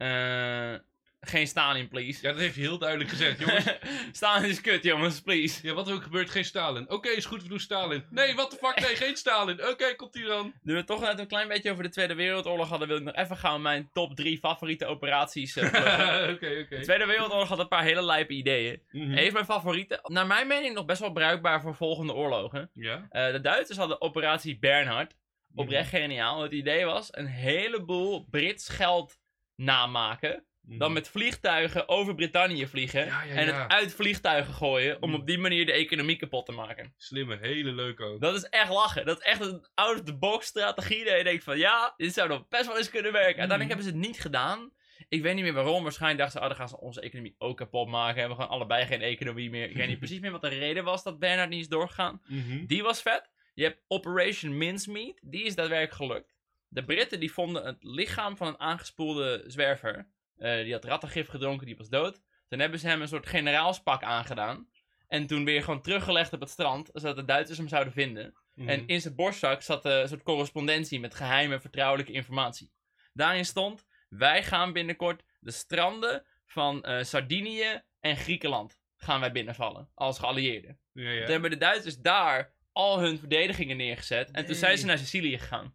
Eh, 0.00 0.74
geen 1.20 1.46
Stalin, 1.46 1.88
please. 1.88 2.18
Ja, 2.22 2.32
dat 2.32 2.40
heeft 2.40 2.54
hij 2.54 2.64
heel 2.64 2.78
duidelijk 2.78 3.10
gezegd. 3.10 3.38
Jongens, 3.38 3.64
Stalin 4.12 4.48
is 4.50 4.60
kut, 4.60 4.82
jongens, 4.82 5.20
please. 5.20 5.66
ja, 5.66 5.74
wat 5.74 5.88
er 5.88 5.94
ook 5.94 6.02
gebeurt, 6.02 6.30
geen 6.30 6.44
Stalin. 6.44 6.90
Oké, 6.90 7.08
is 7.08 7.24
goed, 7.24 7.42
we 7.42 7.48
doen 7.48 7.60
Stalin. 7.60 8.04
Nee, 8.10 8.34
what 8.34 8.50
the 8.50 8.56
fuck, 8.56 8.80
nee, 8.80 8.96
geen 8.96 9.16
Stalin. 9.16 9.68
Oké, 9.68 9.94
komt 9.94 10.14
hij 10.14 10.24
dan. 10.24 10.52
Nu 10.62 10.72
we 10.72 10.78
het 10.78 10.86
toch 10.86 11.00
net 11.00 11.18
een 11.18 11.26
klein 11.26 11.48
beetje 11.48 11.70
over 11.70 11.82
de 11.82 11.88
Tweede 11.88 12.14
Wereldoorlog 12.14 12.68
hadden, 12.68 12.88
wil 12.88 12.96
ik 12.96 13.02
nog 13.02 13.14
even 13.14 13.36
gaan 13.36 13.62
mijn 13.62 13.90
top 13.92 14.16
3 14.16 14.38
favoriete 14.38 14.86
operaties 14.86 15.56
eh. 15.56 15.64
Oké, 16.32 16.60
oké. 16.60 16.76
De 16.76 16.80
Tweede 16.82 17.06
Wereldoorlog 17.06 17.48
had 17.48 17.58
een 17.58 17.68
paar 17.68 17.84
hele 17.84 18.02
lijpe 18.04 18.32
ideeën. 18.32 18.82
Mhm. 18.90 19.12
Even 19.12 19.32
mijn 19.32 19.44
favoriete. 19.44 19.98
Naar 20.02 20.26
mijn 20.26 20.46
mening 20.46 20.74
nog 20.74 20.84
best 20.84 21.00
wel 21.00 21.12
bruikbaar 21.12 21.60
voor 21.60 21.74
volgende 21.74 22.12
oorlogen. 22.12 22.70
Ja. 22.74 23.06
Eh, 23.10 23.32
de 23.32 23.40
Duitsers 23.40 23.78
hadden 23.78 24.00
operatie 24.00 24.58
Bernhard. 24.58 25.18
Oprecht 25.54 25.88
geniaal. 25.88 26.42
Het 26.42 26.52
idee 26.52 26.84
was 26.84 27.08
een 27.10 27.26
heleboel 27.26 28.26
Brits 28.30 28.68
geld 28.68 29.18
namaken. 29.64 30.44
Dan 30.62 30.92
met 30.92 31.08
vliegtuigen 31.08 31.88
over 31.88 32.14
Brittannië 32.14 32.66
vliegen. 32.66 33.00
Mhm. 33.06 33.08
Ja, 33.10 33.22
ja, 33.22 33.34
en 33.34 33.46
het 33.46 33.68
uit 33.70 33.94
vliegtuigen 33.94 34.54
gooien. 34.54 35.02
Om 35.02 35.10
Mhm. 35.10 35.20
op 35.20 35.26
die 35.26 35.38
manier 35.38 35.66
de 35.66 35.72
economie 35.72 36.16
kapot 36.16 36.46
te 36.46 36.52
maken. 36.52 36.94
Slimme, 36.96 37.38
hele 37.40 37.72
leuk 37.72 38.00
ook. 38.00 38.20
Dat 38.20 38.34
is 38.34 38.42
echt 38.48 38.68
lachen. 38.70 39.06
Dat 39.06 39.18
is 39.18 39.24
echt 39.24 39.40
een 39.40 39.66
out-of-the-box 39.74 40.46
strategie. 40.46 41.04
Dat 41.04 41.16
je 41.16 41.24
denkt 41.24 41.44
van 41.44 41.58
ja, 41.58 41.94
dit 41.96 42.12
zou 42.14 42.28
nog 42.28 42.48
best 42.48 42.66
wel 42.66 42.76
eens 42.76 42.90
kunnen 42.90 43.12
werken. 43.12 43.38
Uiteindelijk 43.38 43.68
Mhm. 43.68 43.78
hebben 43.78 43.84
ze 44.02 44.06
het 44.06 44.06
niet 44.16 44.20
gedaan. 44.20 44.72
Ik 45.08 45.22
weet 45.22 45.34
niet 45.34 45.44
meer 45.44 45.52
waarom. 45.52 45.82
Waarschijnlijk 45.82 46.20
dachten 46.20 46.38
ze, 46.38 46.44
oh, 46.46 46.50
dan 46.50 46.60
gaan 46.60 46.68
ze 46.76 46.80
onze 46.80 47.00
economie 47.00 47.34
ook 47.38 47.56
kapot 47.56 47.88
maken. 47.88 48.18
Hebben 48.18 48.36
we 48.36 48.42
gewoon 48.42 48.56
allebei 48.58 48.86
geen 48.86 49.02
economie 49.02 49.50
meer. 49.50 49.70
Ik 49.70 49.76
weet 49.76 49.88
niet 49.88 49.98
precies 50.04 50.20
meer 50.20 50.30
wat 50.30 50.40
de 50.40 50.48
reden 50.48 50.84
was 50.84 51.02
dat 51.02 51.18
Bernard 51.18 51.48
niet 51.48 51.60
is 51.60 51.68
doorgegaan. 51.68 52.22
Mhm. 52.26 52.66
Die 52.66 52.82
was 52.82 53.02
vet. 53.02 53.30
Je 53.54 53.62
hebt 53.64 53.82
Operation 53.88 54.56
Mincemeat. 54.56 55.18
Die 55.22 55.44
is 55.44 55.54
daadwerkelijk 55.54 55.94
gelukt. 55.94 56.38
De 56.72 56.84
Britten 56.84 57.20
die 57.20 57.32
vonden 57.32 57.64
het 57.64 57.76
lichaam 57.80 58.36
van 58.36 58.46
een 58.46 58.60
aangespoelde 58.60 59.44
zwerver. 59.46 60.08
eh, 60.36 60.62
die 60.62 60.72
had 60.72 60.84
rattengif 60.84 61.28
gedronken, 61.28 61.66
die 61.66 61.76
was 61.76 61.88
dood. 61.88 62.20
Toen 62.48 62.58
hebben 62.58 62.78
ze 62.78 62.88
hem 62.88 63.00
een 63.00 63.08
soort 63.08 63.26
generaalspak 63.26 64.02
aangedaan. 64.02 64.68
En 65.08 65.26
toen 65.26 65.44
weer 65.44 65.62
gewoon 65.62 65.82
teruggelegd 65.82 66.32
op 66.32 66.40
het 66.40 66.50
strand. 66.50 66.90
Zodat 66.92 67.16
de 67.16 67.24
Duitsers 67.24 67.58
hem 67.58 67.68
zouden 67.68 67.92
vinden. 67.92 68.34
Mhm. 68.54 68.68
En 68.68 68.86
in 68.86 69.00
zijn 69.00 69.14
borstzak 69.14 69.62
zat 69.62 69.84
eh, 69.84 70.00
een 70.00 70.08
soort 70.08 70.22
correspondentie 70.22 71.00
met 71.00 71.14
geheime 71.14 71.60
vertrouwelijke 71.60 72.12
informatie. 72.12 72.72
Daarin 73.12 73.44
stond: 73.44 73.86
Wij 74.08 74.42
gaan 74.42 74.72
binnenkort 74.72 75.22
de 75.40 75.50
stranden 75.50 76.24
van 76.46 76.82
eh, 76.84 77.02
Sardinië 77.04 77.82
en 78.00 78.16
Griekenland 78.16 78.78
gaan 78.96 79.20
wij 79.20 79.32
binnenvallen. 79.32 79.90
Als 79.94 80.18
geallieerden. 80.18 80.78
Ja, 80.92 81.10
ja. 81.10 81.20
Toen 81.22 81.32
hebben 81.32 81.50
de 81.50 81.56
Duitsers 81.56 81.98
daar 81.98 82.54
al 82.72 83.00
hun 83.00 83.18
verdedigingen 83.18 83.76
neergezet. 83.76 84.30
En 84.30 84.46
toen 84.46 84.54
zijn 84.54 84.78
ze 84.78 84.86
naar 84.86 84.98
Sicilië 84.98 85.38
gegaan. 85.38 85.74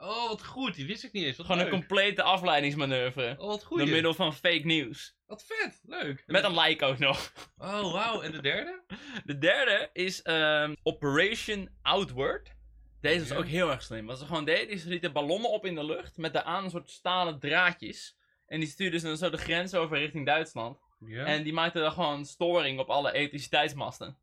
Oh, 0.00 0.28
wat 0.28 0.44
goed. 0.44 0.74
Die 0.74 0.86
wist 0.86 1.04
ik 1.04 1.12
niet 1.12 1.24
eens. 1.24 1.36
Wat 1.36 1.46
Gewoon 1.46 1.62
leuk. 1.62 1.72
een 1.72 1.78
complete 1.78 2.22
afleidingsmanoeuvre. 2.22 3.34
Oh, 3.38 3.46
wat 3.46 3.64
goed. 3.64 3.78
Door 3.78 3.88
middel 3.88 4.14
van 4.14 4.34
fake 4.34 4.60
nieuws. 4.66 5.16
Wat 5.26 5.44
vet. 5.46 5.80
Leuk. 5.86 6.22
Met 6.26 6.44
een 6.44 6.58
like 6.60 6.84
ook 6.84 6.98
nog. 6.98 7.32
Oh, 7.58 7.92
wauw. 7.92 8.20
En 8.22 8.32
de 8.32 8.40
derde? 8.42 8.82
De 9.24 9.38
derde 9.38 9.90
is 9.92 10.22
ehm, 10.22 10.74
Operation 10.82 11.68
Outward. 11.82 12.52
Deze 13.00 13.18
was 13.18 13.28
Ja. 13.28 13.36
ook 13.36 13.46
heel 13.46 13.70
erg 13.70 13.82
slim. 13.82 14.06
Wat 14.06 14.18
ze 14.18 14.26
gewoon 14.26 14.44
deden, 14.44 14.68
is 14.68 14.82
ze 14.82 14.88
lieten 14.88 15.12
ballonnen 15.12 15.50
op 15.50 15.66
in 15.66 15.74
de 15.74 15.84
lucht 15.84 16.16
met 16.16 16.32
daaraan 16.32 16.64
een 16.64 16.70
soort 16.70 16.90
stalen 16.90 17.38
draadjes. 17.38 18.16
En 18.46 18.60
die 18.60 18.68
stuurden 18.68 19.00
ze 19.00 19.06
dan 19.06 19.16
zo 19.16 19.30
de 19.30 19.36
grens 19.36 19.74
over 19.74 19.98
richting 19.98 20.26
Duitsland. 20.26 20.78
Ja. 21.06 21.24
En 21.24 21.42
die 21.42 21.52
maakten 21.52 21.82
dan 21.82 21.92
gewoon 21.92 22.24
storing 22.24 22.78
op 22.78 22.88
alle 22.90 23.12
elektriciteitsmasten. 23.12 24.18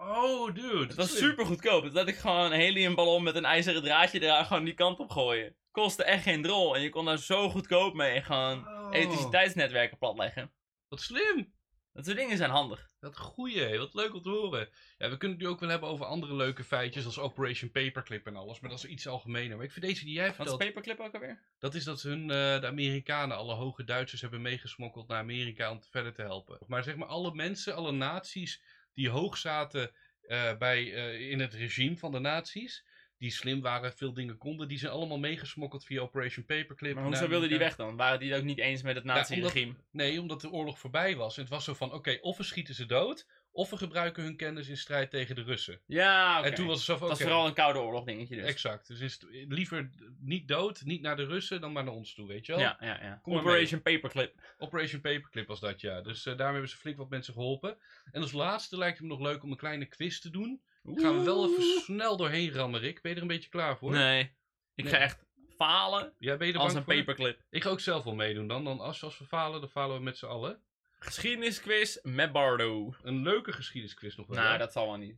Oh, 0.00 0.54
dude. 0.54 0.78
Het 0.86 0.94
was 0.94 1.16
super 1.16 1.46
goedkoop. 1.46 1.82
Dus 1.82 1.92
dat 1.92 2.08
ik 2.08 2.16
gewoon 2.16 2.52
een 2.52 2.60
heliumballon 2.60 3.22
met 3.22 3.34
een 3.34 3.44
ijzeren 3.44 3.82
draadje 3.82 4.22
eraan 4.22 4.44
gewoon 4.46 4.64
die 4.64 4.74
kant 4.74 4.98
op 4.98 5.10
gooien. 5.10 5.56
Kostte 5.70 6.04
echt 6.04 6.22
geen 6.22 6.42
drol. 6.42 6.76
En 6.76 6.82
je 6.82 6.88
kon 6.90 7.04
daar 7.04 7.18
zo 7.18 7.50
goedkoop 7.50 7.94
mee 7.94 8.22
gewoon 8.22 8.68
Oh, 8.68 8.88
elektriciteitsnetwerken 8.94 9.98
platleggen. 9.98 10.52
Wat 10.88 11.00
slim. 11.00 11.56
Dat 11.92 12.04
soort 12.06 12.16
dingen 12.18 12.36
zijn 12.36 12.50
handig. 12.50 12.90
Wat 13.00 13.16
goeie. 13.18 13.78
Wat 13.78 13.94
leuk 13.94 14.14
om 14.14 14.22
te 14.22 14.28
horen. 14.28 14.68
Ja, 14.98 15.10
we 15.10 15.16
kunnen 15.16 15.36
het 15.38 15.46
nu 15.46 15.52
ook 15.52 15.60
wel 15.60 15.68
hebben 15.68 15.88
over 15.88 16.06
andere 16.06 16.34
leuke 16.34 16.64
feitjes. 16.64 17.04
Als 17.04 17.18
Operation 17.18 17.70
Paperclip 17.70 18.26
en 18.26 18.36
alles. 18.36 18.60
Maar 18.60 18.70
dat 18.70 18.78
is 18.78 18.84
iets 18.84 19.06
algemener. 19.06 19.56
Maar 19.56 19.64
ik 19.66 19.72
vind 19.72 19.84
deze 19.84 20.04
die 20.04 20.14
jij 20.14 20.22
Wat 20.22 20.30
is 20.30 20.36
vertelt. 20.36 20.58
paperclip 20.58 21.00
ook 21.00 21.14
alweer? 21.14 21.42
Dat 21.58 21.74
is 21.74 21.84
dat 21.84 22.02
hun, 22.02 22.20
eh, 22.22 22.60
de 22.60 22.66
Amerikanen, 22.66 23.36
alle 23.36 23.54
hoge 23.54 23.84
Duitsers 23.84 24.20
hebben 24.20 24.42
meegesmokkeld 24.42 25.08
naar 25.08 25.18
Amerika 25.18 25.70
om 25.70 25.80
te 25.80 25.88
verder 25.90 26.14
te 26.14 26.22
helpen. 26.22 26.58
Maar 26.66 26.82
zeg 26.82 26.96
maar 26.96 27.08
alle 27.08 27.34
mensen, 27.34 27.74
alle 27.74 27.92
naties 27.92 28.62
die 28.98 29.10
hoog 29.10 29.36
zaten 29.36 29.90
eh, 30.22 30.56
bij, 30.56 30.94
eh, 30.94 31.30
in 31.30 31.40
het 31.40 31.54
regime 31.54 31.96
van 31.96 32.12
de 32.12 32.18
naties, 32.18 32.84
die 33.18 33.30
slim 33.30 33.60
waren, 33.60 33.92
veel 33.92 34.12
dingen 34.12 34.38
konden, 34.38 34.68
die 34.68 34.78
zijn 34.78 34.92
allemaal 34.92 35.18
meegesmokkeld 35.18 35.84
via 35.84 36.00
Operation 36.00 36.44
Paperclip. 36.44 36.94
Maar 36.94 37.04
hoezo 37.04 37.28
wilden 37.28 37.48
die 37.48 37.58
weg 37.58 37.76
dan? 37.76 37.96
Waren 37.96 38.20
die 38.20 38.30
het 38.30 38.38
ook 38.40 38.46
niet 38.46 38.58
eens 38.58 38.82
met 38.82 38.94
het 38.94 39.04
Ja, 39.04 39.14
nazi-regime? 39.14 39.74
Nee, 39.90 40.20
omdat 40.20 40.40
de 40.40 40.50
oorlog 40.50 40.78
voorbij 40.78 41.16
was. 41.16 41.36
En 41.36 41.42
het 41.42 41.50
was 41.50 41.64
zo 41.64 41.74
van, 41.74 41.92
oké, 41.92 42.18
of 42.20 42.36
we 42.36 42.42
schieten 42.42 42.74
ze 42.74 42.86
dood, 42.86 43.26
of 43.58 43.70
we 43.70 43.76
gebruiken 43.76 44.22
hun 44.22 44.36
kennis 44.36 44.68
in 44.68 44.76
strijd 44.76 45.10
tegen 45.10 45.34
de 45.34 45.42
Russen. 45.42 45.80
Ja, 45.86 46.38
oké. 46.38 46.48
En 46.48 46.54
toen 46.54 46.66
was 46.66 46.76
het 46.76 46.84
zo 46.84 46.96
van, 46.96 47.08
Dat 47.08 47.18
was 47.18 47.26
vooral 47.26 47.46
een 47.46 47.54
koude 47.54 47.78
oorlog 47.78 48.04
dingetje 48.04 48.36
dus. 48.36 48.44
exact. 48.44 48.86
Dus 48.88 49.00
is 49.00 49.12
het 49.12 49.26
liever 49.48 49.90
niet 50.20 50.48
dood, 50.48 50.82
niet 50.84 51.00
naar 51.02 51.16
de 51.16 51.24
Russen, 51.24 51.60
dan 51.60 51.72
maar 51.72 51.84
naar 51.84 51.94
ons 51.94 52.14
toe, 52.14 52.26
weet 52.28 52.46
je 52.46 52.52
wel? 52.52 52.60
Ja, 52.60 52.76
ja, 52.80 52.98
ja. 53.02 53.18
Kom 53.22 53.36
Operation 53.36 53.82
Paperclip. 53.82 54.40
Operation 54.58 55.00
Paperclip 55.00 55.46
was 55.46 55.60
dat, 55.60 55.80
ja. 55.80 56.00
Dus 56.00 56.18
eh, 56.18 56.24
daarmee 56.24 56.52
hebben 56.52 56.70
ze 56.70 56.76
flink 56.76 56.96
wat 56.96 57.08
mensen 57.10 57.32
geholpen. 57.32 57.76
En 58.12 58.20
als 58.22 58.32
laatste 58.32 58.76
lijkt 58.76 58.98
het 58.98 59.06
me 59.06 59.12
nog 59.12 59.22
leuk 59.22 59.42
om 59.42 59.50
een 59.50 59.56
kleine 59.56 59.84
quiz 59.86 60.18
te 60.18 60.30
doen. 60.30 60.62
Daar 60.82 61.00
gaan 61.04 61.18
we 61.18 61.24
wel 61.24 61.44
even 61.50 61.80
snel 61.80 62.16
doorheen 62.16 62.52
rammen, 62.52 62.80
Rick. 62.80 63.02
Ben 63.02 63.10
je 63.10 63.16
er 63.16 63.22
een 63.22 63.28
beetje 63.28 63.50
klaar 63.50 63.78
voor? 63.78 63.90
Nee. 63.90 64.36
Ik 64.74 64.84
Nee. 64.84 64.92
ga 64.92 64.98
echt 64.98 65.24
falen 65.56 66.12
Ja, 66.18 66.36
ben 66.36 66.46
je 66.46 66.52
er 66.52 66.58
als 66.58 66.74
een 66.74 66.84
voor? 66.84 66.94
paperclip. 66.94 67.40
Ik 67.50 67.62
ga 67.62 67.70
ook 67.70 67.80
zelf 67.80 68.04
wel 68.04 68.14
meedoen 68.14 68.48
dan. 68.48 68.64
dan 68.64 68.80
als, 68.80 69.02
als 69.04 69.18
we 69.18 69.24
falen, 69.24 69.60
dan 69.60 69.70
falen 69.70 69.96
we 69.96 70.02
met 70.02 70.18
z'n 70.18 70.26
allen. 70.26 70.62
Geschiedenisquiz 70.98 71.98
met 72.02 72.32
Bardo. 72.32 72.94
Een 73.02 73.22
leuke 73.22 73.52
geschiedenisquiz 73.52 74.16
nog 74.16 74.26
wel. 74.26 74.36
Nou, 74.36 74.52
hè? 74.52 74.58
dat 74.58 74.72
zal 74.72 74.86
wel 74.86 74.96
niet. 74.96 75.16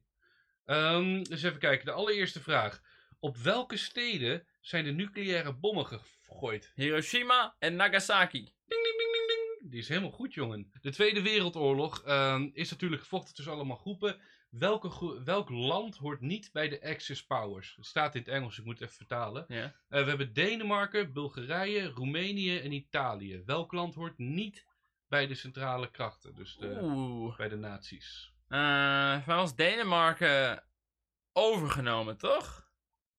Ehm, 0.64 1.22
dus 1.22 1.43
even 1.43 1.59
kijken. 1.59 1.87
De 1.87 1.93
allereerste 1.93 2.41
vraag. 2.41 2.83
Op 3.18 3.37
welke 3.37 3.76
steden 3.76 4.47
zijn 4.61 4.85
de 4.85 4.91
nucleaire 4.91 5.55
bommen 5.55 5.87
gegooid? 5.87 6.72
Hiroshima 6.74 7.55
en 7.59 7.76
Nagasaki. 7.76 8.43
Ding, 8.66 8.83
ding, 8.83 8.97
ding, 8.99 9.12
ding, 9.12 9.26
ding. 9.26 9.70
Die 9.70 9.81
is 9.81 9.89
helemaal 9.89 10.11
goed, 10.11 10.35
jongen. 10.35 10.72
De 10.81 10.91
Tweede 10.91 11.22
Wereldoorlog 11.22 12.03
ehm, 12.03 12.49
is 12.53 12.70
natuurlijk 12.70 13.03
gevochten 13.03 13.35
tussen 13.35 13.53
allemaal 13.55 13.76
groepen. 13.76 14.20
Welke 14.51 14.89
gro- 14.91 15.24
welk 15.24 15.49
land 15.49 15.97
hoort 15.97 16.20
niet 16.20 16.51
bij 16.53 16.68
de 16.68 16.83
Axis 16.83 17.26
Powers? 17.26 17.74
Het 17.76 17.87
staat 17.87 18.14
in 18.14 18.20
het 18.20 18.31
Engels, 18.31 18.59
ik 18.59 18.64
moet 18.64 18.78
het 18.78 18.83
even 18.83 18.97
vertalen. 18.97 19.45
Ja. 19.49 19.74
Eh, 19.89 20.03
we 20.03 20.09
hebben 20.09 20.33
Denemarken, 20.33 21.12
Bulgarije, 21.12 21.85
Roemenië 21.89 22.59
en 22.59 22.72
Italië. 22.72 23.43
Welk 23.47 23.72
land 23.72 23.95
hoort 23.95 24.18
niet 24.18 24.64
bij 25.11 25.26
de 25.26 25.34
centrale 25.34 25.90
krachten? 25.90 26.34
Dus 26.34 26.56
de, 26.56 26.78
Oeh. 26.82 27.36
bij 27.36 27.48
de 27.48 27.56
nazi's. 27.56 28.32
Eh 28.48 29.22
van 29.24 29.38
ons 29.38 29.54
Denemarken 29.56 30.62
overgenomen, 31.32 32.16
toch? 32.16 32.68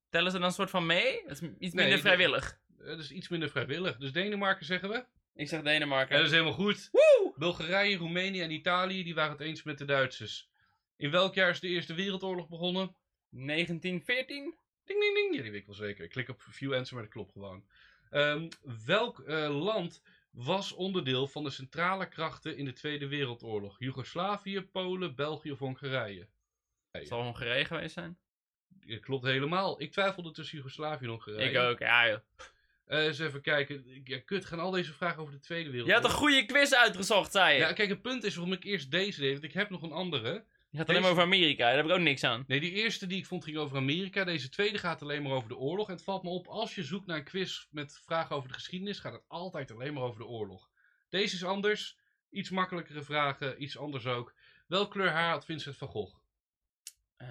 Tellen 0.09 0.31
ze 0.31 0.37
dan 0.37 0.47
een 0.47 0.53
soort 0.53 0.69
van 0.69 0.85
mee? 0.85 1.21
Dat 1.27 1.41
is 1.41 1.49
iets 1.59 1.73
minder 1.73 1.95
de- 1.95 2.01
vrijwillig. 2.01 2.59
Eh, 2.79 2.85
dat 2.85 2.99
is 2.99 3.11
iets 3.11 3.27
minder 3.29 3.49
vrijwillig. 3.49 3.97
Dus 3.97 4.11
Denemarken 4.11 4.65
zeggen 4.65 4.89
we. 4.89 5.05
Ik 5.35 5.47
zeg 5.47 5.61
Denemarken. 5.61 6.11
Ja, 6.15 6.21
dat 6.21 6.25
is 6.31 6.37
helemaal 6.37 6.57
goed. 6.59 6.89
Bulgarije, 7.35 7.97
Roemenië 7.97 8.41
en 8.41 8.51
Italië 8.51 9.03
die 9.03 9.15
waren 9.15 9.31
het 9.31 9.41
eens 9.41 9.63
met 9.63 9.77
de 9.77 9.85
Duitsers. 9.85 10.49
In 10.95 11.11
welk 11.11 11.33
jaar 11.33 11.49
is 11.49 11.59
de 11.59 11.67
Eerste 11.67 11.93
Wereldoorlog 11.93 12.47
begonnen? 12.49 12.95
1914? 13.29 14.55
Ding, 14.85 14.99
ding, 14.99 15.15
ding. 15.15 15.35
Ja, 15.35 15.41
die 15.41 15.51
weet 15.51 15.59
ik 15.61 15.65
wel 15.65 15.75
zeker. 15.75 16.03
Ik 16.03 16.09
klik 16.09 16.29
op 16.29 16.41
view 16.41 16.73
answer, 16.73 16.93
maar 16.95 17.03
dat 17.03 17.13
klopt 17.13 17.31
gewoon. 17.31 17.65
Ehm, 18.09 18.49
welk 18.85 19.19
eh, 19.19 19.61
land 19.63 20.01
was 20.32 20.71
onderdeel 20.71 21.27
van 21.27 21.43
de 21.43 21.49
centrale 21.49 22.07
krachten 22.07 22.57
in 22.57 22.65
de 22.65 22.73
Tweede 22.73 23.07
Wereldoorlog? 23.07 23.75
Joegoslavië, 23.79 24.61
Polen, 24.61 25.15
België 25.15 25.51
of 25.51 25.59
Hongarije? 25.59 26.27
Het 26.91 27.07
zal 27.07 27.23
Hongarije 27.23 27.65
geweest 27.65 27.93
zijn. 27.93 28.17
Ja, 28.79 28.99
klopt 28.99 29.25
helemaal. 29.25 29.82
Ik 29.82 29.91
twijfelde 29.91 30.32
tussen 30.32 30.57
Joegoslavië 30.57 31.03
en 31.03 31.09
Hongarije. 31.09 31.49
Ik 31.49 31.57
ook, 31.57 31.79
ja 31.79 32.07
joh. 32.09 32.19
Eh, 32.86 33.05
eens 33.05 33.19
even 33.19 33.41
kijken. 33.41 34.01
Ja, 34.03 34.19
kut, 34.19 34.45
gaan 34.45 34.59
al 34.59 34.71
deze 34.71 34.93
vragen 34.93 35.21
over 35.21 35.34
de 35.34 35.39
Tweede 35.39 35.65
Je 35.65 35.71
Wereldoorlog? 35.71 36.03
had 36.03 36.11
een 36.11 36.17
goede 36.17 36.45
quiz 36.45 36.71
uitgezocht, 36.71 37.32
zei 37.32 37.53
je. 37.53 37.59
Ja, 37.59 37.73
kijk, 37.73 37.89
het 37.89 38.01
punt 38.01 38.23
is 38.23 38.36
waarom 38.36 38.53
ik 38.53 38.63
eerst 38.63 38.91
deze 38.91 39.19
deed, 39.19 39.32
want 39.32 39.43
ik 39.43 39.53
heb 39.53 39.69
nog 39.69 39.82
een 39.82 39.91
andere. 39.91 40.45
Je 40.72 40.78
gaat 40.78 40.89
alleen 40.89 41.01
maar 41.01 41.11
over 41.11 41.24
Amerika, 41.24 41.65
daar 41.65 41.76
heb 41.76 41.86
ik 41.86 41.91
ook 41.91 41.99
niks 41.99 42.24
aan. 42.24 42.43
Nee, 42.47 42.59
die 42.59 42.72
eerste 42.72 43.07
die 43.07 43.17
ik 43.17 43.26
vond 43.26 43.43
ging 43.43 43.57
over 43.57 43.78
Amerika. 43.78 44.24
Deze 44.24 44.49
tweede 44.49 44.78
gaat 44.78 45.01
alleen 45.01 45.22
maar 45.22 45.32
over 45.32 45.49
de 45.49 45.57
oorlog. 45.57 45.88
En 45.88 45.93
het 45.93 46.03
valt 46.03 46.24
me 46.24 46.30
op, 46.30 46.47
als 46.47 46.76
je 46.76 46.84
zoekt 46.84 47.07
naar 47.07 47.17
een 47.17 47.24
quiz 47.24 47.65
met 47.72 48.01
vragen 48.05 48.36
over 48.36 48.47
de 48.47 48.53
geschiedenis, 48.53 48.99
gaat 48.99 49.13
het 49.13 49.24
altijd 49.28 49.72
alleen 49.72 49.93
maar 49.93 50.03
over 50.03 50.19
de 50.19 50.26
oorlog. 50.26 50.69
Deze 51.09 51.36
is 51.36 51.43
anders. 51.43 51.97
Iets 52.30 52.49
makkelijkere 52.49 53.01
vragen, 53.01 53.63
iets 53.63 53.78
anders 53.78 54.05
ook. 54.05 54.34
Welk 54.67 54.91
kleur 54.91 55.09
haar 55.09 55.30
had 55.30 55.45
Vincent 55.45 55.78
van 55.78 55.88
Gogh? 55.88 56.17
Eh, 57.17 57.28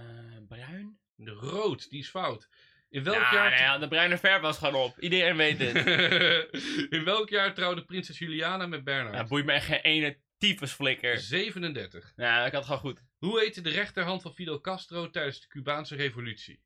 bruin? 0.48 0.98
De 1.14 1.30
rood, 1.30 1.90
die 1.90 2.00
is 2.00 2.08
fout. 2.08 2.48
In 2.88 3.04
welk, 3.04 3.16
ja, 3.16 3.32
jaar, 3.32 3.50
nou 3.50 3.62
ja, 3.62 3.78
de 3.78 3.88
bruine 3.88 4.18
verf 4.18 4.40
was 4.40 4.58
gewoon 4.58 4.74
op. 4.74 4.98
Iedereen 4.98 5.36
weet 5.36 5.58
dit. 5.58 5.74
In 6.96 7.04
welk 7.04 7.28
jaar 7.28 7.54
trouwde 7.54 7.84
prinses 7.84 8.18
Juliana 8.18 8.66
met 8.66 8.84
Bernard? 8.84 9.14
ja, 9.14 9.26
boeit 9.26 9.44
me 9.44 9.52
echt 9.52 9.66
geen 9.66 9.80
ene 9.80 10.18
tyfusflikker. 10.38 11.18
37. 11.18 12.12
Ja, 12.16 12.46
ik 12.46 12.52
had 12.52 12.52
het 12.52 12.64
gewoon 12.64 12.80
goed. 12.80 13.08
Hoe 13.20 13.40
heette 13.40 13.60
de 13.60 13.70
rechterhand 13.70 14.22
van 14.22 14.34
Fidel 14.34 14.60
Castro 14.60 15.10
tijdens 15.10 15.40
de 15.40 15.46
Cubaanse 15.46 15.94
revolutie? 15.96 16.62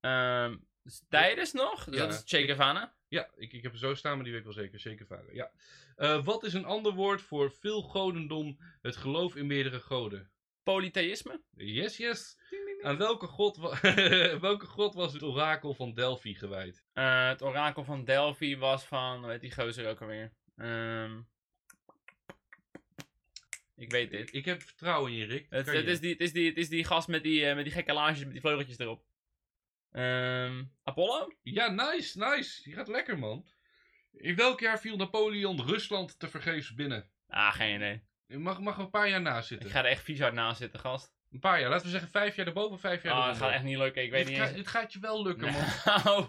Ehm, 0.00 0.56
tijdens 1.08 1.52
nog? 1.52 1.84
Dus 1.84 1.94
Ja. 1.94 2.06
dat 2.06 2.12
is 2.14 2.22
Che 2.24 2.44
Guevara. 2.44 2.94
Ja, 3.08 3.30
ik, 3.36 3.52
ik 3.52 3.62
heb 3.62 3.72
er 3.72 3.78
zo 3.78 3.94
staan, 3.94 4.14
maar 4.14 4.22
die 4.24 4.32
weet 4.32 4.40
ik 4.46 4.54
wel 4.54 4.64
zeker. 4.64 4.80
Zeker 4.80 5.06
varen. 5.06 5.34
Ja. 5.34 5.50
Eh, 5.96 6.24
wat 6.24 6.44
is 6.44 6.54
een 6.54 6.64
ander 6.64 6.92
woord 6.92 7.22
voor 7.22 7.50
veel 7.52 7.82
godendom, 7.82 8.58
het 8.82 8.96
geloof 8.96 9.36
in 9.36 9.46
meerdere 9.46 9.80
goden? 9.80 10.30
Polytheïsme? 10.62 11.42
Yes, 11.56 11.96
yes. 11.96 12.38
Aan 12.82 12.96
welke 12.96 13.26
god, 13.26 13.56
wa- 13.56 13.80
welke 14.48 14.66
god 14.66 14.94
was 14.94 15.12
het 15.12 15.22
orakel 15.22 15.74
van 15.74 15.94
Delphi 15.94 16.34
gewijd? 16.34 16.84
Eh, 16.92 17.28
het 17.28 17.42
orakel 17.42 17.84
van 17.84 18.04
Delphi 18.04 18.56
was 18.58 18.84
van, 18.84 19.30
heet 19.30 19.40
die 19.40 19.52
gozer 19.54 19.88
ook 19.88 20.00
alweer? 20.00 20.32
Ehm, 20.56 21.20
ik 23.82 23.90
weet 23.90 24.10
dit. 24.10 24.34
Ik, 24.34 24.44
heb 24.44 24.62
vertrouwen 24.62 25.10
in 25.12 25.16
je, 25.18 25.24
Rick. 25.24 25.46
Het, 25.50 25.66
het, 25.66 25.86
is 25.86 26.00
die, 26.00 26.10
het, 26.12 26.20
is 26.20 26.32
die, 26.32 26.48
het 26.48 26.56
is 26.56 26.68
die 26.68 26.84
gast 26.84 27.08
met 27.08 27.22
die, 27.22 27.46
eh, 27.46 27.54
met 27.54 27.64
die 27.64 27.72
gekke 27.72 27.92
laarsjes, 27.92 28.24
met 28.24 28.32
die 28.32 28.40
vleugeltjes 28.40 28.78
erop. 28.78 29.04
Ehm, 29.90 30.64
Apollo? 30.82 31.32
Ja, 31.42 31.68
nice, 31.70 32.18
nice. 32.18 32.62
Die 32.62 32.74
gaat 32.74 32.88
lekker, 32.88 33.18
man. 33.18 33.46
In 34.12 34.36
welk 34.36 34.60
jaar 34.60 34.80
viel 34.80 34.96
Napoleon 34.96 35.62
Rusland 35.66 36.18
te 36.18 36.28
vergeefs 36.28 36.74
binnen? 36.74 37.10
Ah, 37.28 37.54
geen 37.54 37.74
idee. 37.74 38.02
Je 38.26 38.38
mag, 38.38 38.60
mag 38.60 38.78
een 38.78 38.90
paar 38.90 39.08
jaar 39.08 39.20
na 39.20 39.40
zitten. 39.42 39.66
Ik 39.68 39.74
ga 39.74 39.78
er 39.78 39.90
echt 39.90 40.04
vies 40.04 40.20
hard 40.20 40.34
naast 40.34 40.58
zitten, 40.60 40.80
gast. 40.80 41.12
Een 41.30 41.38
paar 41.40 41.60
jaar. 41.60 41.70
Laten 41.70 41.84
we 41.84 41.90
zeggen 41.92 42.10
vijf 42.10 42.36
jaar 42.36 42.46
erboven, 42.46 42.78
vijf 42.78 43.02
jaar 43.02 43.12
Ah, 43.12 43.18
dat 43.18 43.26
eronder. 43.26 43.46
gaat 43.46 43.56
echt 43.56 43.64
niet 43.64 43.78
lukken, 43.78 44.02
ik 44.02 44.10
weet 44.10 44.20
dit, 44.26 44.28
niet 44.32 44.38
ga- 44.42 44.46
eens. 44.48 44.56
dit 44.56 44.68
gaat 44.68 44.92
je 44.92 44.98
wel 45.00 45.22
lukken, 45.22 45.52
man. 45.52 45.64
Nou, 46.04 46.26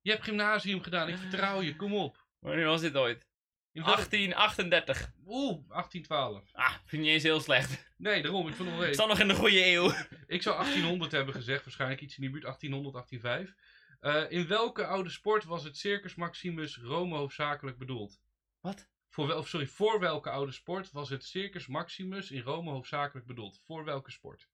Je 0.00 0.10
hebt 0.10 0.24
gymnasium 0.24 0.82
gedaan. 0.82 1.08
Ik 1.08 1.16
vertrouw 1.16 1.60
je. 1.60 1.76
Kom 1.76 1.94
op. 1.94 2.24
wanneer 2.38 2.66
was 2.66 2.80
dit 2.80 2.96
ooit? 2.96 3.26
In 3.74 3.82
welk- 3.82 3.96
1838. 3.96 5.12
Oeh, 5.26 5.68
1812. 5.68 6.52
Ah, 6.52 6.70
vind 6.70 6.92
ik 6.92 6.98
niet 7.00 7.08
eens 7.08 7.22
heel 7.22 7.40
slecht. 7.40 7.92
Nee, 7.96 8.22
daarom. 8.22 8.48
Ik 8.48 8.54
vond 8.54 8.68
het 8.70 8.78
Ik 8.80 8.86
eens. 8.86 8.96
sta 8.96 9.06
nog 9.06 9.18
in 9.20 9.28
de 9.28 9.34
goede 9.34 9.66
eeuw. 9.66 9.92
Ik 10.26 10.42
zou 10.42 10.56
1800 10.56 11.12
hebben 11.12 11.34
gezegd. 11.34 11.64
Waarschijnlijk 11.64 12.00
iets 12.00 12.16
in 12.16 12.22
die 12.22 12.30
buurt. 12.30 12.42
1800, 12.44 12.94
1805. 12.94 13.54
Eh, 14.00 14.38
in 14.38 14.46
welke 14.46 14.86
oude 14.86 15.10
sport 15.10 15.44
was 15.44 15.64
het 15.64 15.76
Circus 15.76 16.14
Maximus 16.14 16.76
Rome 16.78 17.16
hoofdzakelijk 17.16 17.78
bedoeld? 17.78 18.20
Wat? 18.60 18.88
Voor 19.08 19.26
wel, 19.26 19.38
of 19.38 19.48
sorry, 19.48 19.66
voor 19.66 20.00
welke 20.00 20.30
oude 20.30 20.52
sport 20.52 20.90
was 20.90 21.08
het 21.10 21.24
Circus 21.24 21.66
Maximus 21.66 22.30
in 22.30 22.40
Rome 22.40 22.70
hoofdzakelijk 22.70 23.26
bedoeld? 23.26 23.60
Voor 23.64 23.84
welke 23.84 24.10
sport? 24.10 24.48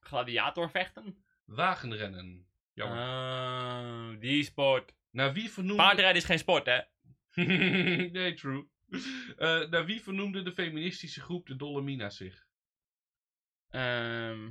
Gladiatorvechten? 0.00 1.24
Wagenrennen. 1.44 2.46
Jammer. 2.72 2.98
Oh, 4.14 4.20
die 4.20 4.44
sport. 4.44 4.94
Naar 5.10 5.32
wie 5.32 5.50
vernoemde... 5.50 5.82
Paardrijden 5.82 6.16
is 6.16 6.24
geen 6.24 6.38
sport, 6.38 6.66
hè? 6.66 6.78
nee, 8.12 8.34
true. 8.34 8.68
Eh, 9.36 9.68
naar 9.68 9.84
wie 9.84 10.00
vernoemde 10.02 10.42
de 10.42 10.52
feministische 10.52 11.20
groep 11.20 11.46
de 11.46 11.56
Dolomina's 11.56 12.16
zich? 12.16 12.46
Ehm 13.68 14.50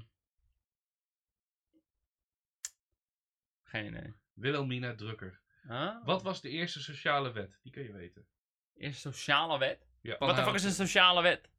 geen 3.64 3.86
idee. 3.86 4.14
Wilhelmina 4.34 4.96
Drucker. 4.96 5.42
Huh? 5.68 6.06
Wat 6.06 6.24
was 6.24 6.42
de 6.42 6.50
eerste 6.50 6.82
sociale 6.82 7.32
wet? 7.32 7.60
Die 7.64 7.72
kun 7.72 7.84
je 7.84 7.92
weten. 7.92 8.28
Een 8.76 8.94
sociale 8.94 9.58
wet? 9.60 9.88
Ja, 10.02 10.18
Wat 10.18 10.36
de 10.36 10.44
fuck 10.44 10.54
is 10.54 10.64
een 10.64 10.72
sociale 10.72 11.22
wet? 11.22 11.50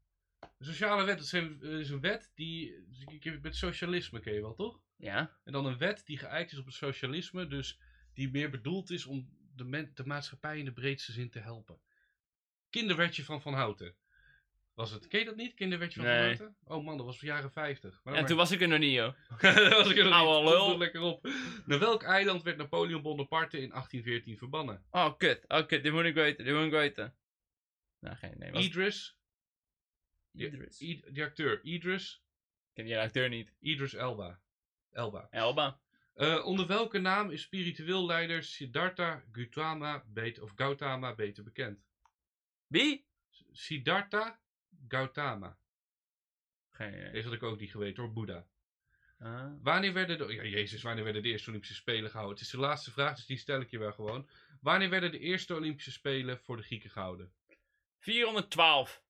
Een 0.59 0.67
sociale 0.67 1.05
wet 1.05 1.17
dat 1.17 1.25
is 1.27 1.33
een, 1.33 1.63
is 1.63 1.91
een 1.91 2.01
wet 2.01 2.33
die. 2.35 2.87
ik 3.07 3.25
heb- 3.25 3.43
Met 3.43 3.57
socialisme 3.57 4.21
ken 4.21 4.35
je 4.35 4.41
wel, 4.41 4.55
toch? 4.55 4.81
Ja. 4.97 5.39
En 5.45 5.53
dan 5.53 5.67
een 5.67 5.79
wet 5.79 6.07
die 6.07 6.19
geëikt 6.19 6.53
is 6.53 6.59
op 6.59 6.65
het 6.67 6.75
socialisme, 6.75 7.47
dus 7.47 7.81
die 8.15 8.31
meer 8.31 8.51
bedoeld 8.51 8.91
is 8.91 9.07
om 9.07 9.38
de, 9.59 9.65
men- 9.65 9.91
de 9.95 10.07
maatschappij 10.07 10.59
in 10.59 10.65
de 10.65 10.73
breedste 10.73 11.13
zin 11.13 11.31
te 11.31 11.39
helpen. 11.39 11.81
Kinderwetje 12.71 13.25
van 13.25 13.43
Van 13.43 13.55
Houten. 13.55 13.97
Was 14.75 14.91
het? 14.91 15.07
Ken 15.09 15.19
je 15.19 15.25
dat 15.25 15.37
niet? 15.37 15.55
Kinderwetje 15.55 16.01
van 16.01 16.09
Nee. 16.09 16.37
Van 16.37 16.45
Houten? 16.47 16.57
Oh 16.77 16.85
man, 16.85 16.97
dat 16.97 17.07
was 17.07 17.19
de 17.19 17.27
jaren 17.27 17.51
50. 17.53 18.01
Maar 18.05 18.15
En 18.15 18.27
toen 18.27 18.37
was 18.37 18.51
ik 18.51 18.61
er 18.61 18.69
nog 18.69 18.79
niet, 18.79 18.95
joh. 18.95 19.15
Daar 19.41 19.71
was 19.71 19.91
ik 19.91 19.97
er 19.97 20.05
nog 20.05 20.13
Oude 20.13 20.41
niet. 20.41 20.49
lul. 20.51 20.63
Kom 20.63 20.73
er 20.73 20.79
lekker 20.79 21.01
op. 21.01 21.29
Naar 21.67 21.79
welk 21.79 22.03
eiland 22.03 22.43
werd 22.43 22.57
Napoleon 22.57 23.03
Bonaparte 23.03 23.57
in 23.61 23.69
1814 23.71 24.39
verbannen? 24.39 24.85
Oh, 24.91 25.17
kut. 25.17 25.45
Oh, 25.49 25.67
kut. 25.67 25.83
Dit 25.83 25.93
moet 25.93 26.05
ik 26.05 26.15
weten. 26.15 26.45
Dit 26.45 26.55
moet 26.55 26.65
ik 26.65 26.71
weten. 26.71 27.17
Nou, 28.01 28.17
geen 28.17 28.35
idee. 28.35 28.51
Was... 28.53 28.65
Idris. 28.65 29.17
Idris. 30.33 30.81
Ik 30.81 30.89
I- 31.07 31.13
die 31.13 31.23
acteur. 31.25 31.63
Idris. 31.63 32.23
ken 32.73 32.85
die 32.85 32.99
acteur 32.99 33.29
niet. 33.29 33.53
Idris 33.61 33.95
Elba. 33.95 34.41
Elba. 34.91 35.29
Elba. 35.31 35.81
Eh, 36.19 36.47
onder 36.47 36.67
welke 36.67 36.99
naam 36.99 37.31
is 37.31 37.43
spiritueel 37.43 38.07
leider 38.07 38.43
Siddhartha 38.43 39.23
Gautama 39.33 40.05
beter, 40.07 40.43
of 40.43 40.53
Gautama 40.55 41.15
beter 41.15 41.45
bekend? 41.45 41.85
Wie? 42.67 43.07
Siddhartha 43.53 44.41
Gautama. 44.89 45.59
Geen 46.71 46.95
idee. 46.95 47.11
Deze 47.11 47.25
had 47.25 47.35
ik 47.35 47.43
ook 47.43 47.61
niet 47.61 47.71
geweten 47.71 48.03
hoor, 48.03 48.13
Boeddha. 48.13 48.47
Ah. 49.19 49.53
Wanneer 49.63 49.93
werden 49.93 50.19
de, 50.19 50.33
ja, 50.35 50.45
Jezus, 50.45 50.83
wanneer 50.83 51.05
werden 51.05 51.23
de 51.23 51.29
eerste 51.29 51.49
Olympische 51.49 51.77
Spelen 51.77 52.11
gehouden? 52.11 52.37
Het 52.37 52.47
is 52.47 52.53
de 52.53 52.59
laatste 52.59 52.91
vraag, 52.91 53.17
dus 53.17 53.27
die 53.27 53.39
stel 53.39 53.61
ik 53.61 53.71
je 53.71 53.79
wel 53.79 53.93
gewoon. 53.93 54.29
Wanneer 54.61 54.91
werden 54.91 55.11
de 55.11 55.19
eerste 55.19 55.55
Olympische 55.55 55.93
Spelen 55.93 56.39
voor 56.39 56.57
de 56.57 56.63
Grieken 56.63 56.91
gehouden? 56.91 57.33
412. 57.99 59.03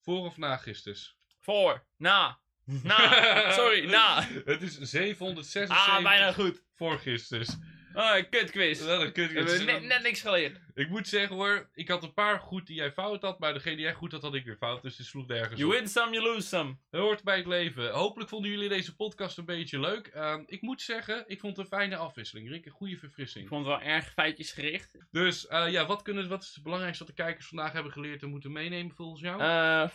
Voor 0.00 0.24
of 0.24 0.36
na 0.36 0.56
Christus? 0.56 1.16
Voor. 1.38 1.86
Na. 1.96 2.41
Na. 2.82 3.50
Sorry, 3.52 3.90
na. 3.90 4.22
Het 4.44 4.62
is 4.62 4.78
776 4.78 5.76
Ah, 5.76 6.02
bijna 6.02 6.32
goed. 6.32 6.62
voor 6.74 6.98
Christus. 6.98 7.56
Oh, 7.94 8.14
kut 8.30 8.50
quiz. 8.50 8.84
Wel 8.84 9.02
een 9.02 9.12
kut 9.12 9.32
We 9.32 9.38
hebben 9.38 9.64
net, 9.66 9.82
net 9.82 10.02
niks 10.02 10.20
geleerd. 10.20 10.60
Ik 10.74 10.88
moet 10.88 11.08
zeggen 11.08 11.36
hoor, 11.36 11.70
ik 11.74 11.88
had 11.88 12.02
een 12.02 12.12
paar 12.14 12.38
goed 12.40 12.66
die 12.66 12.76
jij 12.76 12.92
fout 12.92 13.22
had, 13.22 13.38
maar 13.38 13.52
degene 13.52 13.76
die 13.76 13.84
jij 13.84 13.94
goed 13.94 14.12
had, 14.12 14.22
had 14.22 14.34
ik 14.34 14.44
weer 14.44 14.56
fout. 14.56 14.82
Dus 14.82 14.98
het 14.98 15.06
sloeg 15.06 15.26
nergens 15.26 15.60
You 15.60 15.72
op. 15.72 15.78
win 15.78 15.88
some, 15.88 16.12
you 16.12 16.24
lose 16.24 16.46
some. 16.48 16.76
Dat 16.90 17.00
hoort 17.00 17.22
bij 17.22 17.36
het 17.36 17.46
leven. 17.46 17.90
Hopelijk 17.90 18.30
vonden 18.30 18.50
jullie 18.50 18.68
deze 18.68 18.96
podcast 18.96 19.38
een 19.38 19.44
beetje 19.44 19.80
leuk. 19.80 20.06
Ehm, 20.06 20.42
ik 20.46 20.62
moet 20.62 20.82
zeggen, 20.82 21.24
ik 21.26 21.40
vond 21.40 21.56
het 21.56 21.66
een 21.66 21.78
fijne 21.78 21.96
afwisseling. 21.96 22.48
Rick, 22.48 22.66
een 22.66 22.72
goede 22.72 22.92
Ik 22.92 22.98
verfrissing. 22.98 23.48
vond 23.48 23.66
het 23.66 23.76
wel 23.76 23.86
erg 23.88 24.12
feitjesgericht. 24.12 24.96
Dus 25.10 25.46
eh, 25.46 25.70
ja, 25.70 25.86
wat, 25.86 26.02
kunnen, 26.02 26.28
wat 26.28 26.42
is 26.42 26.54
het 26.54 26.62
belangrijkste 26.62 27.04
wat 27.04 27.16
de 27.16 27.22
kijkers 27.22 27.46
vandaag 27.46 27.72
hebben 27.72 27.92
geleerd 27.92 28.22
en 28.22 28.28
moeten 28.28 28.52
meenemen 28.52 28.94
volgens 28.94 29.20
jou? 29.22 29.40
Eh, 29.40 29.88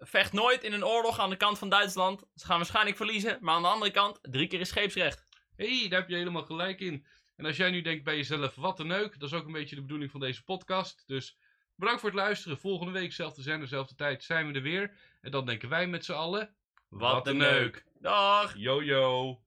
vecht 0.00 0.32
nooit 0.32 0.62
in 0.62 0.72
een 0.72 0.84
oorlog 0.84 1.18
aan 1.18 1.30
de 1.30 1.36
kant 1.36 1.58
van 1.58 1.68
Duitsland. 1.68 2.24
Ze 2.34 2.46
gaan 2.46 2.56
waarschijnlijk 2.56 2.96
verliezen. 2.96 3.38
Maar 3.40 3.54
aan 3.54 3.62
de 3.62 3.68
andere 3.68 3.90
kant, 3.90 4.18
drie 4.22 4.46
keer 4.46 4.60
is 4.60 4.68
scheepsrecht. 4.68 5.26
Hé, 5.56 5.78
hey, 5.78 5.88
daar 5.88 6.00
heb 6.00 6.08
je 6.08 6.16
helemaal 6.16 6.44
gelijk 6.44 6.80
in. 6.80 7.06
En 7.36 7.44
als 7.44 7.56
jij 7.56 7.70
nu 7.70 7.80
denkt 7.80 8.04
bij 8.04 8.16
jezelf, 8.16 8.54
wat 8.54 8.80
een 8.80 8.86
neuk, 8.86 9.20
dat 9.20 9.28
is 9.30 9.36
ook 9.36 9.46
een 9.46 9.52
beetje 9.52 9.74
de 9.74 9.82
bedoeling 9.82 10.10
van 10.10 10.20
deze 10.20 10.44
podcast. 10.44 11.02
Dus 11.06 11.38
bedankt 11.74 12.00
voor 12.00 12.10
het 12.10 12.18
luisteren. 12.18 12.58
Volgende 12.58 12.92
week, 12.92 13.12
zelfde 13.12 13.42
zender, 13.42 13.68
dezelfde 13.68 13.94
tijd, 13.94 14.24
zijn 14.24 14.46
we 14.46 14.52
er 14.52 14.62
weer. 14.62 14.96
En 15.20 15.30
dan 15.30 15.46
denken 15.46 15.68
wij 15.68 15.86
met 15.86 16.04
z'n 16.04 16.12
allen, 16.12 16.56
Wat 16.88 17.26
een 17.26 17.36
neuk. 17.36 17.84
Dag! 18.00 18.54
Yo 18.56 18.82
yo. 18.82 19.40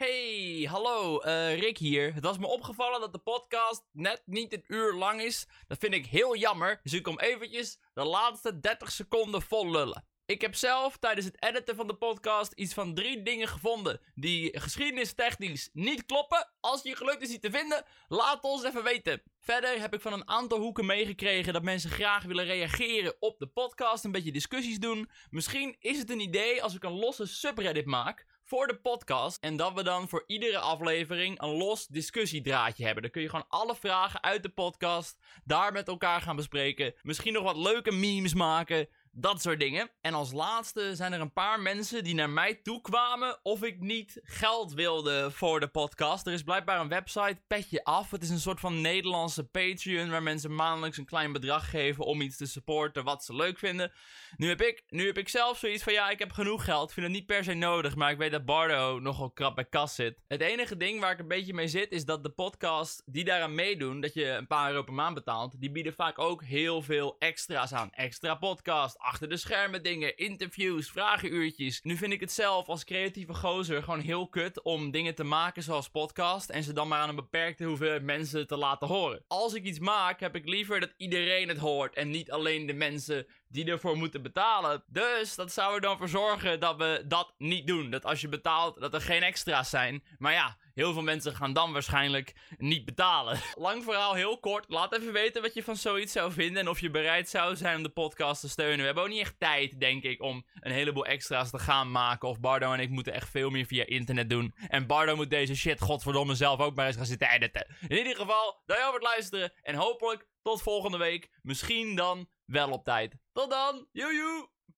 Hey, 0.00 0.66
hallo, 0.70 1.18
eh, 1.18 1.58
Rick 1.58 1.78
hier. 1.78 2.14
Het 2.14 2.24
was 2.24 2.38
me 2.38 2.46
opgevallen 2.46 3.00
dat 3.00 3.12
de 3.12 3.18
podcast 3.18 3.82
net 3.92 4.22
niet 4.24 4.52
een 4.52 4.64
uur 4.66 4.94
lang 4.94 5.22
is. 5.22 5.46
Dat 5.66 5.78
vind 5.78 5.94
ik 5.94 6.06
heel 6.06 6.36
jammer, 6.36 6.80
dus 6.82 6.92
ik 6.92 7.02
kom 7.02 7.18
eventjes 7.18 7.78
de 7.94 8.04
laatste 8.04 8.60
30 8.60 8.90
seconden 8.90 9.42
vol 9.42 9.70
lullen. 9.70 10.04
Ik 10.26 10.40
heb 10.40 10.54
zelf 10.54 10.96
tijdens 10.96 11.26
het 11.26 11.42
editen 11.42 11.76
van 11.76 11.86
de 11.86 11.94
podcast 11.94 12.52
iets 12.52 12.74
van 12.74 12.94
drie 12.94 13.22
dingen 13.22 13.48
gevonden 13.48 14.00
die 14.14 14.60
geschiedenistechnisch 14.60 15.70
niet 15.72 16.06
kloppen. 16.06 16.50
Als 16.60 16.82
je 16.82 16.96
gelukt 16.96 17.22
is 17.22 17.28
die 17.28 17.38
te 17.38 17.50
vinden, 17.50 17.84
laat 18.08 18.44
ons 18.44 18.64
even 18.64 18.84
weten. 18.84 19.22
Verder 19.40 19.80
heb 19.80 19.94
ik 19.94 20.00
van 20.00 20.12
een 20.12 20.28
aantal 20.28 20.58
hoeken 20.58 20.86
meegekregen 20.86 21.52
dat 21.52 21.62
mensen 21.62 21.90
graag 21.90 22.24
willen 22.24 22.44
reageren 22.44 23.16
op 23.18 23.38
de 23.38 23.46
podcast, 23.46 24.04
een 24.04 24.12
beetje 24.12 24.32
discussies 24.32 24.78
doen. 24.78 25.10
Misschien 25.30 25.76
is 25.78 25.98
het 25.98 26.10
een 26.10 26.20
idee 26.20 26.62
als 26.62 26.74
ik 26.74 26.84
een 26.84 26.98
losse 26.98 27.26
subreddit 27.26 27.86
maak 27.86 28.26
voor 28.50 28.66
de 28.66 28.80
podcast. 28.80 29.38
En 29.40 29.56
dat 29.56 29.72
we 29.74 29.82
dan 29.82 30.08
voor 30.08 30.24
iedere 30.26 30.58
aflevering 30.58 31.42
een 31.42 31.56
los 31.56 31.86
discussiedraadje 31.86 32.84
hebben. 32.84 33.02
Dan 33.02 33.12
kun 33.12 33.22
je 33.22 33.28
gewoon 33.28 33.48
alle 33.48 33.74
vragen 33.74 34.22
uit 34.22 34.42
de 34.42 34.48
podcast 34.48 35.18
daar 35.44 35.72
met 35.72 35.88
elkaar 35.88 36.20
gaan 36.20 36.36
bespreken. 36.36 36.94
Misschien 37.02 37.32
nog 37.32 37.42
wat 37.42 37.56
leuke 37.56 37.92
memes 37.92 38.34
maken. 38.34 38.88
Dat 39.12 39.42
soort 39.42 39.60
dingen. 39.60 39.90
En 40.00 40.14
als 40.14 40.32
laatste 40.32 40.96
zijn 40.96 41.12
er 41.12 41.20
een 41.20 41.32
paar 41.32 41.60
mensen 41.60 42.04
die 42.04 42.14
naar 42.14 42.30
mij 42.30 42.54
toe 42.54 42.80
kwamen 42.80 43.38
of 43.42 43.62
ik 43.62 43.80
niet 43.80 44.20
geld 44.22 44.72
wilde 44.72 45.30
voor 45.30 45.60
de 45.60 45.68
podcast. 45.68 46.26
Er 46.26 46.32
is 46.32 46.42
blijkbaar 46.42 46.80
een 46.80 46.88
website, 46.88 47.40
Petje 47.46 47.84
Af. 47.84 48.10
Het 48.10 48.22
is 48.22 48.30
een 48.30 48.40
soort 48.40 48.60
van 48.60 48.80
Nederlandse 48.80 49.44
Patreon 49.44 50.10
waar 50.10 50.22
mensen 50.22 50.54
maandelijks 50.54 50.98
een 50.98 51.04
klein 51.04 51.32
bedrag 51.32 51.70
geven 51.70 52.04
om 52.04 52.20
iets 52.20 52.36
te 52.36 52.46
supporten 52.46 53.04
wat 53.04 53.24
ze 53.24 53.34
leuk 53.34 53.58
vinden. 53.58 53.92
Nu 54.36 54.48
heb 54.48 54.62
ik, 54.62 54.82
nu 54.88 55.06
heb 55.06 55.18
ik 55.18 55.28
zelf 55.28 55.58
zoiets 55.58 55.82
van 55.82 55.92
ja, 55.92 56.10
ik 56.10 56.18
heb 56.18 56.32
genoeg 56.32 56.64
geld. 56.64 56.88
Ik 56.88 56.94
vind 56.94 57.06
het 57.06 57.14
niet 57.14 57.26
per 57.26 57.44
se 57.44 57.54
nodig, 57.54 57.94
maar 57.96 58.10
ik 58.10 58.18
weet 58.18 58.32
dat 58.32 58.44
Bardo 58.44 58.98
nogal 58.98 59.30
krap 59.30 59.54
bij 59.54 59.64
kas 59.64 59.94
zit. 59.94 60.20
Het 60.28 60.40
enige 60.40 60.76
ding 60.76 61.00
waar 61.00 61.12
ik 61.12 61.18
een 61.18 61.28
beetje 61.28 61.54
mee 61.54 61.68
zit 61.68 61.92
is 61.92 62.04
dat 62.04 62.22
de 62.22 62.30
podcast 62.30 63.02
die 63.06 63.24
daaraan 63.24 63.54
meedoen, 63.54 64.00
dat 64.00 64.14
je 64.14 64.26
een 64.26 64.46
paar 64.46 64.70
euro 64.70 64.82
per 64.82 64.94
maand 64.94 65.14
betaalt, 65.14 65.60
die 65.60 65.70
bieden 65.70 65.94
vaak 65.94 66.18
ook 66.18 66.44
heel 66.44 66.82
veel 66.82 67.16
extra's 67.18 67.72
aan. 67.72 67.92
Extra 67.92 68.34
podcast, 68.34 68.98
achter 69.00 69.28
de 69.28 69.36
schermen 69.36 69.82
dingen, 69.82 70.16
interviews, 70.16 70.90
vragenuurtjes. 70.90 71.80
Nu 71.82 71.96
vind 71.96 72.12
ik 72.12 72.20
het 72.20 72.32
zelf 72.32 72.68
als 72.68 72.84
creatieve 72.84 73.34
gozer 73.34 73.82
gewoon 73.82 74.00
heel 74.00 74.28
kut 74.28 74.62
om 74.62 74.90
dingen 74.90 75.14
te 75.14 75.24
maken 75.24 75.62
zoals 75.62 75.88
podcast 75.88 76.48
en 76.50 76.62
ze 76.62 76.72
dan 76.72 76.88
maar 76.88 77.00
aan 77.00 77.08
een 77.08 77.14
beperkte 77.14 77.64
hoeveelheid 77.64 78.02
mensen 78.02 78.46
te 78.46 78.56
laten 78.56 78.88
horen. 78.88 79.24
Als 79.28 79.54
ik 79.54 79.64
iets 79.64 79.78
maak, 79.78 80.20
heb 80.20 80.36
ik 80.36 80.48
liever 80.48 80.80
dat 80.80 80.94
iedereen 80.96 81.48
het 81.48 81.58
hoort 81.58 81.94
en 81.94 82.10
niet 82.10 82.30
alleen 82.30 82.66
de 82.66 82.72
mensen 82.72 83.26
die 83.48 83.70
ervoor 83.70 83.96
moeten 83.96 84.22
betalen. 84.22 84.84
Dus 84.86 85.34
dat 85.34 85.52
zou 85.52 85.74
er 85.74 85.80
dan 85.80 85.98
voor 85.98 86.08
zorgen 86.08 86.60
dat 86.60 86.76
we 86.76 87.04
dat 87.08 87.34
niet 87.38 87.66
doen. 87.66 87.90
Dat 87.90 88.04
als 88.04 88.20
je 88.20 88.28
betaalt, 88.28 88.80
dat 88.80 88.94
er 88.94 89.00
geen 89.00 89.22
extra's 89.22 89.70
zijn. 89.70 90.04
Maar 90.18 90.32
ja, 90.32 90.56
heel 90.80 90.92
veel 90.92 91.02
mensen 91.02 91.34
gaan 91.34 91.52
dan 91.52 91.72
waarschijnlijk 91.72 92.34
niet 92.58 92.84
betalen. 92.84 93.38
Lang 93.54 93.84
verhaal, 93.84 94.14
heel 94.14 94.38
kort. 94.38 94.64
Laat 94.68 94.94
even 94.94 95.12
weten 95.12 95.42
wat 95.42 95.54
je 95.54 95.62
van 95.62 95.76
zoiets 95.76 96.12
zou 96.12 96.32
vinden. 96.32 96.62
En 96.62 96.68
of 96.68 96.80
je 96.80 96.90
bereid 96.90 97.28
zou 97.28 97.56
zijn 97.56 97.76
om 97.76 97.82
de 97.82 97.88
podcast 97.88 98.40
te 98.40 98.48
steunen. 98.48 98.78
We 98.78 98.84
hebben 98.84 99.02
ook 99.02 99.08
niet 99.08 99.20
echt 99.20 99.34
tijd, 99.38 99.80
denk 99.80 100.02
ik, 100.02 100.22
om 100.22 100.46
een 100.60 100.72
heleboel 100.72 101.06
extra's 101.06 101.50
te 101.50 101.58
gaan 101.58 101.90
maken. 101.90 102.28
Of 102.28 102.40
Bardo 102.40 102.72
en 102.72 102.80
ik 102.80 102.90
moeten 102.90 103.12
echt 103.12 103.30
veel 103.30 103.50
meer 103.50 103.66
via 103.66 103.86
internet 103.86 104.30
doen. 104.30 104.54
En 104.68 104.86
Bardo 104.86 105.16
moet 105.16 105.30
deze 105.30 105.56
shit, 105.56 105.80
godverdomme, 105.80 106.34
zelf 106.34 106.60
ook 106.60 106.74
maar 106.74 106.86
eens 106.86 106.96
gaan 106.96 107.06
zitten 107.06 107.30
editen. 107.30 107.66
In 107.88 107.96
ieder 107.96 108.16
geval, 108.16 108.62
dankjewel 108.66 108.92
voor 108.92 109.00
het 109.00 109.08
luisteren. 109.08 109.52
En 109.62 109.74
hopelijk 109.74 110.26
tot 110.42 110.62
volgende 110.62 110.98
week. 110.98 111.30
Misschien 111.42 111.96
dan 111.96 112.28
wel 112.44 112.70
op 112.70 112.84
tijd. 112.84 113.14
Tot 113.32 113.50
dan. 113.50 113.86
Joejoe. 113.92 114.59